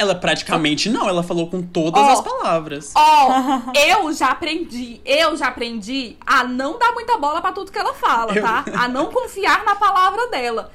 Ela 0.00 0.14
praticamente 0.14 0.88
não, 0.88 1.06
ela 1.06 1.22
falou 1.22 1.50
com 1.50 1.60
todas 1.60 2.02
Ó. 2.02 2.10
as 2.12 2.20
palavras. 2.22 2.92
Ó, 2.94 3.28
eu 3.76 4.10
já 4.14 4.28
aprendi, 4.28 4.98
eu 5.04 5.36
já 5.36 5.48
aprendi 5.48 6.16
a 6.26 6.42
não 6.42 6.78
dar 6.78 6.92
muita 6.92 7.18
bola 7.18 7.42
pra 7.42 7.52
tudo 7.52 7.70
que 7.70 7.78
ela 7.78 7.92
fala, 7.92 8.34
Eu- 8.34 8.42
tá? 8.42 8.64
A 8.78 8.88
não 8.88 9.12
confiar 9.12 9.62
na 9.62 9.76
palavra 9.76 10.26
dela. 10.28 10.72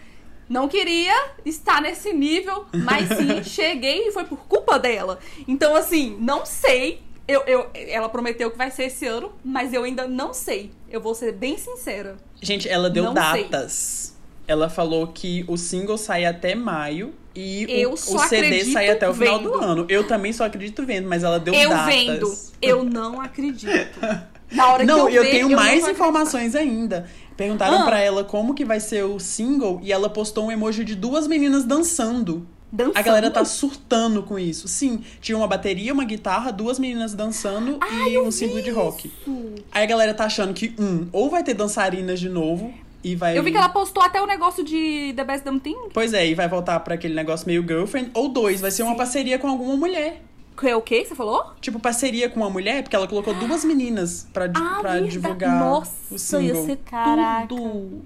Não 0.48 0.68
queria 0.68 1.32
estar 1.44 1.82
nesse 1.82 2.14
nível, 2.14 2.68
mas 2.72 3.08
sim, 3.18 3.42
cheguei 3.50 4.10
e 4.10 4.12
foi 4.12 4.26
por 4.26 4.38
culpa 4.48 4.78
dela. 4.78 5.18
Então, 5.48 5.76
assim, 5.76 6.16
não 6.20 6.46
sei. 6.46 7.02
Eu, 7.28 7.42
eu, 7.48 7.68
ela 7.74 8.08
prometeu 8.08 8.52
que 8.52 8.58
vai 8.60 8.70
ser 8.70 8.84
esse 8.84 9.08
ano, 9.08 9.32
mas 9.44 9.74
eu 9.74 9.84
ainda 9.84 10.08
não 10.08 10.36
sei. 10.36 10.72
Eu 10.88 11.02
vou 11.02 11.16
ser 11.16 11.32
bem 11.32 11.58
sincera. 11.58 12.16
Gente, 12.40 12.70
ela 12.70 12.92
deu 12.92 13.06
Não 13.06 13.14
datas. 13.16 14.15
Ela 14.48 14.70
falou 14.70 15.08
que 15.08 15.44
o 15.48 15.58
single 15.58 15.98
sai 15.98 16.26
até 16.26 16.54
maio 16.56 17.14
e 17.36 17.66
Eu 17.70 17.92
o, 17.92 17.94
o 17.94 17.98
CD 17.98 18.64
sai 18.66 18.90
até 18.90 19.10
o 19.10 19.14
final 19.14 19.40
do 19.40 19.54
ano. 19.56 19.86
Eu 19.90 20.08
também 20.08 20.32
só 20.32 20.46
acredito 20.46 20.86
vendo, 20.86 21.08
mas 21.08 21.24
ela 21.24 21.40
deu 21.40 21.54
eu 21.54 21.70
datas. 21.70 21.94
vendo, 21.94 22.38
eu 22.62 22.84
não 22.84 23.20
acredito. 23.20 24.00
Na 24.52 24.72
hora 24.72 24.86
Não, 24.86 25.08
que 25.08 25.14
eu, 25.14 25.18
eu 25.18 25.24
ver, 25.24 25.32
tenho 25.32 25.50
não 25.50 25.56
mais 25.56 25.88
informações 25.88 26.54
ainda. 26.56 27.10
Perguntaram 27.36 27.80
Ah. 27.80 27.86
pra 27.86 28.00
ela 28.00 28.24
como 28.24 28.54
que 28.54 28.64
vai 28.64 28.80
ser 28.80 29.04
o 29.04 29.20
single 29.20 29.80
e 29.84 29.92
ela 29.92 30.08
postou 30.10 30.46
um 30.46 30.52
emoji 30.52 30.86
de 30.86 30.94
duas 30.96 31.28
meninas 31.28 31.66
dançando. 31.66 32.48
Dançando. 32.72 32.98
A 32.98 33.02
galera 33.02 33.32
tá 33.32 33.44
surtando 33.44 34.22
com 34.22 34.38
isso. 34.38 34.68
Sim, 34.68 35.02
tinha 35.20 35.36
uma 35.38 35.48
bateria, 35.48 35.92
uma 35.94 36.04
guitarra, 36.06 36.52
duas 36.52 36.78
meninas 36.78 37.14
dançando 37.14 37.80
e 38.08 38.18
um 38.20 38.30
símbolo 38.32 38.62
de 38.62 38.70
rock. 38.70 39.08
Isso. 39.08 39.56
Aí 39.72 39.84
a 39.84 39.88
galera 39.88 40.14
tá 40.14 40.26
achando 40.26 40.54
que, 40.54 40.74
um, 40.78 41.08
ou 41.12 41.30
vai 41.30 41.44
ter 41.44 41.54
dançarinas 41.56 42.20
de 42.20 42.30
novo 42.30 42.74
e 43.12 43.16
vai. 43.16 43.38
Eu 43.38 43.44
vi 43.44 43.52
que 43.52 43.58
ela 43.58 43.70
postou 43.70 44.02
até 44.04 44.22
o 44.22 44.26
negócio 44.26 44.64
de 44.64 45.14
The 45.16 45.24
Best 45.24 45.46
Damn 45.46 45.60
Thing. 45.60 45.76
Pois 45.94 46.14
é, 46.14 46.26
e 46.28 46.34
vai 46.34 46.48
voltar 46.48 46.80
pra 46.80 46.96
aquele 46.96 47.14
negócio 47.14 47.46
meio 47.48 47.62
girlfriend. 47.62 48.12
Ou 48.14 48.28
dois, 48.28 48.60
vai 48.62 48.72
ser 48.72 48.84
uma 48.84 48.96
parceria 48.96 49.38
com 49.40 49.48
alguma 49.48 49.78
mulher. 49.78 50.22
Que 50.58 50.70
é 50.70 50.76
o 50.76 50.82
quê? 50.82 51.06
Você 51.06 51.14
falou? 51.14 51.52
Tipo, 51.60 51.80
parceria 51.80 52.30
com 52.30 52.40
uma 52.40 52.50
mulher, 52.50 52.82
porque 52.82 52.96
ela 52.96 53.08
colocou 53.08 53.34
duas 53.34 53.64
meninas 53.66 54.28
pra, 54.34 54.46
Ah, 54.56 54.78
pra 54.80 55.00
divulgar 55.02 55.60
Nossa, 55.60 56.16
o 56.16 56.18
single. 56.18 56.46
ia 56.46 56.66
ser 56.66 56.78
Caraca. 56.78 57.48
tudo. 57.48 58.06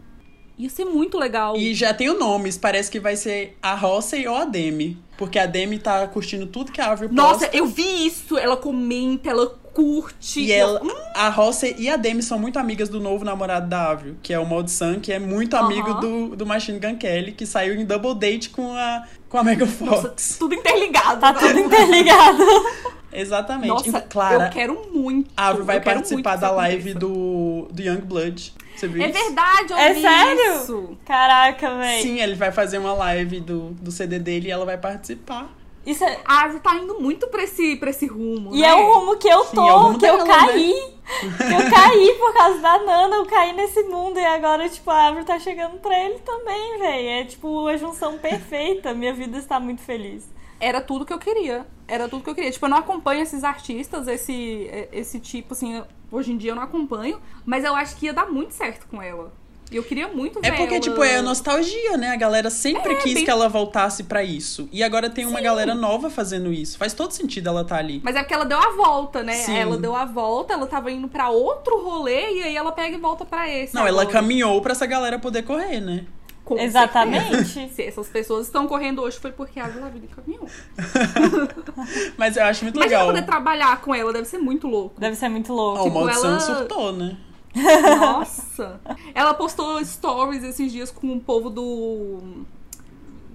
Ia 0.57 0.69
ser 0.69 0.83
muito 0.83 1.17
legal. 1.17 1.55
E 1.55 1.73
já 1.73 1.93
tem 1.93 2.09
o 2.09 2.19
nomes, 2.19 2.57
parece 2.57 2.91
que 2.91 2.99
vai 2.99 3.15
ser 3.15 3.55
a 3.61 3.75
Rossey 3.75 4.27
ou 4.27 4.35
a 4.35 4.43
Demi. 4.45 4.97
Porque 5.17 5.37
a 5.39 5.45
Demi 5.45 5.79
tá 5.79 6.05
curtindo 6.07 6.47
tudo 6.47 6.71
que 6.71 6.81
a 6.81 6.91
Avril 6.91 7.09
Nossa, 7.13 7.41
posta. 7.45 7.55
eu 7.57 7.65
vi 7.65 8.05
isso. 8.05 8.37
Ela 8.37 8.57
comenta, 8.57 9.29
ela 9.29 9.57
curte. 9.73 10.39
E 10.41 10.51
ela, 10.51 10.81
a 11.15 11.29
Rossey 11.29 11.75
e 11.77 11.89
a 11.89 11.95
Demi 11.97 12.21
são 12.23 12.37
muito 12.39 12.57
amigas 12.59 12.89
do 12.89 12.99
novo 12.99 13.23
namorado 13.25 13.67
da 13.67 13.91
Avril, 13.91 14.15
que 14.21 14.33
é 14.33 14.39
o 14.39 14.45
Mod 14.45 14.69
Sun, 14.71 14.99
que 14.99 15.11
é 15.11 15.19
muito 15.19 15.55
amigo 15.55 15.93
do, 15.95 16.35
do 16.35 16.45
Machine 16.45 16.79
Gun 16.79 16.95
Kelly, 16.97 17.31
que 17.31 17.45
saiu 17.45 17.75
em 17.75 17.85
double 17.85 18.15
date 18.15 18.49
com 18.49 18.73
a, 18.73 19.03
com 19.27 19.37
a 19.37 19.43
Megan 19.43 19.65
Nossa, 19.81 20.09
Fox. 20.09 20.37
tudo 20.39 20.53
interligado. 20.55 21.19
Tá 21.21 21.33
tudo 21.33 21.59
interligado. 21.59 22.43
Exatamente. 23.11 23.69
Nossa, 23.69 23.89
Então, 23.89 24.03
Clara, 24.07 24.45
eu 24.45 24.49
quero 24.51 24.87
muito. 24.93 25.31
a 25.35 25.47
Avril 25.47 25.65
vai 25.65 25.81
participar 25.81 26.35
da 26.35 26.47
isso 26.47 26.55
live 26.55 26.93
do, 26.93 27.67
do 27.71 27.81
Young 27.81 28.01
Blood. 28.01 28.53
Você 28.75 28.87
viu 28.87 29.03
É 29.03 29.09
isso? 29.09 29.19
verdade, 29.23 29.71
eu 29.73 29.77
É 29.77 29.93
vi 29.93 30.01
sério? 30.01 30.55
isso. 30.61 30.97
Caraca, 31.05 31.75
véi. 31.75 32.01
Sim, 32.03 32.19
ele 32.21 32.35
vai 32.35 32.51
fazer 32.51 32.77
uma 32.77 32.93
live 32.93 33.39
do, 33.39 33.71
do 33.71 33.91
CD 33.91 34.19
dele 34.19 34.47
e 34.47 34.51
ela 34.51 34.63
vai 34.65 34.77
participar. 34.77 35.49
Isso 35.89 36.03
é... 36.03 36.19
A 36.25 36.43
Avril 36.43 36.59
tá 36.59 36.75
indo 36.75 36.99
muito 36.99 37.27
pra 37.27 37.43
esse, 37.43 37.75
pra 37.77 37.89
esse 37.89 38.05
rumo, 38.05 38.53
E 38.53 38.61
né? 38.61 38.67
é 38.67 38.75
o 38.75 38.93
rumo 38.93 39.17
que 39.17 39.27
eu 39.27 39.43
Sim, 39.45 39.55
tô, 39.55 39.67
é 39.67 39.73
o 39.73 39.77
rumo 39.79 39.97
que 39.99 40.05
eu 40.05 40.23
caí. 40.25 40.75
Que 41.19 41.53
eu 41.53 41.69
caí 41.71 42.15
por 42.19 42.33
causa 42.33 42.59
da 42.59 42.77
Nana, 42.83 43.15
eu 43.15 43.25
caí 43.25 43.53
nesse 43.53 43.81
mundo. 43.83 44.19
E 44.19 44.25
agora, 44.25 44.69
tipo, 44.69 44.89
a 44.91 44.95
árvore 44.95 45.25
tá 45.25 45.39
chegando 45.39 45.79
pra 45.79 45.97
ele 46.05 46.19
também, 46.19 46.77
véi. 46.77 47.07
É, 47.07 47.25
tipo, 47.25 47.67
a 47.67 47.75
junção 47.77 48.17
perfeita. 48.17 48.93
Minha 48.93 49.13
vida 49.13 49.37
está 49.37 49.59
muito 49.59 49.81
feliz. 49.81 50.29
Era 50.59 50.79
tudo 50.81 51.05
que 51.05 51.13
eu 51.13 51.19
queria. 51.19 51.65
Era 51.87 52.07
tudo 52.07 52.23
que 52.23 52.29
eu 52.29 52.35
queria. 52.35 52.51
Tipo, 52.51 52.65
eu 52.65 52.69
não 52.69 52.77
acompanho 52.77 53.23
esses 53.23 53.43
artistas, 53.43 54.07
esse, 54.07 54.69
esse 54.91 55.19
tipo, 55.19 55.53
assim, 55.53 55.83
hoje 56.11 56.31
em 56.31 56.37
dia 56.37 56.51
eu 56.51 56.55
não 56.55 56.63
acompanho, 56.63 57.19
mas 57.45 57.63
eu 57.63 57.73
acho 57.75 57.95
que 57.95 58.05
ia 58.05 58.13
dar 58.13 58.29
muito 58.29 58.53
certo 58.53 58.85
com 58.87 59.01
ela. 59.01 59.31
E 59.71 59.75
eu 59.75 59.83
queria 59.83 60.07
muito 60.07 60.41
ver 60.41 60.47
É 60.47 60.51
porque, 60.51 60.73
ela- 60.75 60.79
tipo, 60.81 61.03
é 61.03 61.17
a 61.17 61.21
nostalgia, 61.21 61.95
né? 61.95 62.09
A 62.09 62.15
galera 62.15 62.49
sempre 62.49 62.93
É, 62.93 62.95
quis 62.95 63.13
bem- 63.13 63.25
que 63.25 63.29
ela 63.29 63.47
voltasse 63.47 64.03
pra 64.03 64.23
isso. 64.23 64.67
E 64.71 64.81
agora 64.81 65.09
tem 65.09 65.25
uma 65.27 65.39
galera 65.41 65.75
nova 65.75 66.09
fazendo 66.09 66.51
isso. 66.51 66.77
Faz 66.77 66.93
todo 66.93 67.11
sentido 67.11 67.49
ela 67.49 67.61
estar 67.61 67.77
ali. 67.77 68.01
Mas 68.03 68.15
é 68.15 68.19
porque 68.19 68.33
ela 68.33 68.45
deu 68.45 68.57
a 68.57 68.71
volta, 68.75 69.21
né? 69.21 69.33
Sim. 69.33 69.55
Ela 69.57 69.77
deu 69.77 69.95
a 69.95 70.05
volta, 70.05 70.53
ela 70.53 70.65
tava 70.65 70.91
indo 70.91 71.07
pra 71.07 71.29
outro 71.29 71.83
rolê 71.83 72.33
e 72.39 72.43
aí 72.43 72.55
ela 72.55 72.71
pega 72.71 72.95
e 72.95 72.99
volta 72.99 73.25
pra 73.25 73.47
esse. 73.47 73.75
Não, 73.75 73.85
ela 73.85 74.01
agora. 74.01 74.07
caminhou 74.19 74.59
pra 74.61 74.71
essa 74.71 74.87
galera 74.87 75.19
poder 75.19 75.43
correr, 75.43 75.79
né? 75.79 76.05
Com 76.43 76.57
Exatamente. 76.57 77.69
Se 77.69 77.83
essas 77.83 78.07
pessoas 78.07 78.47
estão 78.47 78.67
correndo 78.67 79.03
hoje 79.03 79.19
foi 79.19 79.31
porque 79.31 79.59
a 79.59 79.67
Vila 79.67 79.87
Vida 79.91 80.07
caminhou. 80.15 80.47
Mas 82.17 82.35
eu 82.37 82.43
acho 82.43 82.63
muito 82.63 82.75
Imagina 82.77 82.97
legal. 82.97 83.13
poder 83.13 83.25
trabalhar 83.25 83.79
com 83.81 83.93
ela, 83.93 84.11
deve 84.11 84.25
ser 84.27 84.39
muito 84.39 84.67
louco. 84.67 84.99
Deve 84.99 85.15
ser 85.15 85.29
muito 85.29 85.53
louco. 85.53 85.77
Ó, 85.79 85.81
o 85.81 85.85
tipo, 85.85 85.99
Maldição 85.99 86.29
ela- 86.31 86.39
surtou, 86.39 86.91
né? 86.91 87.15
Nossa! 87.55 88.79
Ela 89.13 89.33
postou 89.33 89.83
stories 89.83 90.43
esses 90.43 90.71
dias 90.71 90.91
com 90.91 91.13
o 91.13 91.19
povo 91.19 91.49
do 91.49 92.45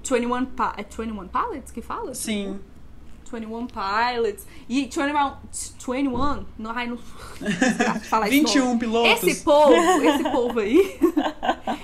21 0.03 0.45
pa 0.47 0.75
é 0.77 0.83
21 0.83 1.29
Pilots 1.29 1.73
que 1.73 1.81
fala? 1.81 2.15
Sim. 2.15 2.61
21 3.31 3.67
Pilots. 3.67 4.47
E 4.69 4.83
21. 4.83 5.33
21? 5.89 6.47
Não, 6.59 6.71
ai, 6.71 6.87
não. 6.87 6.99
falar 8.09 8.29
esse 8.29 8.39
21 8.41 8.65
nome. 8.65 8.79
pilotos. 8.79 9.23
Esse 9.23 9.43
povo, 9.43 9.75
esse 9.75 10.25
povo 10.31 10.61
aí. 10.61 10.99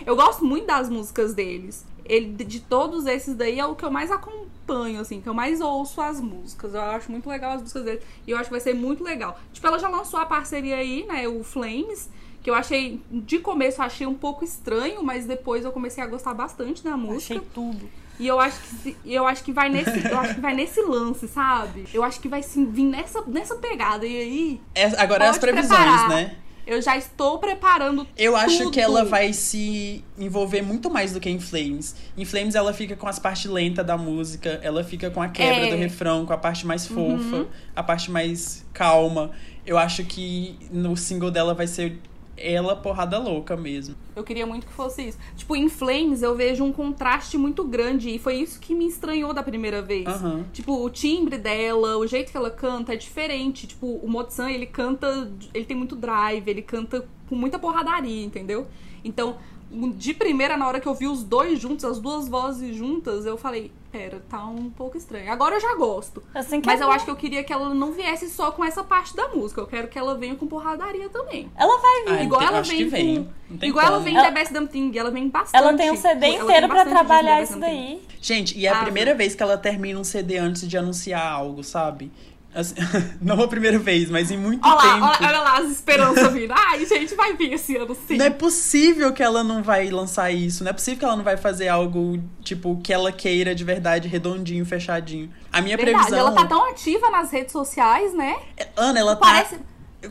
eu 0.06 0.14
gosto 0.14 0.44
muito 0.44 0.66
das 0.66 0.88
músicas 0.88 1.34
deles. 1.34 1.84
Ele, 2.12 2.44
de 2.44 2.60
todos 2.60 3.06
esses 3.06 3.36
daí, 3.36 3.60
é 3.60 3.64
o 3.66 3.74
que 3.76 3.84
eu 3.84 3.90
mais 3.90 4.10
acompanho, 4.10 5.00
assim, 5.00 5.20
que 5.20 5.28
eu 5.28 5.34
mais 5.34 5.60
ouço 5.60 6.00
as 6.00 6.20
músicas. 6.20 6.74
Eu 6.74 6.80
acho 6.82 7.10
muito 7.10 7.28
legal 7.28 7.52
as 7.52 7.60
músicas 7.62 7.84
deles. 7.84 8.02
E 8.26 8.30
eu 8.32 8.36
acho 8.36 8.46
que 8.46 8.50
vai 8.52 8.60
ser 8.60 8.74
muito 8.74 9.04
legal. 9.04 9.38
Tipo, 9.52 9.66
ela 9.68 9.78
já 9.78 9.88
lançou 9.88 10.18
a 10.18 10.26
parceria 10.26 10.76
aí, 10.76 11.04
né? 11.06 11.28
O 11.28 11.44
Flames. 11.44 12.10
Que 12.42 12.48
eu 12.50 12.54
achei, 12.54 13.02
de 13.10 13.38
começo, 13.38 13.80
eu 13.80 13.84
achei 13.84 14.06
um 14.06 14.14
pouco 14.14 14.42
estranho, 14.44 15.02
mas 15.04 15.26
depois 15.26 15.62
eu 15.64 15.70
comecei 15.72 16.02
a 16.02 16.06
gostar 16.06 16.32
bastante 16.32 16.82
da 16.82 16.96
música. 16.96 17.34
Achei 17.34 17.46
tudo. 17.54 17.88
E 18.18 18.26
eu 18.26 18.40
acho 18.40 18.60
que 18.60 18.68
se- 18.76 18.96
eu 19.04 19.26
acho 19.26 19.44
que 19.44 19.52
vai 19.52 19.68
nesse, 19.68 20.06
eu 20.10 20.18
acho 20.18 20.34
que 20.34 20.40
vai 20.40 20.54
nesse 20.54 20.80
lance, 20.82 21.28
sabe? 21.28 21.84
Eu 21.92 22.02
acho 22.02 22.18
que 22.18 22.28
vai 22.28 22.42
sim, 22.42 22.64
vir 22.64 22.84
nessa, 22.84 23.22
nessa 23.26 23.56
pegada. 23.56 24.06
E 24.06 24.16
aí, 24.16 24.60
É, 24.74 24.84
agora 25.00 25.26
é 25.26 25.28
as 25.28 25.38
previsões, 25.38 25.68
preparar. 25.78 26.08
né? 26.08 26.36
Eu 26.70 26.80
já 26.80 26.96
estou 26.96 27.38
preparando 27.38 28.06
Eu 28.16 28.36
acho 28.36 28.58
tudo. 28.58 28.70
que 28.70 28.80
ela 28.80 29.04
vai 29.04 29.32
se 29.32 30.04
envolver 30.16 30.62
muito 30.62 30.88
mais 30.88 31.12
do 31.12 31.18
que 31.18 31.28
em 31.28 31.40
Flames. 31.40 31.96
Em 32.16 32.24
Flames 32.24 32.54
ela 32.54 32.72
fica 32.72 32.94
com 32.94 33.08
as 33.08 33.18
partes 33.18 33.50
lentas 33.50 33.84
da 33.84 33.96
música, 33.98 34.60
ela 34.62 34.84
fica 34.84 35.10
com 35.10 35.20
a 35.20 35.28
quebra 35.28 35.66
É. 35.66 35.70
do 35.70 35.76
refrão, 35.76 36.24
com 36.24 36.32
a 36.32 36.38
parte 36.38 36.64
mais 36.64 36.86
fofa, 36.86 37.36
Uhum. 37.36 37.46
a 37.74 37.82
parte 37.82 38.08
mais 38.10 38.64
calma. 38.72 39.32
Eu 39.66 39.76
acho 39.78 40.04
que 40.04 40.56
no 40.70 40.96
single 40.96 41.30
dela 41.30 41.54
vai 41.54 41.66
ser 41.66 41.98
ela 42.40 42.74
porrada 42.74 43.18
louca 43.18 43.56
mesmo. 43.56 43.94
Eu 44.16 44.24
queria 44.24 44.46
muito 44.46 44.66
que 44.66 44.72
fosse 44.72 45.08
isso. 45.08 45.18
Tipo, 45.36 45.54
em 45.54 45.68
Flames 45.68 46.22
eu 46.22 46.34
vejo 46.34 46.64
um 46.64 46.72
contraste 46.72 47.36
muito 47.36 47.64
grande 47.64 48.10
e 48.10 48.18
foi 48.18 48.36
isso 48.36 48.58
que 48.58 48.74
me 48.74 48.86
estranhou 48.86 49.32
da 49.32 49.42
primeira 49.42 49.82
vez. 49.82 50.06
Aham. 50.06 50.44
Tipo, 50.52 50.84
o 50.84 50.90
timbre 50.90 51.38
dela, 51.38 51.96
o 51.96 52.06
jeito 52.06 52.30
que 52.30 52.36
ela 52.36 52.50
canta 52.50 52.94
é 52.94 52.96
diferente. 52.96 53.66
Tipo, 53.66 53.86
o 53.86 54.08
Motsan, 54.08 54.50
ele 54.50 54.66
canta, 54.66 55.30
ele 55.52 55.64
tem 55.64 55.76
muito 55.76 55.94
drive, 55.94 56.48
ele 56.48 56.62
canta 56.62 57.06
com 57.28 57.34
muita 57.34 57.58
porradaria, 57.58 58.24
entendeu? 58.24 58.66
Então, 59.04 59.36
de 59.70 60.12
primeira, 60.14 60.56
na 60.56 60.66
hora 60.66 60.80
que 60.80 60.88
eu 60.88 60.94
vi 60.94 61.06
os 61.06 61.22
dois 61.22 61.60
juntos, 61.60 61.84
as 61.84 61.98
duas 62.00 62.28
vozes 62.28 62.74
juntas, 62.74 63.24
eu 63.24 63.38
falei, 63.38 63.70
pera, 63.92 64.20
tá 64.28 64.44
um 64.44 64.68
pouco 64.68 64.96
estranho. 64.96 65.30
Agora 65.30 65.54
eu 65.56 65.60
já 65.60 65.74
gosto. 65.76 66.22
Assim 66.34 66.60
que 66.60 66.66
Mas 66.66 66.80
é 66.80 66.82
eu 66.84 66.88
bom. 66.88 66.92
acho 66.94 67.04
que 67.04 67.10
eu 67.10 67.16
queria 67.16 67.44
que 67.44 67.52
ela 67.52 67.72
não 67.72 67.92
viesse 67.92 68.28
só 68.30 68.50
com 68.50 68.64
essa 68.64 68.82
parte 68.82 69.14
da 69.14 69.28
música. 69.28 69.60
Eu 69.60 69.66
quero 69.68 69.86
que 69.88 69.96
ela 69.98 70.16
venha 70.16 70.34
com 70.34 70.46
porradaria 70.46 71.08
também. 71.08 71.48
Ela 71.56 71.80
vai 71.80 72.04
vir. 72.04 72.20
Ah, 72.20 72.24
Igual 72.24 72.40
tem- 72.40 72.48
ela 72.48 72.58
acho 72.60 72.70
vem 72.70 72.78
que 72.78 72.84
vem. 72.86 73.24
com- 73.58 73.64
Igual 73.64 73.84
ela 73.86 73.94
como. 73.94 74.04
vem 74.04 74.16
Ela- 74.16 74.26
The 74.26 74.30
Best 74.34 74.52
Damn 74.52 74.66
Thing, 74.66 74.92
ela 74.98 75.10
vem 75.10 75.28
bastante. 75.28 75.62
Ela 75.62 75.76
tem 75.76 75.90
um 75.90 75.96
CD 75.96 76.26
Ela 76.34 76.44
inteiro 76.44 76.68
pra 76.68 76.84
trabalhar 76.84 77.42
isso 77.42 77.58
daí. 77.58 78.02
Gente, 78.20 78.58
e 78.58 78.66
é 78.66 78.70
a 78.70 78.80
Ah, 78.80 78.82
primeira 78.82 79.14
vez 79.14 79.34
que 79.34 79.42
ela 79.42 79.56
termina 79.56 79.98
um 79.98 80.04
CD 80.04 80.36
antes 80.36 80.66
de 80.68 80.76
anunciar 80.76 81.26
algo, 81.32 81.62
sabe? 81.64 82.10
Assim, 82.52 82.74
não 83.22 83.40
a 83.40 83.46
primeira 83.46 83.78
vez, 83.78 84.10
mas 84.10 84.30
em 84.30 84.36
muito 84.36 84.66
Olha 84.66 84.74
lá, 84.74 84.82
tempo. 84.94 85.04
olha, 85.06 85.28
olha 85.28 85.40
lá 85.40 85.58
as 85.58 85.70
esperanças 85.70 86.32
vindo. 86.32 86.52
Ai, 86.52 86.84
gente, 86.84 87.14
vai 87.14 87.34
vir 87.36 87.52
esse 87.52 87.76
ano 87.76 87.96
sim. 88.08 88.16
Não 88.16 88.24
é 88.24 88.30
possível 88.30 89.12
que 89.12 89.22
ela 89.22 89.44
não 89.44 89.62
vai 89.62 89.88
lançar 89.88 90.32
isso. 90.32 90.64
Não 90.64 90.70
é 90.70 90.72
possível 90.72 90.98
que 90.98 91.04
ela 91.04 91.16
não 91.16 91.22
vai 91.24 91.36
fazer 91.36 91.68
algo, 91.68 92.20
tipo, 92.42 92.80
que 92.82 92.92
ela 92.92 93.12
queira 93.12 93.54
de 93.54 93.62
verdade, 93.62 94.08
redondinho, 94.08 94.66
fechadinho. 94.66 95.30
A 95.52 95.60
minha 95.60 95.76
Verdade, 95.76 95.98
previsão. 96.06 96.18
ela 96.18 96.32
tá 96.32 96.44
tão 96.46 96.68
ativa 96.70 97.08
nas 97.10 97.30
redes 97.30 97.52
sociais, 97.52 98.12
né? 98.14 98.36
Ana, 98.76 98.98
ela 98.98 99.14
tá 99.14 99.26
Parece. 99.26 99.58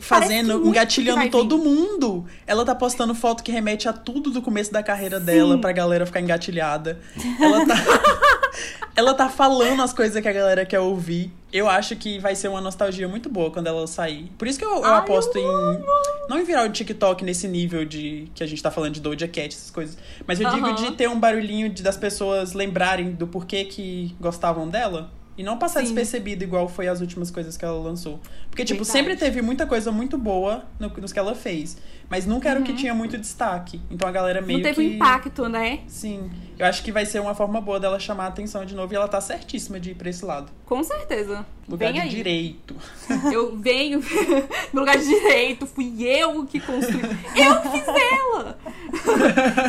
parece 0.08 0.44
muito 0.44 0.68
engatilhando 0.68 1.30
todo 1.30 1.58
mundo. 1.58 2.24
Ela 2.46 2.64
tá 2.64 2.74
postando 2.74 3.14
foto 3.14 3.42
que 3.42 3.52
remete 3.52 3.86
a 3.86 3.92
tudo 3.92 4.30
do 4.30 4.40
começo 4.40 4.72
da 4.72 4.82
carreira 4.82 5.20
dela 5.20 5.58
pra 5.58 5.72
galera 5.72 6.06
ficar 6.06 6.20
engatilhada. 6.20 6.98
Ela 7.38 7.66
tá. 7.66 7.74
ela 8.96 9.14
tá 9.14 9.28
falando 9.28 9.82
as 9.82 9.92
coisas 9.92 10.20
que 10.22 10.28
a 10.28 10.32
galera 10.32 10.64
quer 10.64 10.80
ouvir. 10.80 11.32
Eu 11.52 11.68
acho 11.68 11.96
que 11.96 12.18
vai 12.18 12.34
ser 12.34 12.48
uma 12.48 12.60
nostalgia 12.60 13.08
muito 13.08 13.28
boa 13.28 13.50
quando 13.50 13.66
ela 13.66 13.86
sair. 13.86 14.30
Por 14.38 14.46
isso 14.46 14.58
que 14.58 14.64
eu, 14.64 14.76
eu 14.76 14.84
Ai, 14.84 14.98
aposto 14.98 15.36
eu 15.36 15.72
em. 15.74 15.84
Não 16.28 16.38
em 16.38 16.44
virar 16.44 16.64
o 16.64 16.70
TikTok 16.70 17.24
nesse 17.24 17.48
nível 17.48 17.84
de 17.84 18.28
que 18.34 18.42
a 18.42 18.46
gente 18.46 18.62
tá 18.62 18.70
falando 18.70 18.94
de 18.94 19.00
Doja 19.00 19.26
Cat, 19.26 19.48
essas 19.48 19.70
coisas. 19.70 19.98
Mas 20.26 20.40
eu 20.40 20.48
digo 20.50 20.72
de 20.74 20.92
ter 20.92 21.08
um 21.08 21.18
barulhinho 21.18 21.68
de, 21.68 21.82
das 21.82 21.96
pessoas 21.96 22.52
lembrarem 22.52 23.12
do 23.12 23.26
porquê 23.26 23.64
que 23.64 24.14
gostavam 24.20 24.68
dela. 24.68 25.10
E 25.38 25.42
não 25.42 25.56
passar 25.58 25.80
Sim. 25.80 25.86
despercebido 25.86 26.44
igual 26.44 26.68
foi 26.68 26.86
as 26.86 27.00
últimas 27.00 27.30
coisas 27.30 27.56
que 27.56 27.64
ela 27.64 27.80
lançou. 27.80 28.20
Porque, 28.50 28.62
tipo, 28.64 28.84
Verdade. 28.84 28.98
sempre 28.98 29.16
teve 29.16 29.40
muita 29.40 29.66
coisa 29.66 29.90
muito 29.90 30.18
boa 30.18 30.64
no, 30.78 30.88
nos 30.88 31.12
que 31.14 31.18
ela 31.18 31.34
fez. 31.34 31.78
Mas 32.10 32.26
nunca 32.26 32.50
era 32.50 32.60
o 32.60 32.62
que 32.62 32.72
Uhum. 32.72 32.76
tinha 32.76 32.94
muito 32.94 33.16
destaque. 33.16 33.80
Então 33.90 34.06
a 34.06 34.12
galera 34.12 34.42
meio 34.42 34.58
Não 34.58 34.64
teve 34.64 34.86
que. 34.86 34.94
impacto, 34.96 35.48
né? 35.48 35.80
Sim. 35.86 36.30
Eu 36.58 36.66
acho 36.66 36.82
que 36.82 36.92
vai 36.92 37.06
ser 37.06 37.20
uma 37.20 37.34
forma 37.34 37.58
boa 37.60 37.80
dela 37.80 37.98
chamar 37.98 38.24
a 38.24 38.28
atenção 38.28 38.66
de 38.66 38.74
novo. 38.74 38.92
E 38.92 38.96
ela 38.96 39.08
tá 39.08 39.20
certíssima 39.20 39.80
de 39.80 39.92
ir 39.92 39.94
pra 39.94 40.10
esse 40.10 40.24
lado. 40.24 40.50
Com 40.66 40.82
certeza. 40.84 41.46
Lugar 41.66 41.86
Vem 41.92 42.02
de 42.02 42.06
aí. 42.08 42.14
direito. 42.14 42.76
Eu 43.32 43.56
venho 43.56 44.00
no 44.74 44.80
lugar 44.80 44.98
de 44.98 45.06
direito, 45.06 45.66
fui 45.66 46.02
eu 46.04 46.44
que 46.44 46.58
construí. 46.60 47.00
Eu 47.36 47.60
que 47.62 47.68
fiz 47.70 47.88
ela! 47.88 48.58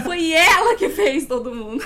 Foi 0.03 0.31
ela 0.33 0.75
que 0.75 0.89
fez 0.89 1.27
todo 1.27 1.53
mundo. 1.53 1.83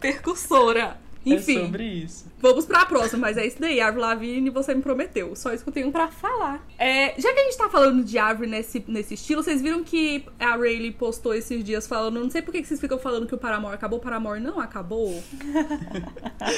Percussora. 0.00 0.96
Enfim, 1.26 1.58
É 1.58 1.64
sobre 1.64 1.84
isso. 1.84 2.26
vamos 2.38 2.66
pra 2.66 2.84
próxima, 2.84 3.26
mas 3.26 3.36
é 3.36 3.46
isso 3.46 3.56
daí, 3.60 3.80
Avril 3.80 4.02
Lavigne, 4.02 4.50
você 4.50 4.74
me 4.74 4.82
prometeu. 4.82 5.34
Só 5.34 5.52
isso 5.52 5.62
que 5.64 5.70
eu 5.70 5.74
tenho 5.74 5.90
pra 5.92 6.08
falar. 6.08 6.64
É, 6.78 7.14
já 7.20 7.32
que 7.32 7.40
a 7.40 7.44
gente 7.44 7.56
tá 7.56 7.68
falando 7.68 8.04
de 8.04 8.18
Avril 8.18 8.48
nesse, 8.48 8.84
nesse 8.88 9.14
estilo, 9.14 9.42
vocês 9.42 9.62
viram 9.62 9.82
que 9.82 10.24
a 10.38 10.50
Rayleigh 10.56 10.92
postou 10.92 11.34
esses 11.34 11.62
dias 11.64 11.86
falando, 11.86 12.20
não 12.20 12.30
sei 12.30 12.42
por 12.42 12.52
que 12.52 12.64
vocês 12.64 12.80
ficam 12.80 12.98
falando 12.98 13.26
que 13.26 13.34
o 13.34 13.38
Paramore 13.38 13.74
acabou, 13.74 13.98
o 13.98 14.02
Paramore 14.02 14.40
não 14.40 14.60
acabou. 14.60 15.22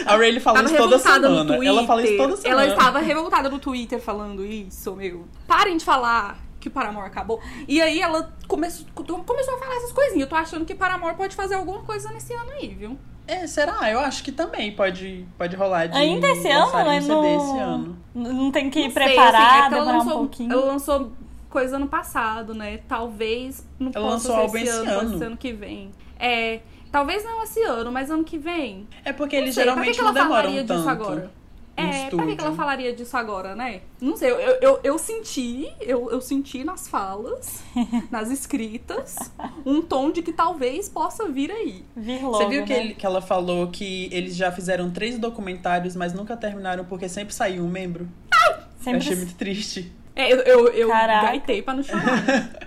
A 0.07 0.17
Rayleigh 0.17 0.41
fala 0.41 0.57
Tava 0.63 0.69
isso 0.69 0.77
toda 0.77 0.99
semana. 0.99 1.45
Twitter. 1.47 1.69
Ela 1.69 1.87
fala 1.87 2.03
isso 2.03 2.17
toda 2.17 2.37
semana. 2.37 2.63
Ela 2.63 2.73
estava 2.73 2.99
revoltada 3.01 3.49
no 3.49 3.59
Twitter 3.59 4.01
falando 4.01 4.45
isso, 4.45 4.95
meu. 4.97 5.27
Parem 5.47 5.77
de 5.77 5.85
falar 5.85 6.39
que 6.67 6.69
o 6.69 6.73
Paramore 6.73 7.07
acabou. 7.07 7.41
E 7.69 7.81
aí 7.81 8.01
ela 8.01 8.35
começou, 8.49 8.85
começou 8.95 9.55
a 9.55 9.59
falar 9.59 9.77
essas 9.77 9.93
coisinhas. 9.93 10.23
Eu 10.23 10.27
tô 10.29 10.35
achando 10.35 10.65
que 10.65 10.75
Paramore 10.75 11.15
pode 11.15 11.37
fazer 11.37 11.55
alguma 11.55 11.83
coisa 11.83 12.11
nesse 12.11 12.35
ano 12.35 12.51
aí, 12.53 12.69
viu? 12.69 12.99
É, 13.29 13.47
será? 13.47 13.91
Eu 13.91 14.01
acho 14.01 14.23
que 14.23 14.31
também 14.33 14.73
pode, 14.75 15.27
pode 15.39 15.57
rolar 15.57 15.87
de 15.87 15.97
Ainda 15.97 16.29
esse 16.31 16.49
ano, 16.49 16.67
lançarem 16.67 16.93
né? 16.93 16.99
um 16.99 17.03
CD 17.03 17.13
Não, 17.15 17.37
esse 17.37 17.59
ano. 17.59 17.99
não 18.15 18.51
tem 18.53 18.71
que 18.71 18.81
ir 18.81 18.93
preparar, 18.93 19.67
assim, 19.67 19.75
é 19.75 19.81
lançou, 19.81 20.13
um 20.13 20.19
pouquinho. 20.19 20.53
Ela 20.53 20.65
lançou 20.65 21.13
coisa 21.51 21.77
ano 21.77 21.89
passado, 21.89 22.55
né? 22.55 22.79
Talvez 22.89 23.67
não 23.79 23.91
Ela 23.95 24.11
possa 24.11 24.29
lançou 24.29 24.35
ser 24.35 24.41
álbum 24.41 24.57
esse 24.59 24.69
esse 24.69 24.77
ano, 24.79 24.87
pode 24.95 25.07
ano. 25.07 25.19
ser 25.19 25.25
ano 25.25 25.37
que 25.37 25.53
vem. 25.53 25.91
É, 26.19 26.61
talvez 26.93 27.25
não 27.25 27.43
esse 27.43 27.63
ano, 27.63 27.91
mas 27.93 28.11
ano 28.11 28.23
que 28.25 28.39
vem. 28.39 28.87
É 29.05 29.13
porque 29.13 29.37
Não 29.37 29.43
eles 29.43 29.55
sei, 29.55 29.65
geralmente 29.65 29.87
pra 29.87 29.95
que 29.95 29.99
que 29.99 30.05
não 30.05 30.13
demoram 30.29 30.53
tanto. 30.55 30.75
disso 30.77 30.89
agora? 30.89 31.31
É, 31.77 31.83
pra 31.85 31.91
que, 31.93 32.09
que 32.09 32.15
ela 32.23 32.31
estúdio. 32.33 32.55
falaria 32.55 32.93
disso 32.95 33.17
agora, 33.17 33.55
né? 33.55 33.83
Não 34.01 34.17
sei, 34.17 34.31
eu, 34.31 34.39
eu, 34.39 34.57
eu, 34.63 34.81
eu 34.83 34.99
senti, 34.99 35.71
eu, 35.81 36.11
eu 36.11 36.21
senti 36.21 36.65
nas 36.65 36.89
falas, 36.89 37.63
nas 38.11 38.31
escritas, 38.31 39.17
um 39.65 39.83
tom 39.83 40.11
de 40.11 40.23
que 40.23 40.33
talvez 40.33 40.89
possa 40.89 41.29
vir 41.29 41.51
aí. 41.51 41.85
Vir 41.95 42.23
logo, 42.23 42.39
Você 42.39 42.49
viu 42.49 42.65
que, 42.65 42.73
né? 42.73 42.79
ele- 42.81 42.95
que 42.95 43.05
ela 43.05 43.21
falou 43.21 43.69
que 43.69 44.09
eles 44.11 44.35
já 44.35 44.51
fizeram 44.51 44.91
três 44.91 45.19
documentários, 45.19 45.95
mas 45.95 46.13
nunca 46.15 46.37
terminaram 46.37 46.85
porque 46.87 47.09
sempre 47.09 47.35
saiu 47.35 47.63
um 47.65 47.69
membro? 47.69 48.09
Eu 48.49 48.55
Sempre 48.81 48.99
achei 49.01 49.17
muito 49.17 49.35
triste. 49.35 49.93
É, 50.15 50.33
eu, 50.33 50.39
eu, 50.39 50.69
eu 50.69 50.89
gaitei 50.89 51.61
pra 51.63 51.75
não 51.75 51.83
chorar. 51.83 52.25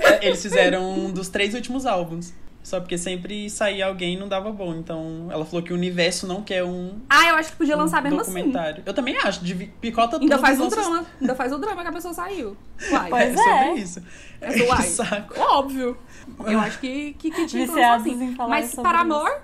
É, 0.00 0.26
Eles 0.26 0.42
fizeram 0.42 0.92
um 0.92 1.10
dos 1.10 1.30
três 1.30 1.54
últimos 1.54 1.86
álbuns. 1.86 2.34
Só 2.62 2.78
porque 2.78 2.96
sempre 2.96 3.50
saía 3.50 3.86
alguém 3.86 4.14
e 4.14 4.16
não 4.16 4.28
dava 4.28 4.52
bom. 4.52 4.72
Então 4.74 5.26
ela 5.30 5.44
falou 5.44 5.62
que 5.64 5.72
o 5.72 5.76
universo 5.76 6.26
não 6.28 6.42
quer 6.42 6.62
um, 6.62 7.00
Ah, 7.10 7.28
eu 7.30 7.34
acho 7.34 7.50
que 7.50 7.56
podia 7.56 7.74
um 7.76 7.80
lançar 7.80 8.00
mesmo 8.02 8.20
assim. 8.20 8.32
documentário. 8.32 8.82
Eu 8.86 8.94
também 8.94 9.16
acho. 9.16 9.44
de- 9.44 9.54
Picota 9.80 10.12
tudo 10.12 10.22
Ainda 10.22 10.38
faz 10.38 10.60
o 10.60 10.64
lança- 10.64 10.76
drama. 10.76 11.06
Ainda 11.20 11.34
faz 11.34 11.52
o 11.52 11.58
drama 11.58 11.82
que 11.82 11.88
a 11.88 11.92
pessoa 11.92 12.14
saiu. 12.14 12.56
Uai. 12.90 13.10
Pois 13.10 13.22
É, 13.30 13.34
sobre 13.36 13.50
é. 13.50 13.74
isso. 13.74 14.02
É, 14.40 14.52
que 14.52 14.62
uai. 14.70 14.82
saco. 14.82 15.34
Óbvio. 15.40 15.98
Eu 16.46 16.60
acho 16.60 16.78
que, 16.78 17.14
que, 17.14 17.30
que 17.32 17.46
tinha 17.46 17.66
que 17.66 17.72
lançar 17.72 17.96
assim. 17.96 18.36
Mas 18.48 18.70
sobre 18.70 18.82
Paramore, 18.84 19.34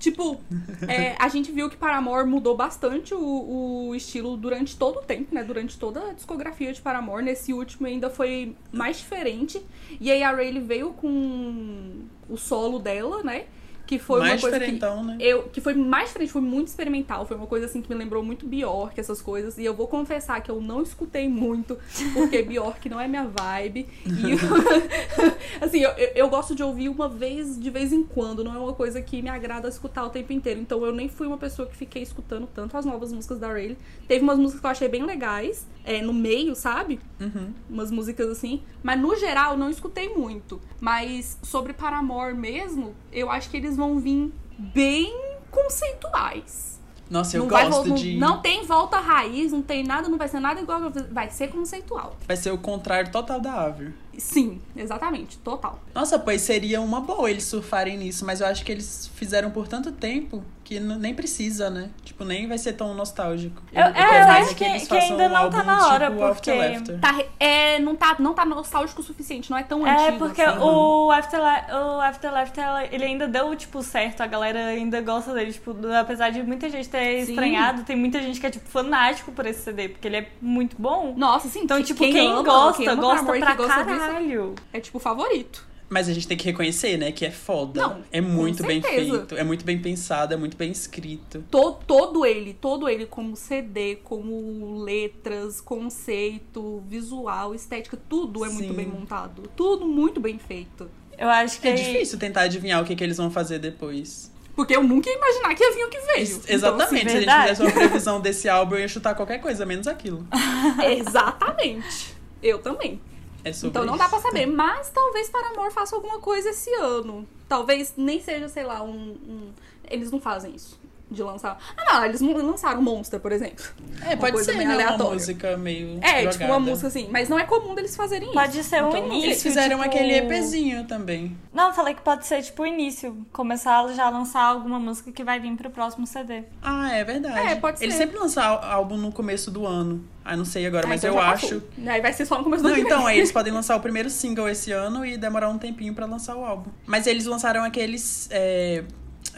tipo, 0.00 0.40
é, 0.88 1.14
a 1.18 1.28
gente 1.28 1.52
viu 1.52 1.68
que 1.70 1.76
Paramore 1.76 2.26
mudou 2.26 2.56
bastante 2.56 3.14
o, 3.14 3.88
o 3.90 3.94
estilo 3.94 4.36
durante 4.36 4.76
todo 4.76 4.98
o 4.98 5.02
tempo, 5.02 5.32
né? 5.32 5.44
Durante 5.44 5.78
toda 5.78 6.08
a 6.08 6.12
discografia 6.12 6.72
de 6.72 6.80
Paramore. 6.80 7.24
Nesse 7.24 7.52
último 7.52 7.86
ainda 7.86 8.10
foi 8.10 8.56
mais 8.72 8.98
diferente. 8.98 9.62
E 10.00 10.10
aí 10.10 10.22
a 10.22 10.32
Rayleigh 10.32 10.66
veio 10.66 10.92
com 10.94 12.02
o 12.28 12.36
solo 12.36 12.78
dela, 12.78 13.22
né? 13.22 13.44
Que 13.90 13.98
foi 13.98 14.20
Mais 14.20 14.34
uma 14.34 14.40
coisa 14.50 14.64
que 14.64 14.70
né? 15.04 15.16
eu 15.18 15.42
que 15.48 15.60
foi 15.60 15.74
mais 15.74 16.06
diferente, 16.10 16.30
foi 16.30 16.40
muito 16.40 16.68
experimental, 16.68 17.26
foi 17.26 17.36
uma 17.36 17.48
coisa 17.48 17.66
assim 17.66 17.82
que 17.82 17.88
me 17.88 17.96
lembrou 17.96 18.22
muito 18.22 18.46
Bjork, 18.46 19.00
essas 19.00 19.20
coisas, 19.20 19.58
e 19.58 19.64
eu 19.64 19.74
vou 19.74 19.88
confessar 19.88 20.40
que 20.40 20.48
eu 20.48 20.60
não 20.60 20.80
escutei 20.80 21.28
muito, 21.28 21.76
porque 22.14 22.40
Bjork 22.46 22.88
não 22.88 23.00
é 23.00 23.08
minha 23.08 23.24
vibe. 23.26 23.88
E 24.06 24.30
eu- 24.30 24.38
assim, 25.60 25.80
eu, 25.80 25.90
eu- 25.90 26.12
eu 26.14 26.28
gosto 26.28 26.54
de 26.54 26.62
ouvir 26.62 26.88
uma 26.88 27.08
vez 27.08 27.58
de 27.60 27.68
vez 27.68 27.92
em 27.92 28.04
quando, 28.04 28.44
não 28.44 28.54
é 28.54 28.58
uma 28.58 28.72
coisa 28.74 29.02
que 29.02 29.20
me 29.20 29.28
agrada 29.28 29.68
escutar 29.68 30.04
o 30.04 30.10
tempo 30.10 30.32
inteiro. 30.32 30.60
Então 30.60 30.84
eu 30.86 30.92
nem 30.94 31.08
fui 31.08 31.26
uma 31.26 31.38
pessoa 31.38 31.66
que 31.66 31.76
fiquei 31.76 32.00
escutando 32.02 32.46
tanto 32.54 32.76
as 32.76 32.84
novas 32.84 33.12
músicas 33.12 33.40
da 33.40 33.48
Rayleigh. 33.48 33.76
Teve 34.06 34.22
umas 34.22 34.38
músicas 34.38 34.60
que 34.60 34.66
eu 34.66 34.70
achei 34.70 34.88
bem 34.88 35.04
legais, 35.04 35.66
é, 35.84 36.00
no 36.00 36.12
meio, 36.12 36.54
sabe? 36.54 37.00
Uhum. 37.20 37.52
umas 37.68 37.90
músicas 37.90 38.28
assim, 38.30 38.62
mas 38.82 38.98
no 38.98 39.14
geral 39.16 39.56
não 39.56 39.68
escutei 39.68 40.08
muito. 40.08 40.60
Mas 40.80 41.38
sobre 41.42 41.72
Paramore 41.74 42.34
mesmo, 42.34 42.94
eu 43.12 43.30
acho 43.30 43.50
que 43.50 43.56
eles 43.56 43.76
vão 43.80 43.98
vir 43.98 44.32
bem 44.58 45.12
conceituais. 45.50 46.70
Nossa, 47.10 47.36
eu 47.36 47.42
não, 47.42 47.50
vai, 47.50 47.66
gosto 47.66 47.88
vol- 47.88 47.96
de. 47.96 48.16
não, 48.16 48.28
não 48.36 48.40
tem 48.40 48.64
volta 48.64 49.00
raiz, 49.00 49.50
não 49.50 49.62
tem 49.62 49.82
nada, 49.82 50.08
não 50.08 50.16
vai 50.16 50.28
ser 50.28 50.38
nada 50.38 50.60
igual, 50.60 50.80
vai 51.10 51.28
ser 51.28 51.48
conceitual. 51.48 52.14
Vai 52.28 52.36
ser 52.36 52.52
o 52.52 52.58
contrário 52.58 53.10
total 53.10 53.40
da 53.40 53.52
Avril. 53.52 53.92
Sim, 54.18 54.60
exatamente, 54.76 55.38
total. 55.38 55.80
Nossa, 55.94 56.18
pois 56.18 56.40
seria 56.42 56.80
uma 56.80 57.00
boa 57.00 57.30
eles 57.30 57.44
surfarem 57.44 57.96
nisso, 57.96 58.24
mas 58.26 58.40
eu 58.40 58.46
acho 58.46 58.64
que 58.64 58.72
eles 58.72 59.10
fizeram 59.14 59.50
por 59.50 59.66
tanto 59.68 59.92
tempo 59.92 60.44
que 60.64 60.78
nem 60.78 61.12
precisa, 61.12 61.68
né? 61.68 61.90
Tipo, 62.04 62.24
nem 62.24 62.46
vai 62.46 62.56
ser 62.56 62.74
tão 62.74 62.94
nostálgico. 62.94 63.60
Eu- 63.72 63.82
Eu- 63.82 63.88
é, 63.92 64.22
eu 64.22 64.28
acho 64.28 64.54
que- 64.54 64.62
eles 64.62 64.82
que 64.82 64.88
façam 64.88 65.10
ainda 65.18 65.26
um 65.26 65.28
não 65.42 65.50
tá 65.50 65.64
na 65.64 65.86
hora, 65.88 66.06
tipo 66.10 66.18
porque-. 66.28 66.92
Tá, 67.00 67.18
é, 67.40 67.78
não, 67.80 67.96
tá, 67.96 68.14
não 68.20 68.32
tá 68.34 68.44
nostálgico 68.44 69.00
o 69.00 69.04
suficiente, 69.04 69.50
não 69.50 69.58
é 69.58 69.64
tão 69.64 69.84
É, 69.84 69.90
antigo. 70.10 70.18
porque 70.18 70.40
assim. 70.42 70.58
o 70.60 71.10
Afterlife, 71.10 71.72
o 71.72 72.00
Afterlife, 72.00 72.52
ele 72.92 73.04
ainda 73.04 73.26
deu, 73.26 73.56
tipo, 73.56 73.82
certo. 73.82 74.20
A 74.20 74.28
galera 74.28 74.66
ainda 74.66 75.00
gosta 75.00 75.34
dele, 75.34 75.52
tipo, 75.52 75.74
apesar 76.00 76.30
de 76.30 76.40
muita 76.44 76.68
gente 76.70 76.88
ter 76.88 77.24
Sim. 77.24 77.32
estranhado, 77.32 77.82
tem 77.82 77.96
muita 77.96 78.22
gente 78.22 78.38
que 78.38 78.46
é, 78.46 78.50
tipo, 78.50 78.68
fanático 78.68 79.32
por 79.32 79.46
esse 79.46 79.62
CD, 79.62 79.88
porque 79.88 80.06
ele 80.06 80.18
é 80.18 80.28
muito 80.40 80.76
bom. 80.78 81.14
Nossa, 81.16 81.48
sim. 81.48 81.62
Então, 81.64 81.78
quem- 81.78 81.86
tipo, 81.86 81.98
quem, 81.98 82.28
ama, 82.28 82.42
gosta, 82.44 82.76
quem 82.78 82.88
ama 82.88 83.02
gosta 83.02 83.24
pra 83.24 83.56
quem 83.56 83.56
gosta 83.56 83.84
disso, 83.84 84.09
caralho. 84.12 84.54
é 84.72 84.80
tipo 84.80 84.98
o 84.98 85.00
favorito. 85.00 85.68
Mas 85.92 86.08
a 86.08 86.12
gente 86.12 86.28
tem 86.28 86.36
que 86.36 86.44
reconhecer, 86.44 86.96
né, 86.96 87.10
que 87.10 87.26
é 87.26 87.32
foda. 87.32 87.80
Não, 87.82 88.04
é 88.12 88.20
muito 88.20 88.62
com 88.62 88.68
bem 88.68 88.80
feito, 88.80 89.34
é 89.36 89.42
muito 89.42 89.64
bem 89.64 89.76
pensado, 89.76 90.32
é 90.32 90.36
muito 90.36 90.56
bem 90.56 90.70
escrito. 90.70 91.44
To- 91.50 91.72
todo 91.84 92.24
ele, 92.24 92.54
todo 92.54 92.88
ele 92.88 93.06
como 93.06 93.34
CD, 93.34 93.96
como 93.96 94.82
letras, 94.84 95.60
conceito, 95.60 96.80
visual, 96.88 97.54
estética, 97.56 97.98
tudo 98.08 98.44
é 98.44 98.48
muito 98.48 98.68
Sim. 98.68 98.72
bem 98.74 98.86
montado. 98.86 99.42
Tudo 99.56 99.84
muito 99.88 100.20
bem 100.20 100.38
feito. 100.38 100.88
Eu 101.18 101.28
acho 101.28 101.60
que... 101.60 101.66
É 101.66 101.72
difícil 101.74 102.18
tentar 102.20 102.42
adivinhar 102.42 102.80
o 102.80 102.84
que, 102.84 102.94
que 102.94 103.02
eles 103.02 103.16
vão 103.16 103.30
fazer 103.30 103.58
depois. 103.58 104.30
Porque 104.54 104.76
eu 104.76 104.82
nunca 104.84 105.10
ia 105.10 105.16
imaginar 105.16 105.54
que 105.56 105.64
ia 105.64 105.72
vir 105.72 105.84
o 105.86 105.90
que 105.90 105.98
veio. 106.00 106.18
Ex- 106.18 106.48
Exatamente, 106.48 107.10
se 107.10 107.16
a 107.16 107.20
gente 107.20 107.30
fizesse 107.42 107.62
uma 107.62 107.70
previsão 107.72 108.20
desse 108.22 108.48
álbum, 108.48 108.76
eu 108.76 108.80
ia 108.82 108.88
chutar 108.88 109.14
qualquer 109.16 109.38
coisa, 109.40 109.66
menos 109.66 109.88
aquilo. 109.88 110.24
Então, 110.28 110.38
assim, 110.78 111.00
exatamente. 111.00 112.14
Eu 112.40 112.58
também. 112.60 113.00
É 113.44 113.50
Então 113.50 113.84
não 113.84 113.96
dá 113.96 114.08
pra 114.08 114.18
saber. 114.20 114.46
Mas 114.46 114.90
talvez 114.90 115.28
Paramore 115.28 115.70
faça 115.72 115.94
alguma 115.94 116.18
coisa 116.18 116.50
esse 116.50 116.72
ano. 116.74 117.26
Talvez 117.48 117.94
nem 117.96 118.20
seja, 118.20 118.48
sei 118.48 118.64
lá, 118.64 118.82
um. 118.82 118.90
um- 119.12 119.52
Eles 119.90 120.10
não 120.10 120.20
fazem 120.20 120.54
isso. 120.54 120.79
De 121.10 121.22
lançar. 121.24 121.58
Ah, 121.76 121.94
não, 121.94 122.04
eles 122.04 122.20
não 122.20 122.32
lançaram 122.36 122.80
Monster, 122.80 123.18
por 123.18 123.32
exemplo. 123.32 123.64
É, 124.06 124.14
pode 124.14 124.32
coisa 124.32 124.52
ser, 124.52 124.56
meio 124.58 124.68
né, 124.76 124.86
uma 124.86 125.10
música 125.10 125.56
meio 125.56 125.98
É, 126.00 126.08
jogada. 126.20 126.30
tipo 126.30 126.44
uma 126.44 126.60
música 126.60 126.86
assim. 126.86 127.08
Mas 127.10 127.28
não 127.28 127.36
é 127.38 127.44
comum 127.44 127.74
deles 127.74 127.96
fazerem 127.96 128.28
isso. 128.28 128.38
Pode 128.38 128.62
ser 128.62 128.82
um 128.84 128.88
Então, 128.90 129.00
não 129.00 129.08
início. 129.08 129.26
Eles 129.26 129.42
fizeram 129.42 129.78
tipo- 129.80 129.90
aquele 129.90 130.12
EPzinho 130.14 130.86
também. 130.86 131.36
Não, 131.52 131.68
eu 131.68 131.72
falei 131.74 131.94
que 131.94 132.00
pode 132.02 132.24
ser, 132.26 132.42
tipo, 132.42 132.62
o 132.62 132.66
início. 132.66 133.26
Começar 133.32 133.88
já 133.88 134.06
a 134.06 134.10
lançar 134.10 134.42
alguma 134.44 134.78
música 134.78 135.10
que 135.10 135.24
vai 135.24 135.40
vir 135.40 135.56
pro 135.56 135.68
próximo 135.70 136.06
CD. 136.06 136.44
Ah, 136.62 136.92
é 136.92 137.02
verdade. 137.02 137.38
É, 137.48 137.56
pode 137.56 137.82
Eles 137.82 137.94
ser. 137.96 138.04
sempre 138.04 138.18
lançam 138.18 138.44
álbum 138.44 138.96
no 138.96 139.10
começo 139.10 139.50
do 139.50 139.66
ano. 139.66 140.04
Ah, 140.24 140.36
não 140.36 140.44
sei 140.44 140.64
agora, 140.66 140.86
Ah, 140.86 140.88
mas 140.88 141.02
então 141.02 141.16
eu 141.16 141.20
acho. 141.20 141.60
passou. 141.60 141.88
Aí 141.88 142.00
vai 142.00 142.12
ser 142.12 142.24
só 142.24 142.38
no 142.38 142.44
começo 142.44 142.62
do 142.62 142.68
Não, 142.68 142.76
ano 142.76 142.84
que 142.84 142.88
então, 142.92 143.04
aí 143.06 143.18
eles 143.18 143.32
podem 143.32 143.52
lançar 143.52 143.74
o 143.74 143.80
primeiro 143.80 144.08
single 144.08 144.48
esse 144.48 144.70
ano 144.70 145.04
e 145.04 145.16
demorar 145.16 145.48
um 145.48 145.58
tempinho 145.58 145.92
pra 145.92 146.06
lançar 146.06 146.36
o 146.36 146.44
álbum. 146.44 146.70
Mas 146.86 147.08
eles 147.08 147.24
lançaram 147.26 147.64
aqueles. 147.64 148.28
é, 148.30 148.84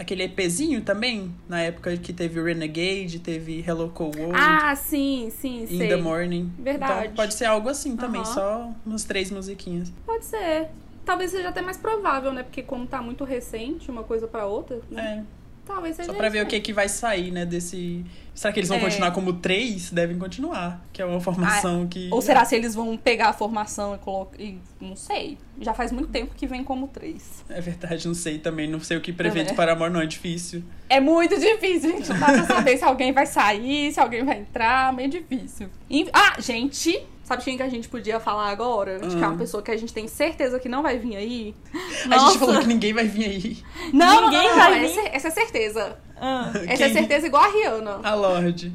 aquele 0.02 0.24
EPzinho 0.24 0.82
também, 0.82 1.34
na 1.48 1.60
época 1.62 1.96
que 1.96 2.12
teve 2.12 2.38
o 2.38 2.44
Renegade, 2.44 3.18
teve 3.20 3.64
Hello 3.66 3.88
Cold 3.90 4.18
World, 4.18 4.36
Ah, 4.38 4.74
sim, 4.76 5.30
sim, 5.30 5.62
In 5.62 5.66
sei. 5.78 5.88
the 5.88 5.96
Morning. 5.96 6.52
Verdade. 6.58 7.04
Então 7.06 7.14
pode 7.16 7.34
ser 7.34 7.46
algo 7.46 7.68
assim 7.68 7.96
também, 7.96 8.24
só 8.24 8.70
umas 8.84 9.04
três 9.04 9.30
musiquinhas. 9.30 9.92
Pode 10.04 10.24
ser. 10.24 10.68
Talvez 11.04 11.30
seja 11.32 11.48
até 11.48 11.60
mais 11.60 11.76
provável, 11.76 12.32
né? 12.32 12.42
Porque 12.44 12.62
como 12.62 12.86
tá 12.86 13.02
muito 13.02 13.24
recente 13.24 13.90
uma 13.90 14.04
coisa 14.04 14.26
pra 14.28 14.46
outra, 14.46 14.80
né? 14.90 15.24
É, 15.26 15.41
Talvez 15.64 15.94
seja 15.96 16.10
só 16.10 16.16
pra 16.18 16.28
ver 16.28 16.42
o 16.42 16.46
que, 16.46 16.58
que 16.60 16.72
vai 16.72 16.88
sair, 16.88 17.30
né, 17.30 17.46
desse... 17.46 18.04
Será 18.34 18.52
que 18.52 18.58
eles 18.60 18.68
vão 18.68 18.78
É. 18.78 18.80
continuar 18.80 19.10
como 19.12 19.34
três? 19.34 19.90
Devem 19.90 20.18
continuar, 20.18 20.82
que 20.92 21.00
é 21.02 21.04
uma 21.04 21.20
formação 21.20 21.86
que... 21.86 22.08
Ou 22.10 22.20
será 22.22 22.44
se 22.44 22.56
eles 22.56 22.74
vão 22.74 22.96
pegar 22.96 23.28
a 23.28 23.32
formação 23.32 23.94
e 23.94 23.98
colocar. 23.98 24.40
E, 24.40 24.58
não 24.80 24.96
sei. 24.96 25.36
Já 25.60 25.72
faz 25.74 25.92
muito 25.92 26.08
tempo 26.08 26.34
que 26.34 26.46
vem 26.46 26.64
como 26.64 26.88
três. 26.88 27.44
É 27.48 27.60
verdade, 27.60 28.06
não 28.08 28.14
sei 28.14 28.38
também, 28.38 28.68
não 28.68 28.80
sei 28.80 28.96
o 28.96 29.00
que 29.00 29.12
prever 29.12 29.40
Também. 29.40 29.50
de 29.52 29.54
Paramore, 29.54 29.92
não, 29.92 30.00
é 30.00 30.06
difícil. 30.06 30.64
É 30.88 30.98
muito 30.98 31.38
difícil, 31.38 31.92
gente. 31.92 32.08
Não 32.08 32.18
dá 32.18 32.26
pra 32.26 32.44
saber 32.46 32.78
se 32.78 32.84
alguém 32.84 33.12
vai 33.12 33.26
sair, 33.26 33.92
se 33.92 34.00
alguém 34.00 34.24
vai 34.24 34.38
entrar. 34.40 34.92
Meio 34.94 35.10
difícil. 35.10 35.68
Ah, 36.12 36.40
gente. 36.40 37.00
Sabe 37.32 37.44
quem 37.44 37.56
que 37.56 37.62
a 37.62 37.68
gente 37.68 37.88
podia 37.88 38.20
falar 38.20 38.50
agora? 38.50 38.98
De 38.98 39.08
que 39.08 39.14
é 39.14 39.26
uma 39.26 39.30
Hum. 39.30 39.38
pessoa 39.38 39.62
que 39.62 39.70
a 39.70 39.76
gente 39.76 39.90
tem 39.92 40.06
certeza 40.06 40.60
que 40.60 40.68
não 40.68 40.82
vai 40.82 40.98
vir 40.98 41.16
aí? 41.16 41.54
A 42.04 42.08
Nossa. 42.08 42.26
gente 42.26 42.38
falou 42.38 42.60
que 42.60 42.66
ninguém 42.66 42.92
vai 42.92 43.06
vir 43.06 43.24
aí. 43.24 43.56
Não, 43.90 44.24
Ninguém 44.24 44.42
não, 44.42 44.50
não, 44.50 44.56
vai 44.56 44.82
não, 44.82 44.88
vir? 44.88 44.98
Essa, 44.98 45.08
essa 45.08 45.28
é 45.28 45.30
certeza. 45.30 45.96
Ah. 46.20 46.50
Essa 46.54 46.84
é 46.84 46.86
Quem? 46.88 46.92
certeza 46.92 47.26
igual 47.26 47.42
a 47.44 47.48
Rihanna. 47.48 48.00
A 48.02 48.14
Lorde. 48.14 48.70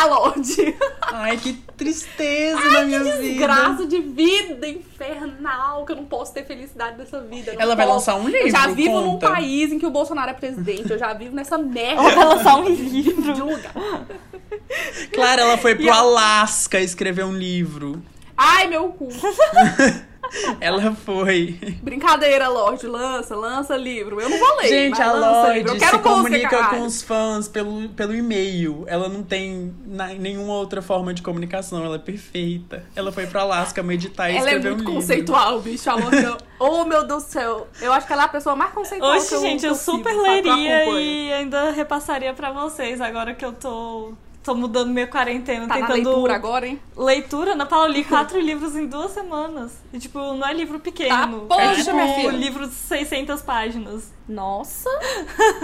A 0.00 0.04
Lorde. 0.06 0.74
Ai, 1.02 1.36
que 1.36 1.52
tristeza 1.76 2.60
na 2.70 2.82
minha 2.82 3.02
vida. 3.02 3.18
Desgraça 3.22 3.86
de 3.86 4.00
vida 4.00 4.68
infernal, 4.68 5.84
que 5.84 5.92
eu 5.92 5.96
não 5.96 6.04
posso 6.04 6.32
ter 6.32 6.44
felicidade 6.44 6.96
nessa 6.98 7.20
vida. 7.20 7.54
Ela 7.58 7.74
vai 7.76 7.86
posso. 7.86 8.10
lançar 8.10 8.14
um 8.16 8.28
Eu 8.28 8.50
já 8.50 8.66
livro, 8.66 8.74
vivo 8.74 8.92
conta. 8.94 9.28
num 9.28 9.34
país 9.34 9.72
em 9.72 9.78
que 9.78 9.86
o 9.86 9.90
Bolsonaro 9.90 10.30
é 10.30 10.34
presidente. 10.34 10.90
Eu 10.90 10.98
já 10.98 11.12
vivo 11.12 11.34
nessa 11.34 11.58
merda. 11.58 12.02
Ela 12.02 12.14
vai 12.14 12.24
lançar 12.24 12.56
um 12.56 12.68
livro. 12.68 13.32
de 13.34 13.40
lugar. 13.40 13.74
Claro, 15.12 15.40
ela 15.42 15.58
foi 15.58 15.74
pro 15.74 15.84
E 15.84 15.90
Alasca 15.90 16.80
escrever 16.80 17.24
um 17.24 17.36
livro. 17.36 18.02
Ai, 18.36 18.66
meu 18.68 18.88
cu. 18.90 19.08
Ela 20.60 20.94
foi. 20.94 21.58
Brincadeira, 21.82 22.48
Lorde. 22.48 22.86
Lança, 22.86 23.34
lança 23.36 23.76
livro. 23.76 24.20
Eu 24.20 24.28
não 24.28 24.38
vou 24.38 24.56
ler. 24.58 24.68
Gente, 24.68 24.90
mas 24.98 25.00
a 25.00 25.52
livro. 25.52 25.70
Lorde 25.72 25.86
se 25.86 25.98
comunica 25.98 26.48
caralho. 26.48 26.78
com 26.78 26.86
os 26.86 27.02
fãs 27.02 27.48
pelo, 27.48 27.88
pelo 27.90 28.14
e-mail. 28.14 28.84
Ela 28.86 29.08
não 29.08 29.22
tem 29.22 29.74
na- 29.86 30.08
nenhuma 30.14 30.54
outra 30.54 30.80
forma 30.82 31.12
de 31.12 31.22
comunicação. 31.22 31.84
Ela 31.84 31.96
é 31.96 31.98
perfeita. 31.98 32.84
Ela 32.96 33.12
foi 33.12 33.26
pro 33.26 33.40
Alasca 33.40 33.82
meditar 33.82 34.30
e 34.30 34.36
Ela 34.36 34.48
é 34.50 34.54
escrever 34.54 34.68
muito 34.70 34.82
um 34.82 34.86
livro. 34.86 34.94
conceitual, 35.00 35.60
bicho. 35.60 35.90
A 35.90 35.94
Lorde. 35.94 36.36
oh, 36.58 36.84
meu 36.84 37.06
Deus 37.06 37.24
do 37.24 37.28
céu. 37.30 37.66
Eu 37.80 37.92
acho 37.92 38.06
que 38.06 38.12
ela 38.12 38.22
é 38.22 38.26
a 38.26 38.28
pessoa 38.28 38.56
mais 38.56 38.72
conceitual 38.72 39.12
que 39.12 39.18
Oxe, 39.18 39.34
eu 39.34 39.40
gente, 39.40 39.60
que 39.60 39.66
eu 39.66 39.74
super 39.74 40.12
que 40.12 40.20
leria 40.20 40.84
e 41.00 41.32
ainda 41.32 41.70
repassaria 41.70 42.32
pra 42.32 42.50
vocês 42.52 43.00
agora 43.00 43.34
que 43.34 43.44
eu 43.44 43.52
tô. 43.52 44.12
Tô 44.42 44.56
mudando 44.56 44.88
minha 44.90 45.06
quarentena, 45.06 45.68
Tá 45.68 45.78
na 45.78 45.86
tentando. 45.86 45.94
leitura 46.10 46.34
agora, 46.34 46.66
hein? 46.66 46.80
Leitura, 46.96 47.52
Ana 47.52 47.64
Paula, 47.64 47.86
eu 47.86 47.92
li 47.92 48.02
quatro 48.02 48.40
livros 48.40 48.74
em 48.74 48.86
duas 48.88 49.12
semanas. 49.12 49.72
E, 49.92 50.00
tipo, 50.00 50.18
não 50.18 50.44
é 50.44 50.52
livro 50.52 50.80
pequeno. 50.80 51.42
Tá, 51.46 51.54
é 51.62 51.68
poxa, 51.68 51.84
tipo 51.84 51.94
minha 51.94 52.14
filha. 52.16 52.30
livro 52.32 52.66
de 52.66 52.74
600 52.74 53.40
páginas. 53.42 54.12
Nossa. 54.28 54.90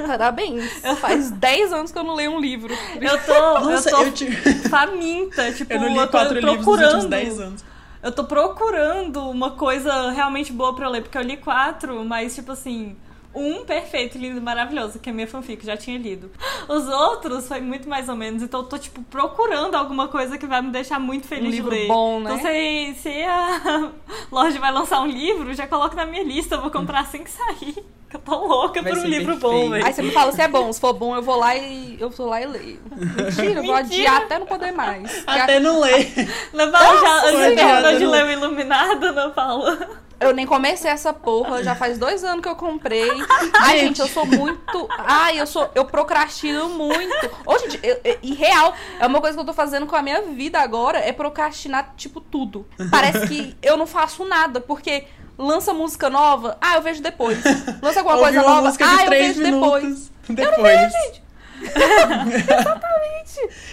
Parabéns. 0.07 0.65
Faz 1.01 1.31
10 1.31 1.73
anos 1.73 1.93
que 1.93 1.99
eu 1.99 2.05
não 2.05 2.15
leio 2.15 2.33
um 2.33 2.41
livro. 2.41 2.73
Eu 3.01 3.19
tô, 3.25 3.33
Nossa, 3.69 3.91
eu 3.91 3.97
tô 3.97 4.03
eu, 4.05 4.13
te- 4.13 4.69
faminta, 4.69 5.51
tipo, 5.53 5.73
eu 5.73 5.81
não 5.81 5.89
li 5.89 5.95
tô 5.95 6.09
quatro 6.09 6.35
livros 6.35 6.55
nos 6.57 6.65
procurando. 6.65 6.87
últimos 6.95 7.07
10 7.11 7.41
anos. 7.41 7.65
Eu 8.01 8.13
tô 8.13 8.25
procurando 8.25 9.29
uma 9.29 9.51
coisa 9.53 10.11
realmente 10.13 10.53
boa 10.53 10.73
pra 10.75 10.87
eu 10.87 10.91
ler, 10.91 11.03
porque 11.03 11.19
eu 11.19 11.23
li 11.23 11.37
quatro, 11.37 12.05
mas 12.05 12.33
tipo 12.35 12.53
assim, 12.53 12.97
um 13.39 13.65
perfeito, 13.65 14.19
lindo, 14.19 14.41
maravilhoso, 14.43 14.99
que 14.99 15.09
é 15.11 15.13
minha 15.13 15.27
fanfic, 15.27 15.65
já 15.65 15.77
tinha 15.77 15.97
lido. 15.99 16.31
Os 16.69 16.89
outros 16.89 17.47
foi 17.49 17.61
muito 17.61 17.89
mais 17.89 18.09
ou 18.09 18.17
menos, 18.17 18.43
então 18.43 18.61
eu 18.61 18.67
tô 18.67 18.79
tipo 18.79 19.03
procurando 19.05 19.75
alguma 19.75 20.09
coisa 20.09 20.37
que 20.39 20.47
vai 20.47 20.61
me 20.63 20.71
deixar 20.71 20.99
muito 20.99 21.27
feliz 21.27 21.47
Um 21.47 21.51
de 21.51 21.57
livro 21.57 21.71
ler. 21.71 21.87
bom, 21.89 22.21
né? 22.21 22.35
Então 22.35 22.39
se, 22.51 22.95
se 23.03 23.23
a 23.25 23.91
Lorde 24.33 24.59
vai 24.59 24.73
lançar 24.73 25.01
um 25.01 25.07
livro, 25.07 25.53
já 25.55 25.67
coloca 25.67 25.95
na 25.97 26.05
minha 26.07 26.23
lista, 26.25 26.57
eu 26.57 26.61
vou 26.63 26.71
comprar 26.71 27.01
assim 27.01 27.23
que 27.25 27.31
sair. 27.31 27.77
Que 28.11 28.17
eu 28.17 28.21
tô 28.21 28.47
louca 28.47 28.81
Vai 28.81 28.93
por 28.93 28.99
um 28.99 29.03
ser 29.03 29.09
livro 29.09 29.33
perfeito. 29.39 29.53
bom, 29.53 29.69
velho. 29.69 29.85
Aí 29.85 29.93
você 29.93 30.01
me 30.01 30.11
fala 30.13 30.33
se 30.33 30.41
é 30.41 30.49
bom. 30.49 30.73
Se 30.73 30.81
for 30.81 30.95
bom, 30.95 31.15
eu 31.15 31.21
vou 31.21 31.37
lá 31.37 31.55
e 31.55 31.99
eu 32.01 32.09
vou 32.09 32.27
lá 32.27 32.41
e 32.41 32.47
leio. 32.47 32.81
Mentira, 32.97 33.61
eu 33.61 33.65
vou 33.65 33.75
Mentira. 33.75 33.79
adiar 33.81 34.17
até 34.23 34.39
não 34.39 34.47
poder 34.47 34.73
mais. 34.73 35.25
Até 35.27 35.61
não 35.61 35.79
ler. 35.81 36.11
Ana 36.55 36.73
Paula 36.73 37.01
já, 37.03 37.23
terminou 37.55 37.93
de 37.99 38.05
não- 38.05 38.11
ler 38.11 38.25
o 38.25 38.31
Iluminado, 38.33 39.05
Ana 39.09 39.29
Paula? 39.29 39.91
Eu 40.21 40.35
nem 40.35 40.45
comecei 40.47 40.91
essa 40.91 41.13
porra, 41.13 41.63
já 41.63 41.75
faz 41.77 41.97
dois 41.97 42.25
anos 42.25 42.43
que 42.43 42.49
eu 42.49 42.57
comprei. 42.57 43.09
Ai, 43.61 43.79
gente, 43.81 44.01
eu 44.01 44.09
sou 44.09 44.27
muito. 44.27 44.89
Ai, 44.99 45.41
eu 45.41 45.47
sou. 45.47 45.71
Eu 45.75 45.85
procrastino 45.85 46.69
muito. 46.71 47.31
Hoje, 47.47 47.71
gente, 47.71 47.87
eu- 47.87 48.01
eu- 48.03 48.19
e 48.23 48.35
real, 48.35 48.75
é 48.99 49.07
uma 49.07 49.21
coisa 49.21 49.37
que 49.37 49.41
eu 49.41 49.47
tô 49.47 49.53
fazendo 49.53 49.87
com 49.87 49.95
a 49.95 50.03
minha 50.03 50.23
vida 50.23 50.59
agora, 50.59 50.99
é 50.99 51.13
procrastinar, 51.13 51.95
tipo, 51.97 52.21
tudo. 52.21 52.67
Parece 52.91 53.27
que 53.29 53.57
eu 53.63 53.77
não 53.77 53.87
faço 53.87 54.25
nada, 54.25 54.61
porque 54.61 55.05
lança 55.39 55.73
música 55.73 56.11
nova, 56.11 56.59
ah, 56.61 56.75
eu 56.75 56.83
vejo 56.83 57.01
depois. 57.01 57.39
Lança 57.81 58.01
alguma 58.01 58.17
Ouvi 58.17 58.33
coisa 58.35 58.43
nova, 58.43 58.73
ah, 58.85 59.05
eu 59.05 59.11
vejo 59.11 59.43
depois. 59.43 60.11
Depois. 60.29 60.93
gente. 60.93 61.23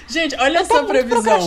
Gente, 0.07 0.36
olha 0.39 0.59
essa 0.59 0.83
previsão. 0.83 1.39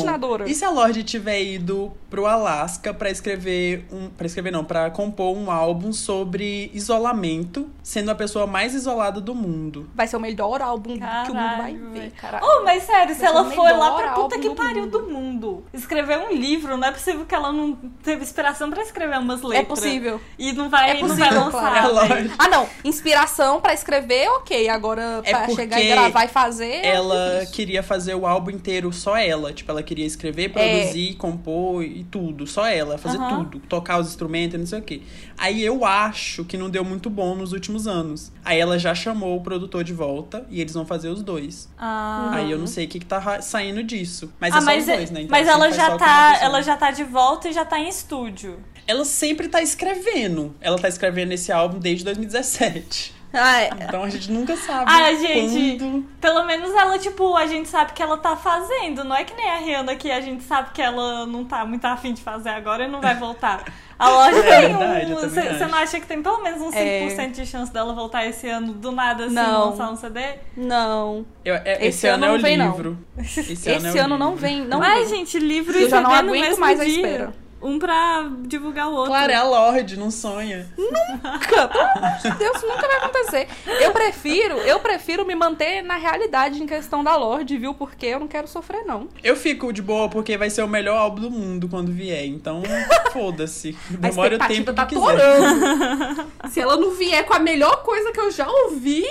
E 0.46 0.54
se 0.54 0.64
a 0.64 0.70
Lorde 0.70 1.02
tiver 1.04 1.40
ido 1.42 1.92
pro 2.10 2.26
Alasca 2.26 2.92
pra 2.92 3.10
escrever 3.10 3.86
um, 3.92 4.08
para 4.08 4.26
escrever 4.26 4.50
não, 4.50 4.64
pra 4.64 4.90
compor 4.90 5.36
um 5.36 5.50
álbum 5.50 5.92
sobre 5.92 6.70
isolamento, 6.74 7.68
sendo 7.82 8.10
a 8.10 8.14
pessoa 8.14 8.46
mais 8.46 8.74
isolada 8.74 9.20
do 9.20 9.34
mundo? 9.34 9.88
Vai 9.94 10.06
ser 10.08 10.16
o 10.16 10.20
melhor 10.20 10.60
álbum 10.62 10.98
que 10.98 11.04
o 11.30 11.34
mundo 11.34 11.56
vai 11.56 11.74
Caralho, 11.74 11.90
ver, 11.90 12.10
caralho. 12.12 12.44
Oh, 12.46 12.64
mas 12.64 12.82
sério, 12.84 13.14
se 13.14 13.20
Vai 13.20 13.30
ser 13.30 13.36
ela 13.36 13.50
foi 13.50 13.72
lá 13.72 13.92
pra 13.92 14.12
puta 14.12 14.38
que 14.38 14.48
do 14.48 14.54
pariu 14.54 14.84
mundo. 14.84 14.98
do 14.98 15.08
mundo 15.10 15.64
escrever 15.72 16.18
um 16.18 16.32
livro, 16.32 16.76
não 16.76 16.88
é 16.88 16.92
possível 16.92 17.24
que 17.26 17.34
ela 17.34 17.52
não 17.52 17.74
teve 18.02 18.22
inspiração 18.22 18.70
pra 18.70 18.82
escrever 18.82 19.18
umas 19.18 19.42
letras. 19.42 19.62
É 19.62 19.64
possível. 19.66 20.20
E 20.38 20.52
não 20.52 20.68
vai, 20.68 20.90
É 20.90 20.94
não 20.94 21.00
possível, 21.02 21.26
vai 21.26 21.34
lançar. 21.38 21.50
claro. 21.50 21.76
É 21.76 21.80
velho. 21.82 21.94
lógico. 21.94 22.34
Ah, 22.38 22.48
não. 22.48 22.68
Inspiração 22.84 23.60
pra 23.60 23.74
escrever, 23.74 24.28
ok. 24.30 24.68
Agora, 24.68 25.20
É 25.24 25.30
pra 25.30 25.40
porque 25.40 25.54
chegar 25.56 25.80
e 25.80 25.88
gravar 25.88 26.24
fazer. 26.28 26.66
é 26.66 26.86
Ela 26.86 27.46
queria 27.52 27.82
fazer 27.82 28.14
o 28.14 28.26
álbum 28.26 28.50
inteiro 28.50 28.92
só 28.92 29.16
ela. 29.16 29.52
Tipo, 29.52 29.70
ela 29.70 29.82
queria 29.82 30.06
escrever, 30.06 30.50
produzir, 30.50 31.14
compor 31.14 31.82
e 31.82 32.04
tudo. 32.04 32.46
Só 32.46 32.66
ela, 32.66 32.98
fazer 32.98 33.18
Aham. 33.18 33.44
tudo. 33.44 33.60
Tocar 33.60 33.98
os 33.98 34.08
instrumentos 34.08 34.54
e 34.54 34.58
não 34.58 34.66
sei 34.66 34.78
o 34.78 34.82
quê. 34.82 35.02
Aí 35.36 35.64
eu 35.64 35.84
acho 35.84 36.44
que 36.44 36.56
não 36.56 36.70
deu 36.70 36.84
muito 36.84 37.08
bom 37.08 37.34
nos 37.34 37.52
últimos 37.52 37.86
anos. 37.86 38.32
Aí 38.44 38.58
ela 38.58 38.78
já 38.78 38.94
chamou 38.94 39.36
o 39.36 39.40
produtor 39.40 39.84
de 39.84 39.92
volta 39.92 40.46
e 40.50 40.60
eles 40.60 40.74
vão 40.74 40.84
fazer 40.84 41.08
os 41.08 41.22
dois. 41.22 41.68
Ah. 41.78 42.30
Aí 42.34 42.50
eu 42.50 42.58
não 42.58 42.66
sei 42.66 42.86
o 42.86 42.88
que, 42.88 42.98
que 42.98 43.06
tá 43.06 43.40
saindo 43.40 43.82
disso. 43.82 44.32
Mas 44.40 44.54
ah, 44.54 44.58
é 44.58 44.60
só 44.60 44.66
mas, 44.66 44.80
os 44.80 44.94
dois, 44.94 45.10
né? 45.10 45.22
Então 45.22 45.30
mas 45.30 45.46
sempre 45.46 45.64
ela 45.64 45.72
já 45.72 45.96
tá, 45.96 46.38
ela 46.40 46.62
já 46.62 46.76
tá 46.76 46.90
de 46.90 47.04
volta 47.04 47.48
e 47.48 47.52
já 47.52 47.64
tá 47.64 47.78
em 47.78 47.88
estúdio. 47.88 48.58
Ela 48.86 49.04
sempre 49.04 49.48
tá 49.48 49.60
escrevendo. 49.60 50.54
Ela 50.60 50.78
tá 50.78 50.88
escrevendo 50.88 51.32
esse 51.32 51.52
álbum 51.52 51.78
desde 51.78 52.04
2017. 52.04 53.17
Ah, 53.32 53.60
é. 53.62 53.70
Então 53.82 54.02
a 54.04 54.08
gente 54.08 54.30
nunca 54.32 54.56
sabe 54.56 54.90
Ah, 54.90 55.12
gente. 55.14 55.78
quando... 55.78 56.02
Pelo 56.20 56.44
menos 56.44 56.70
ela, 56.74 56.98
tipo, 56.98 57.36
a 57.36 57.46
gente 57.46 57.68
sabe 57.68 57.92
que 57.92 58.02
ela 58.02 58.16
tá 58.16 58.34
fazendo. 58.36 59.04
Não 59.04 59.14
é 59.14 59.22
que 59.24 59.34
nem 59.34 59.50
a 59.50 59.56
Rihanna 59.58 59.94
que 59.96 60.10
a 60.10 60.20
gente 60.20 60.42
sabe 60.44 60.70
que 60.72 60.80
ela 60.80 61.26
não 61.26 61.44
tá 61.44 61.64
muito 61.66 61.84
afim 61.84 62.14
de 62.14 62.22
fazer 62.22 62.48
agora 62.50 62.84
e 62.84 62.88
não 62.88 63.00
vai 63.00 63.14
voltar. 63.16 63.64
A 63.98 64.08
loja 64.10 64.38
É 64.38 64.42
tem 64.42 64.60
verdade, 64.76 65.10
eu 65.12 65.18
um. 65.18 65.28
Você 65.28 65.66
não 65.66 65.74
acha 65.78 66.00
que 66.00 66.06
tem 66.06 66.22
pelo 66.22 66.40
menos 66.42 66.60
uns 66.62 66.72
5% 66.74 67.18
É. 67.18 67.26
de 67.26 67.44
chance 67.46 67.72
dela 67.72 67.92
voltar 67.92 68.24
esse 68.26 68.48
ano 68.48 68.72
do 68.72 68.92
nada 68.92 69.24
assim, 69.26 69.34
Não. 69.34 69.70
lançar 69.70 69.90
um 69.90 69.96
CD? 69.96 70.20
Não. 70.56 71.26
Eu- 71.44 71.56
é- 71.56 71.72
esse, 71.78 71.86
Esse 71.88 72.06
ano, 72.06 72.24
ano 72.24 72.24
é 72.24 72.28
o 72.28 72.32
não 72.36 72.42
vem, 72.42 72.56
não. 72.56 72.70
livro. 72.70 72.98
Esse, 73.18 73.40
Esse, 73.52 73.70
ano, 73.70 73.88
é 73.88 73.92
o 73.92 74.04
ano 74.04 74.18
não 74.18 74.30
livro. 74.30 74.40
vem, 74.40 74.64
não 74.64 74.82
Ai, 74.82 75.00
vem. 75.04 75.08
gente, 75.08 75.38
livro 75.38 75.76
e 75.76 75.82
Eu 75.82 75.90
já 75.90 76.00
não 76.00 76.10
CD 76.10 76.22
no 76.22 76.28
aguento 76.30 76.42
mesmo 76.44 76.60
mais 76.60 76.80
a 76.80 76.84
dia. 76.84 76.94
espera. 76.96 77.32
Um 77.60 77.78
pra 77.78 78.30
divulgar 78.42 78.88
o 78.88 78.92
outro. 78.92 79.10
Claro, 79.10 79.32
é 79.32 79.34
a 79.34 79.42
Lorde, 79.42 79.98
não 79.98 80.10
sonha. 80.10 80.68
Nunca, 80.78 81.68
pelo 81.68 81.84
amor 81.84 82.18
de 82.22 82.30
Deus, 82.38 82.62
nunca 82.62 82.86
vai 82.86 82.96
acontecer. 82.98 83.48
Eu 83.80 83.92
prefiro, 83.92 84.58
eu 84.58 84.78
prefiro 84.78 85.26
me 85.26 85.34
manter 85.34 85.82
na 85.82 85.96
realidade 85.96 86.62
em 86.62 86.66
questão 86.66 87.02
da 87.02 87.16
Lorde, 87.16 87.58
viu? 87.58 87.74
Porque 87.74 88.06
eu 88.06 88.20
não 88.20 88.28
quero 88.28 88.46
sofrer, 88.46 88.84
não. 88.84 89.08
Eu 89.24 89.34
fico 89.34 89.72
de 89.72 89.82
boa 89.82 90.08
porque 90.08 90.36
vai 90.36 90.50
ser 90.50 90.62
o 90.62 90.68
melhor 90.68 90.96
álbum 90.96 91.22
do 91.22 91.30
mundo 91.30 91.68
quando 91.68 91.90
vier. 91.90 92.26
Então, 92.26 92.62
foda-se. 93.12 93.76
Demora 93.90 94.36
o 94.36 94.38
tempo 94.46 94.72
tá 94.72 94.86
que 94.86 94.94
quiser. 94.94 96.48
Se 96.50 96.60
ela 96.60 96.76
não 96.76 96.92
vier 96.92 97.24
com 97.24 97.34
a 97.34 97.38
melhor 97.40 97.82
coisa 97.82 98.12
que 98.12 98.20
eu 98.20 98.30
já 98.30 98.48
ouvi, 98.48 99.04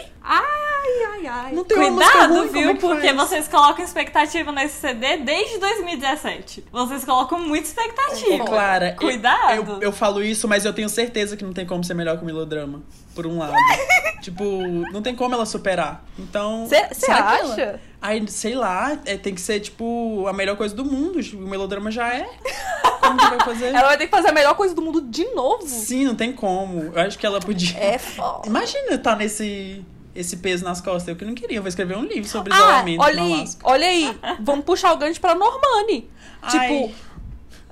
ai, 0.87 1.05
ai, 1.25 1.27
ai. 1.27 1.51
Não 1.53 1.63
tem 1.63 1.77
Cuidado, 1.77 2.33
ruim, 2.33 2.47
viu? 2.47 2.69
é 2.69 2.73
que 2.73 2.79
Porque 2.79 3.13
faz? 3.13 3.29
vocês 3.29 3.47
colocam 3.47 3.83
expectativa 3.83 4.51
nesse 4.51 4.79
CD 4.79 5.17
desde 5.17 5.57
2017. 5.59 6.65
Vocês 6.71 7.03
colocam 7.05 7.39
muita 7.39 7.67
expectativa. 7.67 8.43
Ô, 8.43 8.45
Clara, 8.45 8.95
Cuidado. 8.97 9.53
Eu, 9.55 9.65
eu, 9.75 9.81
eu 9.81 9.91
falo 9.91 10.23
isso, 10.23 10.47
mas 10.47 10.65
eu 10.65 10.73
tenho 10.73 10.89
certeza 10.89 11.35
que 11.35 11.43
não 11.43 11.53
tem 11.53 11.65
como 11.65 11.83
ser 11.83 11.93
melhor 11.93 12.17
que 12.17 12.23
o 12.23 12.25
melodrama. 12.25 12.81
Por 13.15 13.25
um 13.25 13.39
lado. 13.39 13.53
tipo, 14.21 14.43
não 14.91 15.01
tem 15.01 15.15
como 15.15 15.33
ela 15.33 15.45
superar. 15.45 16.05
Então. 16.19 16.67
Você 16.67 16.87
será 16.93 17.15
que 17.37 17.41
ela- 17.43 17.53
acha? 17.53 17.79
Ai, 17.99 18.23
sei 18.27 18.53
lá, 18.53 18.99
é, 19.05 19.17
tem 19.17 19.33
que 19.33 19.41
ser, 19.41 19.59
tipo, 19.59 20.25
a 20.27 20.33
melhor 20.33 20.55
coisa 20.55 20.75
do 20.75 20.85
mundo. 20.85 21.21
Tipo, 21.23 21.43
O 21.43 21.47
melodrama 21.47 21.89
já 21.89 22.13
é. 22.13 22.29
Como 23.01 23.17
que 23.17 23.25
vai 23.29 23.39
fazer? 23.39 23.67
Ela 23.67 23.87
vai 23.87 23.97
ter 23.97 24.05
que 24.05 24.11
fazer 24.11 24.29
a 24.29 24.33
melhor 24.33 24.53
coisa 24.55 24.75
do 24.75 24.81
mundo 24.81 25.01
de 25.01 25.23
novo. 25.33 25.65
Sim, 25.65 26.03
não 26.05 26.13
tem 26.15 26.33
como. 26.33 26.91
Eu 26.93 26.99
acho 27.01 27.17
que 27.17 27.25
ela 27.25 27.39
podia. 27.39 27.77
É 27.79 27.97
foda. 27.97 28.45
Imagina 28.47 28.95
estar 28.95 29.15
nesse 29.15 29.83
esse 30.19 30.37
peso 30.37 30.63
nas 30.63 30.81
costas. 30.81 31.07
Eu 31.09 31.15
que 31.15 31.23
não 31.25 31.33
queria. 31.35 31.57
Eu 31.57 31.61
vou 31.61 31.69
escrever 31.69 31.97
um 31.97 32.03
livro 32.05 32.27
sobre 32.29 32.51
Ah, 32.53 32.57
isolamento 32.57 33.01
olha 33.01 33.21
aí, 33.23 33.45
olha 33.63 33.87
aí. 33.87 34.17
Vamos 34.39 34.65
puxar 34.65 34.93
o 34.93 34.97
gancho 34.97 35.19
pra 35.21 35.35
Normani. 35.35 36.09
Tipo, 36.49 36.91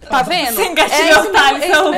tá 0.09 0.21
vendo? 0.23 0.53
Você 0.55 0.61
É 0.61 0.67
engatilhou 0.67 1.19
esse 1.19 1.27
o 1.27 1.31
Thales, 1.31 1.59
mesmo- 1.61 1.75
eu 1.75 1.91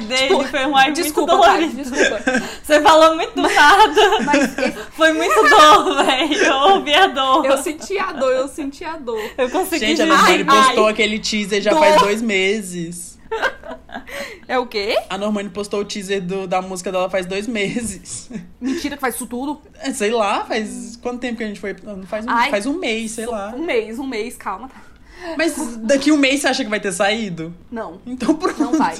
dele, 0.00 0.28
Tipo, 0.28 0.44
foi 0.44 0.66
um 0.66 0.76
ai 0.76 0.84
muito 0.86 1.02
Desculpa, 1.02 1.32
dolorido. 1.32 1.76
Desculpa. 1.82 2.20
Você 2.62 2.80
falou 2.80 3.14
muito 3.16 3.34
do 3.34 3.42
nada. 3.42 4.20
Mas 4.24 4.42
esse- 4.58 4.72
Foi 4.92 5.12
muito 5.12 5.34
dor, 5.48 6.04
velho. 6.04 6.34
Eu 6.34 6.56
ouvi 6.56 6.94
a 6.94 7.06
dor. 7.08 7.44
eu 7.46 7.58
senti 7.58 7.98
a 7.98 8.12
dor, 8.12 8.32
eu 8.32 8.48
senti 8.48 8.84
a 8.84 8.96
dor. 8.96 9.20
Eu 9.38 9.50
consegui 9.50 9.86
Gente, 9.86 10.02
a 10.02 10.04
dizer. 10.04 10.16
Normani 10.16 10.44
ai. 10.48 10.64
postou 10.66 10.88
aquele 10.88 11.18
teaser 11.18 11.60
já 11.62 11.70
Dor. 11.70 11.80
faz 11.80 12.00
dois 12.00 12.22
meses. 12.22 13.13
É 14.46 14.58
o 14.58 14.66
quê? 14.66 14.96
A 15.08 15.16
Normani 15.16 15.48
postou 15.48 15.80
o 15.80 15.84
teaser 15.84 16.20
do- 16.20 16.46
da 16.46 16.60
música 16.60 16.92
dela 16.92 17.08
faz 17.08 17.24
dois 17.24 17.46
meses. 17.46 18.30
Mentira 18.60 18.96
que 18.96 19.00
faz 19.00 19.14
isso 19.14 19.26
tudo. 19.26 19.60
É, 19.80 19.90
sei 19.92 20.10
lá, 20.10 20.44
faz 20.44 20.98
quanto 21.00 21.20
tempo 21.20 21.38
que 21.38 21.44
a 21.44 21.46
gente 21.46 21.60
foi? 21.60 21.74
Não, 21.82 22.02
Faz 22.04 22.26
um, 22.26 22.30
Ai. 22.30 22.50
faz 22.50 22.66
um 22.66 22.78
mês, 22.78 23.12
sei 23.12 23.24
lá. 23.26 23.54
Um 23.56 23.64
mês, 23.64 23.98
um 23.98 24.06
mês, 24.06 24.36
calma. 24.36 24.68
tá? 24.68 24.82
Mas 25.38 25.76
daqui 25.78 26.12
um 26.12 26.18
mês 26.18 26.40
você 26.40 26.48
acha 26.48 26.62
que 26.64 26.68
vai 26.68 26.80
ter 26.80 26.92
saído? 26.92 27.54
Não, 27.70 28.00
Então 28.04 28.34
pronto. 28.34 28.60
não 28.60 28.72
vai. 28.76 28.96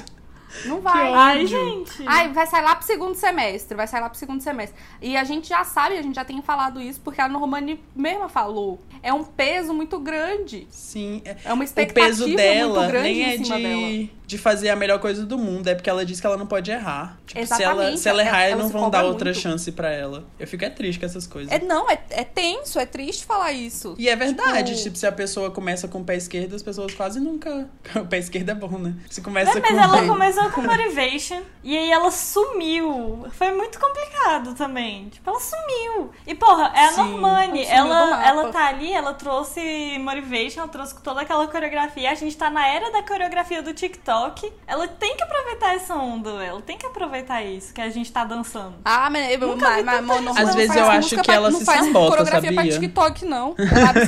Não 0.65 0.81
vai. 0.81 1.13
Ai, 1.13 1.45
gente. 1.47 2.03
Ai, 2.05 2.31
vai 2.31 2.47
sair 2.47 2.61
lá 2.63 2.75
pro 2.75 2.85
segundo 2.85 3.15
semestre, 3.15 3.75
vai 3.75 3.87
sair 3.87 4.01
lá 4.01 4.09
pro 4.09 4.17
segundo 4.17 4.41
semestre. 4.41 4.79
E 5.01 5.15
a 5.17 5.23
gente 5.23 5.49
já 5.49 5.63
sabe, 5.63 5.97
a 5.97 6.01
gente 6.01 6.15
já 6.15 6.25
tem 6.25 6.41
falado 6.41 6.81
isso, 6.81 6.99
porque 7.01 7.19
a 7.21 7.27
Normani 7.27 7.79
mesma 7.95 8.29
falou. 8.29 8.79
É 9.03 9.13
um 9.13 9.23
peso 9.23 9.73
muito 9.73 9.99
grande. 9.99 10.67
Sim. 10.69 11.21
é- 11.25 11.35
É 11.45 11.53
uma 11.53 11.61
O 11.61 11.63
expectativa 11.65 12.07
peso 12.25 12.35
dela 12.35 12.79
muito 12.79 12.91
grande 12.91 13.07
nem 13.09 13.23
é 13.23 13.35
em 13.35 13.43
cima 13.43 13.59
dela. 13.59 13.75
de, 13.75 14.09
de 14.25 14.37
fazer 14.37 14.69
a 14.69 14.75
melhor 14.75 14.99
coisa 14.99 15.25
do 15.25 15.37
mundo, 15.37 15.67
é 15.67 15.75
porque 15.75 15.89
ela 15.89 16.03
diz 16.05 16.19
que 16.19 16.25
ela 16.25 16.37
não 16.37 16.47
pode 16.47 16.71
errar. 16.71 17.17
Tipo, 17.27 17.45
se 17.45 17.61
ela, 17.61 17.73
Exatamente, 17.73 17.99
se 17.99 18.09
ela 18.09 18.21
errar, 18.23 18.41
ela- 18.43 18.51
ela 18.53 18.63
não 18.63 18.69
vão 18.69 18.89
dar 18.89 19.03
outra 19.05 19.25
muito. 19.31 19.39
chance 19.41 19.71
pra 19.71 19.91
ela. 19.91 20.25
Eu 20.39 20.47
fico 20.47 20.65
é 20.65 20.69
triste 20.69 20.99
com 20.99 21.05
essas 21.05 21.27
coisas. 21.27 21.51
É, 21.51 21.59
não, 21.63 21.89
é, 21.89 21.99
é 22.09 22.23
tenso, 22.23 22.79
é 22.79 22.85
triste 22.85 23.25
falar 23.25 23.51
isso. 23.51 23.93
E 23.99 24.09
é 24.09 24.15
verdade, 24.15 24.71
Tipo- 24.73 24.83
tipo... 24.83 24.97
se 24.97 25.05
a 25.05 25.11
pessoa 25.11 25.51
começa 25.51 25.87
com 25.87 25.99
o 25.99 26.03
pé 26.03 26.15
esquerdo, 26.15 26.55
as 26.55 26.63
pessoas 26.63 26.93
quase 26.93 27.19
nunca. 27.19 27.69
O 27.95 28.05
pé 28.07 28.17
esquerdo 28.17 28.49
é 28.49 28.55
bom, 28.55 28.77
né? 28.79 28.93
Se 29.09 29.21
começa 29.21 29.57
É, 29.57 29.61
mas 29.61 29.71
com 29.71 29.79
ela 29.79 30.03
o 30.03 30.07
começou 30.07 30.44
com 30.51 30.61
Motivation 30.61 31.41
e 31.63 31.77
aí 31.77 31.91
ela 31.91 32.11
sumiu. 32.11 33.25
Foi 33.31 33.51
muito 33.51 33.79
complicado 33.79 34.53
também. 34.53 35.09
Tipo, 35.09 35.29
ela 35.29 35.39
sumiu. 35.39 36.11
E, 36.25 36.35
porra, 36.35 36.71
é 36.75 36.85
a 36.85 36.91
Sim. 36.93 37.11
Normani. 37.11 37.63
Ela 37.65 38.25
Ela, 38.25 38.51
tá 38.51 38.67
ali, 38.67 38.91
ela 38.91 39.13
trouxe 39.13 39.97
Motivation, 39.99 40.59
ela 40.61 40.67
trouxe 40.69 40.95
toda 41.01 41.21
aquela 41.21 41.47
coreografia. 41.47 42.11
A 42.11 42.15
gente 42.15 42.35
tá 42.37 42.49
na 42.49 42.67
era 42.67 42.91
da 42.91 43.01
coreografia 43.03 43.61
do 43.61 43.73
TikTok. 43.73 44.51
Ela 44.67 44.87
tem 44.87 45.15
que 45.15 45.23
aproveitar 45.23 45.75
essa 45.75 45.95
onda, 45.95 46.29
ela 46.43 46.61
tem 46.61 46.77
que 46.77 46.85
aproveitar 46.85 47.43
isso, 47.43 47.73
que 47.73 47.81
a 47.81 47.89
gente 47.89 48.11
tá 48.11 48.23
dançando. 48.23 48.75
Ah, 48.85 49.09
mas, 49.09 49.37
mas, 49.39 50.03
mas 50.05 50.21
não 50.23 50.31
Às 50.31 50.47
não 50.47 50.53
vezes 50.53 50.67
faz 50.67 50.79
eu 50.81 50.91
acho 50.91 51.15
que 51.15 51.23
pra- 51.23 51.33
ela 51.33 51.49
não 51.51 51.59
se 51.59 51.65
faz 51.65 51.85
sabota, 51.85 52.09
coreografia 52.09 52.53
pra 52.53 52.63
sabia? 52.63 52.79
TikTok, 52.79 53.25
não. 53.25 53.55
Ela 53.57 53.89
abre 53.89 54.05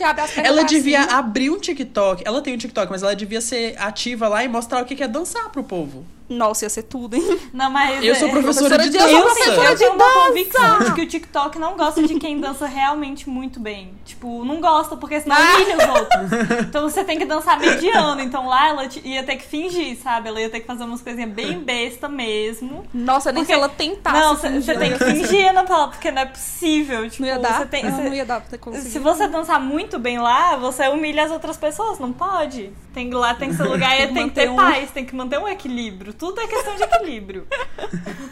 e 0.00 0.04
abre 0.04 0.22
as 0.22 0.30
pernas 0.30 0.50
Ela 0.50 0.60
pra 0.60 0.68
devia 0.68 1.02
cima. 1.02 1.18
abrir 1.18 1.50
um 1.50 1.58
TikTok. 1.58 2.22
Ela 2.26 2.40
tem 2.42 2.54
um 2.54 2.58
TikTok, 2.58 2.90
mas 2.90 3.02
ela 3.02 3.14
devia 3.16 3.40
ser 3.40 3.74
ativa 3.78 4.28
lá 4.28 4.44
e 4.44 4.48
mostrar 4.48 4.82
o 4.82 4.84
que 4.84 4.94
que 4.96 5.02
é 5.02 5.08
dançar 5.08 5.48
pro 5.50 5.62
povo 5.62 5.77
povo. 5.78 6.17
Nossa, 6.28 6.64
ia 6.64 6.68
ser 6.68 6.82
tudo, 6.82 7.14
hein? 7.14 7.38
Não, 7.54 7.70
mas. 7.70 8.04
Eu 8.04 8.14
sou 8.14 8.28
é- 8.28 8.30
professora, 8.30 8.76
professora 8.76 8.82
de 8.84 8.90
de- 8.90 8.98
dança. 8.98 9.10
eu 9.10 9.18
Eu, 9.18 9.24
sou 9.28 9.34
professora 9.34 9.68
eu 9.68 9.72
de 9.72 9.78
tenho 9.78 9.92
uma 9.94 10.04
dança. 10.04 10.26
convicção 10.26 10.78
de 10.80 10.92
que 10.94 11.00
o 11.02 11.06
TikTok 11.06 11.58
não 11.58 11.76
gosta 11.76 12.02
de 12.02 12.14
quem 12.18 12.38
dança 12.40 12.66
realmente 12.66 13.28
muito 13.30 13.58
bem. 13.58 13.94
Tipo, 14.04 14.44
não 14.44 14.60
gosta, 14.60 14.96
porque 14.96 15.20
senão 15.20 15.36
Ah. 15.36 15.54
humilha 15.56 15.76
os 15.78 15.88
outros. 16.00 16.60
Então 16.68 16.82
você 16.88 17.02
tem 17.04 17.18
que 17.18 17.24
dançar 17.24 17.58
mediano. 17.58 18.20
Então 18.20 18.46
lá 18.46 18.68
ela 18.68 18.88
ia 19.04 19.22
ter 19.22 19.36
que 19.36 19.44
fingir, 19.44 19.96
sabe? 20.02 20.28
Ela 20.28 20.40
ia 20.40 20.50
ter 20.50 20.60
que 20.60 20.66
fazer 20.66 20.84
umas 20.84 21.00
coisinhas 21.00 21.30
bem 21.30 21.58
besta 21.60 22.08
mesmo. 22.08 22.84
Nossa, 22.92 23.32
nem 23.32 23.42
Porque- 23.42 23.54
se 23.54 23.58
ela 23.58 23.68
tentasse. 23.68 24.18
não, 24.20 24.36
você 24.62 24.74
tem 24.76 24.92
que 24.92 25.04
fingir 25.04 25.52
na 25.52 25.64
palavra, 25.64 25.92
porque 25.92 26.10
não 26.10 26.22
é 26.22 26.26
possível. 26.26 27.08
Tipo, 27.08 27.22
Não 27.22 27.28
ia 27.28 27.38
dar? 27.38 27.58
Você 27.58 27.66
tem, 27.66 27.84
não, 27.84 27.92
você- 27.96 28.02
não 28.08 28.14
ia 28.14 28.24
dar 28.26 28.40
pra 28.42 28.58
conseguir. 28.58 28.90
se 28.90 28.98
você 28.98 29.26
dançar 29.28 29.60
muito 29.60 29.98
bem 29.98 30.18
lá, 30.18 30.56
você 30.56 30.86
humilha 30.88 31.24
as 31.24 31.30
outras 31.30 31.56
pessoas, 31.56 31.98
não 31.98 32.12
pode. 32.12 32.70
Tem, 32.92 33.10
lá 33.12 33.32
tem 33.34 33.52
seu 33.52 33.68
lugar 33.70 33.94
e 33.94 33.98
Tem 33.98 34.08
que 34.08 34.14
tem 34.14 34.28
que 34.28 34.34
ter 34.34 34.50
um- 34.50 34.56
paz, 34.56 34.90
tem 34.90 35.04
que 35.04 35.14
manter 35.14 35.38
um 35.38 35.46
equilíbrio. 35.46 36.12
Tudo 36.18 36.40
é 36.40 36.46
questão 36.46 36.74
de 36.76 36.82
equilíbrio. 36.82 37.46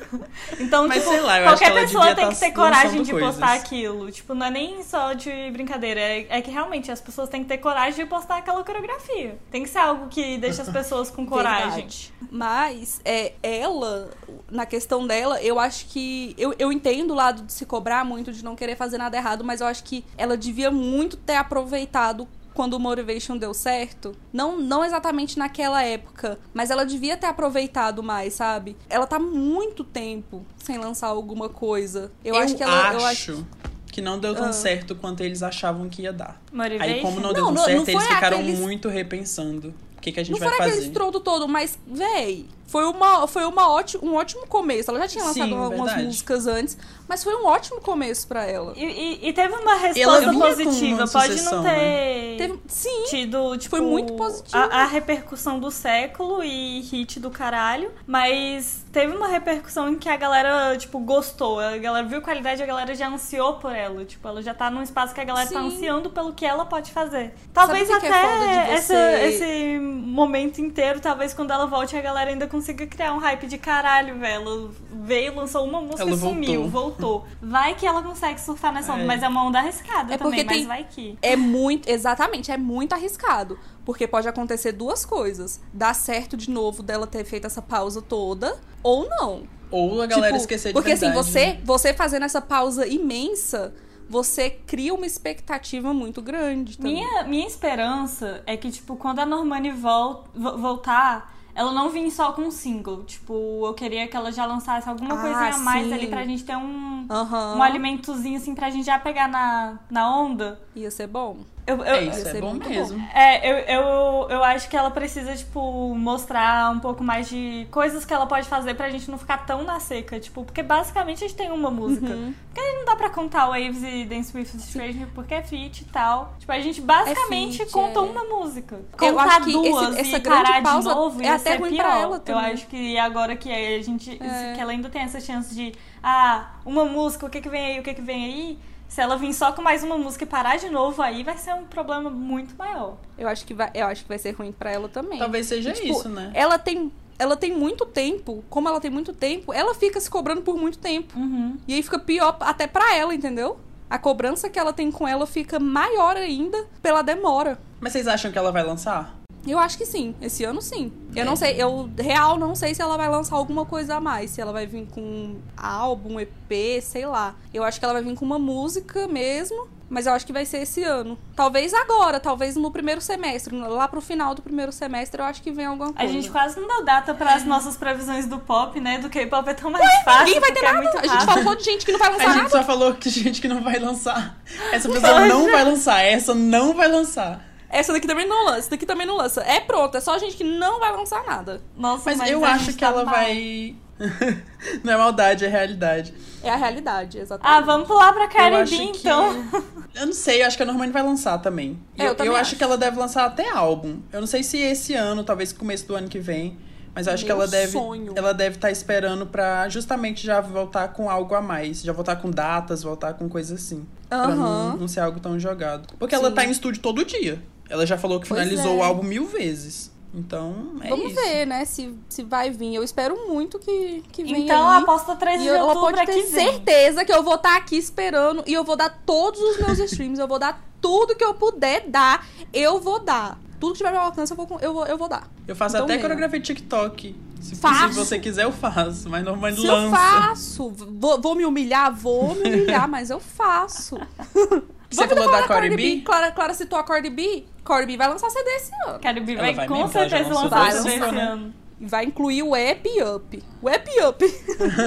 Então, 0.59 0.87
Mas 0.87 1.03
tipo, 1.03 1.23
lá, 1.23 1.43
qualquer 1.43 1.75
pessoa 1.75 2.15
tem 2.15 2.25
tá 2.25 2.29
que 2.29 2.41
ter 2.41 2.53
coragem 2.53 3.03
de 3.03 3.11
coisas. 3.11 3.31
postar 3.31 3.55
aquilo. 3.55 4.11
Tipo, 4.11 4.35
não 4.35 4.47
é 4.47 4.51
nem 4.51 4.83
só 4.83 5.13
de 5.13 5.31
brincadeira. 5.51 6.01
É, 6.01 6.27
é 6.29 6.43
que 6.43 6.51
realmente 6.51 6.91
as 6.91 7.01
pessoas 7.01 7.29
têm 7.29 7.43
que 7.43 7.49
ter 7.49 7.59
coragem 7.59 8.05
de 8.05 8.09
postar 8.09 8.39
aquela 8.39 8.63
coreografia. 8.63 9.39
Tem 9.51 9.63
que 9.63 9.69
ser 9.69 9.79
algo 9.79 10.09
que 10.09 10.39
deixa 10.39 10.63
as 10.63 10.69
pessoas 10.69 11.11
com 11.11 11.25
coragem. 11.27 11.71
Verdade. 11.71 12.13
Mas 12.31 13.01
é, 13.05 13.33
ela, 13.43 14.11
na 14.51 14.67
questão 14.67 15.07
dela, 15.07 15.43
eu 15.43 15.59
acho 15.59 15.87
que. 15.87 16.35
Eu, 16.39 16.55
eu 16.59 16.73
entendo 16.73 17.13
o 17.13 17.15
lado 17.15 17.43
de 17.43 17.53
se 17.53 17.67
cobrar 17.67 18.05
muito, 18.05 18.33
de 18.33 18.45
não 18.45 18.57
querer 18.57 18.77
fazer 18.77 18.99
nada 18.99 19.17
errado, 19.17 19.45
mas 19.45 19.61
eu 19.61 19.67
acho 19.67 19.85
que 19.85 20.05
ela 20.17 20.37
devia 20.37 20.71
muito 20.71 21.17
ter 21.17 21.37
aproveitado 21.37 22.29
quando 22.57 22.75
o 22.75 22.81
Motivation 22.81 23.37
deu 23.37 23.53
certo. 23.55 24.13
Não, 24.33 24.57
não 24.59 24.85
exatamente 24.85 25.39
naquela 25.39 25.83
época, 25.85 26.39
mas 26.55 26.71
ela 26.71 26.85
devia 26.85 27.17
ter 27.17 27.27
aproveitado 27.27 28.03
mais, 28.03 28.35
sabe? 28.35 28.77
Ela 28.89 29.07
tá 29.07 29.19
muito 29.19 29.85
tempo 29.85 30.45
sem 30.57 30.79
lançar 30.79 31.09
alguma 31.09 31.49
coisa. 31.51 32.11
Eu, 32.25 32.35
acho 32.37 32.57
que 32.57 32.63
ela. 32.63 32.95
eu 32.95 33.05
acho 33.07 33.47
que 33.93 34.01
não 34.01 34.19
deu 34.19 34.35
tão 34.35 34.47
Ah. 34.47 34.53
certo 34.53 34.95
quanto 34.97 35.23
eles 35.23 35.43
achavam 35.43 35.89
que 35.89 36.03
ia 36.03 36.13
dar. 36.13 36.41
Motivation. 36.53 36.83
Aí, 36.95 37.01
como 37.03 37.21
não 37.21 37.33
deu 37.33 37.43
Não, 37.45 37.49
tão 37.49 37.55
não- 37.55 37.65
certo, 37.65 37.77
não 37.77 37.83
eles 37.85 37.93
foi 38.07 38.15
ficaram 38.15 38.39
aqueles- 38.39 38.59
muito 38.59 38.89
repensando. 38.89 39.75
O 39.97 40.01
que, 40.01 40.13
que 40.13 40.21
a 40.21 40.25
gente 40.25 40.33
Não 40.33 40.39
vai 40.41 40.49
foi 40.49 40.59
fazer? 40.59 40.71
aquele 40.73 40.87
estrondo 40.87 41.21
todo, 41.21 41.47
mas, 41.49 41.79
véi, 41.87 42.47
foi, 42.67 42.85
uma, 42.85 43.27
foi 43.27 43.45
uma 43.47 43.71
ótimo, 43.71 44.07
um 44.11 44.15
ótimo 44.17 44.47
começo. 44.47 44.91
Ela 44.91 45.01
já 45.01 45.09
tinha 45.09 45.25
lançado 45.25 45.49
Sim, 45.49 45.55
algumas 45.57 45.87
verdade. 45.87 46.07
músicas 46.07 46.47
antes, 46.47 46.77
mas 47.09 47.23
foi 47.23 47.35
um 47.37 47.47
ótimo 47.47 47.81
começo 47.81 48.27
pra 48.27 48.45
ela. 48.45 48.73
E, 48.77 48.85
e- 48.85 49.29
e 49.29 49.33
teve 49.33 49.55
uma 49.55 49.75
resposta 49.77 50.33
positiva. 50.33 50.97
uma 51.05 51.09
Pode 51.09 51.33
sucessão, 51.33 51.57
não 51.59 51.63
né? 51.65 51.75
ter 51.75 52.37
Teve, 52.37 52.61
sim, 52.69 53.05
tido, 53.09 53.57
tipo, 53.57 53.71
Foi 53.77 53.81
muito 53.81 54.13
positivo. 54.13 54.57
A, 54.57 54.83
a 54.83 54.85
repercussão 54.85 55.59
do 55.59 55.71
século 55.71 56.45
e 56.45 56.81
hit 56.83 57.19
do 57.19 57.31
caralho, 57.31 57.91
mas 58.07 58.85
teve 58.93 59.15
uma 59.17 59.27
repercussão 59.29 59.89
em 59.89 59.95
que 59.97 60.09
a 60.09 60.17
galera, 60.17 60.77
tipo, 60.77 60.99
gostou. 60.99 61.61
A 61.61 61.79
galera 61.79 62.07
viu 62.07 62.21
qualidade, 62.21 62.63
a 62.63 62.67
galera 62.67 62.95
já 62.95 63.09
ansiou 63.09 63.55
por 63.55 63.75
ela. 63.75 64.05
Tipo, 64.05 64.29
ela 64.29 64.43
já 64.43 64.53
tá 64.53 64.71
num 64.71 64.83
espaço 64.83 65.15
que 65.15 65.21
a 65.21 65.25
galera 65.25 65.49
tá 65.49 65.61
Sim. 65.61 65.67
ansiando 65.69 66.11
pelo 66.11 66.33
que 66.35 66.45
ela 66.45 66.67
pode 66.67 66.93
fazer. 66.93 67.35
Talvez 67.55 67.89
é 67.89 67.95
até 67.95 68.09
você- 68.09 68.73
essa- 68.73 69.23
esse 69.25 69.79
momento 69.79 70.61
inteiro, 70.61 71.01
talvez 71.01 71.33
quando 71.33 71.51
ela 71.53 71.67
volte, 71.67 71.97
a 71.97 72.01
galera 72.03 72.31
ainda 72.31 72.47
consiga 72.57 72.87
criar 72.87 73.15
um 73.15 73.19
hype 73.19 73.47
de 73.47 73.59
caralho, 73.59 74.19
velho. 74.19 74.43
Ela 74.43 74.71
veio, 75.05 75.35
lançou 75.35 75.65
uma 75.65 75.81
música 75.81 76.03
Ela 76.03 76.11
e 76.13 76.17
sumiu, 76.19 76.69
voltou. 76.69 77.21
voltou. 77.21 77.27
Vai 77.41 77.75
que 77.75 77.87
ela 77.87 78.03
consegue 78.03 78.41
surfar 78.41 78.73
nessa 78.73 78.93
onda, 78.93 79.03
É. 79.03 79.07
mas 79.07 79.23
é 79.23 79.29
uma 79.29 79.45
onda 79.45 79.59
arriscada 79.59 80.15
É 80.15 80.19
porque 80.19 80.45
também, 80.45 80.45
mas 80.47 80.57
tem- 80.57 80.67
vai 80.67 80.85
que. 80.85 81.19
É 81.23 81.37
muito, 81.37 81.89
exatamente, 81.89 82.51
é 82.51 82.57
muito 82.57 82.93
arriscado. 82.93 83.59
Porque 83.85 84.07
pode 84.07 84.27
acontecer 84.29 84.73
duas 84.73 85.05
coisas. 85.07 85.61
Dar 85.73 85.95
certo 85.95 86.37
de 86.37 86.51
novo 86.51 86.83
dela 86.83 87.07
ter 87.07 87.25
feito 87.25 87.47
essa 87.47 87.63
pausa 87.63 88.03
toda, 88.03 88.59
ou 88.83 89.09
não. 89.09 89.45
Ou 89.71 90.01
a 90.03 90.07
galera 90.07 90.29
Tipo, 90.29 90.37
esquecer 90.43 90.69
de 90.69 90.75
Porque 90.75 90.93
assim, 90.93 91.07
verdade, 91.07 91.27
você, 91.27 91.47
né? 91.47 91.61
você 91.65 91.93
fazendo 91.95 92.25
essa 92.25 92.41
pausa 92.41 92.87
imensa, 92.87 93.75
você 94.09 94.49
cria 94.51 94.95
uma 94.95 95.05
expectativa 95.07 95.93
muito 95.93 96.23
grande 96.23 96.77
também. 96.79 96.95
Minha, 96.95 97.25
minha 97.25 97.47
esperança 97.47 98.43
é 98.47 98.57
que, 98.57 98.71
tipo, 98.71 98.95
quando 98.97 99.19
a 99.19 99.27
Normani 99.27 99.71
vol 99.73 100.25
vo- 100.35 100.57
voltar, 100.57 101.36
ela 101.57 101.73
não 101.73 101.89
vir 101.89 102.11
só 102.11 102.33
com 102.33 102.43
um 102.43 102.51
single. 102.51 103.03
Tipo, 103.05 103.67
eu 103.67 103.73
queria 103.75 104.07
que 104.07 104.17
ela 104.17 104.31
já 104.31 104.45
lançasse 104.45 104.89
alguma 104.89 105.15
Ah, 105.15 105.21
coisinha 105.21 105.55
a 105.55 105.59
mais 105.59 105.87
sim. 105.87 105.95
ali 105.95 106.07
pra 106.07 106.23
gente 106.25 106.45
ter 106.45 106.55
um, 106.57 107.07
Aham. 107.11 107.57
um 107.57 107.63
alimentozinho, 107.63 108.37
assim, 108.37 108.55
pra 108.55 108.69
gente 108.71 108.85
já 108.85 108.99
pegar 108.99 109.27
na, 109.27 109.79
na 109.91 110.15
onda. 110.15 110.61
Ia 110.77 110.91
ser 110.91 111.07
bom. 111.07 111.39
Eu, 111.67 111.79
eu, 111.79 111.85
É 111.85 112.03
isso, 112.05 112.29
é 112.29 112.41
bom 112.41 112.55
mesmo. 112.55 113.03
É, 113.13 113.51
eu, 113.51 113.57
eu, 113.81 114.27
eu 114.31 114.45
acho 114.45 114.69
que 114.69 114.77
ela 114.77 114.91
precisa, 114.91 115.35
tipo, 115.35 115.95
mostrar 115.97 116.71
um 116.71 116.79
pouco 116.79 117.03
mais 117.03 117.29
de 117.29 117.67
coisas 117.73 118.05
que 118.05 118.15
ela 118.15 118.25
pode 118.27 118.47
fazer 118.49 118.75
pra 118.75 118.89
gente 118.89 119.11
não 119.11 119.19
ficar 119.19 119.39
tão 119.45 119.65
na 119.65 119.81
seca, 119.81 120.21
tipo, 120.21 120.45
porque 120.45 120.63
basicamente 120.63 121.25
a 121.25 121.27
gente 121.27 121.37
tem 121.37 121.51
uma 121.51 121.71
música. 121.71 122.07
Uhum. 122.07 122.33
Porque 122.47 122.61
aí 122.61 122.77
não 122.77 122.85
dá 122.85 122.95
pra 122.95 123.11
contar 123.11 123.47
Waves 123.49 123.83
e 123.83 124.05
Dance 124.05 124.37
with 124.37 124.47
Stranger 124.47 125.09
porque 125.13 125.35
é 125.35 125.43
feat 125.43 125.81
e 125.81 125.85
tal. 125.87 126.35
Tipo, 126.39 126.53
a 126.53 126.61
gente 126.61 126.81
basicamente 126.81 127.59
feat, 127.59 127.73
conta 127.73 127.99
é. 127.99 128.03
uma 128.03 128.25
música. 128.25 128.81
Eu 129.03 129.15
Contar 129.15 129.41
duas 129.41 129.99
esse- 129.99 130.17
e 130.17 130.21
parar 130.21 130.63
pausa 130.63 130.89
de 130.89 130.95
novo 130.95 131.21
é 131.23 131.29
até 131.29 131.53
ser 131.53 131.57
ruim 131.59 131.71
pior. 131.71 131.85
ela 131.85 132.23
Eu 132.27 132.39
acho 132.39 132.67
que 132.69 132.97
agora 132.97 133.35
que 133.35 133.51
a 133.53 133.83
gente, 133.83 134.13
É. 134.23 134.53
que 134.55 134.61
ela 134.61 134.71
ainda 134.71 134.89
tem 134.89 135.03
essa 135.03 135.21
chance 135.21 135.53
de, 135.53 135.73
ah, 136.03 136.51
uma 136.65 136.85
música, 136.85 137.27
o 137.27 137.29
que 137.29 137.41
que 137.41 137.49
vem 137.49 137.67
aí, 137.67 137.81
o 137.81 137.83
que 137.83 137.93
que 137.93 138.03
vem 138.03 138.25
aí... 138.25 138.59
Se 138.89 139.01
ela 139.01 139.17
vir 139.17 139.33
só 139.35 139.53
com 139.53 139.63
mais 139.63 139.83
uma 139.83 139.99
música 139.99 140.25
e 140.25 140.27
parar 140.27 140.57
de 140.57 140.71
novo, 140.71 141.03
aí 141.03 141.23
vai 141.23 141.37
ser 141.37 141.55
um 141.55 141.65
problema 141.65 142.09
muito 142.09 142.55
maior. 142.57 142.97
Eu 143.19 143.29
acho 143.29 143.45
que 143.45 143.53
vai, 143.53 143.71
eu 143.75 143.87
acho 143.87 144.03
que 144.03 144.09
vai 144.09 144.19
ser 144.19 144.31
ruim 144.33 144.53
pra 144.53 144.71
ela 144.71 144.89
também. 144.89 145.19
Talvez 145.19 145.47
seja 145.47 145.73
Tipo, 145.73 145.99
isso, 145.99 146.09
né? 146.09 146.31
Ela 146.35 146.59
tem, 146.59 146.91
ela 147.19 147.37
tem 147.37 147.53
muito 147.53 147.85
tempo, 147.85 148.45
como 148.49 148.69
ela 148.69 148.81
tem 148.81 148.91
muito 148.91 149.13
tempo, 149.13 149.53
ela 149.53 149.75
fica 149.75 150.01
se 150.01 150.09
cobrando 150.09 150.43
por 150.43 150.57
muito 150.57 150.79
tempo. 150.79 151.19
Uhum. 151.19 151.57
E 151.67 151.75
aí 151.75 151.83
fica 151.83 151.99
pior 151.99 152.37
até 152.41 152.67
pra 152.67 152.95
ela, 152.97 153.15
entendeu? 153.15 153.59
A 153.89 153.99
cobrança 153.99 154.49
que 154.49 154.59
ela 154.59 154.73
tem 154.73 154.91
com 154.91 155.07
ela 155.07 155.27
fica 155.27 155.59
maior 155.61 156.17
ainda 156.17 156.67
pela 156.83 157.03
demora. 157.03 157.59
Mas 157.81 157.93
vocês 157.93 158.09
acham 158.09 158.33
que 158.33 158.39
ela 158.39 158.51
vai 158.51 158.63
lançar? 158.65 159.15
Eu 159.47 159.59
acho 159.59 159.79
que 159.79 159.87
sim. 159.87 160.15
Esse 160.21 160.45
ano 160.45 160.61
sim. 160.61 160.93
Eu 161.15 161.23
É. 161.23 161.25
não 161.25 161.37
sei, 161.37 161.55
eu 161.63 161.89
real 161.99 162.37
não 162.39 162.55
sei 162.55 162.75
se 162.75 162.83
ela 162.83 162.97
vai 162.97 163.09
lançar 163.09 163.37
alguma 163.37 163.65
coisa 163.65 163.97
a 163.97 164.01
mais, 164.01 164.31
se 164.31 164.41
ela 164.41 164.53
vai 164.53 164.67
vir 164.67 164.87
com 164.93 165.37
álbum, 165.57 166.19
EP, 166.21 166.81
sei 166.83 167.07
lá. 167.07 167.35
Eu 167.55 167.63
acho 167.65 167.79
que 167.79 167.85
ela 167.85 167.95
vai 167.95 168.03
vir 168.03 168.15
com 168.17 168.25
uma 168.25 168.39
música 168.39 169.07
mesmo, 169.09 169.69
mas 169.89 170.07
eu 170.07 170.13
acho 170.13 170.27
que 170.27 170.33
vai 170.33 170.45
ser 170.45 170.59
esse 170.63 170.83
ano. 170.83 171.17
Talvez 171.35 171.73
agora, 171.73 172.19
talvez 172.19 172.57
no 172.57 172.71
primeiro 172.73 173.01
semestre, 173.01 173.57
lá 173.57 173.87
pro 173.87 174.01
final 174.01 174.35
do 174.35 174.43
primeiro 174.43 174.73
semestre, 174.73 175.21
eu 175.21 175.25
acho 175.25 175.41
que 175.41 175.53
vem 175.53 175.65
alguma 175.67 175.91
A 175.91 175.93
coisa. 175.93 176.13
gente 176.13 176.29
quase 176.31 176.59
não 176.59 176.67
deu 176.67 176.85
data 176.85 177.15
para 177.15 177.35
as 177.35 177.45
nossas 177.45 177.77
previsões 177.77 178.27
do 178.27 178.39
pop, 178.39 178.79
né? 178.81 178.99
Do 178.99 179.09
K-pop 179.09 179.49
é 179.49 179.55
tão 179.55 179.71
mais 179.71 179.85
fácil. 180.05 180.25
Ninguém 180.27 180.41
vai 180.41 180.53
ter 180.53 180.59
é 180.65 180.73
nada. 180.73 180.83
muito 180.83 180.99
a 180.99 181.07
gente 181.07 181.25
falou 181.25 181.55
de 181.55 181.65
gente 181.65 181.87
que 181.87 181.93
não 181.93 181.99
vai 182.01 182.11
lançar 182.11 182.25
A 182.25 182.29
gente 182.33 182.37
nada. 182.39 182.51
só 182.51 182.63
falou 182.65 182.95
que 182.95 183.09
gente 183.11 183.41
que 183.41 183.49
não 183.49 183.61
vai 183.63 183.79
lançar. 183.79 184.37
Essa 184.73 184.89
pessoa 184.89 185.27
não 185.27 185.51
vai 185.51 185.65
lançar, 185.65 186.01
essa 186.03 186.35
não 186.35 186.75
vai 186.75 186.89
lançar. 186.89 187.41
Essa 187.69 187.93
daqui 187.93 188.07
também 188.07 188.27
não 188.27 188.45
lança, 188.47 188.59
essa 188.59 188.71
daqui 188.71 188.87
também 188.87 189.07
não 189.07 189.17
lança. 189.17 189.43
É 189.43 189.61
pronto, 189.61 189.97
é 189.97 190.01
só 190.01 190.19
gente 190.19 190.37
que 190.37 190.45
não 190.45 190.79
vai 190.79 190.93
lançar 190.93 191.25
nada. 191.25 191.61
Nossa, 191.77 192.03
Mas, 192.07 192.19
mas 192.19 192.31
eu 192.31 192.45
a 192.45 192.49
acho 192.51 192.65
gente 192.67 192.75
que 192.75 192.81
tá 192.81 192.87
ela 192.89 193.05
mal. 193.05 193.15
vai. 193.15 193.77
não 194.85 194.93
é 194.93 194.97
maldade, 194.97 195.45
é 195.45 195.49
realidade. 195.49 196.15
É 196.43 196.51
a 196.51 196.57
realidade, 196.57 197.19
exatamente. 197.19 197.57
Ah, 197.57 197.61
vamos 197.61 197.87
pular 197.89 198.13
pra 198.13 198.25
acho 198.61 198.77
B, 198.77 198.93
que. 198.93 198.99
então. 198.99 199.35
Eu 199.95 200.05
não 200.07 200.13
sei, 200.13 200.43
eu 200.43 200.47
acho 200.47 200.59
que 200.59 200.63
a 200.63 200.67
Normani 200.67 200.93
vai 200.93 201.03
lançar 201.03 201.39
também. 201.39 201.79
É, 201.97 202.03
eu 202.03 202.09
eu, 202.09 202.15
também 202.15 202.31
eu 202.31 202.37
acho. 202.37 202.43
acho 202.51 202.57
que 202.57 202.63
ela 202.63 202.77
deve 202.77 202.99
lançar 202.99 203.25
até 203.25 203.49
álbum. 203.49 204.01
Eu 204.13 204.21
não 204.21 204.27
sei 204.27 204.43
se 204.43 204.59
esse 204.59 204.93
ano, 204.93 205.25
talvez 205.25 205.55
começo 205.55 205.87
do 205.87 205.95
ano 205.97 206.07
que 206.07 206.19
vem. 206.19 206.59
Mas 206.95 207.07
eu 207.07 207.15
acho 207.15 207.25
que 207.25 207.33
Meu 207.33 207.37
ela 207.41 207.49
deve. 207.49 207.73
sonho. 207.73 208.13
Ela 208.15 208.35
deve 208.35 208.57
estar 208.57 208.71
esperando 208.71 209.25
pra 209.27 209.69
justamente 209.71 210.25
já 210.27 210.39
voltar 210.43 210.89
com 210.89 211.09
algo 211.09 211.35
a 211.35 211.41
mais. 211.41 211.81
Já 211.83 211.95
voltar 211.95 212.17
com 212.17 212.31
datas, 212.31 212.83
voltar 212.83 213.15
com 213.15 213.27
coisas 213.27 213.59
assim. 213.59 213.87
Pra 214.07 214.29
não, 214.29 214.45
Aham. 214.45 214.77
não 214.81 214.87
ser 214.89 215.01
algo 215.01 215.19
tão 215.19 215.41
jogado. 215.41 215.95
Porque 215.99 216.15
ela 216.15 216.29
Sim. 216.29 216.35
tá 216.35 216.45
em 216.45 216.51
estúdio 216.51 216.83
todo 216.83 217.03
dia. 217.03 217.43
Ela 217.69 217.85
já 217.87 217.97
falou 217.99 218.21
que 218.21 218.29
Pois 218.29 218.41
finalizou 218.41 218.73
é. 218.75 218.77
o 218.77 218.83
álbum 218.83 219.03
mil 219.03 219.27
vezes. 219.27 219.95
Então, 220.15 220.77
é 220.81 220.89
Vamos 220.89 221.13
isso. 221.13 221.21
ver, 221.21 221.47
né, 221.47 221.65
se, 221.67 221.95
se 222.09 222.23
vai 222.23 222.51
vir. 222.51 222.75
Eu 222.75 222.83
espero 222.83 223.29
muito 223.29 223.59
que, 223.59 224.03
que 224.13 224.25
venha 224.25 224.39
Então 224.39 224.67
aí. 224.69 224.83
aposta 224.83 225.15
13 225.15 225.37
E 225.37 225.43
de 225.43 225.49
ela 225.49 225.65
outubro 225.65 225.81
pode 225.95 226.07
ter 226.07 226.13
aqui 226.13 226.23
vem. 226.23 226.53
certeza 226.53 227.05
que 227.05 227.13
eu 227.13 227.23
vou 227.23 227.35
estar 227.35 227.57
aqui 227.57 227.77
esperando 227.77 228.43
e 228.47 228.55
eu 228.55 228.65
vou 228.65 228.77
dar 228.77 229.03
todos 229.05 229.39
os 229.41 229.59
meus 229.59 229.79
streams, 229.91 230.19
eu 230.19 230.27
vou 230.27 230.39
dar 230.39 230.65
tudo 230.81 231.15
que 231.15 231.25
eu 231.25 231.35
puder 231.35 231.87
dar, 231.89 232.27
eu 232.53 232.81
vou 232.81 232.99
dar. 233.01 233.39
Tudo 233.61 233.73
que 233.73 233.79
tiver 233.79 233.89
ao 233.89 233.95
meu 233.95 234.03
alcance, 234.05 234.33
eu 234.33 234.37
vou, 234.37 234.59
eu 234.61 234.73
vou, 234.73 234.87
eu 234.87 234.97
vou 234.97 235.09
dar. 235.09 235.29
Eu 235.47 235.55
faço 235.57 235.75
Então 235.77 235.85
até 235.85 235.95
venha. 235.95 236.03
coreografia 236.05 236.41
de 236.41 236.47
TikTok. 236.47 237.17
Se, 237.41 237.55
Faço. 237.57 237.93
se 237.95 237.99
você 238.01 238.19
quiser, 238.19 238.45
eu 238.45 238.53
faço. 238.53 239.09
Mas 239.11 239.23
Normani 239.25 239.57
Se 239.61 239.67
lança. 239.67 239.85
eu 239.87 239.91
faço, 239.91 240.71
vou, 240.71 241.21
vou 241.21 241.35
me 241.35 241.45
humilhar, 241.45 241.95
vou 241.95 242.35
me 242.35 242.43
humilhar, 242.49 242.89
mas 242.89 243.11
eu 243.11 243.21
faço. 243.21 243.97
Você 244.91 245.07
Vamos 245.07 245.25
falou 245.25 245.41
da 245.41 245.49
Cardi 245.49 245.77
B? 245.77 246.03
Clara, 246.05 246.33
Clara 246.33 246.55
citou 246.55 246.79
a 246.79 246.85
Cardi 246.85 247.11
B. 247.11 247.45
Cardi 247.65 247.87
B 247.87 247.97
vai 247.97 248.09
lançar 248.09 248.31
CD 248.31 248.49
esse 248.51 248.71
ano. 248.87 249.01
Cardi 249.01 249.21
B 249.21 249.37
vai, 249.37 249.55
vai 249.55 249.67
com 249.67 249.75
mesmo? 249.75 249.89
Certeza 249.91 250.33
lançar 250.33 250.69
isso 250.69 250.89
esse 250.89 250.99
né? 251.01 251.23
ano. 251.23 251.55
E 251.79 251.87
vai 251.87 252.05
incluir 252.05 252.43
o 252.43 252.57
App 252.57 252.89
Up. 253.03 253.45
O 253.61 253.69
App 253.69 253.91
Up. 254.03 254.25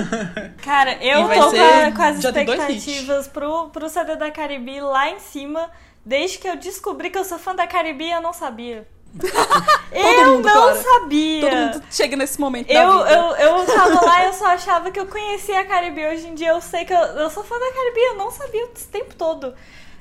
Cara, 0.64 0.94
eu 1.04 1.28
tô 1.28 1.50
ser- 1.52 1.94
com, 1.94 2.02
as 2.02 2.18
expectativas 2.18 3.28
pro, 3.28 3.70
pro 3.70 3.90
CD 3.90 4.16
da 4.16 4.32
Caribe 4.32 4.80
lá 4.82 5.10
em 5.10 5.20
cima. 5.20 5.70
Desde 6.04 6.40
que 6.40 6.48
eu 6.48 6.56
descobri 6.56 7.10
que 7.10 7.18
eu 7.18 7.26
sou 7.26 7.38
fã 7.38 7.54
da 7.54 7.68
Caribe, 7.68 8.10
eu 8.10 8.22
não 8.22 8.34
sabia. 8.34 8.88
eu 9.92 10.34
mundo, 10.34 10.46
não 10.46 10.54
Clara. 10.54 10.82
sabia. 10.84 11.42
Todo 11.42 11.56
mundo 11.56 11.84
chega 11.92 12.16
nesse 12.16 12.40
momento 12.40 12.68
da 12.68 12.74
Eu, 12.74 12.98
vida. 13.00 13.12
eu, 13.12 13.58
eu 13.60 13.66
tava 13.66 14.06
lá 14.06 14.24
e 14.24 14.28
eu 14.28 14.34
só 14.34 14.46
achava 14.48 14.92
que 14.92 15.00
eu 15.00 15.08
conhecia 15.08 15.60
a 15.60 15.66
Caribe. 15.66 16.06
Hoje 16.08 16.28
em 16.28 16.36
dia 16.36 16.50
eu 16.50 16.62
sei 16.62 16.86
que 16.86 16.94
eu, 16.94 16.98
eu 17.00 17.30
sou 17.30 17.44
fã 17.44 17.58
da 17.60 17.72
Caribe. 17.72 18.00
Eu 18.00 18.16
não 18.16 18.32
sabia 18.32 18.66
o 18.66 18.70
tempo 18.92 19.16
todo. 19.16 19.54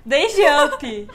Desde 0.05 0.41
Up. 0.43 1.09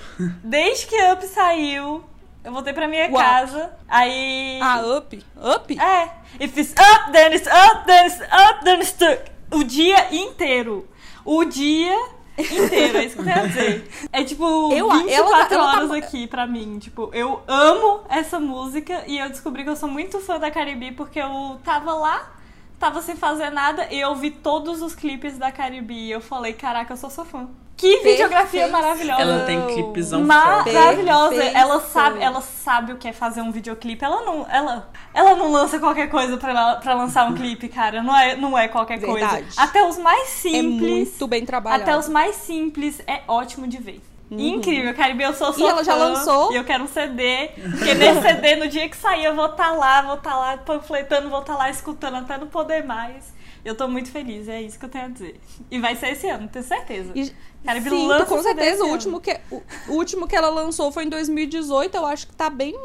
Desde 0.43 0.87
que 0.87 0.95
Up 1.11 1.25
saiu, 1.25 2.03
eu 2.43 2.51
voltei 2.51 2.73
pra 2.73 2.87
minha 2.87 3.09
Uau. 3.09 3.21
casa. 3.23 3.73
Aí. 3.87 4.59
Ah, 4.61 4.81
Up? 4.97 5.23
Up? 5.55 5.79
É. 5.79 6.11
If 6.39 6.57
it's 6.57 6.71
up, 6.73 7.11
then 7.11 7.33
it's 7.33 7.47
up, 7.47 7.85
then 7.85 8.05
it's 8.07 8.21
up, 8.21 8.63
then 8.63 8.75
it's 8.79 8.89
stuck. 8.89 9.31
O 9.51 9.63
dia 9.63 10.13
inteiro. 10.15 10.87
O 11.25 11.45
dia 11.45 11.95
inteiro, 12.37 12.97
é 12.97 13.05
isso 13.05 13.15
que 13.21 13.29
eu 13.29 13.33
a 13.33 13.45
dizer. 13.47 13.89
É 14.11 14.23
tipo 14.23 14.73
Eu- 14.73 14.89
24 14.91 15.11
ela 15.13 15.45
tá- 15.45 15.55
ela 15.55 15.63
tá- 15.71 15.77
horas 15.77 15.91
aqui 15.91 16.27
pra 16.27 16.45
mim. 16.47 16.79
Tipo, 16.79 17.09
eu 17.13 17.41
amo 17.47 18.01
essa 18.09 18.39
música 18.39 19.03
e 19.07 19.17
eu 19.19 19.29
descobri 19.29 19.63
que 19.63 19.69
eu 19.69 19.75
sou 19.75 19.87
muito 19.87 20.19
fã 20.19 20.39
da 20.39 20.49
Caribe 20.51 20.91
porque 20.93 21.19
eu 21.19 21.59
tava 21.63 21.93
lá, 21.93 22.31
tava 22.79 23.01
sem 23.01 23.15
fazer 23.15 23.51
nada 23.51 23.87
e 23.91 23.99
eu 23.99 24.15
vi 24.15 24.31
todos 24.31 24.81
os 24.81 24.95
clipes 24.95 25.37
da 25.37 25.51
Caribe 25.51 25.93
e 25.93 26.11
eu 26.11 26.19
falei, 26.19 26.53
caraca, 26.53 26.93
eu 26.93 26.97
sou 26.97 27.09
sua 27.11 27.23
fã. 27.25 27.47
Que 27.75 27.99
videografia 28.03 28.61
Perfeição. 28.67 28.71
maravilhosa. 28.71 29.21
Ela 29.21 29.45
tem 29.45 29.67
clipezão. 29.67 30.21
Maravilhosa. 30.23 31.29
Perfeito. 31.35 31.57
Ela 31.57 31.79
sabe, 31.81 32.21
ela 32.21 32.41
sabe 32.41 32.93
o 32.93 32.97
que 32.97 33.07
é 33.07 33.13
fazer 33.13 33.41
um 33.41 33.51
videoclipe. 33.51 34.03
Ela 34.05 34.21
não, 34.21 34.45
ela, 34.49 34.89
ela 35.13 35.35
não 35.35 35.51
lança 35.51 35.79
qualquer 35.79 36.07
coisa 36.09 36.37
pra, 36.37 36.75
pra 36.75 36.93
lançar 36.93 37.29
um 37.29 37.33
clipe, 37.33 37.67
cara. 37.67 38.01
Não 38.03 38.15
é, 38.17 38.35
não 38.35 38.57
é 38.57 38.67
qualquer 38.67 38.99
Verdade. 38.99 39.43
coisa. 39.43 39.61
Até 39.61 39.85
os 39.87 39.97
mais 39.97 40.21
É 40.29 40.49
simples. 40.49 40.79
muito 41.09 41.27
bem 41.27 41.45
trabalhado. 41.45 41.83
até 41.83 41.97
os 41.97 42.07
mais 42.07 42.35
simples 42.35 43.01
é 43.07 43.21
ótimo 43.27 43.67
de 43.67 43.77
ver. 43.79 44.01
Incrível, 44.31 44.93
Caribe, 44.95 45.23
eu 45.23 45.33
sou 45.33 45.53
sua 45.53 45.61
Uhum. 45.63 45.67
E 45.67 45.71
ela 45.71 45.83
já 45.83 45.93
lançou? 45.95 46.51
E 46.53 46.55
eu 46.55 46.63
quero 46.63 46.83
um 46.85 46.87
CD. 46.87 47.49
Porque 47.71 47.93
nesse 47.93 48.21
CD, 48.21 48.55
no 48.55 48.67
dia 48.67 48.89
que 48.89 48.97
sair, 48.97 49.25
eu 49.25 49.35
vou 49.35 49.45
estar 49.45 49.71
lá, 49.73 50.01
vou 50.01 50.15
estar 50.15 50.35
lá 50.35 50.57
panfletando, 50.57 51.29
vou 51.29 51.41
estar 51.41 51.55
lá 51.55 51.69
escutando 51.69 52.15
até 52.17 52.37
não 52.37 52.47
poder 52.47 52.83
mais. 52.83 53.31
Eu 53.63 53.75
tô 53.75 53.87
muito 53.87 54.11
feliz, 54.11 54.47
é 54.49 54.61
isso 54.61 54.77
que 54.79 54.85
eu 54.85 54.89
tenho 54.89 55.05
a 55.05 55.07
dizer. 55.09 55.39
E 55.71 55.79
vai 55.79 55.95
ser 55.95 56.09
esse 56.13 56.27
ano, 56.27 56.47
tenho 56.47 56.65
certeza. 56.65 57.11
E- 57.15 57.31
Caribe 57.65 57.89
Sim, 57.89 58.07
lança 58.07 58.25
com 58.25 58.41
certeza. 58.41 58.83
O 58.83 58.89
último, 58.89 59.21
que, 59.21 59.39
o, 59.51 59.61
o 59.89 59.91
último 59.93 60.27
que 60.27 60.35
ela 60.35 60.49
lançou 60.49 60.91
foi 60.91 61.05
em 61.05 61.09
2018. 61.09 61.95
Eu 61.95 62.05
acho 62.05 62.27
que 62.27 62.35
tá 62.35 62.49
bem. 62.49 62.75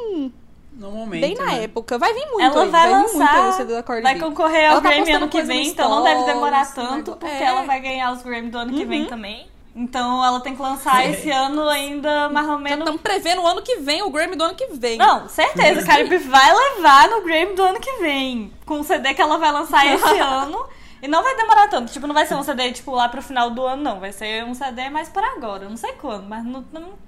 No 0.72 0.93
momento. 0.93 1.20
Bem 1.20 1.35
na 1.35 1.47
né? 1.47 1.64
época. 1.64 1.99
Vai 1.99 2.14
vir 2.14 2.24
muito 2.26 2.41
Ela 2.41 2.62
aí, 2.62 2.70
vai 2.70 2.89
o 2.89 2.93
lançar, 2.93 3.66
vai 4.01 4.18
concorrer 4.20 4.70
ao 4.70 4.76
tá 4.76 4.83
Grammy 4.83 4.99
postando 4.99 5.16
ano 5.24 5.29
que 5.29 5.43
vem, 5.43 5.66
então 5.66 5.91
não 5.91 6.05
deve 6.05 6.22
demorar 6.24 6.72
tanto, 6.72 6.91
negócio- 6.93 7.16
porque 7.16 7.43
é. 7.43 7.47
ela 7.47 7.62
vai 7.62 7.81
ganhar 7.81 8.12
os 8.12 8.22
Grammy 8.22 8.49
do 8.51 8.59
ano 8.59 8.72
que 8.72 8.85
vem 8.85 9.03
Uhum. 9.03 9.09
também. 9.09 9.49
Então 9.74 10.24
ela 10.24 10.41
tem 10.41 10.55
que 10.55 10.62
lançar 10.62 11.05
É. 11.05 11.11
esse 11.11 11.31
ano 11.31 11.68
ainda 11.68 12.29
mais 12.29 12.49
ou 12.49 12.59
menos. 12.59 12.79
estamos 12.81 13.01
prevendo 13.01 13.43
o 13.43 13.47
ano 13.47 13.62
que 13.62 13.76
vem, 13.79 14.03
o 14.03 14.11
Grammy 14.11 14.37
do 14.37 14.45
ano 14.45 14.55
que 14.55 14.66
vem. 14.72 14.99
Não, 14.99 15.29
certeza, 15.29 15.85
Cardi 15.85 16.09
B 16.09 16.18
vai 16.18 16.53
levar 16.55 17.09
no 17.11 17.22
Grammy 17.22 17.55
do 17.55 17.62
ano 17.62 17.81
que 17.81 17.93
vem. 17.95 18.53
Com 18.64 18.79
o 18.81 18.85
CD 18.85 19.14
que 19.14 19.20
ela 19.22 19.37
vai 19.37 19.51
lançar 19.51 19.85
esse 19.93 20.18
ano. 20.18 20.64
E 21.03 21.09
não 21.09 21.22
vai 21.22 21.36
demorar 21.36 21.68
tanto. 21.68 21.92
Tipo, 21.92 22.07
não 22.07 22.14
vai 22.14 22.26
ser 22.26 22.34
um 22.34 22.42
CD, 22.42 22.72
tipo, 22.72 22.90
lá 22.92 23.09
pro 23.09 23.22
final 23.22 23.51
do 23.51 23.64
ano, 23.64 23.82
não. 23.82 24.01
Vai 24.01 24.12
ser 24.12 24.44
um 24.44 24.55
CD 24.55 24.88
mais 24.90 25.09
por 25.09 25.22
agora. 25.22 25.64
Eu 25.64 25.70
Não 25.70 25.76
sei 25.76 25.92
quando, 25.92 26.28
mas 26.28 26.44
não. 26.44 26.64
não- 26.72 26.99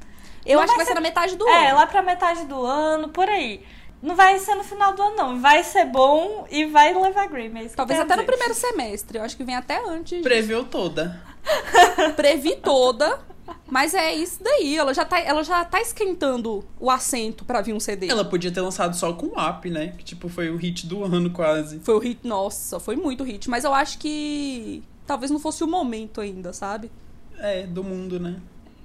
Eu 0.46 0.56
não 0.56 0.62
acho 0.64 0.72
que 0.72 0.76
vai 0.78 0.84
vai 0.84 0.86
ser 0.86 0.94
na 0.94 1.00
metade 1.00 1.36
do 1.36 1.46
é, 1.48 1.68
ano. 1.68 1.78
lá 1.78 1.86
pra 1.86 2.02
metade 2.02 2.44
do 2.46 2.64
ano, 2.64 3.08
por 3.08 3.28
aí. 3.28 3.64
Não 4.02 4.14
vai 4.16 4.38
ser 4.38 4.54
no 4.54 4.64
final 4.64 4.94
do 4.94 5.02
ano, 5.02 5.16
não. 5.16 5.40
Vai 5.40 5.62
ser 5.62 5.84
bom 5.84 6.46
e 6.50 6.64
vai 6.64 6.94
levar 6.94 7.26
Grammy. 7.28 7.66
É 7.66 7.68
Talvez 7.68 8.00
até 8.00 8.08
quero 8.08 8.22
no 8.22 8.26
dizer. 8.26 8.26
primeiro 8.26 8.54
semestre. 8.54 9.18
Eu 9.18 9.24
acho 9.24 9.36
que 9.36 9.44
vem 9.44 9.54
até 9.56 9.78
antes. 9.86 10.22
Preveu 10.22 10.64
toda. 10.64 11.20
Previ 12.16 12.56
toda. 12.56 13.20
Mas 13.68 13.94
é 13.94 14.14
isso 14.14 14.42
daí. 14.42 14.76
Ela 14.76 14.92
já 14.94 15.04
tá, 15.04 15.18
ela 15.18 15.42
já 15.44 15.64
tá 15.64 15.80
esquentando 15.80 16.64
o 16.78 16.90
assento 16.90 17.44
pra 17.44 17.60
vir 17.60 17.72
um 17.74 17.80
CD. 17.80 18.08
Ela 18.08 18.24
podia 18.24 18.50
ter 18.50 18.60
lançado 18.60 18.94
só 18.96 19.12
com 19.12 19.26
o 19.28 19.40
app, 19.40 19.68
né? 19.70 19.88
Que 19.96 20.04
tipo, 20.04 20.28
foi 20.28 20.50
o 20.50 20.56
hit 20.56 20.86
do 20.86 21.04
ano 21.04 21.30
quase. 21.30 21.80
Foi 21.80 21.94
o 21.94 21.98
hit. 21.98 22.20
Nossa, 22.26 22.78
foi 22.80 22.96
muito 22.96 23.22
hit. 23.24 23.48
Mas 23.50 23.64
eu 23.64 23.72
acho 23.74 23.98
que. 23.98 24.82
Talvez 25.06 25.30
não 25.30 25.40
fosse 25.40 25.64
o 25.64 25.66
momento 25.66 26.20
ainda, 26.20 26.52
sabe? 26.52 26.90
É, 27.38 27.66
do 27.66 27.82
mundo, 27.82 28.20
né? 28.20 28.36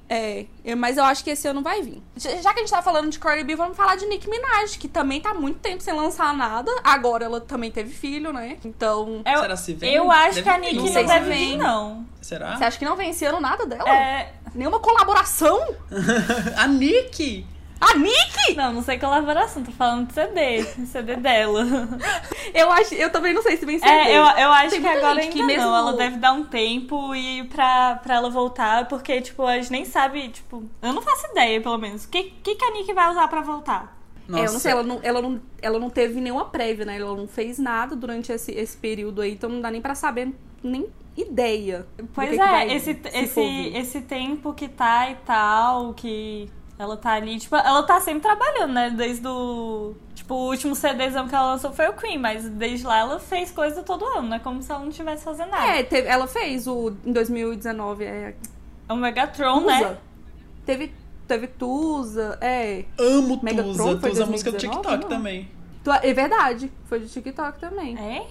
É, 0.08 0.46
eu- 0.64 0.78
mas 0.78 0.98
eu 0.98 1.04
acho 1.04 1.24
que 1.24 1.32
esse 1.32 1.48
ano 1.48 1.64
vai 1.64 1.82
vir. 1.82 2.00
Já 2.16 2.54
que 2.54 2.60
a 2.60 2.62
gente 2.62 2.70
tá 2.70 2.80
falando 2.82 3.10
de 3.10 3.18
Cardi 3.18 3.44
B, 3.44 3.56
vamos 3.56 3.76
falar 3.76 3.96
de 3.96 4.06
Nicki 4.06 4.30
Minaj, 4.30 4.78
que 4.78 4.88
também 4.88 5.20
tá 5.20 5.32
há 5.32 5.34
muito 5.34 5.58
tempo 5.60 5.82
sem 5.82 5.96
lançar 5.96 6.32
nada. 6.36 6.72
Agora 6.84 7.26
ela 7.26 7.42
também 7.42 7.72
teve 7.72 7.92
filho, 7.92 8.32
né? 8.32 8.58
Então. 8.64 9.24
Eu, 9.26 9.40
Será 9.42 9.58
se 9.58 9.74
vem? 9.74 9.94
eu 9.96 10.12
acho 10.12 10.36
Deve 10.36 10.44
que 10.44 10.50
a. 10.50 10.58
Nicki 10.60 10.76
Não 10.76 10.86
não, 10.86 11.06
deve 11.06 11.26
vem. 11.28 11.50
vir, 11.50 11.58
não. 11.58 12.06
Será? 12.22 12.56
Você 12.56 12.64
acha 12.66 12.78
que 12.78 12.86
não 12.86 12.96
vem 12.96 13.10
esse 13.10 13.26
ano 13.26 13.40
nada 13.40 13.66
dela? 13.66 13.90
É, 13.90 14.32
Nenhuma 14.56 14.80
colaboração? 14.80 15.60
a 16.58 16.68
Nick! 16.68 17.46
A 17.80 17.98
Nicki? 17.98 18.56
não, 18.56 18.72
não 18.72 18.82
sei 18.82 18.98
colaboração, 18.98 19.62
tô 19.62 19.72
falando 19.72 20.08
de 20.08 20.14
CD. 20.14 20.64
CD 20.86 21.18
dela. 21.18 21.62
Eu 22.54 22.72
acho, 22.72 22.96
eu 22.96 23.12
também 23.12 23.34
não 23.34 23.42
sei 23.44 23.58
se 23.58 23.66
vem 23.66 23.78
CD. 23.78 23.92
É, 23.92 24.12
eu, 24.18 24.24
eu 24.24 24.50
acho 24.52 24.70
Tem 24.70 24.82
que 24.82 24.88
agora 24.88 25.20
ainda 25.20 25.34
que 25.34 25.44
mesmo- 25.44 25.64
não. 25.66 25.76
Ela 25.76 25.94
deve 25.94 26.16
dar 26.18 26.32
um 26.32 26.46
tempo 26.46 27.14
e 27.14 27.44
pra, 27.50 27.96
pra 28.02 28.16
ela 28.16 28.30
voltar, 28.30 28.88
porque, 28.88 29.20
tipo, 29.20 29.44
a 29.46 29.56
gente 29.58 29.72
nem 29.72 29.84
sabe, 29.84 30.30
tipo, 30.30 30.64
eu 30.82 30.94
não 30.94 31.02
faço 31.02 31.28
ideia, 31.32 31.60
pelo 31.60 31.78
menos. 31.78 32.06
O 32.06 32.10
que, 32.10 32.24
que, 32.42 32.56
que 32.56 32.64
a 32.64 32.72
Nick 32.72 32.94
vai 32.94 33.12
usar 33.12 33.28
pra 33.28 33.42
voltar? 33.42 33.98
Nossa. 34.26 34.42
É, 34.44 34.48
eu 34.48 34.54
não 34.54 34.60
sei, 34.60 34.72
ela 34.72 34.84
não, 34.84 35.00
ela, 35.04 35.22
não, 35.22 35.42
ela 35.62 35.78
não 35.78 35.90
teve 35.90 36.22
nenhuma 36.22 36.46
prévia, 36.46 36.86
né? 36.86 36.98
Ela 36.98 37.14
não 37.16 37.28
fez 37.28 37.60
nada 37.60 37.94
durante 37.94 38.32
esse, 38.32 38.54
esse 38.54 38.78
período 38.78 39.22
aí, 39.22 39.34
então 39.34 39.50
não 39.50 39.60
dá 39.60 39.70
nem 39.70 39.82
pra 39.82 39.96
saber, 39.96 40.34
nem 40.64 40.88
ideia. 41.18 41.86
Pois 42.14 42.30
que 42.30 42.36
que 42.36 42.42
é, 42.42 42.76
esse, 42.76 43.00
esse, 43.14 43.42
esse 43.76 44.02
tempo 44.02 44.54
que 44.54 44.68
tá 44.68 45.10
e 45.10 45.16
tal, 45.26 45.94
que 45.94 46.50
ela 46.78 46.98
tá 46.98 47.14
ali, 47.14 47.40
tipo, 47.40 47.56
ela 47.56 47.84
tá 47.84 48.00
sempre 48.02 48.22
trabalhando, 48.22 48.74
né? 48.74 48.90
Desde 48.90 49.26
o. 49.28 49.96
Tipo, 50.14 50.34
o 50.36 50.50
último 50.50 50.76
CDzão 50.76 51.28
que 51.28 51.36
ela 51.36 51.52
lançou 51.54 51.72
foi 51.72 51.88
o 51.88 51.94
Queen, 51.94 52.18
mas 52.18 52.48
desde 52.50 52.86
lá 52.86 53.00
ela 53.00 53.20
fez 53.20 53.52
coisa 53.52 53.84
todo 53.84 54.04
ano, 54.06 54.30
não 54.30 54.38
é 54.38 54.40
como 54.40 54.62
se 54.62 54.72
ela 54.72 54.82
não 54.82 54.90
estivesse 54.90 55.24
fazendo 55.24 55.52
nada. 55.52 55.68
É, 55.68 55.84
teve- 55.84 56.08
ela 56.08 56.28
fez 56.28 56.68
o 56.68 56.94
em 57.06 57.12
2019, 57.14 58.04
é, 58.04 58.36
É 58.90 58.94
o 58.94 58.96
Megatron, 58.98 59.62
Tusa. 59.62 59.66
né? 59.90 59.98
Teve, 60.66 60.92
teve 61.28 61.48
Tusa, 61.48 62.38
é. 62.42 62.86
Amo 62.98 63.40
Megatron 63.42 63.74
Tusa. 63.96 64.10
Tusa 64.10 64.22
é 64.22 64.24
a 64.24 64.28
música 64.28 64.52
do 64.52 64.58
2019, 64.58 64.60
TikTok 64.60 65.02
não? 65.04 65.10
também. 65.10 65.50
É 66.02 66.14
verdade, 66.14 66.72
foi 66.86 67.00
de 67.00 67.08
TikTok 67.08 67.60
também. 67.60 67.96
É? 67.98 68.26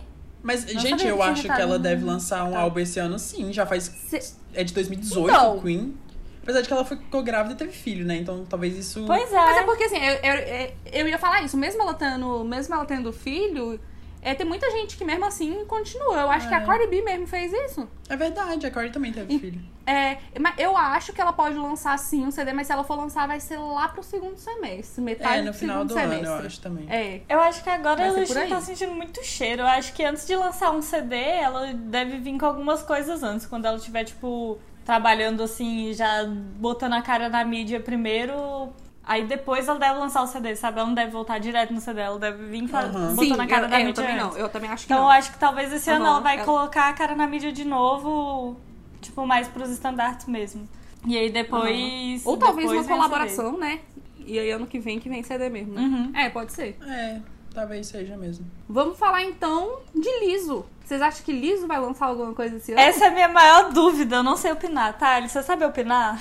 Mas, 0.44 0.64
Não 0.72 0.80
gente, 0.80 1.06
eu 1.06 1.20
acho 1.22 1.42
que 1.42 1.48
ela 1.60 1.78
deve 1.78 2.04
lançar 2.04 2.44
um 2.44 2.52
Tá. 2.52 2.58
álbum 2.60 2.78
esse 2.78 3.00
ano, 3.00 3.18
sim. 3.18 3.50
Já 3.52 3.64
faz. 3.66 3.84
Cê- 4.08 4.20
É 4.52 4.62
de 4.62 4.72
2018, 4.74 5.28
Então. 5.28 5.58
Queen. 5.60 5.96
Apesar 6.42 6.60
de 6.60 6.68
que 6.68 6.74
ela 6.74 6.84
ficou 6.84 7.22
grávida 7.22 7.54
e 7.54 7.56
teve 7.56 7.72
filho, 7.72 8.04
né? 8.04 8.18
Então 8.18 8.44
talvez 8.44 8.76
isso. 8.76 9.02
Pois 9.06 9.32
é. 9.32 9.36
Mas 9.36 9.56
é 9.56 9.62
porque 9.62 9.84
assim, 9.84 9.96
eu, 9.96 10.12
eu, 10.16 10.34
eu- 10.34 10.72
eu 11.00 11.08
ia 11.08 11.18
falar 11.18 11.42
isso, 11.42 11.56
mesmo 11.56 11.80
ela 11.82 11.94
tendo, 11.94 12.44
mesmo 12.44 12.74
ela 12.74 12.84
tendo 12.84 13.10
filho, 13.10 13.80
é, 14.24 14.34
tem 14.34 14.46
muita 14.46 14.68
gente 14.70 14.96
que 14.96 15.04
mesmo 15.04 15.24
assim 15.24 15.64
continua. 15.66 16.16
Eu 16.22 16.30
acho 16.30 16.48
que 16.48 16.54
a 16.54 16.60
É. 16.62 16.64
Cardi 16.66 16.86
B 16.88 17.02
mesmo 17.02 17.26
fez 17.26 17.52
isso. 17.52 17.86
É 18.08 18.16
verdade, 18.16 18.66
a 18.66 18.70
Cardi 18.70 18.90
também 18.92 19.12
teve 19.12 19.34
E- 19.34 19.38
filho. 19.38 19.60
É, 19.86 20.16
mas 20.40 20.54
eu 20.58 20.74
acho 20.76 21.12
que 21.12 21.20
ela 21.20 21.32
pode 21.32 21.56
lançar 21.56 21.98
sim 21.98 22.24
um 22.24 22.30
CD, 22.30 22.54
mas 22.54 22.66
se 22.66 22.72
ela 22.72 22.82
for 22.82 22.96
lançar, 22.96 23.28
vai 23.28 23.38
ser 23.38 23.58
lá 23.58 23.86
pro 23.88 24.02
segundo 24.02 24.38
semestre. 24.38 25.02
Metade 25.02 25.38
É, 25.40 25.42
no 25.42 25.52
do 25.52 25.58
final 25.58 25.76
segundo 25.76 25.88
do 25.88 25.94
semestre. 25.94 26.26
ano, 26.26 26.40
eu 26.40 26.46
acho 26.46 26.60
também. 26.62 26.86
É. 26.90 27.20
Eu 27.28 27.38
acho 27.40 27.62
que 27.62 27.68
agora 27.68 28.10
não 28.10 28.16
aí. 28.18 28.48
tá 28.48 28.60
sentindo 28.62 28.94
muito 28.94 29.22
cheiro. 29.22 29.60
Eu 29.60 29.66
acho 29.66 29.92
que 29.92 30.02
antes 30.02 30.26
de 30.26 30.34
lançar 30.34 30.70
um 30.70 30.80
CD, 30.80 31.16
ela 31.16 31.74
deve 31.74 32.16
vir 32.18 32.38
com 32.38 32.46
algumas 32.46 32.82
coisas 32.82 33.22
antes. 33.22 33.44
Quando 33.44 33.66
ela 33.66 33.76
estiver, 33.76 34.04
tipo, 34.04 34.58
trabalhando 34.86 35.42
assim, 35.42 35.92
já 35.92 36.24
botando 36.26 36.94
a 36.94 37.02
cara 37.02 37.28
na 37.28 37.44
mídia 37.44 37.78
primeiro. 37.78 38.72
Aí 39.06 39.24
depois 39.26 39.68
ela 39.68 39.78
deve 39.78 39.98
lançar 39.98 40.22
o 40.22 40.26
CD, 40.26 40.56
sabe? 40.56 40.78
Ela 40.78 40.86
não 40.86 40.94
deve 40.94 41.10
voltar 41.10 41.38
direto 41.38 41.72
no 41.74 41.80
CD, 41.80 42.00
ela 42.00 42.18
deve 42.18 42.46
vir 42.46 42.64
Aham. 42.74 43.14
botando 43.14 43.18
Sim, 43.18 43.40
a 43.40 43.46
cara 43.46 43.66
eu, 43.66 43.68
na 43.68 43.76
é, 43.76 43.82
eu 43.82 43.86
mídia. 43.86 44.02
também 44.02 44.18
antes. 44.18 44.36
não. 44.36 44.38
Eu 44.38 44.48
também 44.48 44.70
acho 44.70 44.86
que 44.86 44.92
Então 44.92 44.96
eu 44.98 45.02
não. 45.04 45.10
acho 45.10 45.32
que 45.32 45.38
talvez 45.38 45.72
esse 45.72 45.90
ano 45.90 46.04
Aham, 46.04 46.10
ela 46.14 46.20
vai 46.20 46.36
ela- 46.36 46.44
colocar 46.44 46.88
a 46.88 46.92
cara 46.94 47.14
na 47.14 47.26
mídia 47.26 47.52
de 47.52 47.64
novo, 47.64 48.56
tipo, 49.02 49.26
mais 49.26 49.46
pros 49.48 49.68
estandartes 49.70 50.26
mesmo. 50.26 50.66
E 51.06 51.18
aí 51.18 51.30
depois. 51.30 52.24
Ou 52.24 52.36
talvez 52.38 52.66
depois 52.70 52.70
uma 52.70 52.70
vem 52.70 52.80
o 52.80 52.82
CD. 52.82 52.94
colaboração, 52.94 53.58
né? 53.58 53.80
E 54.26 54.38
aí 54.38 54.50
ano 54.50 54.66
que 54.66 54.78
vem 54.78 54.98
que 54.98 55.08
vem 55.10 55.22
CD 55.22 55.50
mesmo, 55.50 55.74
né? 55.74 55.82
Uhum. 55.82 56.12
É, 56.14 56.30
pode 56.30 56.52
ser. 56.54 56.78
É, 56.86 57.20
talvez 57.52 57.86
seja 57.86 58.16
mesmo. 58.16 58.46
Vamos 58.66 58.98
falar 58.98 59.22
então 59.22 59.80
de 59.94 60.08
Liso. 60.20 60.64
Vocês 60.82 61.02
acham 61.02 61.22
que 61.24 61.32
Liso 61.32 61.66
vai 61.66 61.78
lançar 61.78 62.06
alguma 62.06 62.32
coisa 62.32 62.56
esse 62.56 62.72
ano? 62.72 62.80
Essa 62.80 63.04
é 63.04 63.08
a 63.08 63.10
minha 63.10 63.28
maior 63.28 63.70
dúvida, 63.70 64.16
eu 64.16 64.22
não 64.22 64.36
sei 64.36 64.50
opinar, 64.52 64.96
tá? 64.98 65.20
Você 65.20 65.42
sabe 65.42 65.62
opinar? 65.66 66.18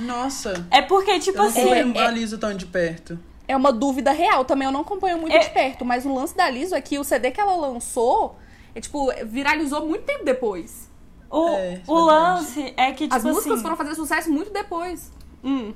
Nossa, 0.00 0.66
É 0.70 0.80
porque, 0.82 1.18
tipo 1.18 1.38
eu 1.38 1.42
não 1.42 1.50
assim. 1.50 1.60
acompanho 1.72 2.06
a 2.06 2.10
Liso 2.10 2.38
tão 2.38 2.54
de 2.54 2.66
perto. 2.66 3.18
É 3.46 3.56
uma 3.56 3.72
dúvida 3.72 4.12
real. 4.12 4.44
Também 4.44 4.66
eu 4.66 4.72
não 4.72 4.80
acompanho 4.80 5.18
muito 5.18 5.34
É- 5.34 5.40
de 5.40 5.50
perto, 5.50 5.84
mas 5.84 6.06
o 6.06 6.14
lance 6.14 6.36
da 6.36 6.48
Liso 6.48 6.74
é 6.74 6.80
que 6.80 6.98
o 6.98 7.04
CD 7.04 7.30
que 7.30 7.40
ela 7.40 7.54
lançou, 7.56 8.36
é, 8.74 8.80
tipo, 8.80 9.10
viralizou 9.26 9.86
muito 9.86 10.04
tempo 10.04 10.24
depois. 10.24 10.88
O, 11.30 11.48
É, 11.48 11.80
o 11.86 11.98
é 11.98 12.02
lance 12.02 12.74
é 12.76 12.92
que, 12.92 13.04
tipo 13.04 13.14
As 13.14 13.24
músicas 13.24 13.52
assim. 13.54 13.62
foram 13.62 13.76
fazer 13.76 13.94
sucesso 13.94 14.30
muito 14.30 14.52
depois. 14.52 15.10
Hum. 15.42 15.72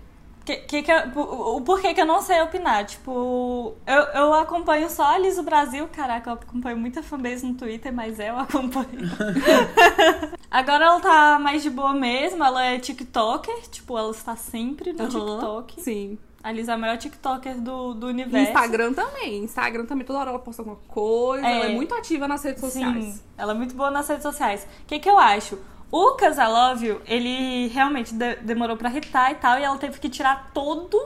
Que, 0.47 0.57
que, 0.59 0.83
que 0.85 0.93
eu- 0.93 1.09
o, 1.17 1.57
o 1.57 1.61
porquê 1.63 1.93
que 1.93 2.01
eu 2.01 2.07
não 2.07 2.23
sei 2.23 2.41
opinar. 2.41 2.87
Tipo, 2.87 3.75
eu, 3.85 4.03
eu 4.15 4.33
acompanho 4.35 4.89
só 4.89 5.03
a 5.15 5.19
Liso 5.19 5.43
Brasil. 5.43 5.89
Caraca, 5.89 6.31
eu 6.31 6.35
acompanho 6.35 6.77
muita 6.77 7.03
fanbase 7.03 7.45
no 7.45 7.55
Twitter, 7.55 7.93
mas 7.93 8.21
eu 8.21 8.39
acompanho. 8.39 8.87
Agora 10.51 10.85
ela 10.85 11.01
tá 11.01 11.39
mais 11.41 11.63
de 11.63 11.71
boa 11.71 11.93
mesmo. 11.93 12.43
Ela 12.45 12.65
é 12.65 12.79
TikToker. 12.79 13.69
Tipo, 13.71 13.99
ela 13.99 14.11
está 14.11 14.37
sempre 14.37 14.93
no 14.93 15.01
Aham. 15.03 15.09
TikTok. 15.09 15.81
Sim. 15.83 16.19
A 16.43 16.53
Liso 16.53 16.71
é 16.71 16.75
a 16.75 16.79
maior 16.79 16.97
TikToker 16.97 17.61
do, 17.61 17.95
do 17.95 18.07
universo. 18.07 18.47
Instagram 18.49 18.93
também. 18.93 19.39
Instagram 19.43 19.85
também, 19.85 20.07
toda 20.07 20.21
hora 20.21 20.31
ela 20.31 20.39
posta 20.39 20.63
alguma 20.63 20.79
coisa. 20.87 21.45
É. 21.45 21.57
Ela 21.57 21.67
é 21.67 21.75
muito 21.75 21.93
ativa 21.93 22.29
nas 22.29 22.45
redes 22.45 22.61
sociais. 22.61 23.05
Sim, 23.05 23.21
ela 23.37 23.53
é 23.53 23.55
muito 23.57 23.75
boa 23.75 23.91
nas 23.91 24.07
redes 24.09 24.23
sociais. 24.23 24.65
O 24.85 24.87
que, 24.87 25.01
que 25.01 25.11
eu 25.11 25.19
acho? 25.19 25.59
O 25.91 26.13
Casalóvio, 26.13 27.01
ele 27.07 27.69
realmente 27.69 28.13
de- 28.15 28.37
demorou 28.37 28.77
pra 28.77 28.91
hitar 28.91 29.31
e 29.33 29.37
tal, 29.37 29.59
e 29.59 29.63
ela 29.63 29.79
teve 29.79 29.99
que 30.01 30.09
tirar 30.09 30.51
todo 30.53 31.01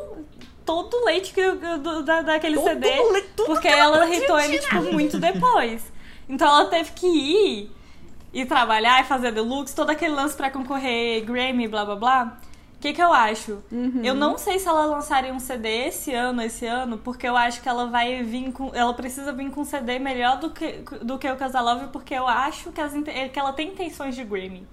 todo 0.64 0.94
o 0.98 1.04
leite 1.04 1.32
que, 1.34 1.50
do, 1.50 2.02
da, 2.04 2.22
daquele 2.22 2.54
Todo 2.54 2.68
CD, 2.68 2.88
tudo 3.36 3.46
porque 3.46 3.66
que 3.68 3.74
ela 3.74 3.96
ela 3.96 4.14
hitou 4.14 4.38
ele 4.38 4.58
tipo, 4.58 4.82
muito 4.92 5.18
depois. 5.18 5.82
Então 6.28 6.46
ela 6.46 6.66
teve 6.66 6.92
que 6.92 7.06
ir 7.06 7.70
e 8.32 8.44
trabalhar 8.46 9.00
e 9.00 9.04
fazer 9.04 9.32
deluxe, 9.32 9.74
todo 9.74 9.90
aquele 9.90 10.14
lance 10.14 10.36
pra 10.36 10.48
concorrer 10.50 11.24
Grammy, 11.24 11.66
blá 11.66 11.84
blá 11.84 11.96
blá. 11.96 12.38
O 12.80 12.82
que, 12.82 12.94
que 12.94 13.02
eu 13.02 13.12
acho? 13.12 13.62
Uhum. 13.70 14.00
Eu 14.02 14.14
não 14.14 14.38
sei 14.38 14.58
se 14.58 14.66
ela 14.66 14.86
lançaria 14.86 15.34
um 15.34 15.38
CD 15.38 15.88
esse 15.88 16.14
ano, 16.14 16.40
esse 16.40 16.64
ano, 16.64 16.96
porque 16.96 17.28
eu 17.28 17.36
acho 17.36 17.60
que 17.60 17.68
ela 17.68 17.86
vai 17.88 18.22
vir 18.22 18.50
com. 18.52 18.70
Ela 18.74 18.94
precisa 18.94 19.34
vir 19.34 19.50
com 19.50 19.60
um 19.60 19.64
CD 19.66 19.98
melhor 19.98 20.40
do 20.40 20.48
que, 20.48 20.82
do 21.02 21.18
que 21.18 21.30
o 21.30 21.36
Casalove, 21.36 21.88
porque 21.88 22.14
eu 22.14 22.26
acho 22.26 22.72
que, 22.72 22.80
as, 22.80 22.94
que 22.94 23.38
ela 23.38 23.52
tem 23.52 23.68
intenções 23.68 24.16
de 24.16 24.24
Grammy. 24.24 24.66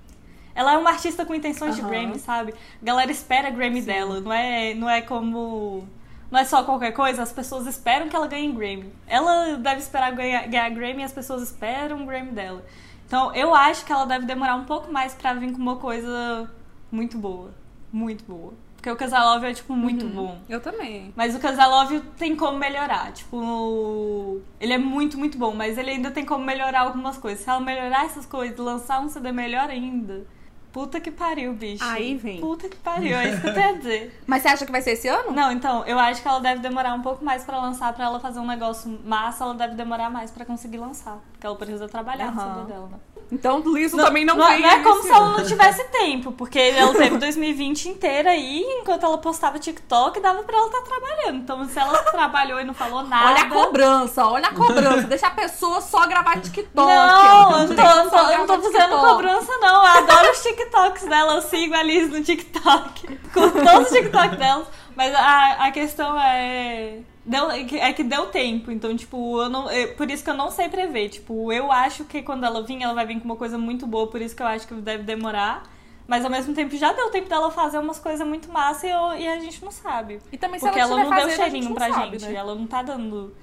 Ela 0.55 0.75
é 0.75 0.77
uma 0.77 0.91
artista 0.91 1.25
com 1.25 1.35
intenções 1.35 1.75
de 1.75 1.81
Aham. 1.81 1.89
Grammy, 1.89 2.17
sabe? 2.17 2.53
A 2.81 2.85
galera 2.85 3.11
espera 3.11 3.49
Grammy 3.49 3.81
dela, 3.81 4.21
não 4.21 4.31
é, 4.31 4.73
não 4.73 4.89
é 4.89 5.01
como. 5.01 5.85
Não 6.31 6.39
é 6.39 6.45
só 6.45 6.63
qualquer 6.63 6.93
coisa, 6.93 7.21
as 7.21 7.33
pessoas 7.33 7.67
esperam 7.67 8.07
que 8.07 8.15
ela 8.15 8.27
ganhe 8.27 8.49
Grammy. 8.53 8.89
Ela 9.05 9.57
deve 9.57 9.81
esperar 9.81 10.13
ganhar, 10.13 10.47
ganhar 10.47 10.69
Grammy 10.69 11.01
e 11.01 11.03
as 11.03 11.11
pessoas 11.11 11.41
esperam 11.41 12.03
o 12.03 12.05
Grammy 12.05 12.31
dela. 12.31 12.63
Então 13.05 13.35
eu 13.35 13.53
acho 13.53 13.83
que 13.83 13.91
ela 13.91 14.05
deve 14.05 14.25
demorar 14.25 14.55
um 14.55 14.63
pouco 14.63 14.89
mais 14.89 15.13
pra 15.13 15.33
vir 15.33 15.51
com 15.51 15.57
uma 15.57 15.75
coisa 15.75 16.49
muito 16.89 17.17
boa. 17.17 17.66
Muito 17.91 18.23
boa. 18.25 18.53
Porque 18.75 18.91
o 18.91 18.95
Casalove 18.95 19.47
é, 19.47 19.53
tipo, 19.53 19.73
muito 19.73 20.05
Uhum. 20.05 20.11
bom. 20.13 20.41
Eu 20.47 20.61
também. 20.61 21.11
Mas 21.15 21.35
o 21.35 21.39
Casalove 21.39 21.99
tem 22.17 22.35
como 22.35 22.57
melhorar. 22.57 23.11
Tipo, 23.11 24.39
ele 24.59 24.73
é 24.73 24.77
muito, 24.77 25.17
muito 25.17 25.37
bom, 25.37 25.53
mas 25.53 25.77
ele 25.77 25.91
ainda 25.91 26.11
tem 26.11 26.23
como 26.25 26.45
melhorar 26.45 26.81
algumas 26.81 27.17
coisas. 27.17 27.43
Se 27.43 27.49
ela 27.49 27.59
melhorar 27.59 28.05
essas 28.05 28.25
coisas, 28.25 28.57
lançar 28.57 29.01
um 29.01 29.09
CD 29.09 29.31
melhor 29.31 29.69
ainda, 29.69 30.25
Puta 30.69 30.99
que 30.99 31.09
pariu, 31.09 31.53
bicho. 31.53 31.83
Aí 31.83 32.15
vem. 32.17 32.39
Puta 32.39 32.69
que 32.69 32.75
pariu, 32.75 33.17
é 33.17 33.29
isso 33.29 33.41
que 33.41 33.47
eu 33.47 33.53
tenho 33.53 33.69
a 33.69 33.77
dizer. 33.79 34.21
Mas 34.27 34.43
você 34.43 34.49
acha 34.49 34.63
que 34.65 34.71
vai 34.71 34.81
ser 34.81 34.91
esse 34.91 35.07
ano? 35.07 35.31
Não, 35.31 35.51
então, 35.51 35.83
eu 35.87 35.97
acho 35.97 36.21
que 36.21 36.27
ela 36.27 36.39
deve 36.39 36.61
demorar 36.61 36.93
um 36.93 37.01
pouco 37.01 37.25
mais 37.25 37.43
pra 37.43 37.59
lançar, 37.59 37.91
pra 37.93 38.05
ela 38.05 38.19
fazer 38.19 38.39
um 38.39 38.45
negócio 38.45 38.99
massa, 39.03 39.43
ela 39.43 39.55
deve 39.55 39.73
demorar 39.73 40.11
mais 40.11 40.29
pra 40.29 40.45
conseguir 40.45 40.77
lançar. 40.77 41.17
Porque 41.31 41.47
ela 41.47 41.55
precisa 41.55 41.87
trabalhar 41.89 42.31
no 42.31 42.39
Aham. 42.39 42.53
CD 42.59 42.71
dela, 42.73 42.87
né? 42.89 42.97
Então 43.31 43.59
Liso 43.59 43.97
também 43.97 44.23
não, 44.23 44.35
não, 44.35 44.47
vem 44.47 44.61
não 44.61 44.69
é 44.69 44.79
como 44.81 45.03
se 45.03 45.09
ela 45.09 45.37
não 45.37 45.45
tivesse 45.45 45.83
tempo, 45.85 46.31
porque 46.31 46.57
ela 46.59 46.93
teve 46.93 47.17
2020 47.19 47.89
inteira 47.89 48.29
aí, 48.29 48.63
enquanto 48.79 49.05
ela 49.05 49.17
postava 49.17 49.59
TikTok, 49.59 50.19
dava 50.21 50.43
pra 50.43 50.57
ela 50.57 50.67
estar 50.67 50.81
trabalhando. 50.81 51.37
Então, 51.39 51.67
se 51.67 51.77
ela 51.77 51.97
trabalhou 52.03 52.59
e 52.59 52.63
não 52.63 52.73
falou 52.73 53.03
nada. 53.03 53.31
Olha 53.31 53.41
a 53.41 53.49
cobrança, 53.49 54.25
olha 54.25 54.47
a 54.47 54.53
cobrança. 54.53 55.01
Deixa 55.07 55.27
a 55.27 55.31
pessoa 55.31 55.81
só 55.81 56.07
gravar 56.07 56.39
TikTok. 56.39 56.71
Não, 56.73 57.51
eu 57.61 57.67
não 57.67 57.75
tô, 57.75 57.81
eu 57.81 58.09
tô, 58.09 58.17
eu 58.17 58.37
não 58.39 58.47
tô 58.47 58.61
fazendo 58.71 58.97
cobrança, 58.97 59.57
não. 59.57 59.85
Eu 59.85 60.03
adoro 60.03 60.31
os 60.31 60.41
TikToks 60.43 61.05
dela, 61.05 61.33
eu 61.35 61.41
sigo 61.41 61.73
a 61.73 61.83
Liz 61.83 62.09
no 62.09 62.23
TikTok. 62.23 63.19
Com 63.33 63.49
todos 63.49 63.87
os 63.87 63.89
TikToks 63.89 64.37
dela. 64.37 64.67
Mas 64.95 65.13
a, 65.13 65.65
a 65.67 65.71
questão 65.71 66.19
é. 66.19 66.99
Deu, 67.27 67.51
é 67.51 67.63
que- 67.65 67.77
é 67.77 67.91
que 67.91 68.03
deu 68.03 68.27
tempo, 68.27 68.71
então, 68.71 68.95
tipo, 68.95 69.41
eu 69.41 69.49
não. 69.49 69.69
eu- 69.69 69.93
por 69.95 70.09
isso 70.09 70.23
que 70.23 70.29
eu 70.29 70.33
não 70.33 70.49
sei 70.49 70.69
prever. 70.69 71.09
Tipo, 71.09 71.51
eu 71.51 71.69
acho 71.71 72.05
que 72.05 72.21
quando 72.21 72.45
ela 72.45 72.63
vir, 72.63 72.81
ela 72.81 72.93
vai 72.93 73.05
vir 73.05 73.19
com 73.19 73.25
uma 73.25 73.35
coisa 73.35 73.57
muito 73.57 73.85
boa, 73.85 74.07
por 74.07 74.21
isso 74.21 74.33
que 74.33 74.41
eu 74.41 74.47
acho 74.47 74.65
que 74.65 74.73
deve 74.75 75.03
demorar. 75.03 75.63
Mas 76.07 76.23
ao 76.23 76.31
mesmo 76.31 76.53
tempo 76.53 76.73
já 76.77 76.93
deu 76.93 77.09
tempo 77.11 77.27
dela 77.27 77.51
fazer 77.51 77.79
umas 77.79 77.99
coisas 77.99 78.25
muito 78.25 78.49
massas 78.49 78.83
e, 78.85 78.87
eu- 78.89 79.13
e 79.17 79.27
a 79.27 79.37
gente 79.41 79.61
não 79.61 79.71
sabe. 79.71 80.21
E 80.31 80.37
também 80.37 80.57
se 80.57 80.65
Porque 80.65 80.79
ela, 80.79 81.01
ela, 81.01 81.09
não 81.09 81.17
deu 81.17 81.29
cheirinho 81.35 81.73
pra 81.75 81.89
sabe, 81.93 82.17
gente. 82.17 82.29
né? 82.31 82.35
Ela 82.39 82.55
não 82.55 82.65
tá 82.65 82.81
dando 82.81 83.35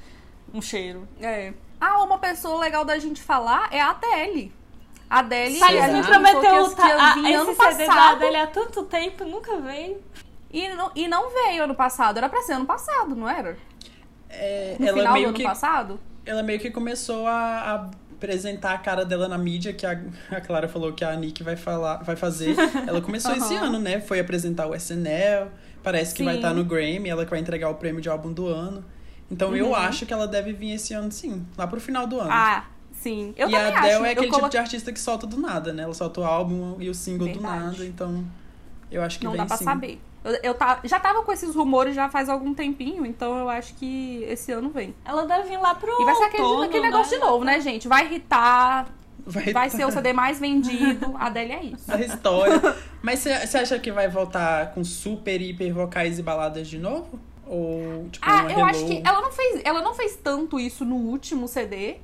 um 0.52 0.62
cheiro. 0.62 1.06
É. 1.20 1.52
Ah, 1.78 2.02
uma 2.02 2.16
pessoa 2.16 2.58
legal 2.58 2.82
da 2.82 2.98
gente 2.98 3.20
falar 3.22 3.68
é 3.70 3.82
a 3.82 3.90
Adele. 3.90 4.50
A 5.10 5.18
Adele, 5.18 5.58
Thales 5.60 5.82
a 5.84 5.88
gente 5.92 6.06
prometeu 6.08 6.70
que 6.70 6.76
tá, 6.76 7.10
a, 7.10 7.12
vir 7.14 7.24
esse 7.26 7.34
ano 7.34 7.54
CD 7.54 7.86
da 7.86 7.86
passado 7.86 8.16
Adele 8.16 8.36
há 8.36 8.46
tanto 8.46 8.82
tempo, 8.84 9.24
nunca 9.26 9.58
veio. 9.58 10.02
e 10.50 10.66
não, 10.70 10.90
e 10.94 11.06
não 11.06 11.28
veio 11.30 11.64
ano 11.64 11.74
passado. 11.74 12.16
Era 12.16 12.30
pra 12.30 12.40
ser 12.40 12.54
ano 12.54 12.64
passado, 12.64 13.14
não 13.14 13.28
era? 13.28 13.58
É, 14.28 14.76
No 14.78 14.86
ela 14.86 14.96
final 14.98 15.12
do 15.12 15.14
meio 15.14 15.28
ano 15.28 15.36
que 15.36 15.42
passado? 15.42 16.00
ela 16.26 16.42
meio 16.42 16.58
que 16.58 16.70
começou 16.70 17.26
a, 17.26 17.32
a 17.34 17.90
apresentar 18.16 18.72
a 18.74 18.78
cara 18.78 19.04
dela 19.04 19.28
na 19.28 19.36
mídia, 19.36 19.72
que 19.72 19.84
a, 19.84 20.00
a 20.30 20.40
Clara 20.40 20.66
falou 20.68 20.92
que 20.92 21.04
a 21.04 21.14
Nick 21.14 21.42
vai 21.42 21.56
falar, 21.56 22.02
vai 22.02 22.16
fazer. 22.16 22.56
Ela 22.86 23.00
começou 23.00 23.32
esse 23.36 23.54
Aham. 23.54 23.66
ano, 23.66 23.78
né? 23.78 24.00
Foi 24.00 24.18
apresentar 24.18 24.66
o 24.66 24.74
SNL, 24.74 25.48
parece 25.82 26.14
que 26.14 26.22
vai 26.24 26.34
Sim. 26.34 26.38
estar 26.40 26.54
no 26.54 26.64
Grammy, 26.64 27.08
ela 27.10 27.24
que 27.24 27.30
vai 27.30 27.40
entregar 27.40 27.68
o 27.68 27.74
prêmio 27.74 28.00
de 28.00 28.08
álbum 28.08 28.32
do 28.32 28.46
ano. 28.46 28.84
Então 29.30 29.54
eu 29.56 29.74
acho 29.74 30.06
que 30.06 30.12
ela 30.12 30.26
deve 30.28 30.52
vir 30.52 30.72
esse 30.72 30.92
ano 30.94 31.10
sim, 31.12 31.44
lá 31.56 31.66
pro 31.66 31.80
final 31.80 32.06
do 32.06 32.16
ano. 32.20 32.28
Uhum. 32.30 32.34
Ah, 32.36 32.64
sim. 32.92 33.34
Eu 33.36 33.48
e 33.50 33.54
a 33.56 33.68
Adele 33.68 33.76
acho. 33.78 33.86
é 33.88 33.96
Eu 33.96 34.04
aquele 34.12 34.28
colo- 34.28 34.40
tipo 34.42 34.48
de 34.50 34.58
artista 34.58 34.92
que 34.92 35.00
solta 35.00 35.26
do 35.26 35.38
nada, 35.38 35.72
né? 35.72 35.82
Ela 35.82 35.94
solta 35.94 36.20
o 36.20 36.24
álbum 36.24 36.76
e 36.80 36.88
o 36.88 36.94
single 36.94 37.28
do 37.28 37.34
Verdade. 37.40 37.64
nada, 37.72 37.84
então 37.86 38.24
eu 38.90 39.02
acho 39.02 39.18
que 39.18 39.24
Não 39.24 39.32
vem 39.32 39.40
dá 39.40 39.46
pra 39.46 39.56
sim. 39.56 39.64
saber. 39.64 40.00
Eu, 40.24 40.32
eu 40.42 40.54
tá- 40.54 40.80
já 40.84 40.98
tava 40.98 41.22
com 41.22 41.30
esses 41.30 41.54
rumores 41.54 41.94
já 41.94 42.08
faz 42.08 42.28
algum 42.30 42.54
tempinho, 42.54 43.04
então 43.04 43.36
eu 43.38 43.48
acho 43.48 43.74
que 43.74 44.24
esse 44.26 44.50
ano 44.52 44.70
vem. 44.70 44.94
Ela 45.04 45.26
deve 45.26 45.50
vir 45.50 45.58
lá 45.58 45.74
pro 45.74 45.90
E 46.00 46.04
vai 46.04 46.14
ser 46.14 46.24
aquele, 46.24 46.42
outono, 46.42 46.62
aquele 46.64 46.82
negócio 46.86 47.12
né? 47.12 47.18
de 47.18 47.24
novo, 47.30 47.44
né, 47.44 47.60
gente? 47.60 47.86
Vai 47.86 48.06
irritar, 48.06 48.86
Vai, 49.26 49.52
vai 49.52 49.70
ser 49.70 49.84
o 49.86 49.90
CD 49.90 50.12
mais 50.14 50.38
vendido. 50.40 51.14
A 51.18 51.26
Adele 51.26 51.52
é 51.52 51.62
isso. 51.64 51.92
a 51.92 52.00
história. 52.00 52.60
Mas 53.02 53.18
você 53.20 53.58
acha 53.58 53.78
que 53.78 53.92
vai 53.92 54.08
voltar 54.08 54.72
com 54.72 54.82
super, 54.82 55.40
hiper 55.40 55.72
vocais 55.74 56.18
e 56.18 56.22
baladas 56.22 56.68
de 56.68 56.78
novo? 56.78 57.18
Ou, 57.46 58.08
tipo, 58.10 58.24
Ah, 58.26 58.46
eu 58.50 58.64
acho 58.64 58.86
que 58.86 59.02
ela 59.04 59.20
não 59.20 59.30
fez, 59.30 59.60
ela 59.64 59.82
não 59.82 59.94
fez 59.94 60.16
tanto 60.16 60.58
isso 60.58 60.84
no 60.86 60.96
último 60.96 61.46
CD, 61.46 61.96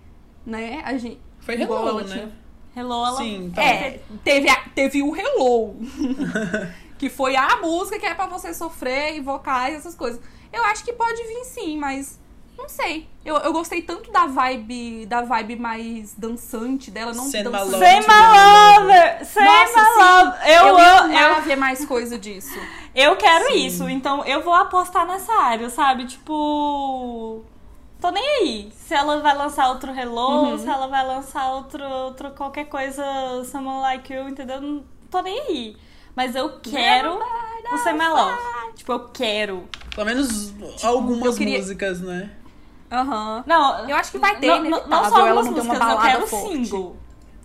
né? 0.44 0.82
A 0.84 0.96
gente 0.98 1.18
Foi 1.40 1.54
Hello, 1.60 2.00
né? 2.02 2.04
tinha- 2.04 2.32
Hello, 2.76 3.06
ela... 3.06 3.16
Sim, 3.16 3.50
tá. 3.54 3.62
É, 3.64 4.00
teve, 4.22 4.48
a- 4.50 4.64
teve 4.74 5.02
o 5.02 5.16
Hello. 5.16 5.74
que 7.00 7.08
foi 7.08 7.34
a 7.34 7.56
música 7.62 7.98
que 7.98 8.04
é 8.04 8.12
pra 8.12 8.26
você 8.26 8.52
sofrer 8.52 9.16
e 9.16 9.20
vocais, 9.20 9.74
essas 9.74 9.94
coisas. 9.94 10.20
Eu 10.52 10.62
acho 10.64 10.84
que 10.84 10.92
pode 10.92 11.16
vir 11.22 11.44
sim, 11.46 11.78
mas 11.78 12.20
não 12.58 12.68
sei. 12.68 13.08
Eu, 13.24 13.36
eu 13.38 13.54
gostei 13.54 13.80
tanto 13.80 14.12
da 14.12 14.26
vibe, 14.26 15.06
da 15.06 15.22
vibe 15.22 15.56
mais 15.56 16.12
dançante 16.12 16.90
dela, 16.90 17.14
não 17.14 17.24
Send 17.24 17.46
my 17.46 17.52
dançante. 17.52 17.78
Sem 17.78 18.00
lover! 18.02 19.24
Sem 19.24 19.44
Nossa, 19.46 19.80
my 19.80 19.86
sim. 19.86 19.98
love! 19.98 20.38
Eu, 20.44 20.66
eu 20.66 20.78
eu, 20.78 21.36
eu, 21.36 21.42
ver 21.42 21.56
mais 21.56 21.86
coisa 21.86 22.18
disso. 22.18 22.60
eu 22.94 23.16
quero 23.16 23.46
Sim. 23.46 23.66
isso, 23.66 23.88
então 23.88 24.22
eu 24.26 24.42
vou 24.42 24.52
apostar 24.52 25.06
nessa 25.06 25.32
área, 25.32 25.70
sabe? 25.70 26.04
Tipo. 26.04 27.42
Tô 27.98 28.10
nem 28.10 28.28
aí. 28.42 28.72
Se 28.76 28.92
ela 28.92 29.20
vai 29.20 29.34
lançar 29.34 29.70
outro 29.70 29.90
Hello, 29.98 30.50
Uhum. 30.50 30.58
se 30.58 30.68
ela 30.68 30.86
vai 30.86 31.06
lançar 31.06 31.50
outro, 31.52 31.82
outro 31.82 32.30
qualquer 32.32 32.66
coisa, 32.66 33.02
Someone 33.50 33.80
Like 33.80 34.12
You, 34.12 34.28
entendeu? 34.28 34.60
Não 34.60 34.84
tô 35.10 35.22
nem 35.22 35.40
aí. 35.40 35.76
Mas 36.20 36.34
eu 36.36 36.50
quero 36.60 37.14
o 37.14 38.14
Love. 38.14 38.38
Tipo, 38.76 38.92
eu 38.92 39.08
quero. 39.08 39.66
Pelo 39.94 40.06
menos 40.06 40.52
algumas 40.82 41.24
eu 41.32 41.34
queria- 41.34 41.56
músicas, 41.58 42.02
né? 42.02 42.30
Aham. 42.92 43.42
Não, 43.46 43.88
Eu 43.88 43.96
acho 43.96 44.12
que 44.12 44.18
vai 44.18 44.38
ter, 44.38 44.48
não, 44.48 44.86
não, 44.86 45.08
só 45.08 45.26
algumas 45.26 45.46
uma 45.46 45.62
músicas, 45.62 45.80
eu 45.90 45.98
quero 45.98 46.26
forte. 46.26 46.66
single. 46.66 46.96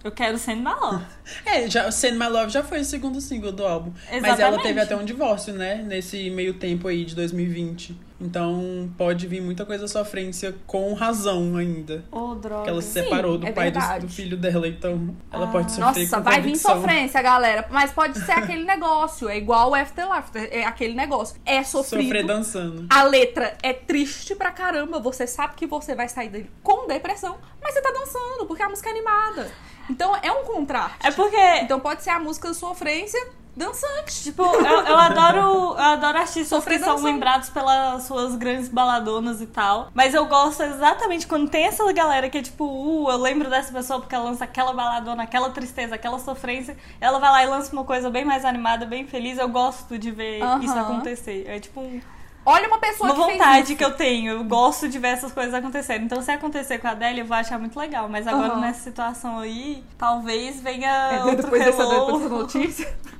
Eu 0.03 0.11
quero 0.11 0.37
Send 0.37 0.59
My 0.61 0.73
Love. 0.73 1.05
É, 1.45 1.69
já, 1.69 1.89
Send 1.89 2.17
My 2.19 2.27
Love 2.27 2.49
já 2.51 2.63
foi 2.63 2.81
o 2.81 2.85
segundo 2.85 3.21
single 3.21 3.53
do 3.53 3.65
álbum. 3.65 3.93
Mas 4.11 4.23
ela 4.23 4.27
Exatamente. 4.33 4.63
teve 4.63 4.79
até 4.81 4.95
um 4.97 5.05
divórcio, 5.05 5.53
né? 5.53 5.75
Nesse 5.75 6.29
meio 6.29 6.55
tempo 6.55 6.89
aí 6.89 7.05
de 7.05 7.15
2020. 7.15 7.97
Então 8.19 8.89
pode 8.97 9.27
vir 9.27 9.41
muita 9.41 9.65
coisa 9.65 9.85
à 9.85 9.87
sofrência 9.87 10.55
com 10.65 10.93
razão 10.93 11.57
ainda. 11.57 12.05
Ô, 12.11 12.33
droga. 12.35 12.55
Porque 12.57 12.69
ela 12.69 12.81
se 12.81 12.87
Sim, 12.93 13.03
separou 13.03 13.37
do 13.37 13.45
é 13.45 13.51
pai 13.51 13.71
do, 13.71 13.79
do 14.01 14.07
filho 14.09 14.37
dela, 14.37 14.67
então 14.67 15.15
ela 15.31 15.45
Ah. 15.47 15.51
pode 15.51 15.71
sofrer 15.71 16.03
Nossa, 16.05 16.17
com 16.17 16.23
vai 16.23 16.35
vir 16.41 16.47
convicção. 16.49 16.75
sofrência, 16.75 17.21
galera. 17.21 17.67
Mas 17.69 17.91
pode 17.91 18.17
ser 18.19 18.31
aquele 18.31 18.63
negócio. 18.65 19.27
É 19.27 19.37
igual 19.37 19.71
o 19.71 19.75
After 19.75 20.07
Laughter. 20.07 20.47
É 20.51 20.63
aquele 20.65 20.93
negócio. 20.93 21.35
É 21.45 21.61
sofrido. 21.63 22.03
Sofrer 22.03 22.25
dançando. 22.25 22.85
A 22.89 23.03
letra 23.03 23.57
é 23.61 23.73
triste 23.73 24.33
pra 24.33 24.51
caramba. 24.51 24.99
Você 24.99 25.27
sabe 25.27 25.55
que 25.55 25.67
você 25.67 25.93
vai 25.93 26.07
sair 26.07 26.29
dele 26.29 26.49
com 26.63 26.87
depressão, 26.87 27.37
mas 27.61 27.73
você 27.73 27.81
tá 27.81 27.91
dançando, 27.91 28.45
porque 28.47 28.63
a 28.63 28.69
música 28.69 28.89
é 28.89 28.91
animada. 28.93 29.51
Então 29.89 30.15
é 30.21 30.31
um 30.31 30.43
contraste. 30.45 30.97
É 31.05 31.11
porque 31.11 31.35
Então 31.61 31.79
pode 31.79 32.01
ser 32.01 32.11
a 32.11 32.19
música 32.19 32.53
sofrência 32.53 33.19
dançante. 33.55 34.23
Tipo, 34.23 34.43
eu, 34.43 34.63
eu 34.63 34.97
adoro, 34.97 35.37
eu 35.39 35.77
adoro 35.77 36.17
artistas 36.17 36.47
Sofrer 36.47 36.77
que 36.79 36.83
são 36.83 36.95
dançando. 36.95 37.11
lembrados 37.11 37.49
pelas 37.49 38.03
suas 38.03 38.35
grandes 38.35 38.67
baladonas 38.69 39.41
e 39.41 39.47
tal. 39.47 39.89
Mas 39.93 40.13
eu 40.13 40.25
gosto 40.25 40.61
exatamente 40.63 41.25
quando 41.27 41.49
tem 41.49 41.65
essa 41.65 41.91
galera 41.93 42.29
que 42.29 42.37
é 42.37 42.41
tipo, 42.41 42.65
uh, 42.65 43.09
eu 43.11 43.17
lembro 43.17 43.49
dessa 43.49 43.71
pessoa 43.71 43.99
porque 43.99 44.13
ela 44.15 44.25
lança 44.25 44.43
aquela 44.43 44.73
baladona, 44.73 45.23
aquela 45.23 45.49
tristeza, 45.49 45.95
aquela 45.95 46.19
sofrência. 46.19 46.77
Ela 46.99 47.19
vai 47.19 47.31
lá 47.31 47.43
e 47.43 47.47
lança 47.47 47.71
uma 47.73 47.83
coisa 47.83 48.09
bem 48.09 48.25
mais 48.25 48.43
animada, 48.45 48.85
bem 48.85 49.05
feliz. 49.07 49.37
Eu 49.37 49.47
gosto 49.49 49.97
de 49.97 50.11
ver 50.11 50.39
isso 50.61 50.77
acontecer. 50.77 51.45
É 51.47 51.59
tipo 51.59 51.79
um- 51.81 52.01
Olha 52.47 52.67
uma 52.67 52.77
pessoa 52.77 53.09
uma 53.11 53.15
que 53.15 53.25
fez 53.25 53.37
vontade 53.39 53.67
isso. 53.69 53.75
que 53.75 53.83
eu 53.83 53.91
tenho. 53.93 54.31
Eu 54.33 54.43
gosto 54.43 54.87
de 54.87 54.99
ver 54.99 55.07
essas 55.07 55.31
coisas 55.31 55.51
acontecerem. 55.51 56.05
Então, 56.05 56.21
se 56.21 56.29
acontecer 56.29 56.77
com 56.77 56.87
a 56.87 56.91
Adélia, 56.91 57.21
eu 57.23 57.25
vou 57.25 57.35
achar 57.35 57.57
muito 57.57 57.75
legal. 57.79 58.07
Mas 58.07 58.27
agora, 58.27 58.49
Aham. 58.53 58.61
nessa 58.61 58.81
situação 58.81 59.39
aí, 59.39 59.83
talvez 59.97 60.61
venha 60.61 60.87
É, 60.91 61.23
outro 61.23 61.37
depois, 61.41 61.65
dessa, 61.65 61.83
depois 61.87 62.21
dessa 62.21 62.29
notícia. 62.35 62.97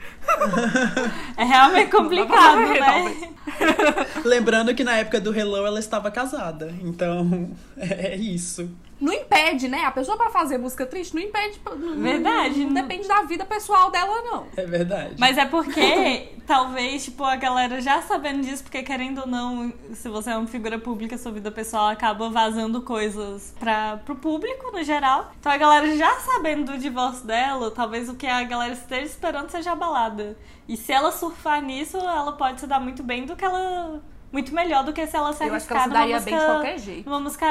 É 1.38 1.44
realmente 1.44 1.92
complicado, 1.92 2.60
né? 2.60 3.34
Lembrando 4.24 4.74
que 4.74 4.84
na 4.84 4.96
época 4.98 5.20
do 5.20 5.38
Hello 5.38 5.66
ela 5.66 5.80
estava 5.80 6.10
casada. 6.12 6.74
Então, 6.82 7.52
é 7.78 8.16
isso. 8.16 8.70
Não 9.00 9.12
impede, 9.12 9.68
né? 9.68 9.84
A 9.84 9.92
pessoa 9.92 10.18
pra 10.18 10.30
fazer 10.30 10.58
música 10.58 10.86
triste 10.86 11.14
não 11.16 11.22
impede. 11.22 11.60
Não, 11.66 12.02
Verdade. 12.02 12.66
Não, 12.66 12.74
depende 12.74 13.08
da 13.08 13.22
vida 13.24 13.46
pessoal 13.46 13.92
dela, 13.92 14.22
não. 14.22 14.48
É 14.56 14.66
verdade. 14.66 15.16
Mas 15.20 15.38
é 15.38 15.46
porque, 15.46 16.30
talvez, 16.48 17.04
tipo, 17.04 17.24
a 17.24 17.36
galera 17.36 17.82
já 17.82 18.02
sabendo 18.02 18.42
disso, 18.42 18.64
porque 18.64 18.84
querendo 18.84 19.22
ou 19.22 19.28
não, 19.28 19.74
se 19.94 20.08
você 20.08 20.32
é 20.32 20.38
uma 20.38 20.48
figura 20.48 20.80
pública, 20.80 21.18
sua 21.18 21.32
vida 21.32 21.52
pessoal 21.52 21.88
acaba 21.90 22.30
vazando 22.30 22.82
coisas 22.82 23.54
pra, 23.60 23.98
pro 24.06 24.16
público, 24.16 24.72
no 24.72 24.84
geral. 24.84 25.32
Então 25.40 25.52
a 25.52 25.58
galera 25.58 25.96
já 25.96 26.20
sabendo 26.22 26.72
do 26.72 26.78
divórcio 26.78 27.26
dela, 27.26 27.72
talvez 27.72 28.08
o 28.10 28.16
que 28.16 28.28
a 28.28 28.44
galera 28.44 28.74
esteja 28.74 29.06
esperando 29.06 29.50
seja 29.50 29.74
a 29.74 29.76
balada. 29.76 30.38
E 30.68 30.76
se 30.76 30.92
ela 30.92 31.12
surfar 31.12 31.62
nisso, 31.62 31.98
ela 31.98 32.32
pode 32.32 32.60
se 32.60 32.68
dar 32.68 32.80
muito 32.80 33.04
bem 33.04 33.26
do 33.26 33.36
que 33.36 33.46
ela. 33.46 34.02
Muito 34.36 34.54
melhor 34.54 34.84
do 34.84 34.92
que 34.92 35.08
se 35.08 35.16
ela 35.16 35.32
se 35.32 35.46
Eu 35.46 35.56
acho 35.56 35.66
que 35.66 35.72
ela 35.72 35.84
se 35.84 35.90
daria 35.90 36.20
bem 36.20 36.34
música. 36.34 36.38
de 36.38 36.46
qualquer 36.46 36.78
jeito. 36.78 37.10
Numa 37.10 37.22
música 37.22 37.46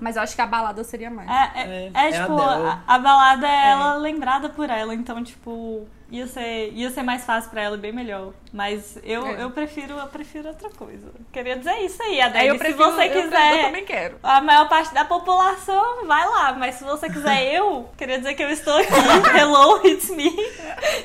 Mas 0.00 0.16
eu 0.16 0.22
acho 0.22 0.34
que 0.34 0.40
a 0.40 0.46
balada 0.46 0.82
seria 0.82 1.10
mais. 1.10 1.28
É, 1.28 1.60
é, 1.60 1.60
É, 1.60 1.90
é, 1.92 2.08
é 2.08 2.22
tipo, 2.22 2.40
a, 2.40 2.82
a 2.88 2.98
balada 2.98 3.46
é 3.46 3.68
ela 3.68 3.92
lembrada 3.96 4.48
por 4.48 4.70
ela, 4.70 4.94
então, 4.94 5.22
tipo, 5.22 5.86
ia 6.10 6.26
ser, 6.26 6.72
ia 6.74 6.90
ser 6.90 7.02
mais 7.02 7.24
fácil 7.24 7.50
pra 7.50 7.62
ela 7.62 7.76
e 7.76 7.80
bem 7.80 7.92
melhor. 7.92 8.32
Mas 8.52 8.98
eu, 9.04 9.26
É. 9.26 9.42
eu 9.44 9.50
prefiro 9.50 9.94
eu 9.94 10.06
prefiro 10.08 10.48
outra 10.48 10.68
coisa. 10.70 11.08
Queria 11.32 11.56
dizer 11.56 11.76
isso 11.84 12.02
aí, 12.02 12.20
Adele. 12.20 12.38
Aí 12.38 12.48
eu 12.48 12.54
se 12.54 12.58
prefiro, 12.58 12.84
você 12.92 13.04
eu- 13.06 13.22
quiser. 13.22 13.58
Eu, 13.58 13.64
também 13.66 13.84
quero. 13.84 14.16
A 14.22 14.40
maior 14.40 14.68
parte 14.68 14.92
da 14.92 15.04
população 15.04 16.04
vai 16.06 16.28
lá, 16.28 16.52
mas 16.54 16.74
se 16.76 16.84
você 16.84 17.08
quiser 17.08 17.54
eu, 17.54 17.88
queria 17.96 18.18
dizer 18.18 18.34
que 18.34 18.42
eu 18.42 18.50
estou 18.50 18.76
aqui. 18.76 18.90
Hello, 19.38 19.86
it's 19.86 20.10
me. 20.10 20.30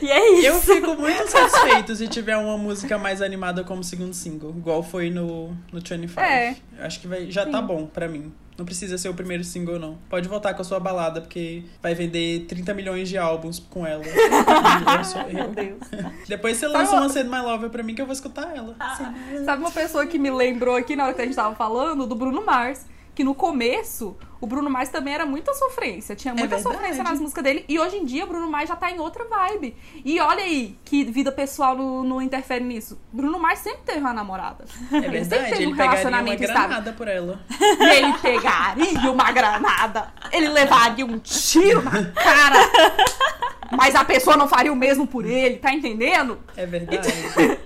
E 0.01 0.11
é 0.11 0.31
isso. 0.39 0.47
Eu 0.47 0.55
fico 0.61 0.95
muito 0.95 1.27
satisfeito 1.29 1.95
se 1.95 2.07
tiver 2.07 2.37
uma 2.37 2.57
música 2.57 2.97
mais 2.97 3.21
animada 3.21 3.63
como 3.63 3.83
segundo 3.83 4.13
single, 4.13 4.51
igual 4.57 4.81
foi 4.83 5.09
no, 5.09 5.49
no 5.71 5.79
25. 5.81 6.19
É. 6.19 6.55
Eu 6.77 6.85
Acho 6.85 6.99
que 6.99 7.07
vai, 7.07 7.29
já 7.31 7.45
tá 7.45 7.61
bom 7.61 7.85
pra 7.85 8.07
mim. 8.07 8.33
Não 8.57 8.63
precisa 8.65 8.97
ser 8.97 9.09
o 9.09 9.13
primeiro 9.13 9.43
single, 9.43 9.77
não. 9.77 9.97
Pode 10.09 10.29
voltar 10.29 10.53
com 10.53 10.61
a 10.61 10.65
sua 10.65 10.79
balada, 10.79 11.19
porque 11.19 11.63
vai 11.83 11.93
vender 11.93 12.45
30 12.47 12.73
milhões 12.73 13.09
de 13.09 13.17
álbuns 13.17 13.59
com 13.59 13.85
ela. 13.85 14.01
Meu 15.33 15.49
Deus. 15.49 15.79
Depois 16.27 16.57
você 16.57 16.67
lança 16.67 16.95
uma- 16.95 17.09
Send 17.09 17.29
My 17.29 17.39
Lover 17.41 17.69
pra 17.69 17.83
mim 17.83 17.93
que 17.95 18.01
eu 18.01 18.05
vou 18.05 18.13
escutar 18.13 18.55
ela. 18.55 18.75
Sabe 19.43 19.61
uma 19.61 19.71
pessoa 19.71 20.05
que 20.05 20.17
me 20.17 20.29
lembrou 20.31 20.75
aqui 20.75 20.95
na 20.95 21.05
hora 21.05 21.13
que 21.13 21.21
a 21.21 21.25
gente 21.25 21.35
tava 21.35 21.53
falando? 21.55 22.07
Do 22.07 22.15
Bruno 22.15 22.45
Mars. 22.45 22.85
Que 23.15 23.23
no 23.23 23.33
começo, 23.33 24.17
o 24.41 24.45
Bruno 24.45 24.69
Mars 24.69 24.89
também 24.89 25.13
era 25.13 25.25
muita 25.25 25.53
sofrência. 25.53 26.15
Tinha 26.15 26.33
muita 26.35 26.57
É 26.57 26.59
sofrência 26.59 27.01
nas 27.01 27.19
músicas 27.19 27.43
dele. 27.43 27.63
E 27.67 27.79
hoje 27.79 27.95
em 27.95 28.05
dia, 28.05 28.25
o 28.25 28.27
Bruno 28.27 28.51
Mars 28.51 28.67
já 28.67 28.75
tá 28.75 28.91
em 28.91 28.99
outra 28.99 29.23
vibe. 29.23 29.75
E 30.03 30.19
olha 30.19 30.43
aí 30.43 30.77
que 30.83 31.05
vida 31.05 31.31
pessoal 31.31 31.77
não, 31.77 32.03
não 32.03 32.21
interfere 32.21 32.63
nisso. 32.63 32.99
Bruno 33.13 33.39
Mars 33.39 33.59
sempre 33.59 33.83
teve 33.85 33.99
uma 33.99 34.13
namorada. 34.13 34.65
É 34.91 34.97
Ele 34.97 35.03
sempre 35.03 35.11
verdade, 35.11 35.43
teve 35.45 35.63
ele 35.63 35.67
um 35.67 35.75
pegaria 35.75 35.91
uma 35.91 35.95
relacionamento 35.95 36.41
granada 36.41 36.93
por 36.93 37.07
ela. 37.07 37.39
E 37.79 37.83
ele 37.83 38.13
pegaria 38.21 39.11
uma 39.11 39.31
granada. 39.31 40.13
Ele 40.31 40.49
levaria 40.49 41.05
um 41.05 41.17
tiro 41.17 41.81
na 41.81 42.03
cara. 42.11 42.69
Mas 43.71 43.95
a 43.95 44.03
pessoa 44.03 44.37
não 44.37 44.47
faria 44.47 44.71
o 44.71 44.75
mesmo 44.75 45.07
por 45.07 45.25
ele, 45.25 45.57
tá 45.57 45.73
entendendo? 45.73 46.37
É 46.55 46.65
verdade. 46.65 47.07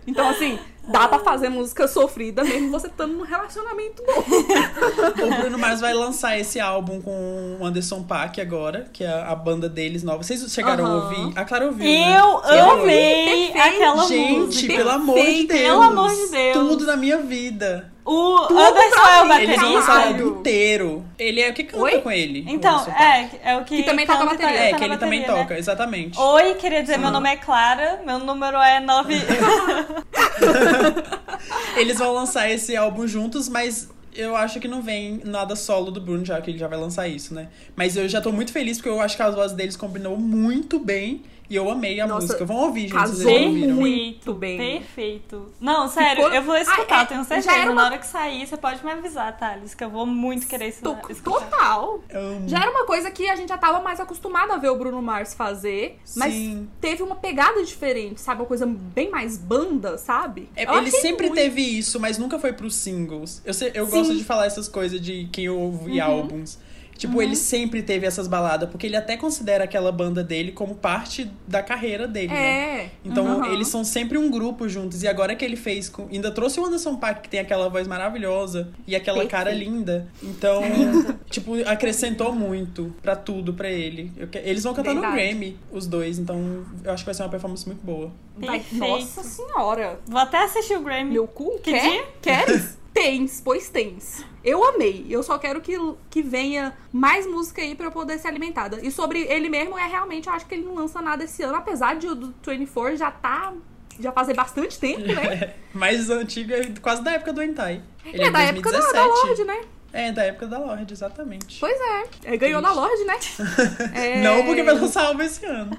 Então, 0.08 0.30
assim, 0.30 0.58
dá 0.90 1.08
pra 1.08 1.20
fazer 1.20 1.50
música 1.50 1.88
sofrida 1.88 2.44
mesmo 2.44 2.70
você 2.72 2.88
estando 2.88 3.14
num 3.14 3.24
relacionamento 3.24 4.04
bom. 4.06 4.24
O 5.30 5.42
Bruno 5.42 5.58
Mars 5.58 5.80
vai 5.82 5.94
lançar 5.94 6.38
esse 6.40 6.60
álbum 6.60 7.02
com 7.02 7.58
o 7.60 7.66
Anderson 7.66 8.04
Paak 8.04 8.40
agora, 8.42 8.88
que 8.92 9.04
é 9.04 9.12
a 9.22 9.36
banda 9.36 9.68
deles 9.70 10.04
nova. 10.04 10.24
Vocês 10.24 10.42
chegaram 10.52 10.86
a 10.86 10.90
Aham. 10.90 11.04
ouvir? 11.20 11.38
A 11.40 11.46
Clara 11.46 11.66
ouviu, 11.66 11.86
né? 11.86 12.18
Eu 12.20 12.26
ouviu? 12.28 12.72
amei 12.72 13.52
aquela 13.52 14.06
Gente, 14.08 14.40
música. 14.40 14.74
pelo 14.76 14.90
amor 14.90 15.16
de 15.26 15.44
Deus. 15.48 15.62
pelo 15.62 15.82
amor 15.82 16.10
de 16.10 16.28
Deus. 16.30 16.54
Tudo 16.54 16.86
na 16.86 16.98
minha 16.98 17.18
vida. 17.20 17.92
O 18.12 18.58
Anderson 18.58 19.08
é 19.08 19.22
o. 19.22 19.32
Eles 19.34 19.62
vão 19.62 19.68
Caralho. 19.72 19.74
lançar 19.76 19.78
o 19.78 19.78
baterista. 19.78 19.92
álbum 19.92 20.40
inteiro. 20.40 21.06
Ele 21.20 21.42
é 21.42 21.50
o 21.52 21.54
que 21.54 21.64
canta 21.64 21.84
Oi? 21.84 22.02
com 22.02 22.10
ele. 22.12 22.44
Então, 22.48 22.84
é, 22.88 23.52
é 23.52 23.56
o 23.58 23.64
que, 23.64 23.78
Que 23.78 23.84
também 23.84 24.08
toca 24.08 24.26
bateria. 24.26 24.50
É, 24.50 24.74
que 24.74 24.84
ele 24.84 24.98
também 24.98 25.20
bateria, 25.20 25.36
né? 25.36 25.42
toca, 25.44 25.60
exatamente. 25.60 26.20
Oi, 26.20 26.56
queria 26.56 26.82
dizer, 26.82 26.98
meu 26.98 27.12
nome 27.12 27.30
é 27.30 27.36
Clara, 27.36 28.02
meu 28.04 28.18
número 28.18 28.58
é 28.58 28.80
9. 28.80 29.14
Eles 31.78 32.00
vão 32.00 32.12
lançar 32.12 32.50
esse 32.50 32.76
álbum 32.76 33.08
juntos, 33.08 33.48
mas 33.48 33.88
eu 34.16 34.36
acho 34.36 34.60
que 34.60 34.68
não 34.68 34.82
vem 34.82 35.22
nada 35.24 35.56
solo 35.56 35.92
do 35.92 36.02
Bruno, 36.02 36.26
já 36.26 36.42
que 36.42 36.50
ele 36.50 36.58
já 36.58 36.68
vai 36.68 36.80
lançar 36.80 37.08
isso, 37.08 37.36
né? 37.36 37.50
Mas 37.76 37.96
eu 37.96 38.10
já 38.10 38.20
tô 38.20 38.32
muito 38.32 38.52
feliz 38.52 38.78
porque 38.78 38.90
eu 38.90 39.00
acho 39.00 39.16
que 39.16 39.22
as 39.22 39.36
vozes 39.36 39.56
deles 39.56 39.78
combinou 39.78 40.18
muito 40.18 40.80
bem 40.80 41.22
e 41.50 41.56
eu 41.56 41.70
amei 41.70 42.00
a 42.00 42.06
Nossa, 42.08 42.28
música. 42.28 42.46
Vão 42.46 42.58
ouvir, 42.58 42.82
gente, 42.82 42.94
casou 42.94 43.16
vocês 43.16 43.40
não 43.42 43.48
ouviram. 43.48 43.76
muito 43.76 44.34
bem. 44.34 44.58
Perfeito. 44.80 45.52
Não, 45.60 45.88
sério, 45.88 46.24
Ficou- 46.24 46.36
eu 46.36 46.44
vou 46.44 46.56
escutar, 46.58 47.00
Ah, 47.00 47.02
é, 47.02 47.06
tenho 47.06 47.22
já 47.22 47.28
certeza. 47.28 47.52
era 47.56 47.72
uma- 47.72 47.80
Na 47.82 47.86
hora 47.88 47.98
que 47.98 48.06
sair, 48.08 48.46
você 48.48 48.58
pode 48.58 48.84
me 48.86 48.92
avisar, 48.92 49.38
Thales, 49.38 49.74
que 49.74 49.84
eu 49.84 49.90
vou 49.90 50.06
muito 50.06 50.46
querer 50.48 50.68
isso- 50.70 50.84
escutar. 51.10 51.40
Total. 51.50 52.04
Já 52.48 52.60
era 52.62 52.70
uma 52.72 52.86
coisa 52.86 53.10
que 53.10 53.30
a 53.30 53.36
gente 53.36 53.50
já 53.50 53.58
tava 53.58 53.80
mais 53.82 54.00
acostumado 54.00 54.52
a 54.52 54.58
ver 54.58 54.70
o 54.70 54.76
Bruno 54.78 55.02
Mars 55.02 55.34
fazer, 55.34 56.00
mas 56.16 56.34
Sim. 56.34 56.68
teve 56.82 57.02
uma 57.04 57.16
pegada 57.16 57.64
diferente, 57.64 58.20
sabe? 58.22 58.42
Uma 58.42 58.48
coisa 58.48 58.66
bem 58.66 59.10
mais 59.10 59.38
banda, 59.38 59.98
sabe? 59.98 60.50
É, 60.56 60.64
ele 60.78 60.92
sempre 60.92 61.28
muito. 61.28 61.40
teve 61.40 61.62
isso, 61.62 62.00
mas 62.00 62.18
nunca 62.18 62.38
foi 62.38 62.54
pros 62.54 62.76
singles. 62.76 63.42
Eu, 63.46 63.54
sei- 63.54 63.72
eu 63.74 63.86
Sim. 63.86 63.92
Uhum. 63.92 63.98
gosto 64.00 64.16
de 64.18 64.24
falar 64.24 64.46
essas 64.46 64.68
coisas 64.68 65.00
de 65.00 65.28
quem 65.32 65.50
ouve 65.50 66.00
álbuns. 66.00 66.58
Tipo, 67.00 67.22
ele 67.22 67.36
sempre 67.36 67.82
teve 67.82 68.06
essas 68.06 68.28
baladas, 68.28 68.70
porque 68.70 68.86
ele 68.86 68.98
até 68.98 69.16
considera 69.16 69.64
aquela 69.64 69.90
banda 69.92 70.22
dele 70.22 70.52
como 70.52 70.76
parte 70.76 71.32
da 71.48 71.64
carreira 71.64 72.06
dele, 72.08 72.28
né? 72.28 72.82
É. 72.82 72.90
Então, 73.06 73.26
Uhum. 73.40 73.46
eles 73.54 73.70
são 73.70 73.84
sempre 73.86 74.18
um 74.18 74.30
grupo 74.30 74.68
juntos. 74.68 75.02
E 75.02 75.08
agora 75.08 75.34
que 75.34 75.46
ele 75.46 75.56
fez 75.56 75.88
com. 75.88 76.08
Ainda 76.12 76.30
trouxe 76.30 76.60
o 76.60 76.66
Anderson 76.66 76.98
Paak, 76.98 77.22
que 77.22 77.30
tem 77.30 77.40
aquela 77.40 77.70
voz 77.70 77.88
maravilhosa 77.88 78.68
e 78.86 78.96
aquela 78.98 79.20
Perfeito. 79.20 79.32
cara 79.32 79.52
linda. 79.52 80.08
Então, 80.22 80.62
tipo, 81.32 81.54
acrescentou 81.66 82.34
muito 82.36 82.94
pra 83.02 83.16
tudo 83.16 83.54
pra 83.54 83.70
ele. 83.70 84.12
Eu 84.18 84.28
Eles 84.44 84.64
vão 84.64 84.74
cantar 84.74 84.94
no 84.94 85.00
Verdade. 85.02 85.24
Grammy, 85.30 85.58
os 85.72 85.88
dois. 85.88 86.20
Então, 86.20 86.66
eu 86.84 86.92
acho 86.92 87.04
que 87.04 87.06
vai 87.06 87.14
ser 87.16 87.24
uma 87.24 87.30
performance 87.30 87.66
muito 87.66 87.82
boa. 87.84 88.12
Vai- 88.38 88.60
Perfeito. 88.60 88.78
Nossa 88.86 89.24
senhora. 89.24 90.00
Vou 90.06 90.20
até 90.20 90.44
assistir 90.44 90.76
o 90.78 90.82
Grammy. 90.82 91.12
Meu 91.12 91.28
cu? 91.28 91.60
Que 91.64 91.72
Quer? 91.72 91.82
dia? 91.82 92.06
Queres? 92.22 92.78
Tens, 92.94 93.42
pois 93.44 93.70
tens. 93.70 94.26
Eu 94.44 94.64
amei. 94.64 95.06
Eu 95.10 95.22
só 95.22 95.38
quero 95.38 95.62
que, 95.62 95.78
que 96.10 96.22
venha 96.22 96.74
mais 96.92 97.26
música 97.26 97.62
aí 97.62 97.76
pra 97.76 97.88
eu 97.88 97.92
poder 97.92 98.18
ser 98.20 98.28
alimentada. 98.28 98.80
E 98.82 98.92
sobre 98.92 99.22
ele 99.22 99.50
mesmo, 99.50 99.78
é 99.78 99.88
realmente, 99.88 100.28
eu 100.28 100.34
acho 100.34 100.46
que 100.46 100.56
ele 100.56 100.64
não 100.64 100.76
lança 100.76 101.02
nada 101.02 101.24
esse 101.24 101.44
ano, 101.44 101.56
apesar 101.56 101.96
de 101.96 102.08
o 102.08 102.16
do 102.16 102.34
24 102.46 102.98
já 102.98 103.12
tá. 103.12 103.54
Já 104.00 104.14
fazer 104.14 104.34
bastante 104.34 104.80
tempo, 104.80 105.02
né? 105.02 105.56
Mais 105.76 106.10
antigo, 106.10 106.54
é 106.54 106.72
quase 106.82 107.04
da 107.04 107.12
época 107.12 107.34
do 107.34 107.44
Entai. 107.44 107.82
Ele 108.06 108.24
é 108.24 108.32
da 108.32 108.40
época 108.44 108.72
da, 108.72 108.80
da 108.80 109.06
Lorde, 109.06 109.44
né? 109.44 109.62
É, 109.92 110.12
da 110.12 110.24
época 110.24 110.48
da 110.48 110.58
Lorde, 110.58 110.94
exatamente. 110.94 111.60
Pois 111.60 111.78
é. 111.78 112.34
É, 112.34 112.38
Ganhou 112.38 112.62
da 112.62 112.72
Lorde, 112.72 113.04
né? 113.06 113.16
É, 113.94 114.22
Não 114.22 114.46
porque 114.46 114.64
vai 114.64 114.76
lançar 114.76 115.06
álbum 115.06 115.24
esse 115.24 115.46
ano. 115.46 115.78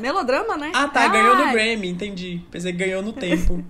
Melodrama, 0.00 0.56
né? 0.56 0.70
Ah, 0.74 0.88
tá, 0.88 1.08
ganhou 1.08 1.36
no. 1.36 1.52
Grammy, 1.52 1.88
entendi. 1.88 2.40
Pensei 2.50 2.72
que 2.72 2.78
ganhou 2.78 3.02
no 3.02 3.12
tempo. 3.12 3.62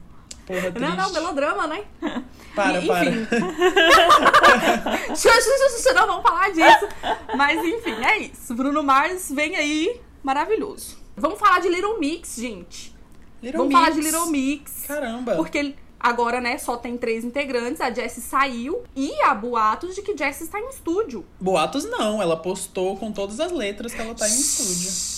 Porra, 0.49 0.73
triste. 0.73 0.81
Não, 0.81 0.97
não, 0.97 1.13
melodrama, 1.13 1.67
né? 1.69 1.85
Para, 2.57 2.81
E- 2.81 2.87
para. 2.89 3.05
enfim. 3.05 3.27
Xu, 5.15 5.95
não 5.95 6.07
vamos 6.09 6.23
falar 6.23 6.51
disso. 6.51 6.89
Mas 7.37 7.65
enfim, 7.65 7.95
é 8.05 8.19
isso. 8.19 8.53
Bruno 8.55 8.83
Mars 8.83 9.31
vem 9.31 9.55
aí, 9.55 10.01
maravilhoso. 10.25 10.97
Vamos 11.17 11.39
falar 11.39 11.61
de 11.61 11.69
Little 11.69 12.01
Mix, 12.01 12.35
gente. 12.37 12.93
Little 13.41 13.59
vamos 13.61 13.69
Mix. 13.75 13.81
falar 13.81 13.91
de 13.95 14.01
Little 14.01 14.27
Mix. 14.27 14.85
Caramba. 14.89 15.37
Porque 15.37 15.75
agora, 16.01 16.41
né, 16.41 16.59
só 16.59 16.77
tem 16.77 16.97
três 16.97 17.23
integrantes. 17.25 17.81
A 17.81 17.93
Jessie 17.93 18.23
saiu 18.23 18.83
e 18.97 19.13
há 19.23 19.35
boatos 19.35 19.95
de 19.95 20.03
que 20.03 20.17
Jessie 20.17 20.45
está 20.47 20.59
em 20.59 20.69
estúdio. 20.71 21.25
Boatos 21.41 21.85
não, 21.85 22.21
ela 22.21 22.37
postou 22.37 22.97
com 22.97 23.13
todas 23.13 23.39
as 23.39 23.53
letras 23.53 23.95
que 23.95 24.01
ela 24.01 24.15
tá 24.17 24.29
em 24.29 24.35
estúdio. 24.35 25.18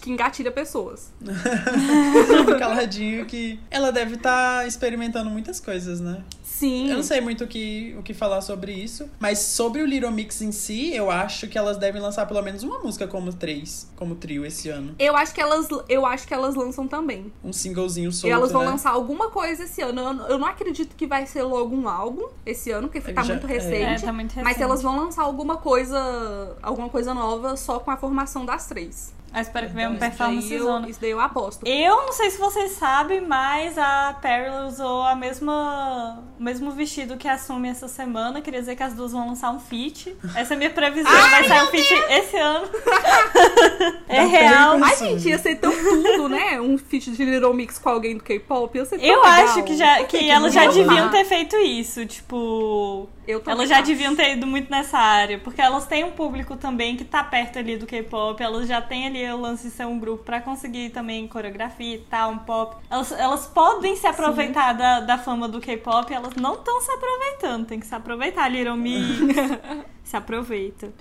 Que 0.00 0.10
engatilha 0.10 0.50
pessoas. 0.50 1.12
Caladinho 2.58 3.26
que 3.26 3.58
ela 3.70 3.90
deve 3.92 4.14
estar 4.14 4.66
experimentando 4.66 5.30
muitas 5.30 5.60
coisas, 5.60 6.00
né? 6.00 6.22
Sim. 6.42 6.90
Eu 6.90 6.96
não 6.96 7.02
sei 7.02 7.20
muito 7.20 7.42
o 7.42 7.48
que, 7.48 7.94
o 7.98 8.02
que 8.02 8.14
falar 8.14 8.40
sobre 8.40 8.72
isso, 8.72 9.10
mas 9.18 9.38
sobre 9.40 9.82
o 9.82 9.86
Little 9.86 10.12
Mix 10.12 10.40
em 10.42 10.52
si, 10.52 10.94
eu 10.94 11.10
acho 11.10 11.48
que 11.48 11.58
elas 11.58 11.76
devem 11.76 12.00
lançar 12.00 12.24
pelo 12.26 12.40
menos 12.40 12.62
uma 12.62 12.78
música 12.78 13.08
como 13.08 13.32
três, 13.32 13.90
como 13.96 14.14
trio 14.14 14.46
esse 14.46 14.68
ano. 14.68 14.94
Eu 14.98 15.16
acho 15.16 15.34
que 15.34 15.40
elas, 15.40 15.66
eu 15.88 16.06
acho 16.06 16.26
que 16.26 16.32
elas 16.32 16.54
lançam 16.54 16.86
também. 16.86 17.32
Um 17.42 17.52
singlezinho 17.52 18.12
solto, 18.12 18.28
e 18.28 18.30
elas 18.30 18.52
vão 18.52 18.62
né? 18.62 18.68
lançar 18.70 18.90
alguma 18.90 19.28
coisa 19.30 19.64
esse 19.64 19.82
ano. 19.82 20.00
Eu, 20.00 20.26
eu 20.28 20.38
não 20.38 20.46
acredito 20.46 20.94
que 20.94 21.06
vai 21.06 21.26
ser 21.26 21.42
logo 21.42 21.74
um 21.74 21.88
álbum 21.88 22.28
esse 22.46 22.70
ano, 22.70 22.88
porque 22.88 23.12
tá 23.12 23.22
Já- 23.22 23.34
muito 23.34 23.46
é. 23.46 23.50
recente. 23.50 24.02
É, 24.04 24.06
tá 24.06 24.12
muito 24.12 24.34
Mas 24.36 24.44
recente. 24.44 24.62
elas 24.62 24.82
vão 24.82 24.96
lançar 24.96 25.22
alguma 25.22 25.56
coisa, 25.56 26.56
alguma 26.62 26.88
coisa 26.88 27.12
nova 27.12 27.56
só 27.56 27.80
com 27.80 27.90
a 27.90 27.96
formação 27.96 28.44
das 28.46 28.66
três. 28.66 29.12
Eu 29.34 29.40
espero 29.40 29.66
que 29.66 29.72
venha 29.74 29.88
um 29.88 29.94
Então, 29.94 30.08
performance 30.10 30.38
Isso 30.40 30.48
daí, 30.50 30.58
eu, 30.58 30.64
zona. 30.66 30.88
isso 30.90 31.00
daí 31.00 31.10
eu 31.10 31.20
aposto. 31.20 31.66
Eu 31.66 31.96
não 32.06 32.12
sei 32.12 32.30
se 32.30 32.38
vocês 32.38 32.72
sabem, 32.72 33.20
mas 33.20 33.78
a 33.78 34.16
Perry 34.20 34.50
usou 34.66 35.02
a 35.04 35.14
mesma, 35.14 36.22
o 36.38 36.42
mesmo 36.42 36.70
vestido 36.72 37.16
que 37.16 37.26
a 37.26 37.38
Sumi 37.38 37.68
essa 37.68 37.88
semana. 37.88 38.40
Queria 38.42 38.60
dizer 38.60 38.76
que 38.76 38.82
as 38.82 38.92
duas 38.94 39.12
vão 39.12 39.26
lançar 39.28 39.50
um 39.50 39.58
feat. 39.58 40.14
Essa 40.34 40.52
é 40.52 40.56
a 40.56 40.58
minha 40.58 40.70
previsão. 40.70 41.10
vai 41.30 41.44
sair 41.48 41.62
um 41.62 41.66
feat 41.68 41.92
esse 42.10 42.36
ano. 42.36 42.68
é 44.08 44.24
real. 44.24 44.78
Ai, 44.82 44.96
gente, 44.96 45.28
ia 45.28 45.38
ser 45.38 45.56
tão 45.56 45.72
tudo, 45.72 46.28
né? 46.28 46.60
Um 46.60 46.76
feat 46.76 47.10
de 47.10 47.24
Little 47.24 47.54
Mix 47.54 47.78
com 47.78 47.88
alguém 47.88 48.16
do 48.16 48.22
K-pop. 48.22 48.76
Ia 48.76 48.84
ser 48.84 48.98
tão 48.98 49.06
Eu 49.06 49.22
legal. 49.22 49.44
acho 49.46 49.62
que, 49.62 49.76
já, 49.76 50.04
que 50.04 50.18
que, 50.18 50.30
elas 50.30 50.52
já 50.52 50.66
deviam 50.66 51.08
ter 51.10 51.24
feito 51.24 51.56
isso. 51.56 52.04
Tipo, 52.06 53.08
elas 53.46 53.68
já 53.68 53.76
acho. 53.76 53.86
deviam 53.86 54.14
ter 54.14 54.36
ido 54.36 54.46
muito 54.46 54.70
nessa 54.70 54.98
área. 54.98 55.38
Porque 55.38 55.60
elas 55.60 55.86
têm 55.86 56.04
um 56.04 56.12
público 56.12 56.56
também 56.56 56.96
que 56.96 57.04
tá 57.04 57.22
perto 57.24 57.58
ali 57.58 57.76
do 57.76 57.86
K-pop. 57.86 58.42
Elas 58.42 58.68
já 58.68 58.80
têm 58.80 59.06
ali 59.06 59.21
o 59.30 59.40
lance 59.40 59.68
de 59.68 59.74
ser 59.74 59.86
um 59.86 59.98
grupo 59.98 60.24
pra 60.24 60.40
conseguir 60.40 60.90
também 60.90 61.28
coreografia 61.28 61.96
e 61.96 61.98
tal, 61.98 62.32
um 62.32 62.38
pop. 62.38 62.76
Elas, 62.90 63.12
elas 63.12 63.46
podem 63.46 63.94
se 63.96 64.06
aproveitar 64.06 64.72
da, 64.72 65.00
da 65.00 65.18
fama 65.18 65.48
do 65.48 65.60
K-pop. 65.60 66.12
Elas 66.12 66.34
não 66.36 66.54
estão 66.54 66.80
se 66.80 66.90
aproveitando. 66.90 67.66
Tem 67.66 67.78
que 67.80 67.86
se 67.86 67.94
aproveitar. 67.94 68.48
Little 68.48 68.76
Mix. 68.76 69.18
se 70.04 70.16
aproveita. 70.16 70.92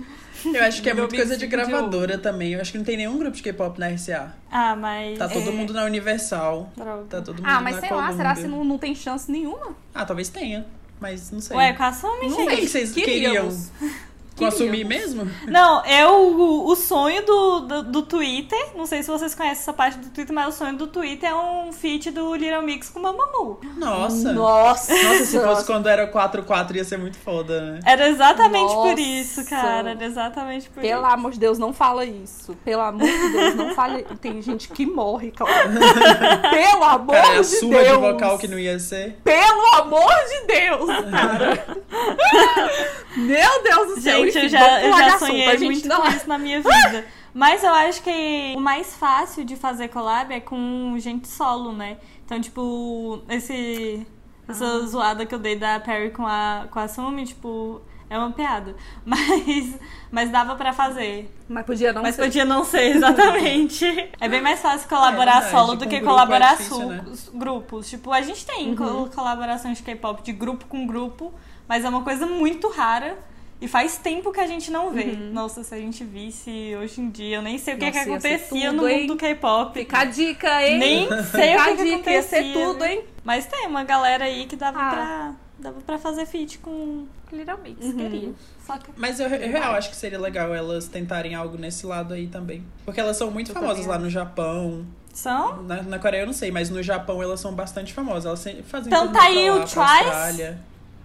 Eu 0.45 0.63
acho 0.63 0.81
que 0.81 0.89
é 0.89 0.93
muito 0.93 1.15
coisa 1.15 1.35
de 1.37 1.45
fica 1.45 1.57
de 1.63 1.69
gravadora 1.69 2.17
também. 2.17 2.53
Eu 2.53 2.61
acho 2.61 2.71
que 2.71 2.77
não 2.77 2.85
tem 2.85 2.97
nenhum 2.97 3.17
grupo 3.17 3.35
de 3.35 3.43
K-pop 3.43 3.79
na 3.79 3.87
RCA. 3.89 4.33
Ah, 4.51 4.75
mas. 4.75 5.17
Tá 5.17 5.27
todo 5.29 5.49
É. 5.49 5.51
mundo 5.51 5.73
na 5.73 5.83
Universal. 5.85 6.71
Droga. 6.75 7.03
Tá 7.09 7.21
todo 7.21 7.37
mundo 7.37 7.45
Ah, 7.47 7.61
mas 7.61 7.75
na 7.75 7.81
sei 7.81 7.91
lá, 7.91 8.11
será 8.13 8.35
que 8.35 8.47
não, 8.47 8.63
não 8.63 8.77
tem 8.77 8.93
chance 8.95 9.31
nenhuma? 9.31 9.75
Ah, 9.93 10.05
talvez 10.05 10.29
tenha. 10.29 10.65
Mas 10.99 11.31
não 11.31 11.41
sei. 11.41 11.57
Ué, 11.57 11.73
com 11.73 11.83
a 11.83 11.91
Sumi, 11.93 12.29
Não. 12.29 12.45
Quem 12.45 12.57
que 12.57 12.67
vocês 12.67 12.91
Queríamos. 12.91 13.69
queriam? 13.79 13.95
Com 14.41 14.47
a 14.47 14.51
Sumi 14.51 14.83
Queríamos. 14.83 15.13
mesmo? 15.15 15.31
Não, 15.47 15.85
eu, 15.85 16.11
o, 16.37 16.67
o 16.71 16.75
sonho 16.75 17.25
do, 17.25 17.59
do, 17.61 17.83
do 17.83 18.01
Twitter, 18.01 18.59
não 18.75 18.85
sei 18.85 19.03
se 19.03 19.09
vocês 19.09 19.35
conhecem 19.35 19.61
essa 19.61 19.73
parte 19.73 19.97
do 19.99 20.09
Twitter, 20.09 20.33
mas 20.33 20.55
o 20.55 20.57
sonho 20.57 20.75
do 20.77 20.87
Twitter 20.87 21.29
é 21.29 21.35
um 21.35 21.71
feat 21.71 22.09
do 22.11 22.35
Little 22.35 22.61
Mix 22.61 22.89
com 22.89 22.99
Mamamoo. 22.99 23.59
Nossa. 23.77 24.33
Nossa! 24.33 24.93
Nossa, 24.93 25.25
se 25.25 25.39
fosse 25.39 25.65
quando 25.65 25.87
era 25.87 26.11
4-4 26.11 26.75
ia 26.75 26.83
ser 26.83 26.97
muito 26.97 27.17
foda, 27.17 27.59
né? 27.61 27.79
Era 27.85 28.07
exatamente 28.09 28.73
por 28.73 28.89
Nossa. 28.89 29.01
isso, 29.01 29.45
cara. 29.45 29.91
Era 29.91 30.03
exatamente 30.05 30.69
por 30.69 30.81
Pelo 30.81 31.01
isso. 31.05 31.13
amor 31.13 31.31
de 31.31 31.39
Deus, 31.39 31.59
não 31.59 31.73
fala 31.73 32.05
isso. 32.05 32.55
Pelo 32.63 32.81
amor 32.81 33.07
de 33.07 33.29
Deus, 33.31 33.55
não 33.55 33.73
fale. 33.75 34.03
Tem 34.21 34.41
gente 34.41 34.69
que 34.69 34.85
morre, 34.85 35.31
claro. 35.31 35.69
Pelo 36.51 36.83
amor 36.83 37.15
Cara, 37.15 37.27
é 37.35 37.39
a 37.39 37.41
de 37.41 37.59
Deus. 37.59 37.87
de 37.87 37.93
vocal 37.97 38.37
que 38.37 38.47
não 38.47 38.57
ia 38.59 38.79
ser. 38.79 39.19
Pelo 39.23 39.75
amor 39.75 40.13
de 40.29 40.47
Deus, 40.47 40.89
cara. 41.11 41.65
Meu 43.15 43.63
Deus 43.63 43.87
do 43.95 44.01
céu. 44.01 44.23
Gente, 44.25 44.37
eu 44.37 44.49
já, 44.49 44.81
eu 44.83 44.91
já 44.97 45.05
assunto, 45.07 45.19
sonhei 45.29 45.47
a 45.47 45.55
gente 45.55 45.63
muito 45.71 45.87
não- 45.87 46.01
com 46.01 46.07
isso 46.09 46.27
na 46.29 46.37
minha 46.37 46.59
vida. 46.61 47.05
Mas 47.33 47.63
eu 47.63 47.73
acho 47.73 48.01
que 48.03 48.53
o 48.57 48.59
mais 48.59 48.93
fácil 48.95 49.45
de 49.45 49.55
fazer 49.55 49.87
collab 49.87 50.33
é 50.33 50.39
com 50.39 50.95
gente 50.97 51.27
solo, 51.27 51.71
né? 51.71 51.97
Então, 52.25 52.39
tipo, 52.41 53.21
esse. 53.29 54.05
Essa 54.47 54.65
Ah. 54.65 54.79
zoada 54.85 55.25
que 55.25 55.33
eu 55.33 55.39
dei 55.39 55.55
da 55.55 55.79
Perry 55.79 56.11
com 56.11 56.25
a, 56.27 56.67
com 56.69 56.77
a 56.79 56.87
Sumi, 56.89 57.23
tipo, 57.25 57.79
é 58.09 58.17
uma 58.17 58.31
piada. 58.31 58.75
Mas, 59.05 59.79
mas 60.11 60.29
dava 60.29 60.55
pra 60.55 60.73
fazer. 60.73 61.33
Mas 61.47 61.65
podia 61.65 61.93
não 61.93 62.01
Mas 62.01 62.15
ser. 62.15 62.23
podia 62.23 62.43
não 62.43 62.65
ser, 62.65 62.97
exatamente. 62.97 63.85
é 64.19 64.27
bem 64.27 64.41
mais 64.41 64.59
fácil 64.59 64.89
colaborar 64.89 65.39
verdade, 65.41 65.51
solo 65.51 65.75
do 65.75 65.87
que 65.87 65.95
é 65.97 66.01
colaborar 66.01 66.51
difícil, 66.57 66.75
su- 66.75 66.85
né? 66.87 67.03
os 67.09 67.29
grupos. 67.29 67.89
Tipo, 67.89 68.11
a 68.11 68.21
gente 68.21 68.45
tem 68.45 68.75
co- 68.75 69.09
colaborações 69.15 69.77
de 69.77 69.83
K-pop 69.83 70.21
de 70.21 70.33
grupo 70.33 70.65
com 70.65 70.85
grupo, 70.85 71.33
mas 71.71 71.85
é 71.85 71.89
uma 71.89 72.03
coisa 72.03 72.25
muito 72.25 72.67
rara. 72.67 73.17
E 73.61 73.67
faz 73.67 73.95
tempo 73.97 74.31
que 74.31 74.39
a 74.39 74.47
gente 74.47 74.71
não 74.71 74.89
vê. 74.91 75.05
Nossa, 75.05 75.63
se 75.63 75.73
a 75.73 75.77
gente 75.77 76.03
visse 76.03 76.75
hoje 76.81 76.99
em 76.99 77.09
dia, 77.11 77.37
eu 77.37 77.41
nem 77.43 77.57
sei 77.59 77.75
o 77.75 77.77
que, 77.77 77.85
Nossa, 77.85 77.99
que 78.03 78.09
ia 78.09 78.15
acontecia 78.15 78.69
tudo, 78.71 78.81
no 78.81 78.89
hein? 78.89 79.01
mundo 79.01 79.13
do 79.13 79.17
K-pop. 79.17 79.73
Fica 79.79 79.99
a 79.99 80.03
dica, 80.05 80.63
hein? 80.67 80.79
Nem 80.79 81.07
sei 81.23 81.51
Fica 81.51 81.57
o 81.57 81.61
a 81.61 81.65
que, 81.65 81.75
que 81.75 81.83
dica, 81.83 82.11
ia 82.11 82.19
acontecia. 82.19 82.23
ser 82.23 82.53
tudo, 82.53 82.83
hein? 82.83 83.03
Mas 83.23 83.45
tem 83.45 83.67
uma 83.67 83.83
galera 83.83 84.25
aí 84.25 84.47
que 84.47 84.55
dava, 84.55 84.79
Ah. 84.79 84.89
pra, 84.89 85.33
dava 85.59 85.79
pra 85.81 85.99
fazer 85.99 86.25
feat 86.25 86.57
com 86.57 87.05
Little 87.31 87.57
Mix, 87.63 87.85
Uhum. 87.85 87.97
queria. 87.97 88.31
Só 88.65 88.77
que 88.79 88.89
Mas 88.97 89.19
eu, 89.19 89.27
eu 89.27 89.51
real 89.51 89.73
acho 89.75 89.91
que 89.91 89.95
seria 89.95 90.19
legal 90.19 90.53
elas 90.55 90.87
tentarem 90.87 91.35
algo 91.35 91.55
nesse 91.55 91.85
lado 91.85 92.15
aí 92.15 92.25
também. 92.25 92.65
Porque 92.83 92.99
elas 92.99 93.15
são 93.15 93.29
muito 93.29 93.51
Eu 93.51 93.53
famosas 93.53 93.85
também 93.85 93.91
lá 93.91 93.99
no 93.99 94.09
Japão. 94.09 94.83
são. 95.13 95.61
Na, 95.61 95.83
na 95.83 95.99
Coreia 95.99 96.23
eu 96.23 96.25
não 96.25 96.33
sei, 96.33 96.49
mas 96.51 96.71
no 96.71 96.81
Japão 96.81 97.21
elas 97.21 97.39
são 97.39 97.53
bastante 97.53 97.93
famosas. 97.93 98.25
Elas 98.25 98.39
sempre 98.39 98.63
fazem 98.63 98.87
Então 98.91 99.11
tá 99.13 99.21
aí 99.21 99.51
o 99.51 99.59
Twice. 99.59 100.55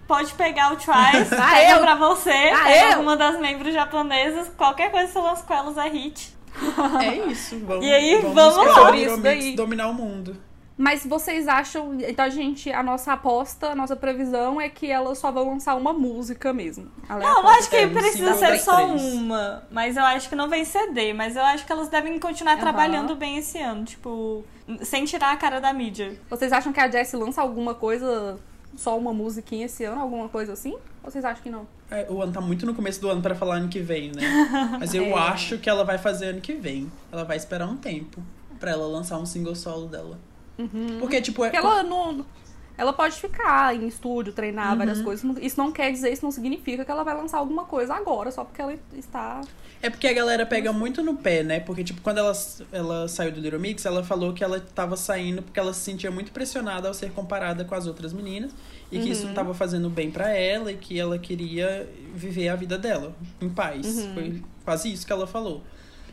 Pode 0.07 0.33
pegar 0.35 0.71
o 0.71 0.75
Twice, 0.77 1.33
Ah, 1.37 1.51
pega 1.53 1.71
eu? 1.73 1.79
pra 1.81 1.95
você, 1.95 2.29
Ah, 2.31 2.63
pega 2.63 2.93
eu? 2.93 3.01
uma 3.01 3.17
das 3.17 3.39
membros 3.39 3.73
japonesas, 3.73 4.49
qualquer 4.57 4.89
coisa 4.91 5.07
que 5.07 5.13
você 5.13 5.19
lança 5.19 5.43
com 5.43 5.53
elas 5.53 5.77
é 5.77 5.89
hit. 5.89 6.35
É 7.03 7.15
isso. 7.29 7.59
Vamos, 7.65 7.85
E 7.85 7.93
aí, 7.93 8.21
vamos, 8.21 8.33
vamos 8.55 8.75
lá. 8.77 8.95
Isso 8.95 9.17
daí. 9.21 9.55
dominar 9.55 9.87
o 9.89 9.93
mundo. 9.93 10.37
Mas 10.79 11.03
vocês 11.05 11.47
acham. 11.47 11.97
Então 11.99 12.23
a 12.25 12.29
gente. 12.29 12.71
A 12.71 12.81
nossa 12.83 13.13
aposta, 13.13 13.69
a 13.71 13.75
nossa 13.75 13.95
previsão 13.95 14.61
é 14.61 14.69
que 14.69 14.89
elas 14.91 15.17
só 15.17 15.31
vão 15.31 15.49
lançar 15.49 15.73
uma 15.75 15.91
música 15.91 16.53
mesmo. 16.53 16.91
Não, 17.09 17.19
não 17.19 17.47
acho 17.49 17.67
que 17.69 17.75
É, 17.77 17.87
precisa 17.87 18.35
ser 18.35 18.59
só 18.59 18.75
três. 18.75 19.01
uma, 19.13 19.63
mas 19.71 19.97
eu 19.97 20.03
acho 20.03 20.29
que 20.29 20.35
não 20.35 20.47
vem 20.47 20.63
CD, 20.63 21.13
mas 21.13 21.35
eu 21.35 21.43
acho 21.43 21.65
que 21.65 21.71
elas 21.71 21.89
devem 21.89 22.19
continuar 22.19 22.53
Aham. 22.53 22.61
trabalhando 22.61 23.15
bem 23.15 23.37
esse 23.37 23.57
ano, 23.59 23.85
tipo, 23.85 24.45
sem 24.83 25.03
tirar 25.05 25.31
a 25.33 25.37
cara 25.37 25.59
da 25.59 25.73
mídia. 25.73 26.15
Vocês 26.29 26.51
acham 26.53 26.71
que 26.71 26.79
a 26.79 26.87
Jessie 26.89 27.17
lança 27.19 27.41
alguma 27.41 27.73
coisa, 27.73 28.37
só 28.75 28.97
uma 28.97 29.13
musiquinha 29.13 29.65
esse 29.65 29.83
ano, 29.83 30.01
alguma 30.01 30.27
coisa 30.29 30.53
assim? 30.53 30.73
Ou 31.03 31.11
vocês 31.11 31.23
acham 31.23 31.41
que 31.43 31.49
não? 31.49 31.67
É, 31.89 32.05
o 32.09 32.21
ano 32.21 32.33
tá 32.33 32.41
muito 32.41 32.65
no 32.65 32.73
começo 32.75 32.99
do 32.99 33.09
ano 33.09 33.21
pra 33.21 33.33
falar 33.33 33.55
ano 33.57 33.69
que 33.69 33.79
vem, 33.79 34.11
né? 34.11 34.21
Mas 34.79 34.93
eu 34.93 35.03
É. 35.05 35.13
acho 35.13 35.57
que 35.57 35.69
ela 35.69 35.83
vai 35.83 35.97
fazer 35.97 36.27
ano 36.27 36.41
que 36.41 36.53
vem. 36.53 36.91
Ela 37.11 37.23
vai 37.23 37.37
esperar 37.37 37.67
um 37.67 37.77
tempo 37.77 38.21
pra 38.59 38.71
ela 38.71 38.85
lançar 38.87 39.17
um 39.17 39.25
single 39.25 39.55
solo 39.55 39.87
dela. 39.87 40.19
Porque, 40.99 41.21
tipo, 41.21 41.45
é, 41.45 41.49
Porque 41.49 41.65
ela 41.65 41.83
não. 41.83 42.25
Ela 42.77 42.93
pode 42.93 43.15
ficar 43.15 43.75
em 43.75 43.87
estúdio, 43.87 44.31
treinar 44.33 44.71
Uhum. 44.73 44.77
várias 44.77 45.01
coisas. 45.01 45.37
Isso 45.41 45.57
não 45.57 45.71
quer 45.71 45.91
dizer, 45.91 46.11
isso 46.13 46.23
não 46.23 46.31
significa 46.31 46.85
que 46.85 46.91
ela 46.91 47.03
vai 47.03 47.15
lançar 47.15 47.39
alguma 47.39 47.63
coisa 47.65 47.95
agora, 47.95 48.31
só 48.31 48.43
porque 48.43 48.61
ela 48.61 48.75
está. 48.95 49.41
É 49.81 49.89
porque 49.89 50.07
a 50.07 50.13
galera 50.13 50.45
pega 50.45 50.71
muito 50.71 51.01
no 51.03 51.15
pé, 51.15 51.43
né? 51.43 51.59
Porque, 51.59 51.83
tipo, 51.83 52.01
quando 52.01 52.19
ela, 52.19 52.33
ela 52.71 53.07
saiu 53.07 53.31
do 53.31 53.39
Little 53.39 53.59
Mix, 53.59 53.85
ela 53.85 54.03
falou 54.03 54.33
que 54.33 54.43
ela 54.43 54.59
tava 54.59 54.95
saindo 54.95 55.41
porque 55.41 55.59
ela 55.59 55.73
se 55.73 55.81
sentia 55.81 56.09
muito 56.11 56.31
pressionada 56.31 56.87
ao 56.87 56.93
ser 56.93 57.11
comparada 57.11 57.63
com 57.65 57.73
as 57.75 57.85
outras 57.87 58.13
meninas. 58.13 58.51
E 58.91 58.99
que 58.99 59.09
isso 59.09 59.25
não 59.27 59.33
tava 59.33 59.53
fazendo 59.53 59.89
bem 59.89 60.09
pra 60.09 60.29
ela 60.29 60.71
e 60.71 60.77
que 60.77 60.97
ela 60.99 61.17
queria 61.19 61.87
viver 62.13 62.47
a 62.49 62.55
vida 62.55 62.77
dela 62.77 63.13
em 63.41 63.49
paz. 63.49 64.05
Foi 64.13 64.41
quase 64.63 64.91
isso 64.93 65.05
que 65.05 65.11
ela 65.11 65.27
falou. 65.27 65.61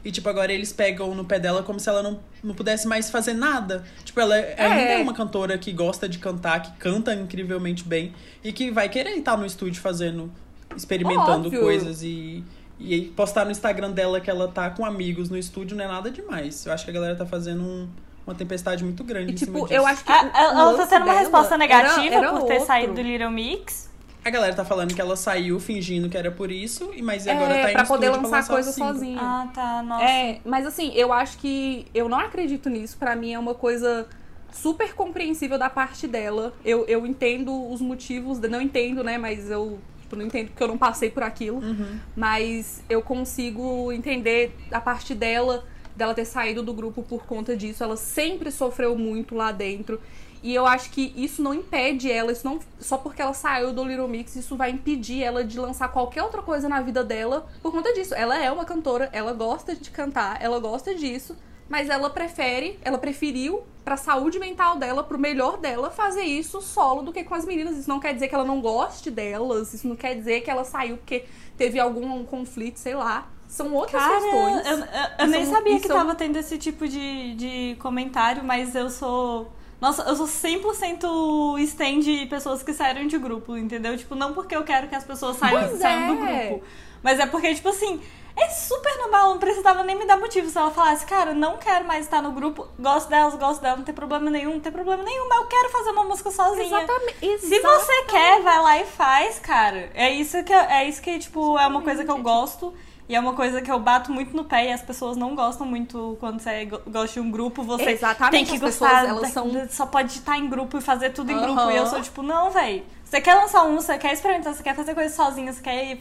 E, 0.04 0.12
tipo, 0.12 0.28
agora 0.28 0.52
eles 0.52 0.70
pegam 0.72 1.14
no 1.14 1.24
pé 1.24 1.40
dela 1.40 1.62
como 1.62 1.80
se 1.80 1.88
ela 1.88 2.02
não, 2.02 2.20
não 2.42 2.54
pudesse 2.54 2.86
mais 2.86 3.10
fazer 3.10 3.32
nada. 3.32 3.82
Tipo, 4.04 4.20
ela 4.20 4.34
ainda 4.34 4.60
é 4.92 5.02
uma 5.02 5.14
cantora 5.14 5.56
que 5.56 5.72
gosta 5.72 6.06
de 6.08 6.18
cantar, 6.18 6.60
que 6.60 6.72
canta 6.78 7.14
incrivelmente 7.14 7.82
bem 7.84 8.12
e 8.42 8.52
que 8.52 8.70
vai 8.70 8.88
querer 8.88 9.12
estar 9.16 9.36
no 9.38 9.46
estúdio 9.46 9.80
fazendo, 9.80 10.30
experimentando 10.76 11.46
Óbvio. 11.46 11.60
coisas 11.60 12.02
e, 12.02 12.44
e 12.78 13.02
postar 13.16 13.44
no 13.44 13.50
Instagram 13.50 13.92
dela 13.92 14.20
que 14.20 14.28
ela 14.30 14.48
tá 14.48 14.68
com 14.70 14.84
amigos 14.84 15.30
no 15.30 15.38
estúdio 15.38 15.76
não 15.76 15.84
é 15.84 15.88
nada 15.88 16.10
demais. 16.10 16.66
Eu 16.66 16.72
acho 16.72 16.84
que 16.84 16.90
a 16.90 16.94
galera 16.94 17.16
tá 17.16 17.24
fazendo 17.26 17.62
um- 17.62 17.88
uma 18.26 18.34
tempestade 18.34 18.82
muito 18.82 19.04
grande 19.04 19.32
E, 19.32 19.34
em 19.34 19.36
cima 19.38 19.52
tipo, 19.52 19.66
disso. 19.68 19.74
eu 19.80 19.86
acho 19.86 20.02
que. 20.04 20.10
Ah, 20.12 20.22
o- 20.24 20.56
o 20.56 20.60
ela 20.60 20.76
tá 20.78 20.86
tendo 20.86 21.04
uma 21.04 21.18
resposta 21.18 21.56
negativa 21.58 22.14
era- 22.14 22.26
era 22.26 22.30
por 22.32 22.42
ter 22.46 22.52
outro. 22.54 22.66
saído 22.66 22.94
do 22.94 23.00
Little 23.02 23.30
Mix. 23.30 23.90
A 24.24 24.30
galera 24.30 24.54
tá 24.54 24.64
falando 24.64 24.94
que 24.94 25.00
ela 25.00 25.16
saiu 25.16 25.60
fingindo 25.60 26.08
que 26.08 26.16
era 26.16 26.30
por 26.30 26.50
isso, 26.50 26.90
e 26.94 27.02
mas 27.02 27.26
É, 27.26 27.32
agora 27.32 27.54
tá 27.60 27.70
em 27.70 27.74
pra 27.74 27.84
poder 27.84 28.06
estúdio 28.06 28.28
pra 28.28 28.38
lançar 28.38 28.52
coisa 28.52 28.72
sozinha. 28.72 29.20
Ah, 29.20 29.48
tá, 29.54 29.82
nossa. 29.82 30.04
É, 30.04 30.40
mas 30.44 30.66
assim, 30.66 30.92
eu 30.94 31.12
acho 31.12 31.36
que. 31.36 31.86
Eu 31.94 32.08
não 32.08 32.18
acredito 32.18 32.70
nisso. 32.70 32.96
Pra 32.96 33.14
mim 33.14 33.34
é 33.34 33.38
uma 33.38 33.54
coisa 33.54 34.06
super 34.50 34.94
compreensível 34.94 35.58
da 35.58 35.68
parte 35.68 36.08
dela. 36.08 36.54
Eu, 36.64 36.86
eu 36.86 37.06
entendo 37.06 37.70
os 37.70 37.82
motivos. 37.82 38.38
Não 38.40 38.62
entendo, 38.62 39.04
né? 39.04 39.18
Mas 39.18 39.50
eu. 39.50 39.78
Tipo, 40.00 40.16
não 40.16 40.24
entendo 40.24 40.48
porque 40.48 40.62
eu 40.62 40.68
não 40.68 40.78
passei 40.78 41.10
por 41.10 41.22
aquilo. 41.22 41.58
Uhum. 41.58 41.98
Mas 42.16 42.82
eu 42.88 43.02
consigo 43.02 43.92
entender 43.92 44.56
a 44.72 44.80
parte 44.80 45.14
dela, 45.14 45.64
dela 45.94 46.14
ter 46.14 46.24
saído 46.24 46.62
do 46.62 46.72
grupo 46.72 47.02
por 47.02 47.26
conta 47.26 47.54
disso. 47.54 47.84
Ela 47.84 47.96
sempre 47.96 48.50
sofreu 48.50 48.96
muito 48.96 49.34
lá 49.34 49.52
dentro. 49.52 50.00
E 50.44 50.54
eu 50.54 50.66
acho 50.66 50.90
que 50.90 51.10
isso 51.16 51.40
não 51.42 51.54
impede 51.54 52.12
ela, 52.12 52.30
isso 52.30 52.46
não. 52.46 52.60
Só 52.78 52.98
porque 52.98 53.22
ela 53.22 53.32
saiu 53.32 53.72
do 53.72 53.82
Little 53.82 54.06
Mix, 54.06 54.36
isso 54.36 54.54
vai 54.56 54.70
impedir 54.70 55.22
ela 55.22 55.42
de 55.42 55.58
lançar 55.58 55.88
qualquer 55.88 56.22
outra 56.22 56.42
coisa 56.42 56.68
na 56.68 56.82
vida 56.82 57.02
dela 57.02 57.46
por 57.62 57.72
conta 57.72 57.94
disso. 57.94 58.14
Ela 58.14 58.38
é 58.38 58.52
uma 58.52 58.66
cantora, 58.66 59.08
ela 59.10 59.32
gosta 59.32 59.74
de 59.74 59.90
cantar, 59.90 60.36
ela 60.42 60.58
gosta 60.60 60.94
disso, 60.94 61.34
mas 61.66 61.88
ela 61.88 62.10
prefere, 62.10 62.78
ela 62.82 62.98
preferiu 62.98 63.62
pra 63.82 63.96
saúde 63.96 64.38
mental 64.38 64.76
dela, 64.76 65.02
pro 65.02 65.18
melhor 65.18 65.56
dela, 65.56 65.90
fazer 65.90 66.24
isso 66.24 66.60
solo 66.60 67.00
do 67.00 67.10
que 67.10 67.24
com 67.24 67.34
as 67.34 67.46
meninas. 67.46 67.78
Isso 67.78 67.88
não 67.88 67.98
quer 67.98 68.12
dizer 68.12 68.28
que 68.28 68.34
ela 68.34 68.44
não 68.44 68.60
goste 68.60 69.10
delas, 69.10 69.72
isso 69.72 69.88
não 69.88 69.96
quer 69.96 70.14
dizer 70.14 70.42
que 70.42 70.50
ela 70.50 70.64
saiu 70.64 70.98
porque 70.98 71.24
teve 71.56 71.80
algum 71.80 72.22
conflito, 72.22 72.78
sei 72.78 72.94
lá. 72.94 73.28
São 73.48 73.72
outras 73.72 74.02
Cara, 74.02 74.20
questões. 74.20 74.66
eu, 74.66 74.78
eu- 74.78 74.86
eu 75.20 75.26
nem 75.28 75.44
São- 75.46 75.54
sabia 75.54 75.80
que 75.80 75.86
são- 75.86 75.96
tava 75.96 76.14
tendo 76.14 76.36
esse 76.36 76.58
tipo 76.58 76.86
de, 76.86 77.34
de 77.34 77.76
comentário, 77.80 78.44
mas 78.44 78.74
eu 78.74 78.90
sou. 78.90 79.50
Nossa, 79.84 80.02
eu 80.04 80.16
sou 80.16 80.26
100% 80.26 81.58
stand 81.64 82.00
de 82.00 82.24
pessoas 82.24 82.62
que 82.62 82.72
saíram 82.72 83.06
de 83.06 83.18
grupo, 83.18 83.54
entendeu? 83.54 83.94
Tipo, 83.98 84.14
não 84.14 84.32
porque 84.32 84.56
eu 84.56 84.64
quero 84.64 84.88
que 84.88 84.94
as 84.94 85.04
pessoas 85.04 85.36
saiam, 85.36 85.68
Pois 85.68 85.78
saiam 85.78 86.16
do 86.16 86.24
é. 86.24 86.46
grupo. 86.48 86.64
Mas 87.02 87.20
é 87.20 87.26
porque, 87.26 87.54
tipo 87.54 87.68
assim, 87.68 88.00
é 88.34 88.48
super 88.48 88.96
normal, 88.96 89.32
não 89.32 89.38
precisava 89.38 89.82
nem 89.82 89.94
me 89.94 90.06
dar 90.06 90.16
motivo. 90.16 90.48
Se 90.48 90.56
ela 90.56 90.70
falasse, 90.70 91.04
cara, 91.04 91.34
não 91.34 91.58
quero 91.58 91.86
mais 91.86 92.06
estar 92.06 92.22
no 92.22 92.32
grupo, 92.32 92.66
gosto 92.78 93.10
delas, 93.10 93.34
gosto 93.34 93.60
dela, 93.60 93.76
não 93.76 93.84
tem 93.84 93.94
problema 93.94 94.30
nenhum, 94.30 94.54
não 94.54 94.60
tem 94.60 94.72
problema 94.72 95.02
nenhum, 95.02 95.28
mas 95.28 95.40
eu 95.40 95.46
quero 95.48 95.68
fazer 95.68 95.90
uma 95.90 96.04
música 96.04 96.30
sozinha. 96.30 96.64
Exatamente. 96.64 97.40
Se 97.40 97.60
você 97.60 98.02
quer, 98.04 98.40
vai 98.40 98.62
lá 98.62 98.78
e 98.80 98.86
faz, 98.86 99.38
cara. 99.38 99.90
É 99.92 100.08
isso 100.08 100.42
que, 100.44 100.54
é 100.54 100.88
isso 100.88 101.02
que 101.02 101.18
tipo, 101.18 101.58
é 101.58 101.66
uma 101.66 101.82
coisa 101.82 102.02
que 102.02 102.10
eu 102.10 102.22
gosto. 102.22 102.72
E 103.06 103.14
é 103.14 103.20
uma 103.20 103.34
coisa 103.34 103.60
que 103.60 103.70
eu 103.70 103.78
bato 103.78 104.10
muito 104.10 104.34
no 104.34 104.44
pé 104.44 104.70
e 104.70 104.72
as 104.72 104.80
pessoas 104.80 105.14
não 105.14 105.34
gostam 105.34 105.66
muito 105.66 106.16
quando 106.20 106.40
você 106.40 106.64
go- 106.64 106.80
gosta 106.86 107.20
de 107.20 107.20
um 107.20 107.30
grupo. 107.30 107.62
Você 107.62 107.90
Exatamente, 107.90 108.30
tem 108.32 108.44
que 108.46 108.54
as 108.54 108.60
gostar. 108.60 109.02
pessoas, 109.02 109.08
elas 109.10 109.30
são- 109.30 109.68
Só 109.68 109.84
pode 109.86 110.12
estar 110.14 110.38
em 110.38 110.48
grupo 110.48 110.78
e 110.78 110.80
fazer 110.80 111.10
tudo 111.10 111.30
em 111.30 111.34
Aham. 111.34 111.44
grupo. 111.54 111.70
E 111.70 111.76
eu 111.76 111.86
sou 111.86 112.00
tipo, 112.00 112.22
não, 112.22 112.50
véi. 112.50 112.82
Você 113.04 113.20
quer 113.20 113.34
lançar 113.34 113.62
um, 113.64 113.76
você 113.76 113.96
quer 113.98 114.12
experimentar, 114.14 114.54
você 114.54 114.62
quer 114.62 114.74
fazer 114.74 114.92
coisa 114.94 115.14
sozinha, 115.14 115.52
você 115.52 115.60
quer 115.62 115.84
ir, 115.92 116.00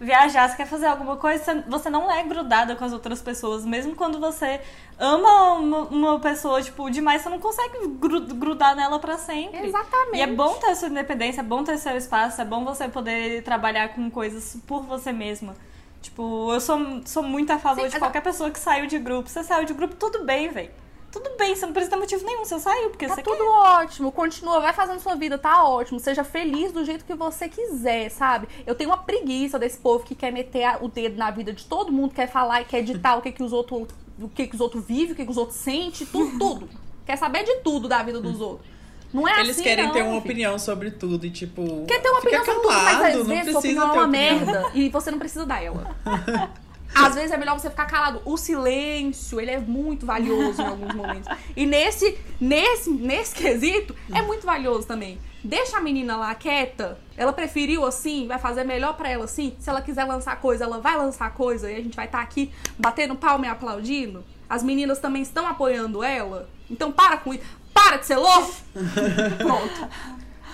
viajar, 0.00 0.48
você 0.50 0.56
quer 0.56 0.66
fazer 0.66 0.86
alguma 0.86 1.16
coisa, 1.16 1.64
você- 1.68 1.88
não 1.88 2.10
é 2.10 2.22
grudada 2.24 2.74
com 2.74 2.84
as 2.84 2.92
outras 2.92 3.22
pessoas. 3.22 3.64
Mesmo 3.64 3.94
quando 3.94 4.18
você 4.18 4.60
ama 4.98 5.52
uma, 5.54 5.78
uma 5.84 6.20
pessoa, 6.20 6.60
tipo, 6.60 6.90
demais, 6.90 7.22
você 7.22 7.28
não 7.28 7.38
consegue 7.38 7.86
gru- 7.98 8.26
grudar 8.34 8.74
nela 8.74 8.98
pra 8.98 9.16
sempre. 9.16 9.64
Exatamente. 9.68 10.16
E 10.16 10.20
é 10.20 10.26
bom 10.26 10.54
ter 10.54 10.74
sua 10.74 10.88
independência, 10.88 11.40
é 11.40 11.44
bom 11.44 11.62
ter 11.64 11.78
seu 11.78 11.96
espaço, 11.96 12.40
é 12.40 12.44
bom 12.44 12.64
você 12.64 12.88
poder 12.88 13.42
trabalhar 13.44 13.90
com 13.94 14.10
coisas 14.10 14.56
por 14.66 14.82
você 14.82 15.12
mesma. 15.12 15.54
Tipo, 16.02 16.52
eu 16.52 16.60
sou, 16.60 16.78
sou 17.06 17.22
muito 17.22 17.50
a 17.52 17.58
favor 17.58 17.84
Sim, 17.84 17.90
de 17.90 17.98
qualquer 17.98 18.20
pessoa 18.22 18.50
que 18.50 18.58
saiu 18.58 18.86
de 18.86 18.98
grupo. 18.98 19.28
Você 19.28 19.42
saiu 19.42 19.64
de 19.64 19.72
grupo, 19.72 19.94
tudo 19.94 20.24
bem, 20.24 20.48
velho. 20.50 20.70
Tudo 21.12 21.30
bem, 21.36 21.54
você 21.54 21.66
não 21.66 21.72
precisa 21.72 21.94
ter 21.94 22.00
motivo 22.00 22.24
nenhum. 22.26 22.44
Você 22.44 22.58
saiu 22.58 22.90
porque 22.90 23.06
Tá 23.06 23.14
você 23.14 23.22
tudo 23.22 23.36
quer. 23.36 23.44
ótimo, 23.44 24.10
continua, 24.10 24.60
vai 24.60 24.72
fazendo 24.72 24.98
sua 24.98 25.14
vida, 25.14 25.38
tá 25.38 25.62
ótimo. 25.62 26.00
Seja 26.00 26.24
feliz 26.24 26.72
do 26.72 26.84
jeito 26.84 27.04
que 27.04 27.14
você 27.14 27.48
quiser, 27.48 28.10
sabe? 28.10 28.48
Eu 28.66 28.74
tenho 28.74 28.90
uma 28.90 28.96
preguiça 28.96 29.58
desse 29.58 29.78
povo 29.78 30.04
que 30.04 30.14
quer 30.14 30.32
meter 30.32 30.78
o 30.80 30.88
dedo 30.88 31.16
na 31.16 31.30
vida 31.30 31.52
de 31.52 31.66
todo 31.66 31.92
mundo, 31.92 32.14
quer 32.14 32.28
falar 32.28 32.62
e 32.62 32.64
quer 32.64 32.78
editar 32.78 33.16
o 33.16 33.22
que, 33.22 33.30
que 33.30 33.42
os 33.42 33.52
outros. 33.52 33.88
O 34.20 34.28
que, 34.28 34.46
que 34.46 34.54
os 34.54 34.60
outros 34.60 34.84
vivem, 34.84 35.12
o 35.12 35.16
que, 35.16 35.24
que 35.24 35.30
os 35.30 35.36
outros 35.36 35.58
sentem, 35.58 36.06
tudo, 36.06 36.38
tudo. 36.38 36.68
Quer 37.04 37.16
saber 37.16 37.44
de 37.44 37.56
tudo 37.56 37.88
da 37.88 38.02
vida 38.02 38.20
dos 38.20 38.40
outros. 38.40 38.71
Não 39.12 39.28
é 39.28 39.40
Eles 39.40 39.50
assim, 39.56 39.62
querem 39.62 39.86
não, 39.86 39.92
ter 39.92 40.02
uma 40.02 40.12
filho. 40.12 40.24
opinião 40.24 40.58
sobre 40.58 40.90
tudo 40.90 41.26
e, 41.26 41.30
tipo. 41.30 41.84
Quer 41.86 42.00
ter 42.00 42.08
uma 42.08 42.20
opinião 42.20 42.44
sobre 42.44 42.62
tudo, 42.62 42.74
mas 42.74 43.16
às 43.16 43.26
vezes 43.26 43.50
sua 43.50 43.58
opinião 43.60 43.82
é 43.82 43.92
uma 43.92 44.04
opinião. 44.04 44.08
merda 44.08 44.70
e 44.74 44.88
você 44.88 45.10
não 45.10 45.18
precisa 45.18 45.44
dar 45.44 45.62
ela. 45.62 45.94
Às 46.94 47.14
vezes 47.14 47.30
é 47.30 47.38
melhor 47.38 47.58
você 47.58 47.70
ficar 47.70 47.86
calado. 47.86 48.20
O 48.24 48.36
silêncio, 48.36 49.40
ele 49.40 49.50
é 49.50 49.58
muito 49.58 50.04
valioso 50.04 50.60
em 50.60 50.66
alguns 50.66 50.94
momentos. 50.94 51.28
E 51.56 51.64
nesse, 51.64 52.18
nesse, 52.38 52.90
nesse 52.90 53.34
quesito, 53.34 53.96
é 54.14 54.20
muito 54.20 54.44
valioso 54.44 54.86
também. 54.86 55.18
Deixa 55.42 55.78
a 55.78 55.80
menina 55.80 56.16
lá 56.16 56.34
quieta. 56.34 56.98
Ela 57.16 57.32
preferiu 57.32 57.84
assim, 57.86 58.26
vai 58.26 58.38
fazer 58.38 58.64
melhor 58.64 58.94
pra 58.94 59.08
ela 59.08 59.24
assim. 59.24 59.56
Se 59.58 59.70
ela 59.70 59.80
quiser 59.80 60.04
lançar 60.04 60.38
coisa, 60.38 60.64
ela 60.64 60.80
vai 60.80 60.96
lançar 60.96 61.32
coisa 61.32 61.70
e 61.70 61.76
a 61.76 61.80
gente 61.80 61.96
vai 61.96 62.04
estar 62.04 62.20
aqui 62.20 62.52
batendo 62.78 63.16
palma 63.16 63.46
e 63.46 63.48
aplaudindo. 63.48 64.22
As 64.48 64.62
meninas 64.62 64.98
também 64.98 65.22
estão 65.22 65.46
apoiando 65.46 66.02
ela. 66.04 66.46
Então 66.70 66.92
para 66.92 67.16
com 67.16 67.32
isso. 67.32 67.42
Para 67.72 67.96
de 67.98 68.06
ser 68.06 68.16
louco. 68.16 68.54
Pronto. 69.38 69.88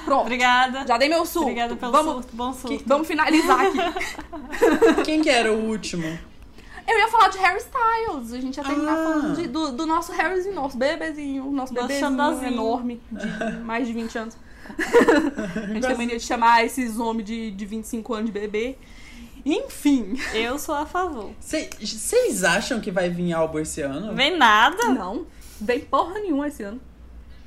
Pronto. 0.04 0.22
Obrigada. 0.22 0.86
Já 0.86 0.96
dei 0.96 1.08
meu 1.08 1.24
surto. 1.26 1.48
Obrigada 1.48 1.76
pelo 1.76 1.92
vamos, 1.92 2.12
surto. 2.12 2.28
Bom 2.36 2.52
surto. 2.52 2.84
Vamos 2.86 3.06
finalizar 3.06 3.60
aqui. 3.60 3.78
Quem 5.04 5.20
que 5.22 5.28
era 5.30 5.52
o 5.52 5.66
último? 5.66 6.06
Eu 6.86 6.98
ia 6.98 7.08
falar 7.08 7.28
de 7.28 7.38
Harry 7.38 7.58
Styles. 7.58 8.32
A 8.32 8.40
gente 8.40 8.56
ia 8.56 8.64
terminar 8.64 8.92
Ah. 8.92 9.04
falando 9.04 9.36
de- 9.36 9.48
do, 9.48 9.72
do 9.72 9.86
nosso 9.86 10.10
Harryzinho, 10.12 10.54
nosso 10.54 10.78
bebezinho, 10.78 11.44
nosso 11.50 11.74
Nosso 11.74 11.86
bebezinho 11.88 12.46
enorme, 12.46 13.00
de 13.12 13.56
mais 13.62 13.86
de 13.86 13.92
20 13.92 14.18
anos. 14.18 14.36
a 15.56 15.66
gente 15.74 15.86
tem 15.86 15.96
mania 15.96 16.18
de 16.18 16.24
chamar 16.24 16.64
esses 16.64 16.98
homens 16.98 17.26
de, 17.26 17.50
de 17.50 17.66
25 17.66 18.14
anos 18.14 18.26
de 18.26 18.32
bebê. 18.32 18.76
Enfim. 19.44 20.14
Eu 20.32 20.58
sou 20.58 20.74
a 20.74 20.86
favor. 20.86 21.30
Vocês 21.40 22.44
acham 22.44 22.80
que 22.80 22.90
vai 22.90 23.08
vir 23.10 23.32
álbum 23.32 23.58
esse 23.58 23.80
ano? 23.82 24.14
Vem 24.14 24.36
nada. 24.36 24.88
Não, 24.88 25.26
vem 25.60 25.80
porra 25.80 26.14
nenhuma 26.20 26.48
esse 26.48 26.62
ano. 26.62 26.80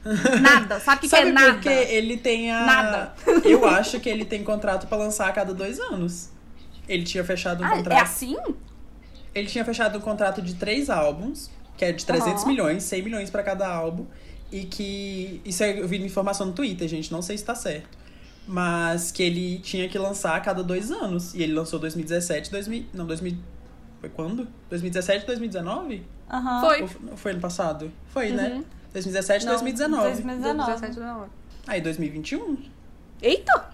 Nada. 0.42 0.80
Sabe 0.80 0.98
o 0.98 1.02
que, 1.02 1.08
que 1.08 1.16
Sabe 1.16 1.30
é 1.30 1.32
nada? 1.32 1.54
porque 1.54 1.70
ele 1.70 2.18
tem 2.18 2.52
a. 2.52 2.66
Nada. 2.66 3.14
Eu 3.46 3.66
acho 3.68 4.00
que 4.00 4.10
ele 4.10 4.26
tem 4.26 4.44
contrato 4.44 4.88
pra 4.88 4.98
lançar 4.98 5.28
a 5.28 5.32
cada 5.32 5.54
dois 5.54 5.80
anos. 5.80 6.30
Ele 6.88 7.04
tinha 7.04 7.24
fechado 7.24 7.62
um 7.64 7.66
Ah, 7.66 7.72
contrato. 7.78 7.98
é 8.00 8.02
assim? 8.02 8.36
Ele 9.34 9.48
tinha 9.48 9.64
fechado 9.64 9.98
um 9.98 10.02
contrato 10.02 10.42
de 10.42 10.56
três 10.56 10.90
álbuns, 10.90 11.50
que 11.78 11.86
é 11.86 11.92
de 11.92 12.06
300 12.06 12.42
Aham. 12.42 12.48
milhões, 12.52 12.84
100 12.84 13.02
milhões 13.04 13.30
pra 13.30 13.44
cada 13.44 13.68
álbum. 13.68 14.06
E 14.52 14.66
que. 14.66 15.40
Isso 15.46 15.64
é- 15.64 15.80
eu 15.80 15.88
vi 15.88 15.98
uma 15.98 16.06
informação 16.08 16.48
no 16.48 16.54
Twitter, 16.54 16.88
gente, 16.88 17.12
não 17.12 17.22
sei 17.22 17.38
se 17.38 17.46
tá 17.46 17.56
certo. 17.56 17.98
Mas 18.48 19.12
que 19.12 19.22
ele 19.22 19.60
tinha 19.60 19.88
que 19.88 19.98
lançar 20.00 20.36
a 20.36 20.40
cada 20.40 20.64
dois 20.64 20.92
anos. 20.92 21.34
E 21.36 21.44
ele 21.44 21.54
lançou 21.54 21.80
2017, 21.80 22.50
2000. 22.52 22.86
Não, 22.94 23.06
2000. 23.06 23.38
Foi 24.02 24.10
quando? 24.10 24.48
2017, 24.70 25.28
2019? 25.28 26.04
Aham. 26.30 26.60
Foi. 26.62 26.82
Ou 27.12 27.16
foi 27.18 27.32
ano 27.34 27.40
passado? 27.40 27.92
Foi, 28.08 28.32
né? 28.32 28.64
Uhum. 28.94 29.02
2017, 29.12 29.46
Não, 29.46 29.52
2019. 29.54 30.04
2019. 30.04 30.72
17 30.74 31.00
não. 31.00 31.26
Aí 31.68 31.80
2021? 31.82 32.58
Eita! 33.22 33.70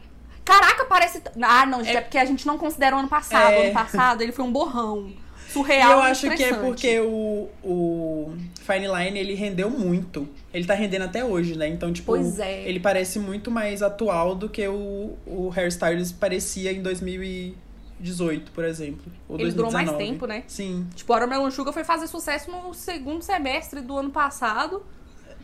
Caraca, 0.46 0.86
parece. 0.86 1.22
Ah, 1.42 1.66
não, 1.66 1.84
gente, 1.84 1.98
é, 1.98 2.02
porque 2.02 2.18
a 2.18 2.26
gente 2.26 2.46
não 2.48 2.58
considera 2.58 2.96
o 2.96 3.00
ano 3.00 3.08
passado. 3.10 3.52
É. 3.54 3.66
Ano 3.66 3.74
passado 3.74 4.22
ele 4.22 4.32
foi 4.32 4.46
um 4.46 4.52
borrão. 4.52 5.08
E 5.10 5.52
Surreal. 5.52 5.92
eu 6.00 6.00
e 6.06 6.12
acho 6.12 6.30
que 6.30 6.44
é 6.44 6.54
porque 6.54 7.00
o, 7.00 7.50
o 7.64 8.34
Fine 8.62 8.88
Line, 8.88 9.18
ele 9.20 9.34
rendeu 9.34 9.70
muito. 9.70 10.28
Ele 10.54 10.66
tá 10.66 10.74
rendendo 10.74 11.04
até 11.04 11.24
hoje, 11.24 11.58
né? 11.58 11.68
Então, 11.70 11.92
tipo, 11.92 12.08
Pois 12.08 12.38
é. 12.40 12.68
ele 12.68 12.80
parece 12.80 13.18
muito 13.20 13.50
mais 13.50 13.82
atual 13.82 14.36
do 14.36 14.50
que 14.50 14.68
o, 14.68 15.18
o 15.26 15.52
Hairstyles 15.56 16.12
parecia 16.12 16.72
em 16.72 16.82
2018, 16.82 18.52
por 18.52 18.64
exemplo. 18.66 19.12
Ou 19.28 19.40
Ele 19.40 19.52
durou 19.52 19.72
mais 19.72 19.88
2019. 19.90 19.98
tempo, 20.12 20.28
né? 20.28 20.44
Sim, 20.48 20.88
Tipo, 20.96 21.14
a 21.14 21.26
Melon 21.28 21.50
Sugar 21.52 21.74
foi 21.74 21.84
fazer 21.84 22.08
sucesso 22.08 22.52
no 22.52 22.74
segundo 22.74 23.22
semestre 23.22 23.82
do 23.82 23.98
ano 23.98 24.12
passado. 24.12 24.84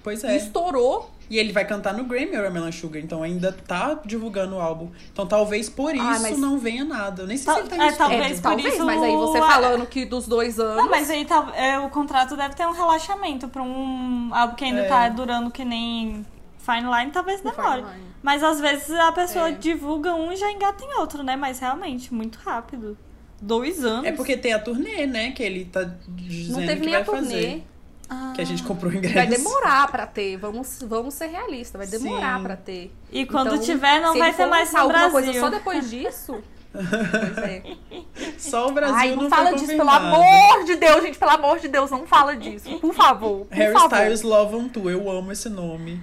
Pois 0.04 0.24
E 0.24 0.28
é. 0.28 0.38
estourou. 0.38 1.10
E 1.30 1.40
ele 1.40 1.52
vai 1.54 1.66
cantar 1.66 1.94
no 1.96 2.04
Grammy, 2.04 2.38
o 2.38 2.52
Melon 2.52 2.72
Sugar, 2.72 3.02
então 3.02 3.24
ainda 3.24 3.52
tá 3.52 3.98
divulgando 4.06 4.56
o 4.58 4.60
álbum. 4.60 4.90
Então 5.12 5.26
talvez 5.26 5.70
por 5.70 5.96
isso 5.96 6.04
Ah, 6.04 6.20
mas- 6.20 6.38
não 6.38 6.60
venha 6.60 6.84
nada. 6.84 7.24
Eu 7.24 7.28
nem 7.28 7.38
sei 7.38 7.46
Tal- 7.46 7.56
se 7.56 7.62
ele 7.62 7.70
tá 7.70 7.86
é, 7.88 7.92
talvez 7.94 8.32
é, 8.32 8.36
por 8.36 8.42
talvez, 8.42 8.74
isso 8.76 8.86
mas 8.86 9.02
aí 9.02 9.16
você 9.16 9.38
a- 9.40 9.48
falando 9.48 9.86
que 9.88 10.06
dos 10.06 10.28
dois 10.28 10.60
anos. 10.60 10.76
Não, 10.84 10.90
mas 10.92 11.10
aí 11.10 11.26
tá, 11.26 11.52
é, 11.56 11.80
o 11.80 11.90
contrato 11.90 12.36
deve 12.36 12.54
ter 12.56 12.68
um 12.68 12.72
relaxamento 12.74 13.48
pra 13.48 13.64
um 13.64 14.30
álbum 14.34 14.54
que 14.56 14.66
ainda 14.66 14.82
É. 14.82 14.88
tá 14.88 15.10
durando 15.10 15.50
que 15.50 15.64
nem 15.66 16.26
Fine 16.60 16.88
Line, 17.00 17.12
talvez 17.12 17.42
demore. 17.42 17.84
Mas 18.22 18.44
às 18.44 18.60
vezes 18.60 18.92
a 18.92 19.12
pessoa 19.14 19.50
É. 19.50 19.52
divulga 19.54 20.14
um 20.14 20.32
e 20.32 20.36
já 20.36 20.52
engata 20.52 20.84
em 20.84 20.94
outro, 21.00 21.24
né? 21.24 21.36
Mas 21.36 21.58
realmente, 21.60 22.14
muito 22.14 22.38
rápido. 22.44 22.98
Dois 23.42 23.84
anos. 23.84 24.06
É 24.06 24.12
porque 24.12 24.38
tem 24.38 24.54
a 24.54 24.60
turnê, 24.60 25.06
né? 25.08 25.32
Que 25.32 25.42
ele 25.44 25.66
tá 25.66 25.84
dizendo 26.08 26.60
Não 26.60 26.68
teve 26.68 26.80
que 26.82 26.86
nem 26.86 26.94
vai 26.94 27.02
a 27.02 27.06
turnê. 27.06 27.22
fazer. 27.24 27.64
Ah. 28.10 28.34
Que 28.36 28.42
a 28.42 28.46
gente 28.46 28.64
comprou 28.64 28.92
o 28.92 28.96
ingresso. 28.96 29.16
Vai 29.16 29.28
demorar 29.28 29.90
pra 29.90 30.06
ter. 30.06 30.38
Vamos, 30.38 30.80
vamos 30.88 31.14
ser 31.14 31.28
realistas. 31.28 31.78
Vai 31.78 32.00
demorar 32.00 32.42
pra 32.42 32.56
ter. 32.56 32.92
E 33.12 33.26
quando 33.26 33.54
Então, 33.56 33.60
tiver, 33.64 34.02
não 34.02 34.18
vai 34.18 34.34
for 34.34 34.48
mais 34.48 34.72
no 34.72 34.80
alguma 34.80 35.00
Brasil. 35.10 35.12
coisa 35.12 35.40
só 35.40 35.50
depois 35.50 35.90
disso. 35.90 36.44
pois 36.74 37.38
é. 37.38 37.64
Só 38.38 38.68
o 38.68 38.72
Brasil 38.72 38.96
Ai, 38.96 39.16
não, 39.16 39.24
não 39.24 39.30
fala 39.30 39.50
foi 39.50 39.60
disso, 39.60 39.78
pelo 39.78 39.90
amor 39.90 40.64
de 40.66 40.76
Deus, 40.76 41.04
gente. 41.04 41.18
Pelo 41.20 41.32
amor 41.32 41.60
de 41.60 41.68
Deus, 41.68 41.92
não 41.92 42.06
fala 42.08 42.36
disso. 42.36 42.80
Por 42.80 42.94
favor. 42.94 43.46
Por 43.46 43.56
Harry 43.56 43.74
favor. 43.74 43.96
Styles 43.96 44.22
Love 44.24 44.56
on 44.56 44.68
Tour, 44.70 44.90
eu 44.92 45.10
amo 45.10 45.32
esse 45.32 45.50
nome. 45.50 46.02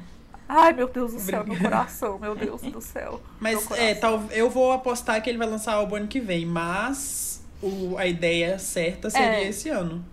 Ai, 0.49 0.73
meu 0.73 0.89
Deus 0.89 1.13
do 1.13 1.21
céu, 1.21 1.45
meu 1.45 1.57
coração, 1.59 2.19
meu 2.19 2.35
Deus 2.35 2.61
do 2.63 2.81
céu. 2.81 3.21
Mas 3.39 3.69
é, 3.73 3.95
tal, 3.95 4.23
eu 4.31 4.49
vou 4.51 4.73
apostar 4.73 5.21
que 5.23 5.29
ele 5.31 5.39
vai 5.39 5.49
lançar 5.49 5.75
álbum 5.75 5.97
ano 5.97 6.07
que 6.09 6.19
vem, 6.21 6.45
mas 6.47 7.41
o, 7.63 7.97
a 7.99 8.07
ideia 8.07 8.59
certa 8.59 9.11
seria 9.11 9.27
É. 9.45 9.49
esse 9.49 9.69
ano. 9.69 10.05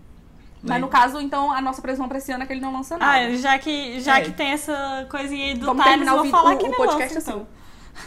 Mas 0.62 0.70
né? 0.72 0.78
no 0.78 0.88
caso, 0.88 1.20
então, 1.20 1.52
a 1.52 1.60
nossa 1.60 1.80
previsão 1.80 2.08
pra 2.08 2.18
esse 2.18 2.32
ano 2.32 2.42
é 2.42 2.46
que 2.46 2.52
ele 2.52 2.60
não 2.60 2.72
lança 2.72 2.96
nada. 2.98 3.26
Ah, 3.28 3.36
já 3.36 3.58
que, 3.58 4.00
já 4.00 4.18
É. 4.18 4.22
que 4.22 4.32
tem 4.32 4.48
essa 4.52 5.06
coisinha 5.10 5.46
aí 5.46 5.54
do 5.54 5.66
Vamos 5.66 5.84
Thales, 5.84 5.98
terminar 5.98 6.12
o 6.14 6.16
vou 6.16 6.24
vi- 6.24 6.30
falar 6.30 6.54
o- 6.54 6.58
que 6.58 6.66
o 6.66 6.72
podcast 6.72 7.14
lança, 7.14 7.18
assim. 7.30 7.30
então. 7.30 7.46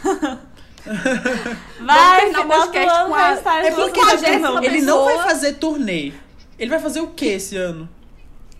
Vamos 0.84 1.86
Vai, 1.86 2.20
terminar 2.20 2.40
o 2.40 2.48
podcast 2.48 3.04
com 3.06 3.14
a- 3.14 3.30
É 3.64 3.70
porque 3.70 4.00
a 4.00 4.16
Jéssica 4.16 4.64
ele 4.64 4.82
não 4.82 5.04
vai 5.04 5.18
fazer 5.18 5.52
turnê. 5.54 6.12
Ele 6.58 6.70
vai 6.70 6.78
fazer 6.80 7.00
o 7.00 7.08
que 7.08 7.26
esse 7.26 7.56
ano? 7.56 7.88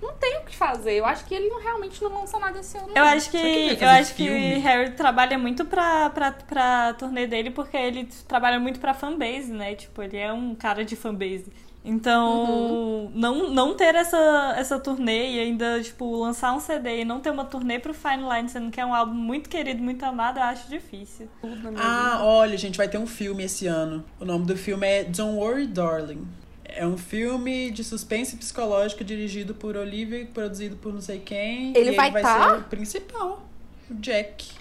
Não 0.00 0.12
tem 0.14 0.38
o 0.38 0.44
que 0.44 0.56
fazer. 0.56 0.94
Eu 0.94 1.04
acho 1.06 1.24
que 1.24 1.34
ele 1.34 1.48
não- 1.48 1.60
realmente 1.60 2.02
não 2.02 2.20
lança 2.20 2.38
nada 2.38 2.58
esse 2.58 2.76
ano. 2.76 2.88
Eu 2.94 3.04
não. 3.04 3.12
acho 3.12 3.30
que, 3.30 3.76
que 3.76 3.84
eu 3.84 3.88
acho 3.88 4.14
que? 4.14 4.28
Harry 4.58 4.90
trabalha 4.92 5.38
muito 5.38 5.64
pra, 5.64 6.10
pra, 6.10 6.32
pra 6.32 6.94
turnê 6.94 7.26
dele, 7.26 7.50
porque 7.50 7.76
ele 7.76 8.08
trabalha 8.26 8.58
muito 8.58 8.80
pra 8.80 8.94
fanbase, 8.94 9.52
né? 9.52 9.74
Tipo, 9.76 10.02
ele 10.02 10.16
é 10.16 10.32
um 10.32 10.54
cara 10.56 10.84
de 10.84 10.96
fanbase. 10.96 11.52
Então, 11.84 12.44
Uhum. 12.44 13.10
não, 13.12 13.50
não 13.50 13.74
ter 13.74 13.94
essa, 13.96 14.54
essa 14.56 14.78
turnê 14.78 15.32
e 15.32 15.40
ainda, 15.40 15.82
tipo, 15.82 16.16
lançar 16.16 16.52
um 16.54 16.60
CD 16.60 17.00
e 17.00 17.04
não 17.04 17.18
ter 17.18 17.30
uma 17.30 17.44
turnê 17.44 17.78
pro 17.78 17.92
Fine 17.92 18.22
Line, 18.28 18.48
sendo 18.48 18.70
que 18.70 18.80
é 18.80 18.86
um 18.86 18.94
álbum 18.94 19.14
muito 19.14 19.50
querido, 19.50 19.82
muito 19.82 20.04
amado, 20.04 20.38
eu 20.38 20.44
acho 20.44 20.68
difícil. 20.68 21.28
Ah, 21.76 22.10
vida. 22.12 22.24
olha, 22.24 22.56
gente, 22.56 22.76
vai 22.76 22.88
ter 22.88 22.98
um 22.98 23.06
filme 23.06 23.42
esse 23.44 23.66
ano. 23.66 24.04
O 24.20 24.24
nome 24.24 24.46
do 24.46 24.56
filme 24.56 24.86
é 24.86 25.02
Don't 25.04 25.36
Worry, 25.36 25.66
Darling. 25.66 26.24
É 26.64 26.86
um 26.86 26.96
filme 26.96 27.70
de 27.70 27.82
suspense 27.82 28.36
psicológico 28.36 29.02
dirigido 29.04 29.52
por 29.54 29.76
Olivia 29.76 30.18
e 30.20 30.24
produzido 30.24 30.76
por 30.76 30.92
não 30.92 31.00
sei 31.00 31.18
quem. 31.18 31.76
Ele 31.76 31.90
e 31.90 31.96
vai 31.96 32.06
ele 32.06 32.12
vai 32.12 32.22
tá? 32.22 32.50
ser 32.50 32.56
o 32.60 32.62
principal. 32.62 33.42
O 33.90 33.94
Jack. 33.94 34.52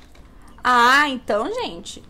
Ah, 0.63 1.07
então, 1.07 1.47
gente. 1.53 2.03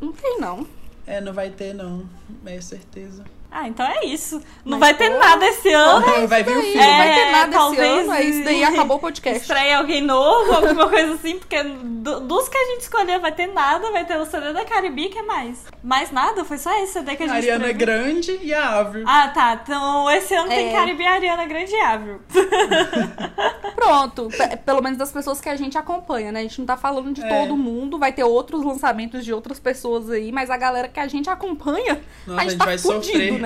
Não 0.00 0.12
tem, 0.12 0.40
não. 0.40 0.66
É, 1.06 1.20
não 1.20 1.32
vai 1.32 1.50
ter, 1.50 1.72
não. 1.74 2.08
É 2.46 2.60
certeza. 2.60 3.24
Ah, 3.56 3.68
então 3.68 3.86
é 3.86 4.04
isso. 4.06 4.42
Não 4.64 4.78
Mas, 4.78 4.80
vai 4.80 4.94
ter 4.94 5.12
pô, 5.12 5.18
nada 5.20 5.46
esse 5.46 5.72
ano. 5.72 6.04
Não, 6.04 6.26
vai 6.26 6.42
vir 6.42 6.56
o 6.56 6.60
filme. 6.60 6.74
não 6.76 6.96
vai 6.98 7.14
ter 7.14 7.20
É, 7.20 7.30
nada 7.32 7.56
esse 7.56 7.80
ano. 7.80 8.12
É 8.12 8.22
isso 8.24 8.44
daí, 8.44 8.64
acabou 8.64 8.96
o 8.96 9.00
podcast. 9.00 9.40
Estreia 9.42 9.78
alguém 9.78 10.02
novo, 10.02 10.52
alguma 10.52 10.88
coisa 10.90 11.14
assim, 11.14 11.38
porque 11.38 11.62
do- 11.62 12.18
dos 12.20 12.48
que 12.48 12.56
a 12.58 12.64
gente 12.72 12.80
escolheu 12.80 13.20
vai 13.20 13.30
ter 13.30 13.46
nada, 13.46 13.92
vai 13.92 14.04
ter 14.04 14.16
o 14.18 14.26
CD 14.26 14.52
da 14.52 14.64
Caribe, 14.64 15.08
que 15.08 15.20
é 15.20 15.22
mais? 15.22 15.64
Mais 15.84 16.10
nada? 16.10 16.44
Foi 16.44 16.58
só 16.58 16.76
esse 16.82 16.94
CD 16.94 17.14
que 17.14 17.22
a 17.22 17.26
A 17.26 17.28
gente 17.28 17.36
Ariana 17.50 17.64
previu? 17.64 17.78
Grande 17.86 18.40
e 18.42 18.52
a 18.52 18.78
Avril. 18.80 19.04
Ah, 19.06 19.28
tá. 19.28 19.60
Então 19.62 20.10
esse 20.10 20.34
ano 20.34 20.48
tem 20.48 20.70
É. 20.70 20.72
Caribe, 20.72 21.06
Ariana 21.06 21.46
Grande 21.46 21.72
e 21.72 21.80
Avril. 21.80 22.20
Pronto. 23.74 24.28
Pe- 24.36 24.56
Pelo 24.58 24.82
menos 24.82 24.98
das 24.98 25.12
pessoas 25.12 25.40
que 25.40 25.48
a 25.48 25.56
gente 25.56 25.76
acompanha, 25.78 26.32
né? 26.32 26.40
A 26.40 26.42
gente 26.42 26.58
não 26.58 26.66
tá 26.66 26.76
falando 26.76 27.12
de 27.12 27.22
É. 27.22 27.28
todo 27.28 27.56
mundo. 27.56 27.98
Vai 27.98 28.12
ter 28.12 28.24
outros 28.24 28.64
lançamentos 28.64 29.24
de 29.24 29.32
outras 29.32 29.58
pessoas 29.58 30.10
aí. 30.10 30.32
Mas 30.32 30.50
a 30.50 30.56
galera 30.56 30.88
que 30.88 31.00
a 31.00 31.06
gente 31.06 31.28
acompanha, 31.28 32.00
Nossa, 32.26 32.40
a 32.40 32.42
gente, 32.44 32.46
a 32.46 32.50
gente 32.50 32.58
tá 32.58 32.64
vai 32.64 32.78
fudido, 32.78 33.06
sofrer. 33.12 33.40
né? 33.40 33.43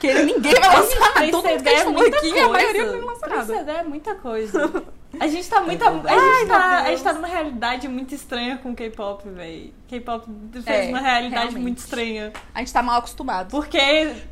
Que 0.00 0.12
ninguém 0.24 0.52
vai 0.54 0.76
lançar 0.76 1.00
nada. 1.00 1.12
Três 1.14 1.30
Todo 1.30 1.44
mundo 1.44 1.58
CD 1.58 1.62
que 1.70 1.78
é 1.78 1.84
muita 1.84 2.16
aqui, 2.18 2.30
coisa. 2.30 2.44
a 2.44 2.48
maioria. 2.48 3.44
CD 3.44 3.70
é 3.70 3.82
muita 3.84 4.14
coisa. 4.16 4.82
A 5.20 5.28
gente 5.28 5.48
tá 5.48 5.60
muito. 5.60 5.84
É 5.84 5.86
a, 5.86 5.92
gente 5.92 6.10
Ai, 6.10 6.46
tá, 6.46 6.80
a 6.82 6.90
gente 6.90 7.02
tá 7.04 7.12
numa 7.12 7.28
realidade 7.28 7.86
muito 7.88 8.14
estranha 8.14 8.58
com 8.58 8.74
K-pop, 8.74 9.28
velho. 9.30 9.72
K-pop 9.88 10.26
fez 10.52 10.66
É, 10.66 10.88
uma 10.88 10.98
realidade 11.00 11.34
realmente. 11.42 11.62
muito 11.62 11.78
estranha. 11.78 12.32
A 12.52 12.58
gente 12.58 12.72
tá 12.72 12.82
mal 12.82 12.98
acostumado. 12.98 13.50
Porque. 13.50 13.78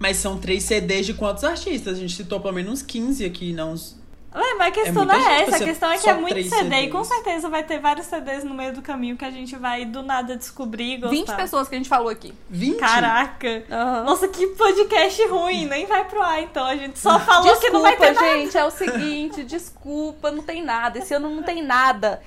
Mas 0.01 0.17
são 0.17 0.37
três 0.39 0.65
CDs 0.65 1.07
de 1.07 1.15
quantos 1.15 1.45
artistas? 1.45 1.97
A 1.97 2.01
gente 2.01 2.15
citou 2.17 2.41
pelo 2.41 2.55
menos 2.55 2.73
uns 2.73 2.83
15 2.83 3.25
aqui, 3.25 3.53
não 3.53 3.73
uns... 3.73 4.02
Ué, 4.35 4.55
mas 4.59 4.69
a 4.69 4.71
questão 4.71 5.05
muita 5.05 5.19
não 5.19 5.27
é 5.29 5.39
gente 5.39 5.49
essa, 5.49 5.57
a 5.57 5.67
questão 5.67 5.93
é 5.93 5.99
que 5.99 6.09
é 6.09 6.15
muito 6.15 6.43
CD 6.49 6.81
e 6.81 6.89
com 6.89 7.05
CDs. 7.05 7.23
certeza 7.25 7.49
vai 7.51 7.63
ter 7.63 7.79
vários 7.79 8.07
CDs 8.07 8.45
no 8.45 8.55
meio 8.55 8.73
do 8.73 8.81
caminho 8.81 9.17
que 9.17 9.25
a 9.25 9.31
gente 9.31 9.55
vai 9.57 9.85
do 9.85 10.03
nada 10.03 10.37
descobrir 10.37 10.97
gostar. 10.97 11.11
20 11.15 11.37
pessoas 11.37 11.69
que 11.69 11.75
a 11.75 11.79
gente 11.79 11.89
falou 11.89 12.09
aqui. 12.09 12.33
20? 12.49 12.79
Caraca! 12.79 13.65
Aham. 13.71 14.05
Nossa, 14.05 14.29
que 14.29 14.47
podcast 14.49 15.27
ruim, 15.27 15.67
nem 15.67 15.85
vai 15.85 16.05
pro 16.05 16.23
ar 16.23 16.43
então. 16.43 16.65
A 16.65 16.77
gente 16.77 16.99
só 16.99 17.21
falou 17.21 17.57
que 17.59 17.71
não 17.71 17.83
vai 17.83 17.97
ter 17.97 18.11
Desculpa, 18.11 18.27
nada. 18.27 18.39
gente, 18.41 18.57
é 18.59 18.65
o 18.65 18.71
seguinte, 18.71 19.45
desculpa, 19.45 20.31
não 20.31 20.43
tem 20.43 20.63
nada. 20.63 20.99
Esse 20.99 21.13
ano 21.13 21.29
não 21.29 21.43
tem 21.43 21.63
nada. 21.63 22.23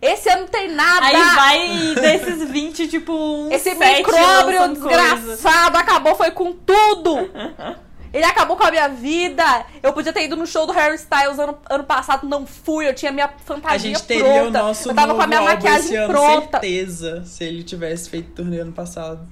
Esse 0.00 0.30
ano 0.30 0.42
não 0.42 0.48
tem 0.48 0.70
nada. 0.70 1.04
Aí 1.04 1.14
vai 1.14 1.94
desses 1.94 2.48
20, 2.48 2.88
tipo, 2.88 3.12
uns 3.12 3.52
Esse 3.52 3.74
micróbio 3.74 4.58
lançando 4.60 4.80
coisa. 4.80 5.14
desgraçado 5.16 5.76
acabou, 5.76 6.14
foi 6.16 6.30
com 6.30 6.52
tudo. 6.54 7.16
Ele 8.12 8.24
acabou 8.24 8.56
com 8.56 8.64
a 8.64 8.70
minha 8.70 8.88
vida. 8.88 9.44
Eu 9.82 9.92
podia 9.92 10.12
ter 10.12 10.24
ido 10.24 10.36
no 10.36 10.46
show 10.46 10.66
do 10.66 10.72
Harry 10.72 10.96
Styles 10.96 11.38
ano, 11.38 11.58
ano 11.68 11.84
passado, 11.84 12.26
não 12.26 12.44
fui. 12.46 12.88
Eu 12.88 12.94
tinha 12.94 13.12
minha 13.12 13.28
fantasia 13.44 13.74
A 13.74 13.78
gente 13.78 14.02
teria 14.02 14.24
pronta. 14.24 14.60
o 14.60 14.62
nosso 14.66 14.90
eu 14.90 14.94
tava 14.94 15.14
com 15.14 15.22
a 15.22 15.26
minha 15.26 15.40
maquiagem 15.42 15.96
ano, 15.96 16.12
pronta. 16.12 16.60
certeza, 16.60 17.24
se 17.24 17.44
ele 17.44 17.62
tivesse 17.62 18.10
feito 18.10 18.32
turnê 18.32 18.58
ano 18.60 18.72
passado. 18.72 19.26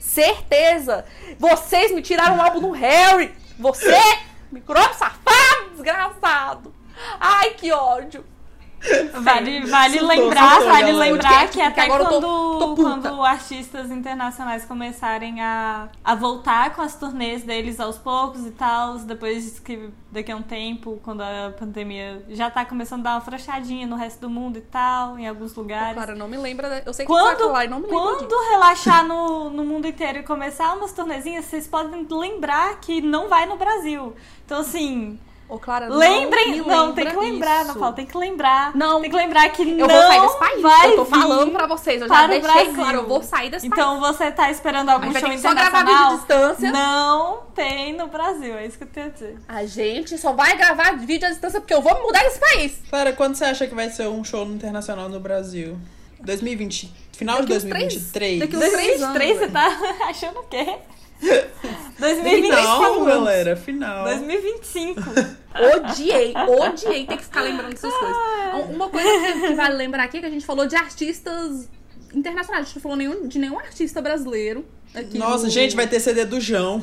Certeza. 0.00 1.04
Vocês 1.38 1.92
me 1.94 2.02
tiraram 2.02 2.36
o 2.38 2.40
álbum 2.42 2.60
do 2.60 2.70
Harry. 2.72 3.32
Você, 3.58 3.98
micróbio 4.50 4.94
safado, 4.94 5.70
desgraçado. 5.72 6.74
Ai, 7.20 7.50
que 7.50 7.72
ódio. 7.72 8.24
Vale, 9.14 9.60
vale 9.66 10.00
lembrar, 10.00 10.60
vale 10.60 10.92
lembrar 10.92 11.42
Porque- 11.42 11.58
que 11.58 11.60
até 11.60 11.86
quando, 11.86 12.20
tô 12.58 12.74
quando 12.74 13.22
artistas 13.24 13.90
internacionais 13.90 14.64
começarem 14.64 15.40
a, 15.40 15.88
a 16.02 16.14
voltar 16.14 16.74
com 16.74 16.82
as 16.82 16.96
turnês 16.96 17.44
deles 17.44 17.78
aos 17.78 17.96
poucos 17.96 18.44
e 18.44 18.50
tal, 18.50 18.98
depois 18.98 19.60
que 19.60 19.88
daqui 20.10 20.32
a 20.32 20.36
um 20.36 20.42
tempo, 20.42 20.98
quando 21.04 21.20
a 21.20 21.54
pandemia 21.56 22.24
já 22.30 22.50
tá 22.50 22.64
começando 22.64 23.00
a 23.00 23.10
dar 23.10 23.14
uma 23.14 23.20
frachadinha 23.20 23.86
no 23.86 23.94
resto 23.94 24.20
do 24.22 24.30
mundo 24.30 24.58
e 24.58 24.62
tal, 24.62 25.16
em 25.18 25.28
alguns 25.28 25.54
lugares. 25.54 25.94
Cara, 25.94 26.14
não 26.16 26.26
me 26.26 26.36
lembra. 26.36 26.82
Eu 26.84 26.92
sei 26.92 27.06
que 27.06 27.12
Quando, 27.12 27.38
falar 27.38 27.66
e 27.66 27.68
não 27.68 27.78
me 27.78 27.86
lembro 27.86 28.00
quando 28.00 28.26
disso. 28.28 28.50
relaxar 28.50 29.06
no, 29.06 29.48
no 29.50 29.64
mundo 29.64 29.86
inteiro 29.86 30.18
e 30.18 30.22
começar 30.24 30.74
umas 30.74 30.92
tornezinhas, 30.92 31.44
vocês 31.44 31.68
podem 31.68 32.04
lembrar 32.10 32.80
que 32.80 33.00
não 33.00 33.28
vai 33.28 33.46
no 33.46 33.56
Brasil. 33.56 34.14
Então, 34.44 34.60
assim, 34.60 35.18
Ô, 35.52 35.58
Clara, 35.58 35.86
não 35.86 35.98
lembrem. 35.98 36.52
me 36.52 36.60
Não, 36.62 36.94
tem 36.94 37.06
que 37.06 37.16
lembrar, 37.16 37.58
isso. 37.64 37.74
não 37.74 37.80
fala, 37.80 37.92
tem 37.92 38.06
que 38.06 38.16
lembrar. 38.16 38.74
Não. 38.74 39.02
Tem 39.02 39.10
que 39.10 39.16
lembrar 39.16 39.48
que 39.50 39.62
Eu 39.62 39.86
não 39.86 39.88
vou 39.88 40.00
sair 40.08 40.20
desse 40.22 40.38
país. 40.38 40.62
vai 40.62 40.86
eu 40.92 40.96
tô 40.96 41.04
falando 41.04 41.50
pra 41.52 41.66
vocês. 41.66 42.00
Eu 42.00 42.08
já 42.08 42.26
deixei 42.26 42.40
Brasil. 42.52 42.74
claro. 42.74 42.98
Eu 42.98 43.06
vou 43.06 43.22
sair 43.22 43.50
desse 43.50 43.66
Então 43.66 44.00
país. 44.00 44.16
você 44.16 44.32
tá 44.32 44.50
esperando 44.50 44.88
algum 44.88 45.12
show 45.12 45.20
ter 45.28 45.30
que 45.36 45.38
só 45.42 45.52
gravar 45.54 45.80
internacional? 45.82 46.10
vídeo 46.10 46.10
de 46.10 46.16
distância. 46.26 46.72
Não 46.72 47.40
tem 47.54 47.92
no 47.92 48.06
Brasil, 48.06 48.56
é 48.56 48.66
isso 48.66 48.78
que 48.78 48.84
eu 48.84 48.88
tenho 48.88 49.06
a 49.06 49.10
dizer. 49.10 49.38
A 49.46 49.66
gente 49.66 50.16
só 50.16 50.32
vai 50.32 50.56
gravar 50.56 50.96
vídeo 50.96 51.26
à 51.28 51.30
distância 51.30 51.60
porque 51.60 51.74
eu 51.74 51.82
vou 51.82 51.94
me 51.96 52.00
mudar 52.02 52.22
desse 52.22 52.40
país. 52.40 52.78
Clara, 52.88 53.12
quando 53.12 53.34
você 53.34 53.44
acha 53.44 53.66
que 53.66 53.74
vai 53.74 53.90
ser 53.90 54.08
um 54.08 54.24
show 54.24 54.46
internacional 54.46 55.10
no 55.10 55.20
Brasil? 55.20 55.78
2020, 56.20 56.92
final 57.12 57.42
Daqui 57.42 57.58
de 57.58 57.60
três- 57.68 57.94
2023? 57.94 58.38
daqui 58.40 58.56
uns 58.56 58.60
três 58.72 59.00
2023 59.00 59.38
você 59.38 59.48
tá 59.48 59.78
achando 60.08 60.38
o 60.38 60.42
quê? 60.44 60.76
2025. 61.98 62.56
Final, 62.56 63.04
galera, 63.04 63.56
final. 63.56 64.04
2025. 64.04 65.00
Odiei, 65.76 66.34
odiei 66.34 67.06
ter 67.06 67.16
que 67.16 67.24
ficar 67.24 67.42
lembrando 67.42 67.70
dessas 67.70 67.92
coisas. 67.92 68.16
Uma 68.74 68.88
coisa 68.88 69.08
que, 69.32 69.54
vale 69.54 69.76
lembrar 69.76 70.04
aqui 70.04 70.16
é 70.18 70.20
que 70.20 70.26
a 70.26 70.30
gente 70.30 70.44
falou 70.44 70.66
de 70.66 70.74
artistas 70.74 71.68
internacionais. 72.14 72.62
A 72.64 72.66
gente 72.66 72.76
não 72.76 72.82
falou 72.82 72.96
nenhum, 72.96 73.28
de 73.28 73.38
nenhum 73.38 73.58
artista 73.58 74.00
brasileiro. 74.02 74.64
Aqui 74.94 75.16
Nossa, 75.16 75.44
no- 75.44 75.50
gente, 75.50 75.76
vai 75.76 75.86
ter 75.86 76.00
CD 76.00 76.24
do 76.24 76.40
João. 76.40 76.82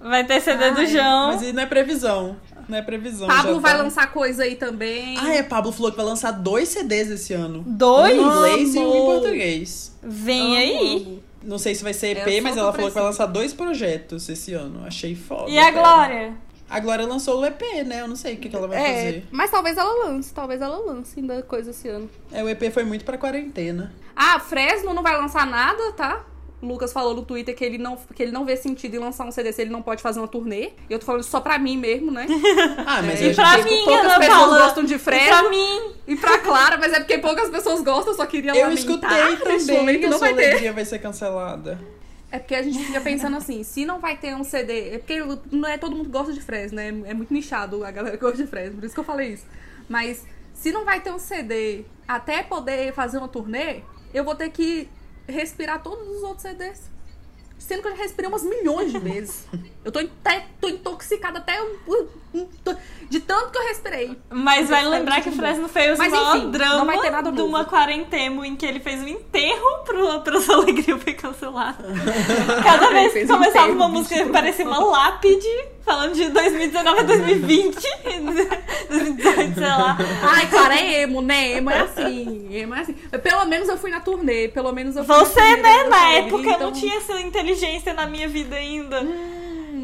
Vai 0.00 0.24
ter 0.24 0.40
CD 0.40 0.70
do 0.70 0.80
Ai, 0.80 0.86
João. 0.86 1.26
Mas 1.32 1.42
isso 1.42 1.52
não 1.52 1.62
é 1.62 1.66
previsão. 1.66 2.36
Não 2.68 2.78
é 2.78 2.82
previsão. 2.82 3.28
Pablo 3.28 3.54
já 3.56 3.60
vai 3.60 3.76
tá. 3.76 3.82
lançar 3.82 4.12
coisa 4.12 4.44
aí 4.44 4.56
também. 4.56 5.16
Ah, 5.18 5.34
é, 5.34 5.42
Pablo 5.42 5.72
falou 5.72 5.90
que 5.90 5.96
vai 5.96 6.06
lançar 6.06 6.30
dois 6.30 6.68
CDs 6.70 7.10
esse 7.10 7.34
ano. 7.34 7.62
Dois? 7.66 8.18
Um 8.18 8.22
em 8.22 8.24
inglês 8.36 8.74
e 8.74 8.78
um 8.78 8.82
em 8.94 8.96
Amo. 8.96 9.06
português. 9.20 9.96
Vem 10.02 10.46
Amo, 10.46 10.56
aí. 10.56 11.22
Não 11.42 11.58
sei 11.58 11.74
se 11.74 11.82
vai 11.82 11.94
ser 11.94 12.16
EP, 12.18 12.42
mas 12.42 12.56
ela 12.56 12.72
falou 12.72 12.88
que 12.88 12.94
vai 12.94 13.02
lançar 13.04 13.26
dois 13.26 13.52
projetos 13.54 14.28
esse 14.28 14.52
ano. 14.52 14.84
Achei 14.86 15.14
foda. 15.14 15.50
E 15.50 15.58
a. 15.58 15.70
Glória? 15.70 16.34
A 16.68 16.78
Glória 16.78 17.04
lançou 17.04 17.40
o 17.40 17.44
EP, 17.44 17.60
né? 17.84 18.00
Eu 18.00 18.06
não 18.06 18.14
sei 18.14 18.34
o 18.34 18.36
que, 18.36 18.48
que 18.48 18.54
ela 18.54 18.68
vai 18.68 18.78
É, 18.78 18.82
fazer. 19.06 19.26
mas 19.32 19.50
talvez 19.50 19.76
ela 19.76 20.06
lance, 20.06 20.32
talvez 20.32 20.60
ela 20.60 20.76
lance 20.78 21.18
ainda 21.18 21.42
coisa 21.42 21.70
esse 21.72 21.88
ano. 21.88 22.08
É, 22.30 22.44
o 22.44 22.48
EP 22.48 22.72
foi 22.72 22.84
muito 22.84 23.04
pra 23.04 23.18
quarentena. 23.18 23.92
Ah, 24.14 24.38
Fresno 24.38 24.94
não 24.94 25.02
vai 25.02 25.16
lançar 25.16 25.44
nada, 25.46 25.92
tá? 25.94 26.24
O 26.62 26.66
Lucas 26.66 26.92
falou 26.92 27.14
no 27.14 27.22
Twitter 27.22 27.56
que 27.56 27.64
ele, 27.64 27.78
não, 27.78 27.96
que 28.14 28.22
ele 28.22 28.32
não 28.32 28.44
vê 28.44 28.54
sentido 28.56 28.94
em 28.94 28.98
lançar 28.98 29.24
um 29.26 29.30
CD 29.30 29.50
se 29.52 29.62
ele 29.62 29.70
não 29.70 29.80
pode 29.80 30.02
fazer 30.02 30.20
uma 30.20 30.28
turnê. 30.28 30.72
E 30.88 30.92
eu 30.92 30.98
tô 30.98 31.06
falando 31.06 31.22
só 31.22 31.40
pra 31.40 31.58
mim 31.58 31.76
mesmo, 31.78 32.10
né? 32.10 32.26
Ah, 32.86 33.00
mas 33.02 33.20
É, 33.22 33.28
E 33.30 33.34
pra 33.34 33.58
mim, 33.64 33.84
poucas 33.84 34.04
Ana 34.04 34.18
pessoas 34.18 34.38
Paula. 34.38 34.58
gostam 34.58 34.84
de 34.84 34.94
E 34.94 34.98
Fresno. 34.98 35.28
pra 35.28 35.48
mim. 35.50 35.92
E 36.06 36.16
pra 36.16 36.38
Clara, 36.38 36.76
mas 36.76 36.92
é 36.92 36.98
porque 37.00 37.16
poucas 37.18 37.48
pessoas 37.48 37.80
gostam, 37.82 38.12
eu 38.12 38.16
só 38.16 38.26
queria 38.26 38.54
Eu 38.54 38.70
escutei 38.72 39.08
também 39.66 39.98
que 40.00 40.06
a 40.06 40.10
não 40.10 40.18
sua 40.18 40.32
vai 40.32 40.36
ter. 40.58 40.72
vai 40.72 40.84
ser 40.84 40.98
cancelada. 40.98 41.80
É 42.32 42.38
porque 42.38 42.54
a 42.54 42.62
gente 42.62 42.78
fica 42.84 43.00
pensando 43.00 43.36
assim, 43.36 43.64
se 43.64 43.84
não 43.84 43.98
vai 43.98 44.16
ter 44.16 44.34
um 44.36 44.44
CD. 44.44 44.90
É 44.94 44.98
porque 44.98 45.20
não 45.50 45.68
é 45.68 45.78
todo 45.78 45.96
mundo 45.96 46.08
gosta 46.10 46.32
de 46.32 46.40
Fresno, 46.40 46.76
né? 46.76 46.88
É 47.06 47.14
muito 47.14 47.32
nichado 47.32 47.84
a 47.84 47.90
galera 47.90 48.16
que 48.16 48.22
gosta 48.22 48.36
de 48.36 48.46
Fresno, 48.46 48.76
por 48.76 48.84
isso 48.84 48.94
que 48.94 49.00
eu 49.00 49.04
falei 49.04 49.32
isso. 49.32 49.46
Mas 49.88 50.24
se 50.54 50.70
não 50.70 50.84
vai 50.84 51.00
ter 51.00 51.10
um 51.10 51.18
CD 51.18 51.84
até 52.06 52.42
poder 52.42 52.92
fazer 52.92 53.18
uma 53.18 53.26
turnê, 53.28 53.80
eu 54.14 54.22
vou 54.24 54.34
ter 54.34 54.50
que 54.50 54.88
respirar 55.30 55.82
todos 55.82 56.06
os 56.08 56.22
outros 56.22 56.42
CDs. 56.42 56.90
Sendo 57.58 57.82
que 57.82 57.88
eu 57.88 57.96
já 57.96 58.02
respirei 58.02 58.26
umas 58.28 58.42
milhões 58.42 58.90
de 58.90 58.98
vezes. 58.98 59.46
Eu 59.84 59.92
tô, 59.92 59.98
até, 59.98 60.46
tô 60.60 60.66
intoxicada 60.68 61.38
até 61.38 61.62
um- 61.62 62.06
um- 62.34 62.46
tô- 62.64 62.74
de 63.10 63.20
tanto 63.20 63.50
que 63.50 63.58
eu 63.58 63.62
respirei. 63.68 64.18
Mas 64.30 64.68
vai 64.70 64.84
lembrar 64.86 65.20
que 65.20 65.28
o 65.28 65.32
Fresno 65.32 65.68
fez 65.68 65.98
Mas 65.98 66.10
enfim, 66.12 66.50
drama 66.50 66.76
não 66.76 66.86
vai 66.86 66.98
ter 67.00 67.10
nada 67.10 67.30
de 67.30 67.42
uma 67.42 67.64
quarentena 67.66 68.46
em 68.46 68.56
que 68.56 68.64
ele 68.64 68.80
fez 68.80 69.02
um 69.02 69.08
enterro 69.08 69.84
pro, 69.84 70.20
pro 70.22 70.40
sua 70.40 70.54
alegria 70.56 70.96
foi 70.98 71.12
cancelado. 71.12 71.84
Cada 72.64 72.88
vez 72.90 73.12
que 73.12 73.24
um 73.24 73.28
começava 73.28 73.72
uma 73.72 73.88
música 73.88 74.26
parecia 74.30 74.64
uma 74.66 74.82
lápide, 74.82 75.46
falando 75.84 76.14
de 76.14 76.28
2019 76.28 77.00
a 77.00 77.02
2020, 77.02 77.76
2018, 78.88 79.54
sei 79.54 79.62
lá. 79.66 79.98
Ai, 80.22 80.46
cara, 80.48 80.74
é 80.76 81.02
emo, 81.02 81.20
né? 81.22 81.52
Emo 81.58 81.70
é 81.70 81.80
assim. 81.80 82.48
Emo 82.50 82.74
é 82.74 82.80
assim. 82.80 82.92
Pelo 83.22 83.44
menos 83.46 83.68
eu 83.68 83.76
fui 83.78 83.90
na 83.90 84.00
turnê. 84.00 84.48
Pelo 84.48 84.72
menos 84.72 84.96
eu 84.96 85.04
fui 85.04 85.16
na 85.16 85.24
Você, 85.24 85.40
turnê 85.40 85.56
né? 85.56 85.84
da 85.84 85.88
Na 85.90 85.96
Alegria, 86.06 86.18
época 86.26 86.42
eu 86.42 86.42
não 86.44 86.54
então- 86.68 86.72
tinha 86.72 86.96
essa 86.96 87.20
inteligência 87.20 87.92
na 87.94 88.06
minha 88.06 88.28
vida 88.28 88.56
ainda. 88.56 89.02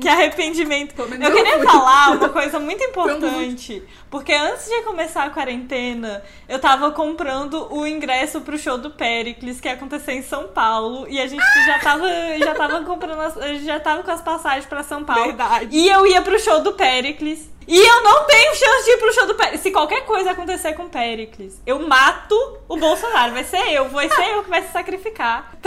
Que 0.01 0.09
arrependimento. 0.09 0.95
Pelo 0.95 1.09
menos 1.11 1.29
Eu 1.29 1.35
queria 1.35 1.63
falar 1.63 2.13
uma 2.13 2.29
coisa 2.31 2.59
muito 2.59 2.83
importante. 2.85 3.83
Porque 4.11 4.33
antes 4.33 4.67
de 4.69 4.83
começar 4.83 5.25
a 5.25 5.31
quarentena, 5.31 6.23
eu 6.49 6.59
tava 6.59 6.91
comprando 6.93 7.67
o 7.73 7.87
ingresso 7.87 8.41
pro 8.41 8.57
show 8.59 8.79
do 8.79 8.91
Pericles, 8.91 9.61
que 9.61 9.69
ia 9.69 9.75
acontecer 9.75 10.13
em 10.13 10.23
São 10.23 10.49
Paulo. 10.49 11.07
E 11.09 11.21
a 11.21 11.27
gente 11.27 11.43
já 11.67 11.79
tava, 11.81 12.07
já 12.39 12.55
tava 12.55 12.83
comprando, 12.85 13.21
as- 13.21 13.63
já 13.65 13.79
tava 13.81 14.03
com 14.03 14.11
as 14.11 14.21
passagens 14.23 14.67
pra 14.67 14.83
São 14.83 15.05
Paulo. 15.05 15.25
Verdade. 15.25 15.69
E 15.77 15.89
eu 15.89 16.07
ia 16.07 16.23
pro 16.23 16.39
show 16.39 16.61
do 16.63 16.73
Pericles. 16.75 17.51
E 17.67 17.77
eu 17.77 18.03
não 18.03 18.25
tenho 18.25 18.55
chance 18.55 18.85
de 18.85 18.91
ir 18.93 18.99
pro 18.99 19.13
show 19.13 19.27
do 19.27 19.35
Pericles. 19.35 19.61
Se 19.61 19.71
qualquer 19.71 20.05
coisa 20.05 20.31
acontecer 20.31 20.75
com 20.75 20.85
o 20.85 20.89
Pericles, 20.89 21.61
eu 21.67 21.81
mato 21.81 22.37
o 22.69 22.77
Bolsonaro. 22.77 23.33
Vai 23.33 23.45
ser 23.45 23.73
eu. 23.73 23.89
Vai 23.89 24.09
ser 24.09 24.31
eu 24.31 24.45
que 24.45 24.51
vai 24.51 24.63
se 24.63 24.73
sacrificar 24.73 25.53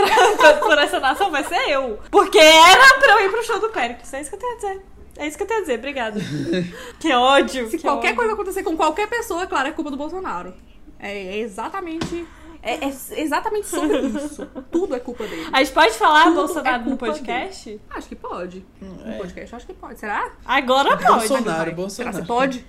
por 0.60 0.78
essa 0.78 0.98
nação. 0.98 1.30
Vai 1.30 1.44
ser 1.44 1.68
eu. 1.68 1.98
Porque 2.10 2.38
era 2.38 2.98
pra 2.98 3.12
eu 3.12 3.26
ir 3.26 3.30
pro 3.30 3.44
show 3.44 3.60
do 3.60 3.68
Pericles. 3.68 4.12
É 4.14 4.20
isso 4.20 4.30
que 4.30 4.36
eu 4.36 4.40
tenho 4.40 4.52
a 4.52 4.56
dizer. 4.56 4.86
É 5.18 5.26
isso 5.26 5.36
que 5.36 5.42
eu 5.42 5.46
tenho 5.46 5.60
a 5.60 5.62
dizer. 5.62 5.78
Obrigada. 5.78 6.20
que 6.98 7.12
ódio. 7.12 7.68
Se 7.68 7.76
que 7.76 7.82
qualquer 7.82 8.08
ódio. 8.08 8.16
coisa 8.16 8.32
acontecer 8.32 8.62
com 8.62 8.76
qualquer 8.76 9.06
pessoa, 9.06 9.46
claro, 9.46 9.68
é 9.68 9.72
culpa 9.72 9.90
do 9.90 9.96
Bolsonaro. 9.96 10.54
É, 10.98 11.12
é 11.12 11.38
exatamente. 11.38 12.26
É, 12.62 12.74
é 12.84 12.92
exatamente 13.20 13.66
sobre 13.66 13.98
isso. 14.00 14.46
Tudo 14.70 14.94
é 14.94 15.00
culpa 15.00 15.26
dele. 15.26 15.48
A 15.52 15.62
gente 15.62 15.72
pode 15.72 15.94
falar 15.94 16.24
Tudo 16.24 16.34
Bolsonaro 16.36 16.82
é 16.82 16.90
no 16.90 16.96
podcast? 16.96 17.80
Acho 17.90 18.08
que 18.08 18.16
pode. 18.16 18.64
No 18.80 19.10
é. 19.12 19.16
podcast, 19.16 19.54
acho 19.56 19.66
que 19.66 19.72
pode. 19.72 19.98
Será? 19.98 20.30
Agora 20.44 20.96
pode. 20.96 21.06
Bolsonaro. 21.28 21.72
Bolsonaro. 21.72 22.12
Será 22.12 22.12
que 22.12 22.28
pode? 22.28 22.64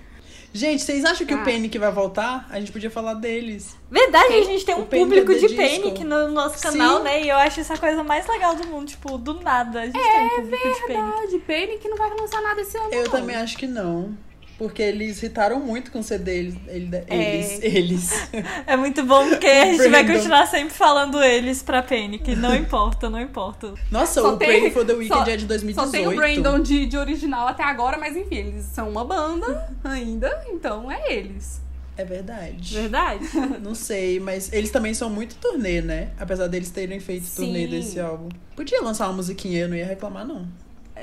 Gente, 0.54 0.82
vocês 0.82 1.02
acham 1.04 1.26
que 1.26 1.32
Ah. 1.32 1.38
o 1.38 1.44
Panic 1.44 1.78
vai 1.78 1.90
voltar? 1.90 2.46
A 2.50 2.60
gente 2.60 2.70
podia 2.72 2.90
falar 2.90 3.14
deles. 3.14 3.74
Verdade, 3.90 4.34
a 4.34 4.44
gente 4.44 4.64
tem 4.66 4.74
um 4.74 4.84
público 4.84 5.34
de. 5.34 5.48
Panic 5.48 6.04
no 6.04 6.28
nosso 6.30 6.62
canal, 6.62 6.98
Sim. 6.98 7.04
né? 7.04 7.22
E 7.22 7.28
eu 7.30 7.36
acho 7.36 7.60
isso 7.60 7.72
a 7.72 7.78
coisa 7.78 8.02
mais 8.04 8.26
legal 8.26 8.54
do 8.54 8.66
mundo. 8.66 8.86
Tipo, 8.88 9.16
do 9.16 9.40
nada. 9.40 9.80
A 9.80 9.86
gente 9.86 9.98
tem 9.98 10.26
um 10.26 10.28
público 10.28 10.68
de 10.68 10.80
Panic. 10.80 10.92
Verdade, 10.92 11.38
Panic 11.38 11.88
não 11.88 11.96
vai 11.96 12.10
lançar 12.10 12.42
nada 12.42 12.60
esse 12.60 12.76
ano. 12.76 12.88
Eu 12.92 13.04
não. 13.04 13.10
também 13.10 13.36
acho 13.36 13.56
que 13.56 13.66
não. 13.66 14.14
Porque 14.62 14.80
eles 14.80 15.20
irritaram 15.20 15.58
muito 15.58 15.90
com 15.90 15.98
o 15.98 16.02
CD. 16.04 16.38
Eles. 16.38 16.54
Eles. 16.68 16.94
É. 17.08 17.16
Eles. 17.16 17.62
eles. 17.62 18.28
É 18.64 18.76
muito 18.76 19.02
bom 19.02 19.28
porque 19.28 19.46
a 19.46 19.64
gente 19.72 19.88
vai 19.88 20.06
continuar 20.06 20.46
sempre 20.46 20.72
falando 20.72 21.20
eles 21.20 21.62
pra 21.64 21.82
Panic. 21.82 22.36
Não 22.36 22.54
importa, 22.54 23.10
não 23.10 23.20
importa. 23.20 23.74
Nossa, 23.90 24.20
Só 24.20 24.34
o 24.34 24.36
tem- 24.36 24.60
Pray 24.60 24.70
for 24.70 24.84
the 24.84 24.92
Weekend 24.92 25.24
só- 25.24 25.30
é 25.30 25.36
de 25.36 25.46
2018. 25.46 25.84
Só 25.84 25.90
tem 25.90 26.06
o 26.06 26.14
Brandon 26.14 26.60
de, 26.62 26.86
de 26.86 26.96
original 26.96 27.48
até 27.48 27.64
agora, 27.64 27.98
mas 27.98 28.16
enfim, 28.16 28.36
eles 28.36 28.64
são 28.66 28.88
uma 28.88 29.04
banda 29.04 29.68
ainda, 29.82 30.44
então 30.48 30.90
é 30.90 31.12
eles. 31.12 31.60
É 31.96 32.04
verdade. 32.04 32.74
Verdade? 32.74 33.24
Não 33.60 33.74
sei, 33.74 34.20
mas 34.20 34.52
eles 34.52 34.70
também 34.70 34.94
são 34.94 35.10
muito 35.10 35.34
turnê, 35.36 35.80
né? 35.82 36.10
Apesar 36.18 36.46
deles 36.46 36.70
terem 36.70 37.00
feito 37.00 37.26
turnê 37.34 37.64
Sim. 37.64 37.68
desse 37.70 38.00
álbum. 38.00 38.28
Podia 38.54 38.80
lançar 38.80 39.08
uma 39.08 39.14
musiquinha, 39.14 39.60
eu 39.62 39.68
não 39.68 39.76
ia 39.76 39.86
reclamar, 39.86 40.24
não. 40.26 40.46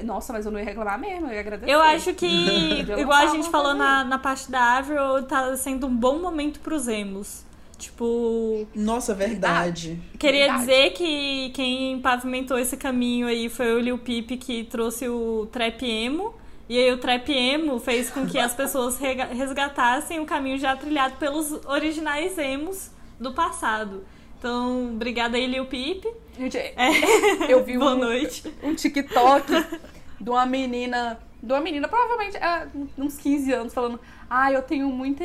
Nossa, 0.04 0.34
mas 0.34 0.46
eu 0.46 0.52
não 0.52 0.60
ia 0.60 0.66
reclamar 0.66 1.00
mesmo, 1.00 1.28
eu 1.28 1.34
ia 1.34 1.40
agradecer. 1.40 1.72
Eu 1.72 1.82
acho 1.82 2.14
que, 2.14 2.82
igual 2.98 3.18
a 3.18 3.28
gente 3.28 3.50
falou 3.50 3.74
na, 3.74 4.04
na 4.04 4.18
parte 4.18 4.50
da 4.52 4.78
Avril, 4.78 5.24
tá 5.24 5.56
sendo 5.56 5.88
um 5.88 5.96
bom 5.96 6.20
momento 6.20 6.60
pros 6.60 6.88
emos. 6.88 7.44
Tipo, 7.78 8.68
Nossa, 8.76 9.14
verdade. 9.14 9.98
Queria 10.20 10.48
Verdade. 10.48 10.60
dizer 10.60 10.92
que 10.92 11.50
quem 11.52 12.00
pavimentou 12.02 12.60
esse 12.60 12.76
caminho 12.76 13.26
aí 13.26 13.48
foi 13.48 13.74
o 13.74 13.80
Lil 13.80 13.98
Peep 13.98 14.32
que 14.38 14.66
trouxe 14.66 15.08
o 15.08 15.48
trap 15.50 15.82
emo. 15.84 16.34
E 16.68 16.78
aí 16.78 16.92
o 16.92 16.98
trap 16.98 17.32
emo 17.32 17.80
fez 17.80 18.10
com 18.10 18.28
que 18.28 18.38
as 18.38 18.54
pessoas 18.54 19.00
resgatassem 19.00 20.20
o 20.20 20.26
caminho 20.26 20.58
já 20.60 20.76
trilhado 20.76 21.16
pelos 21.16 21.52
originais 21.66 22.38
emos 22.38 22.92
do 23.18 23.34
passado. 23.34 24.04
Então, 24.38 24.92
obrigada 24.94 25.38
aí, 25.38 25.48
Lil 25.48 25.66
Peep. 25.66 26.06
Gente, 26.40 26.58
É. 26.58 26.72
eu 27.52 27.64
vi 27.66 27.78
Boa 27.78 27.94
um, 27.96 28.00
noite. 28.00 28.52
um 28.64 28.74
TikTok 28.74 29.52
de 30.20 30.30
uma 30.30 30.46
menina 30.46 31.20
de 31.42 31.54
uma 31.54 31.62
menina, 31.62 31.88
provavelmente 31.88 32.36
é, 32.36 32.68
uns 32.98 33.18
15 33.18 33.54
anos, 33.54 33.74
falando: 33.74 34.00
Ah, 34.30 34.52
eu 34.52 34.62
tenho 34.62 34.90
muita 34.90 35.24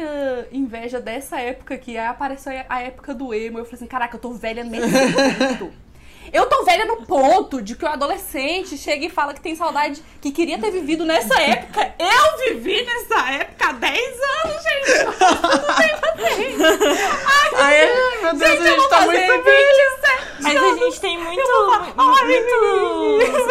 inveja 0.52 1.00
dessa 1.00 1.40
época 1.40 1.76
que 1.76 1.98
aí 1.98 2.06
apareceu 2.06 2.52
a 2.68 2.80
época 2.82 3.12
do 3.12 3.34
emo. 3.34 3.58
Eu 3.58 3.64
falei 3.64 3.76
assim: 3.76 3.86
Caraca, 3.86 4.16
eu 4.16 4.20
tô 4.20 4.32
velha 4.32 4.62
nesse. 4.62 4.86
Eu 6.34 6.46
tô 6.46 6.64
velha 6.64 6.84
no 6.84 7.06
ponto 7.06 7.62
de 7.62 7.76
que 7.76 7.84
o 7.84 7.88
adolescente 7.88 8.76
chega 8.76 9.06
e 9.06 9.08
fala 9.08 9.32
que 9.32 9.40
tem 9.40 9.54
saudade, 9.54 10.02
que 10.20 10.32
queria 10.32 10.58
ter 10.58 10.72
vivido 10.72 11.04
nessa 11.04 11.40
época. 11.40 11.94
Eu 11.96 12.54
vivi 12.54 12.82
nessa 12.84 13.30
época 13.30 13.68
há 13.68 13.72
10 13.72 14.20
anos, 14.44 14.62
gente. 14.64 15.04
Tudo 15.14 15.76
bem 15.78 16.00
também. 16.00 16.56
Ai, 17.24 17.50
Ai, 17.54 18.22
meu 18.22 18.34
Deus, 18.34 18.50
gente, 18.50 18.66
a 18.66 18.70
gente 18.70 18.88
tá 18.88 19.00
muito 19.02 19.44
27 19.44 20.42
Mas 20.42 20.56
a 20.56 20.76
gente 20.76 21.00
tem 21.00 21.18
muito. 21.18 21.40
Muito 21.94 22.54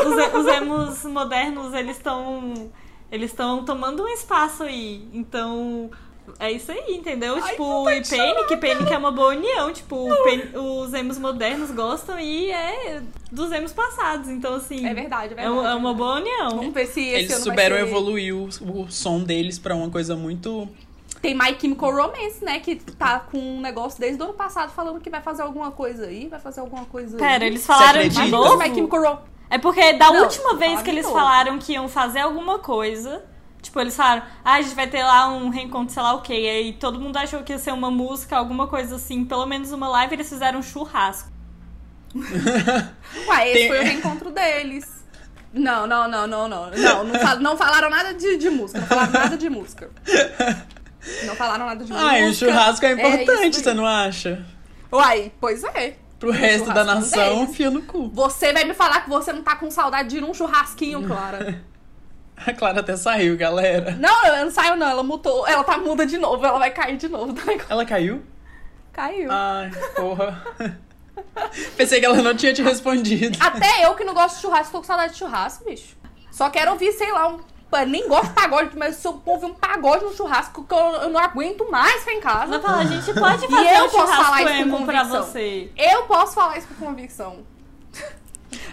os, 0.10 0.42
os 0.42 0.48
emos 0.54 1.06
modernos, 1.06 1.74
eles 1.74 1.96
estão. 1.96 2.70
Eles 3.10 3.32
estão 3.32 3.64
tomando 3.64 4.04
um 4.04 4.10
espaço 4.10 4.64
aí. 4.64 5.08
Então. 5.14 5.90
É 6.40 6.52
isso 6.52 6.72
aí, 6.72 6.96
entendeu? 6.96 7.36
Ai, 7.36 7.52
tipo, 7.52 7.90
e 7.90 8.02
Panic, 8.04 8.58
Panic 8.58 8.94
é 8.94 8.98
uma 8.98 9.12
boa 9.12 9.30
união. 9.30 9.72
Tipo, 9.74 10.08
Pen- 10.24 10.52
os 10.56 10.94
emos 10.94 11.18
modernos 11.18 11.72
gostam 11.72 12.20
e 12.20 12.50
é 12.52 13.02
dos 13.32 13.52
emos 13.52 13.72
passados. 13.74 14.30
Então, 14.30 14.56
assim. 14.56 14.86
É 14.88 14.94
verdade, 14.94 15.34
é 15.34 15.38
É, 15.38 15.44
verdade. 15.44 15.52
uma- 15.60 15.70
é 15.72 15.76
uma 15.76 15.94
boa 15.94 16.16
união. 16.16 16.50
Vamos 16.52 16.74
ver 16.74 16.86
se 16.88 17.02
esse 17.02 17.16
Eles 17.24 17.32
ano 17.34 17.44
souberam 17.44 17.76
vai 17.76 17.86
ser... 17.86 17.90
evoluir 17.92 18.36
o, 18.36 18.46
o 18.48 18.92
som 18.92 19.20
deles 19.24 19.60
pra 19.60 19.76
uma 19.76 19.90
coisa 19.90 20.16
muito. 20.16 20.68
Tem 21.22 21.34
My 21.34 21.56
Chemical 21.60 21.92
Romance, 21.96 22.44
né? 22.44 22.60
Que 22.60 22.76
tá 22.76 23.20
com 23.20 23.38
um 23.38 23.62
negócio 23.62 24.00
desde 24.00 24.22
o 24.22 24.26
ano 24.26 24.34
passado 24.34 24.72
falando 24.74 25.00
que 25.00 25.10
vai 25.10 25.22
fazer 25.22 25.42
alguma 25.44 25.72
coisa 25.72 26.06
aí, 26.08 26.28
vai 26.28 26.40
fazer 26.40 26.60
alguma 26.60 26.86
coisa 26.86 27.18
Pera, 27.18 27.44
aí. 27.46 27.50
eles 27.50 27.66
falaram 27.66 28.06
de 28.08 28.28
novo? 28.30 28.58
My 28.58 28.66
Chemical 28.74 29.02
Romance. 29.02 29.24
É 29.50 29.58
porque 29.58 29.94
da 29.94 30.12
Não, 30.12 30.24
última 30.24 30.56
vez 30.56 30.82
que 30.82 30.90
eles 30.90 31.04
novo. 31.06 31.16
falaram 31.16 31.60
que 31.60 31.74
iam 31.74 31.88
fazer 31.88 32.20
alguma 32.20 32.60
coisa, 32.60 33.24
tipo, 33.64 33.80
eles 33.80 33.96
falaram, 33.96 34.22
ah, 34.44 34.54
a 34.54 34.62
gente 34.62 34.76
vai 34.76 34.88
ter 34.88 35.02
lá 35.04 35.30
um 35.30 35.50
reencontro, 35.50 35.92
sei 35.94 36.04
lá 36.04 36.14
o 36.14 36.22
quê. 36.22 36.34
E 36.34 36.50
aí 36.50 36.74
todo 36.74 37.00
mundo 37.00 37.18
achou 37.18 37.42
que 37.42 37.54
ia 37.54 37.58
ser 37.58 37.72
uma 37.72 37.90
música, 37.90 38.38
alguma 38.38 38.68
coisa 38.68 38.98
assim, 38.98 39.26
pelo 39.26 39.46
menos 39.46 39.72
uma 39.72 39.88
live, 39.88 40.14
eles 40.14 40.30
fizeram 40.30 40.60
um 40.60 40.64
churrasco. 40.64 41.32
Ué, 42.14 43.50
esse 43.50 43.54
Tem- 43.54 43.68
foi 43.70 43.80
o 43.80 43.84
reencontro 43.84 44.32
deles. 44.32 44.86
Não, 45.54 45.88
não, 45.88 46.08
não, 46.08 46.28
não, 46.28 46.48
não. 46.48 46.70
Não, 46.72 47.04
não, 47.04 47.20
fal- 47.20 47.40
não 47.40 47.58
falaram 47.58 47.90
nada 47.90 48.14
de, 48.14 48.38
de 48.38 48.50
música. 48.50 48.80
Não 48.80 48.88
falaram 48.88 49.12
nada 49.12 49.38
de 49.38 49.50
música. 49.50 49.90
Não 51.26 51.36
falaram 51.36 51.66
nada 51.66 51.84
de 51.84 51.92
música. 51.92 52.10
Ai, 52.12 52.30
o 52.30 52.34
churrasco 52.34 52.86
é 52.86 52.92
importante, 52.94 53.54
isso 53.54 53.64
você 53.64 53.74
não 53.74 53.86
acha? 53.86 54.46
Uai, 54.92 55.32
pois 55.40 55.64
é. 55.64 55.96
Pro 56.20 56.32
resto 56.32 56.72
da 56.74 56.84
nação, 56.84 57.48
fio 57.54 57.70
no 57.70 57.82
cu. 57.82 58.10
Você 58.14 58.54
vai 58.54 58.64
me 58.64 58.74
falar 58.74 59.02
que 59.02 59.10
você 59.10 59.34
não 59.34 59.44
tá 59.44 59.56
com 59.56 59.70
saudade 59.70 60.10
de 60.10 60.18
ir 60.18 60.22
num 60.22 60.34
churrasquinho, 60.34 61.04
Clara. 61.06 61.62
A 62.46 62.54
Clara 62.54 62.80
até 62.82 62.96
saiu, 62.98 63.38
galera. 63.38 63.92
Não, 64.00 64.26
ela 64.26 64.44
não 64.44 64.52
saiu, 64.52 64.76
não. 64.76 64.88
Ela 64.88 65.04
mutou. 65.04 65.48
Ela 65.48 65.64
tá 65.64 65.78
muda 65.78 66.06
de 66.06 66.18
novo. 66.18 66.46
Ela 66.46 66.60
vai 66.60 66.72
cair 66.72 66.98
de 66.98 67.08
novo. 67.08 67.32
do 67.34 67.46
negócio. 67.46 67.72
Ela 67.72 67.86
caiu? 67.86 68.22
Caiu. 68.92 69.30
Ai, 69.32 69.72
porra. 69.96 70.44
Pensei 71.78 72.00
que 72.00 72.06
ela 72.06 72.22
não 72.22 72.36
tinha 72.36 72.54
te 72.54 72.62
respondido. 72.62 73.38
Até 73.40 73.86
eu 73.86 73.96
que 73.96 74.04
não 74.04 74.14
gosto 74.14 74.36
de 74.36 74.42
churrasco, 74.42 74.72
tô 74.72 74.78
com 74.80 74.84
saudade 74.84 75.14
de 75.14 75.20
churrasco, 75.20 75.64
bicho. 75.66 75.96
Só 76.32 76.50
quero 76.50 76.72
ouvir, 76.72 76.92
sei 76.94 77.12
lá, 77.12 77.28
um. 77.28 77.40
Nem 77.88 78.08
gosto 78.08 78.28
de 78.28 78.34
pagode, 78.36 78.78
mas 78.78 78.98
se 78.98 79.08
eu 79.08 79.20
ouvir 79.26 79.46
um 79.48 79.54
pagode 79.56 80.06
no 80.06 80.14
churrasco, 80.14 80.64
que 80.64 80.74
eu, 80.74 80.78
eu 80.78 81.10
não 81.10 81.20
aguento 81.20 81.70
mais 81.72 82.02
ficar 82.02 82.14
em 82.14 82.20
casa. 82.22 82.62
A 82.68 82.86
gente 82.86 83.14
pode 83.20 83.46
E 83.46 83.50
fazer 83.50 83.78
eu 83.80 83.86
um 83.86 83.90
posso 83.90 84.08
falar 84.14 84.26
churrasco 84.26 84.40
isso 84.42 84.54
com 84.70 84.76
emo 84.78 84.86
pra 84.86 85.00
convicção. 85.02 85.24
você. 85.24 85.72
Eu 85.76 86.04
posso 86.04 86.34
falar 86.36 86.58
isso 86.60 86.68
com 86.68 86.86
convicção. 86.86 87.40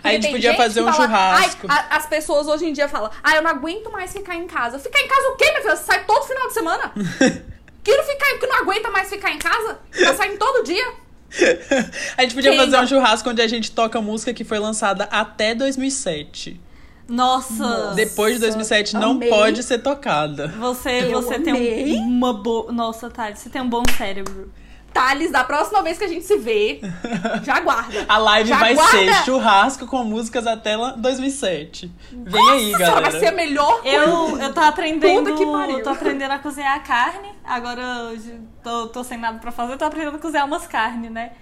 A 0.03 0.13
gente 0.13 0.29
podia 0.31 0.51
gente 0.51 0.57
fazer 0.57 0.81
um 0.83 0.93
fala, 0.93 0.97
churrasco. 1.07 1.67
"Ai, 1.69 1.79
a- 1.91 1.97
as 1.97 2.07
pessoas 2.07 2.47
hoje 2.49 2.67
em 2.67 2.73
dia 2.73 2.89
falam, 2.89 3.11
ah, 3.23 3.37
eu 3.37 3.43
não 3.43 3.51
aguento 3.51 3.91
mais 3.91 4.13
ficar 4.13 4.35
em 4.37 4.47
casa. 4.47 4.79
Ficar 4.79 5.01
em 5.01 5.09
casa 5.09 5.29
o 5.29 5.37
quê, 5.37 5.45
minha 5.51 5.61
filha? 5.63 5.77
Você 5.77 5.85
sai 5.85 6.05
todo 6.05 6.23
final 6.27 6.47
de 6.49 6.55
semana? 6.55 6.93
que, 7.85 7.97
não 7.97 8.05
fica, 8.05 8.39
que 8.39 8.47
não 8.47 8.57
aguenta 8.59 8.91
mais 8.91 9.09
ficar 9.09 9.31
em 9.31 9.39
casa? 9.39 9.79
Tá 10.05 10.15
saindo 10.15 10.39
todo 10.39 10.65
dia? 10.65 10.93
A 12.19 12.23
gente 12.23 12.35
podia 12.35 12.51
Quem 12.51 12.59
fazer 12.59 12.73
não? 12.77 12.83
um 12.83 12.87
churrasco 12.87 13.31
onde 13.31 13.41
a 13.41 13.47
gente 13.47 13.71
toca 13.71 14.01
música 14.01 14.35
que 14.35 14.43
foi 14.45 14.59
lançada 14.59 15.05
até 15.13 15.55
2007. 15.55 16.61
Nossa. 17.09 17.93
Depois 17.95 18.35
de 18.35 18.41
2007 18.41 18.95
não 18.95 19.13
amei. 19.13 19.29
pode 19.29 19.63
ser 19.63 19.79
tocada. 19.79 20.49
Você, 20.59 20.91
Eu 21.05 21.21
você 21.23 21.35
amei. 21.35 21.45
tem 21.45 22.01
um- 22.01 22.07
uma 22.09 22.33
boa. 22.33 22.71
Nossa, 22.73 23.11
Thales, 23.11 23.39
você 23.41 23.49
tem 23.51 23.61
um 23.61 23.69
bom 23.69 23.83
cérebro. 23.99 24.53
Thales, 24.93 25.31
da 25.31 25.45
próxima 25.45 25.83
vez 25.83 25.97
que 25.99 26.05
a 26.05 26.09
gente 26.09 26.25
se 26.25 26.37
vê, 26.37 26.81
já 27.45 27.61
guarda. 27.61 28.05
A 28.09 28.19
live 28.19 28.49
Já 28.49 28.59
vai 28.59 28.75
guarda. 28.75 28.91
ser 28.91 29.15
churrasco 29.25 29.87
com 29.87 30.03
músicas 30.05 30.47
até 30.47 30.77
lá 30.77 30.91
2007. 30.93 31.91
Vem 32.13 32.51
aí, 32.51 32.73
Nossa, 32.73 32.85
galera. 32.85 33.11
vai 33.11 33.21
ser 33.21 33.27
a 33.27 33.33
melhor 33.33 33.83
coisa. 33.83 33.97
Eu, 33.97 34.39
eu 34.39 34.53
tô 34.55 34.61
aprendendo. 34.61 35.35
Que 35.37 35.47
pariu. 35.47 35.79
Eu 35.79 35.85
tô 35.85 35.91
aprendendo 35.91 36.33
a 36.33 36.39
cozinhar 36.39 36.77
a 36.77 36.81
carne. 36.81 37.29
Agora 37.45 37.81
eu 37.83 38.41
tô, 38.63 38.87
tô 38.89 39.05
sem 39.05 39.19
nada 39.19 39.39
pra 39.39 39.51
fazer, 39.53 39.77
tô 39.77 39.85
aprendendo 39.85 40.17
a 40.17 40.21
cozinhar 40.21 40.47
umas 40.47 40.67
carnes, 40.67 41.11
né? 41.11 41.33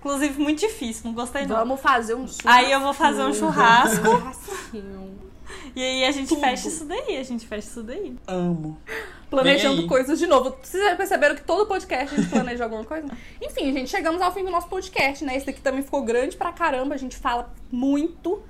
Inclusive, 0.00 0.38
muito 0.42 0.60
difícil, 0.60 1.02
não 1.06 1.14
gostei 1.14 1.46
não. 1.46 1.56
Vamos 1.56 1.80
fazer 1.80 2.14
um 2.14 2.26
churrasco. 2.26 2.48
Aí 2.48 2.70
eu 2.70 2.80
vou 2.80 2.92
fazer 2.92 3.22
um 3.22 3.32
churrasco. 3.32 4.04
E 5.74 5.82
aí 5.82 6.04
a 6.04 6.12
gente 6.12 6.28
Tudo. 6.28 6.40
fecha 6.40 6.68
isso 6.68 6.84
daí, 6.84 7.16
a 7.16 7.22
gente 7.22 7.46
fecha 7.46 7.66
isso 7.68 7.82
daí. 7.82 8.16
Amo. 8.26 8.78
Planejando 9.30 9.86
coisas 9.86 10.18
de 10.18 10.26
novo. 10.26 10.56
Vocês 10.62 10.82
já 10.82 10.96
perceberam 10.96 11.34
que 11.34 11.42
todo 11.42 11.66
podcast 11.66 12.14
a 12.14 12.18
gente 12.18 12.30
planeja 12.30 12.64
alguma 12.64 12.84
coisa? 12.84 13.08
Enfim, 13.42 13.72
gente, 13.72 13.90
chegamos 13.90 14.22
ao 14.22 14.32
fim 14.32 14.44
do 14.44 14.50
nosso 14.50 14.68
podcast, 14.68 15.24
né? 15.24 15.36
Esse 15.36 15.46
daqui 15.46 15.60
também 15.60 15.82
ficou 15.82 16.02
grande 16.02 16.36
pra 16.36 16.52
caramba. 16.52 16.94
A 16.94 16.98
gente 16.98 17.16
fala 17.16 17.52
muito. 17.70 18.42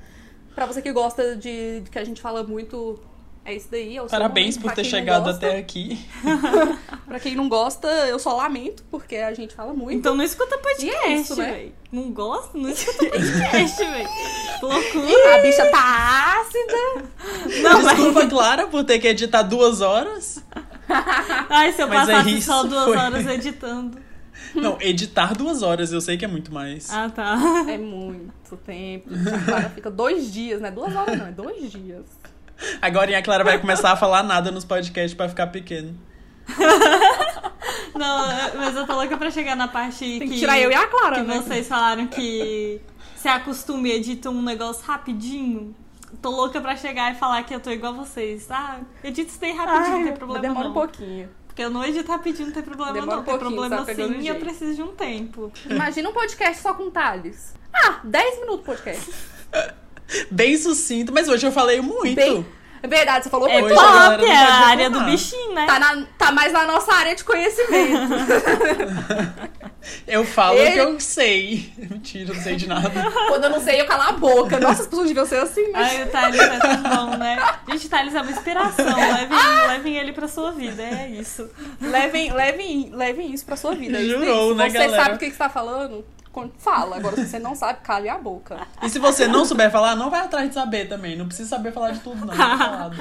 Pra 0.54 0.66
você 0.66 0.80
que 0.80 0.92
gosta 0.92 1.34
de, 1.34 1.80
de 1.80 1.90
que 1.90 1.98
a 1.98 2.04
gente 2.04 2.20
fala 2.20 2.44
muito, 2.44 3.00
é 3.44 3.54
isso 3.54 3.68
daí. 3.70 3.96
é 3.96 4.02
o 4.02 4.08
seu 4.08 4.18
Parabéns 4.18 4.56
momento. 4.56 4.70
por 4.70 4.74
ter 4.74 4.84
chegado 4.84 5.24
gosta- 5.24 5.46
até 5.46 5.58
aqui. 5.58 5.98
Pra 7.06 7.20
quem 7.20 7.34
não 7.36 7.48
gosta, 7.48 7.86
eu 8.08 8.18
só 8.18 8.34
lamento, 8.36 8.82
porque 8.90 9.16
a 9.16 9.32
gente 9.34 9.54
fala 9.54 9.72
muito. 9.74 9.98
Então 9.98 10.14
não 10.16 10.24
escuta 10.24 10.56
podcast, 10.58 10.86
E 10.86 10.90
é 11.12 11.14
isso, 11.16 11.36
né? 11.36 11.68
Não 11.92 12.10
gosta? 12.10 12.56
Não 12.58 12.68
escuta 12.70 13.06
podcast, 13.06 13.76
velho. 13.84 14.08
Loucura. 14.62 15.34
A 15.36 15.42
bicha 15.42 15.66
tá 15.70 16.40
ácida. 16.40 17.08
Não, 17.62 17.82
mas... 17.82 17.96
Desculpa, 17.96 18.26
Clara, 18.26 18.66
por 18.66 18.82
ter 18.84 18.98
que 18.98 19.06
editar 19.08 19.42
duas 19.42 19.80
horas. 19.80 20.42
Ai, 21.50 21.72
se 21.72 21.82
eu 21.82 21.88
Mas 21.88 22.08
é 22.08 22.12
passasse 22.12 22.36
isso, 22.36 22.46
só 22.46 22.62
duas 22.64 22.84
foi. 22.84 22.96
horas 22.96 23.26
editando. 23.26 23.98
Não, 24.54 24.76
editar 24.80 25.34
duas 25.34 25.62
horas, 25.62 25.92
eu 25.92 26.00
sei 26.00 26.16
que 26.16 26.24
é 26.24 26.28
muito 26.28 26.52
mais. 26.52 26.88
Ah, 26.90 27.08
tá. 27.10 27.36
É 27.68 27.76
muito 27.78 28.56
tempo. 28.64 29.08
A 29.12 29.44
Clara 29.44 29.70
fica 29.70 29.90
dois 29.90 30.32
dias, 30.32 30.60
né? 30.60 30.70
Duas 30.70 30.94
horas 30.94 31.18
não, 31.18 31.26
é 31.26 31.32
dois 31.32 31.70
dias. 31.70 32.04
Agora 32.80 33.16
a 33.18 33.22
Clara 33.22 33.44
vai 33.44 33.58
começar 33.58 33.92
a 33.92 33.96
falar 33.96 34.22
nada 34.22 34.50
nos 34.50 34.64
podcasts 34.64 35.14
pra 35.14 35.28
ficar 35.28 35.48
pequeno. 35.48 35.96
Não, 37.94 38.26
mas 38.56 38.74
eu 38.76 38.86
tô 38.86 38.94
louca 38.94 39.16
pra 39.16 39.30
chegar 39.30 39.56
na 39.56 39.68
parte 39.68 39.98
Tem 40.00 40.20
que 40.20 40.28
que, 40.34 40.38
tirar 40.40 40.58
eu 40.58 40.70
e 40.70 40.74
a 40.74 40.86
Clara, 40.86 41.16
que 41.16 41.22
né? 41.22 41.36
vocês 41.40 41.68
falaram 41.68 42.06
que 42.06 42.80
se 43.16 43.28
acostuma 43.28 43.86
e 43.88 43.92
edita 43.92 44.30
um 44.30 44.42
negócio 44.42 44.84
rapidinho. 44.84 45.74
Tô 46.20 46.30
louca 46.30 46.60
pra 46.60 46.76
chegar 46.76 47.12
e 47.12 47.16
falar 47.16 47.42
que 47.44 47.54
eu 47.54 47.60
tô 47.60 47.70
igual 47.70 47.92
a 47.92 47.96
vocês. 47.96 48.50
Ah, 48.50 48.78
edita 49.02 49.30
isso 49.30 49.40
daí 49.40 49.52
rapidinho, 49.52 49.90
não 49.90 50.02
tem 50.02 50.08
Ai, 50.12 50.16
problema 50.18 50.40
demora 50.42 50.64
não. 50.64 50.70
um 50.70 50.74
pouquinho. 50.74 51.28
Porque 51.46 51.62
eu 51.62 51.70
não 51.70 51.84
edito 51.84 52.10
rapidinho, 52.10 52.46
não 52.48 52.54
tem 52.54 52.62
problema 52.64 52.92
Demora 52.92 53.12
não. 53.16 53.22
um 53.22 53.24
Tem 53.24 53.38
pouquinho, 53.38 53.50
problema 53.60 53.76
tá 53.82 53.84
pegando 53.86 54.14
sim 54.14 54.20
e 54.22 54.28
eu 54.28 54.34
preciso 54.36 54.74
de 54.74 54.82
um 54.82 54.94
tempo. 54.94 55.52
Imagina 55.70 56.08
um 56.08 56.12
podcast 56.12 56.60
só 56.60 56.74
com 56.74 56.90
Thales. 56.90 57.54
Ah, 57.72 58.00
10 58.02 58.40
minutos 58.40 58.64
podcast. 58.66 59.12
Bem 60.30 60.56
sucinto, 60.56 61.12
mas 61.12 61.28
hoje 61.28 61.46
eu 61.46 61.52
falei 61.52 61.80
muito. 61.80 62.14
Bem- 62.14 62.46
É 62.82 62.86
verdade, 62.86 63.24
você 63.24 63.30
falou 63.30 63.48
É 63.48 63.60
muito. 63.62 63.72
Hoje 63.74 63.82
a 63.84 63.92
galera 63.92 64.18
pop, 64.18 64.30
é 64.30 64.36
a 64.36 64.54
área 64.66 64.90
do 64.90 65.00
bichinho, 65.04 65.54
né? 65.54 65.64
Tá, 65.66 65.78
na- 65.78 66.06
tá 66.18 66.30
mais 66.32 66.52
na 66.52 66.66
nossa 66.66 66.92
área 66.92 67.14
de 67.16 67.24
conhecimento. 67.24 68.12
Eu 70.06 70.24
falo 70.24 70.58
Ele- 70.58 70.72
que 70.72 70.78
eu 70.78 70.98
sei. 71.00 71.70
Mentira, 71.76 72.32
não 72.32 72.42
sei 72.42 72.56
de 72.56 72.66
nada. 72.66 72.90
Quando 73.28 73.44
eu 73.44 73.50
não 73.50 73.60
sei, 73.60 73.82
eu 73.82 73.86
calo 73.86 74.02
a 74.02 74.12
boca. 74.12 74.58
Nossa, 74.58 74.80
as 74.82 74.88
pessoas 74.88 75.08
deviam 75.08 75.26
ser 75.26 75.36
assim. 75.36 75.60
né? 75.68 75.70
Ai, 75.74 76.02
o 76.04 76.06
Thales 76.08 76.40
é 76.40 76.58
tão 76.58 76.82
bom, 76.82 77.16
né? 77.18 77.36
Gente, 77.68 77.86
o 77.86 77.90
Thales 77.90 78.14
é 78.14 78.20
uma 78.22 78.30
inspiração. 78.30 78.86
Levem, 78.96 79.66
levem 79.68 79.96
ele 79.98 80.12
pra 80.14 80.26
sua 80.26 80.52
vida, 80.52 80.82
é 80.82 81.08
isso. 81.10 81.50
Levem, 81.82 82.32
levem, 82.32 82.90
levem 82.94 83.34
isso 83.34 83.44
pra 83.44 83.56
sua 83.56 83.74
vida. 83.74 83.98
é 83.98 84.02
isso 84.02 84.18
Jurou, 84.18 84.54
né, 84.54 84.64
Se 84.70 84.70
você 84.72 84.78
galera? 84.84 85.02
sabe 85.02 85.16
o 85.16 85.18
que 85.18 85.26
que 85.26 85.32
você 85.32 85.38
tá 85.38 85.50
falando, 85.50 86.02
fala. 86.58 86.96
Agora, 86.96 87.16
se 87.16 87.26
você 87.28 87.38
não 87.38 87.54
sabe, 87.54 87.80
cale 87.82 88.08
a 88.08 88.18
boca. 88.18 88.66
E 88.82 88.88
se 88.88 88.98
você 88.98 89.26
não 89.28 89.44
souber 89.44 89.70
falar, 89.70 89.94
não 89.96 90.10
vai 90.10 90.20
atrás 90.20 90.48
de 90.48 90.54
saber 90.54 90.88
também. 90.88 91.16
Não 91.16 91.26
precisa 91.26 91.48
saber 91.50 91.72
falar 91.72 91.90
de 91.92 92.00
tudo, 92.00 92.24
não. 92.24 92.34
Falado. 92.34 92.96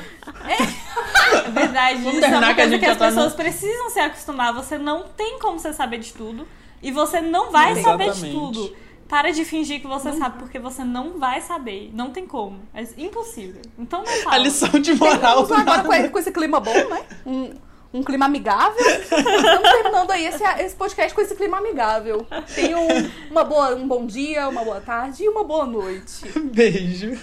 É 1.45 1.49
verdade, 1.49 2.01
Vamos 2.01 2.15
isso 2.17 2.25
é 2.25 2.27
uma 2.29 2.39
que 2.39 2.51
a 2.51 2.55
coisa 2.55 2.69
gente 2.71 2.79
que 2.79 2.85
já 2.85 2.91
as 2.93 2.97
tá 2.97 3.05
no- 3.09 3.15
pessoas 3.15 3.33
precisam 3.33 3.89
se 3.89 3.99
acostumar. 3.99 4.53
Você 4.53 4.77
não 4.77 5.03
tem 5.03 5.39
como 5.39 5.59
você 5.59 5.73
saber 5.73 5.99
de 5.99 6.13
tudo. 6.13 6.47
E 6.81 6.91
você 6.91 7.21
não 7.21 7.51
vai 7.51 7.81
saber 7.81 8.05
de 8.05 8.09
Exatamente. 8.27 8.33
tudo. 8.35 8.75
Para 9.07 9.31
de 9.31 9.45
fingir 9.45 9.79
que 9.79 9.87
você 9.87 10.11
sabe, 10.13 10.39
porque 10.39 10.57
você 10.59 10.83
não 10.83 11.19
vai 11.19 11.39
saber. 11.41 11.91
Não 11.93 12.09
tem 12.09 12.25
como. 12.25 12.59
É 12.73 12.81
impossível. 12.97 13.61
Então 13.77 13.99
não 14.03 14.11
fala. 14.23 14.35
A 14.35 14.37
lição 14.39 14.69
de 14.79 14.93
moral. 14.95 15.47
Agora 15.53 15.83
com, 15.83 16.09
com 16.09 16.19
esse 16.19 16.31
clima 16.31 16.59
bom, 16.59 16.73
né? 16.73 17.03
Um, 17.25 17.53
um 17.93 18.03
clima 18.03 18.25
amigável. 18.25 18.85
Estamos 18.99 19.71
terminando 19.71 20.11
aí 20.11 20.25
esse, 20.25 20.43
esse 20.43 20.75
podcast 20.75 21.13
com 21.13 21.21
esse 21.21 21.35
clima 21.35 21.57
amigável. 21.57 22.25
Tenham 22.55 22.87
uma 23.29 23.43
boa, 23.43 23.75
um 23.75 23.87
bom 23.87 24.05
dia, 24.05 24.47
uma 24.49 24.63
boa 24.63 24.81
tarde 24.81 25.23
e 25.23 25.29
uma 25.29 25.43
boa 25.43 25.65
noite. 25.65 26.27
Beijo. 26.39 27.17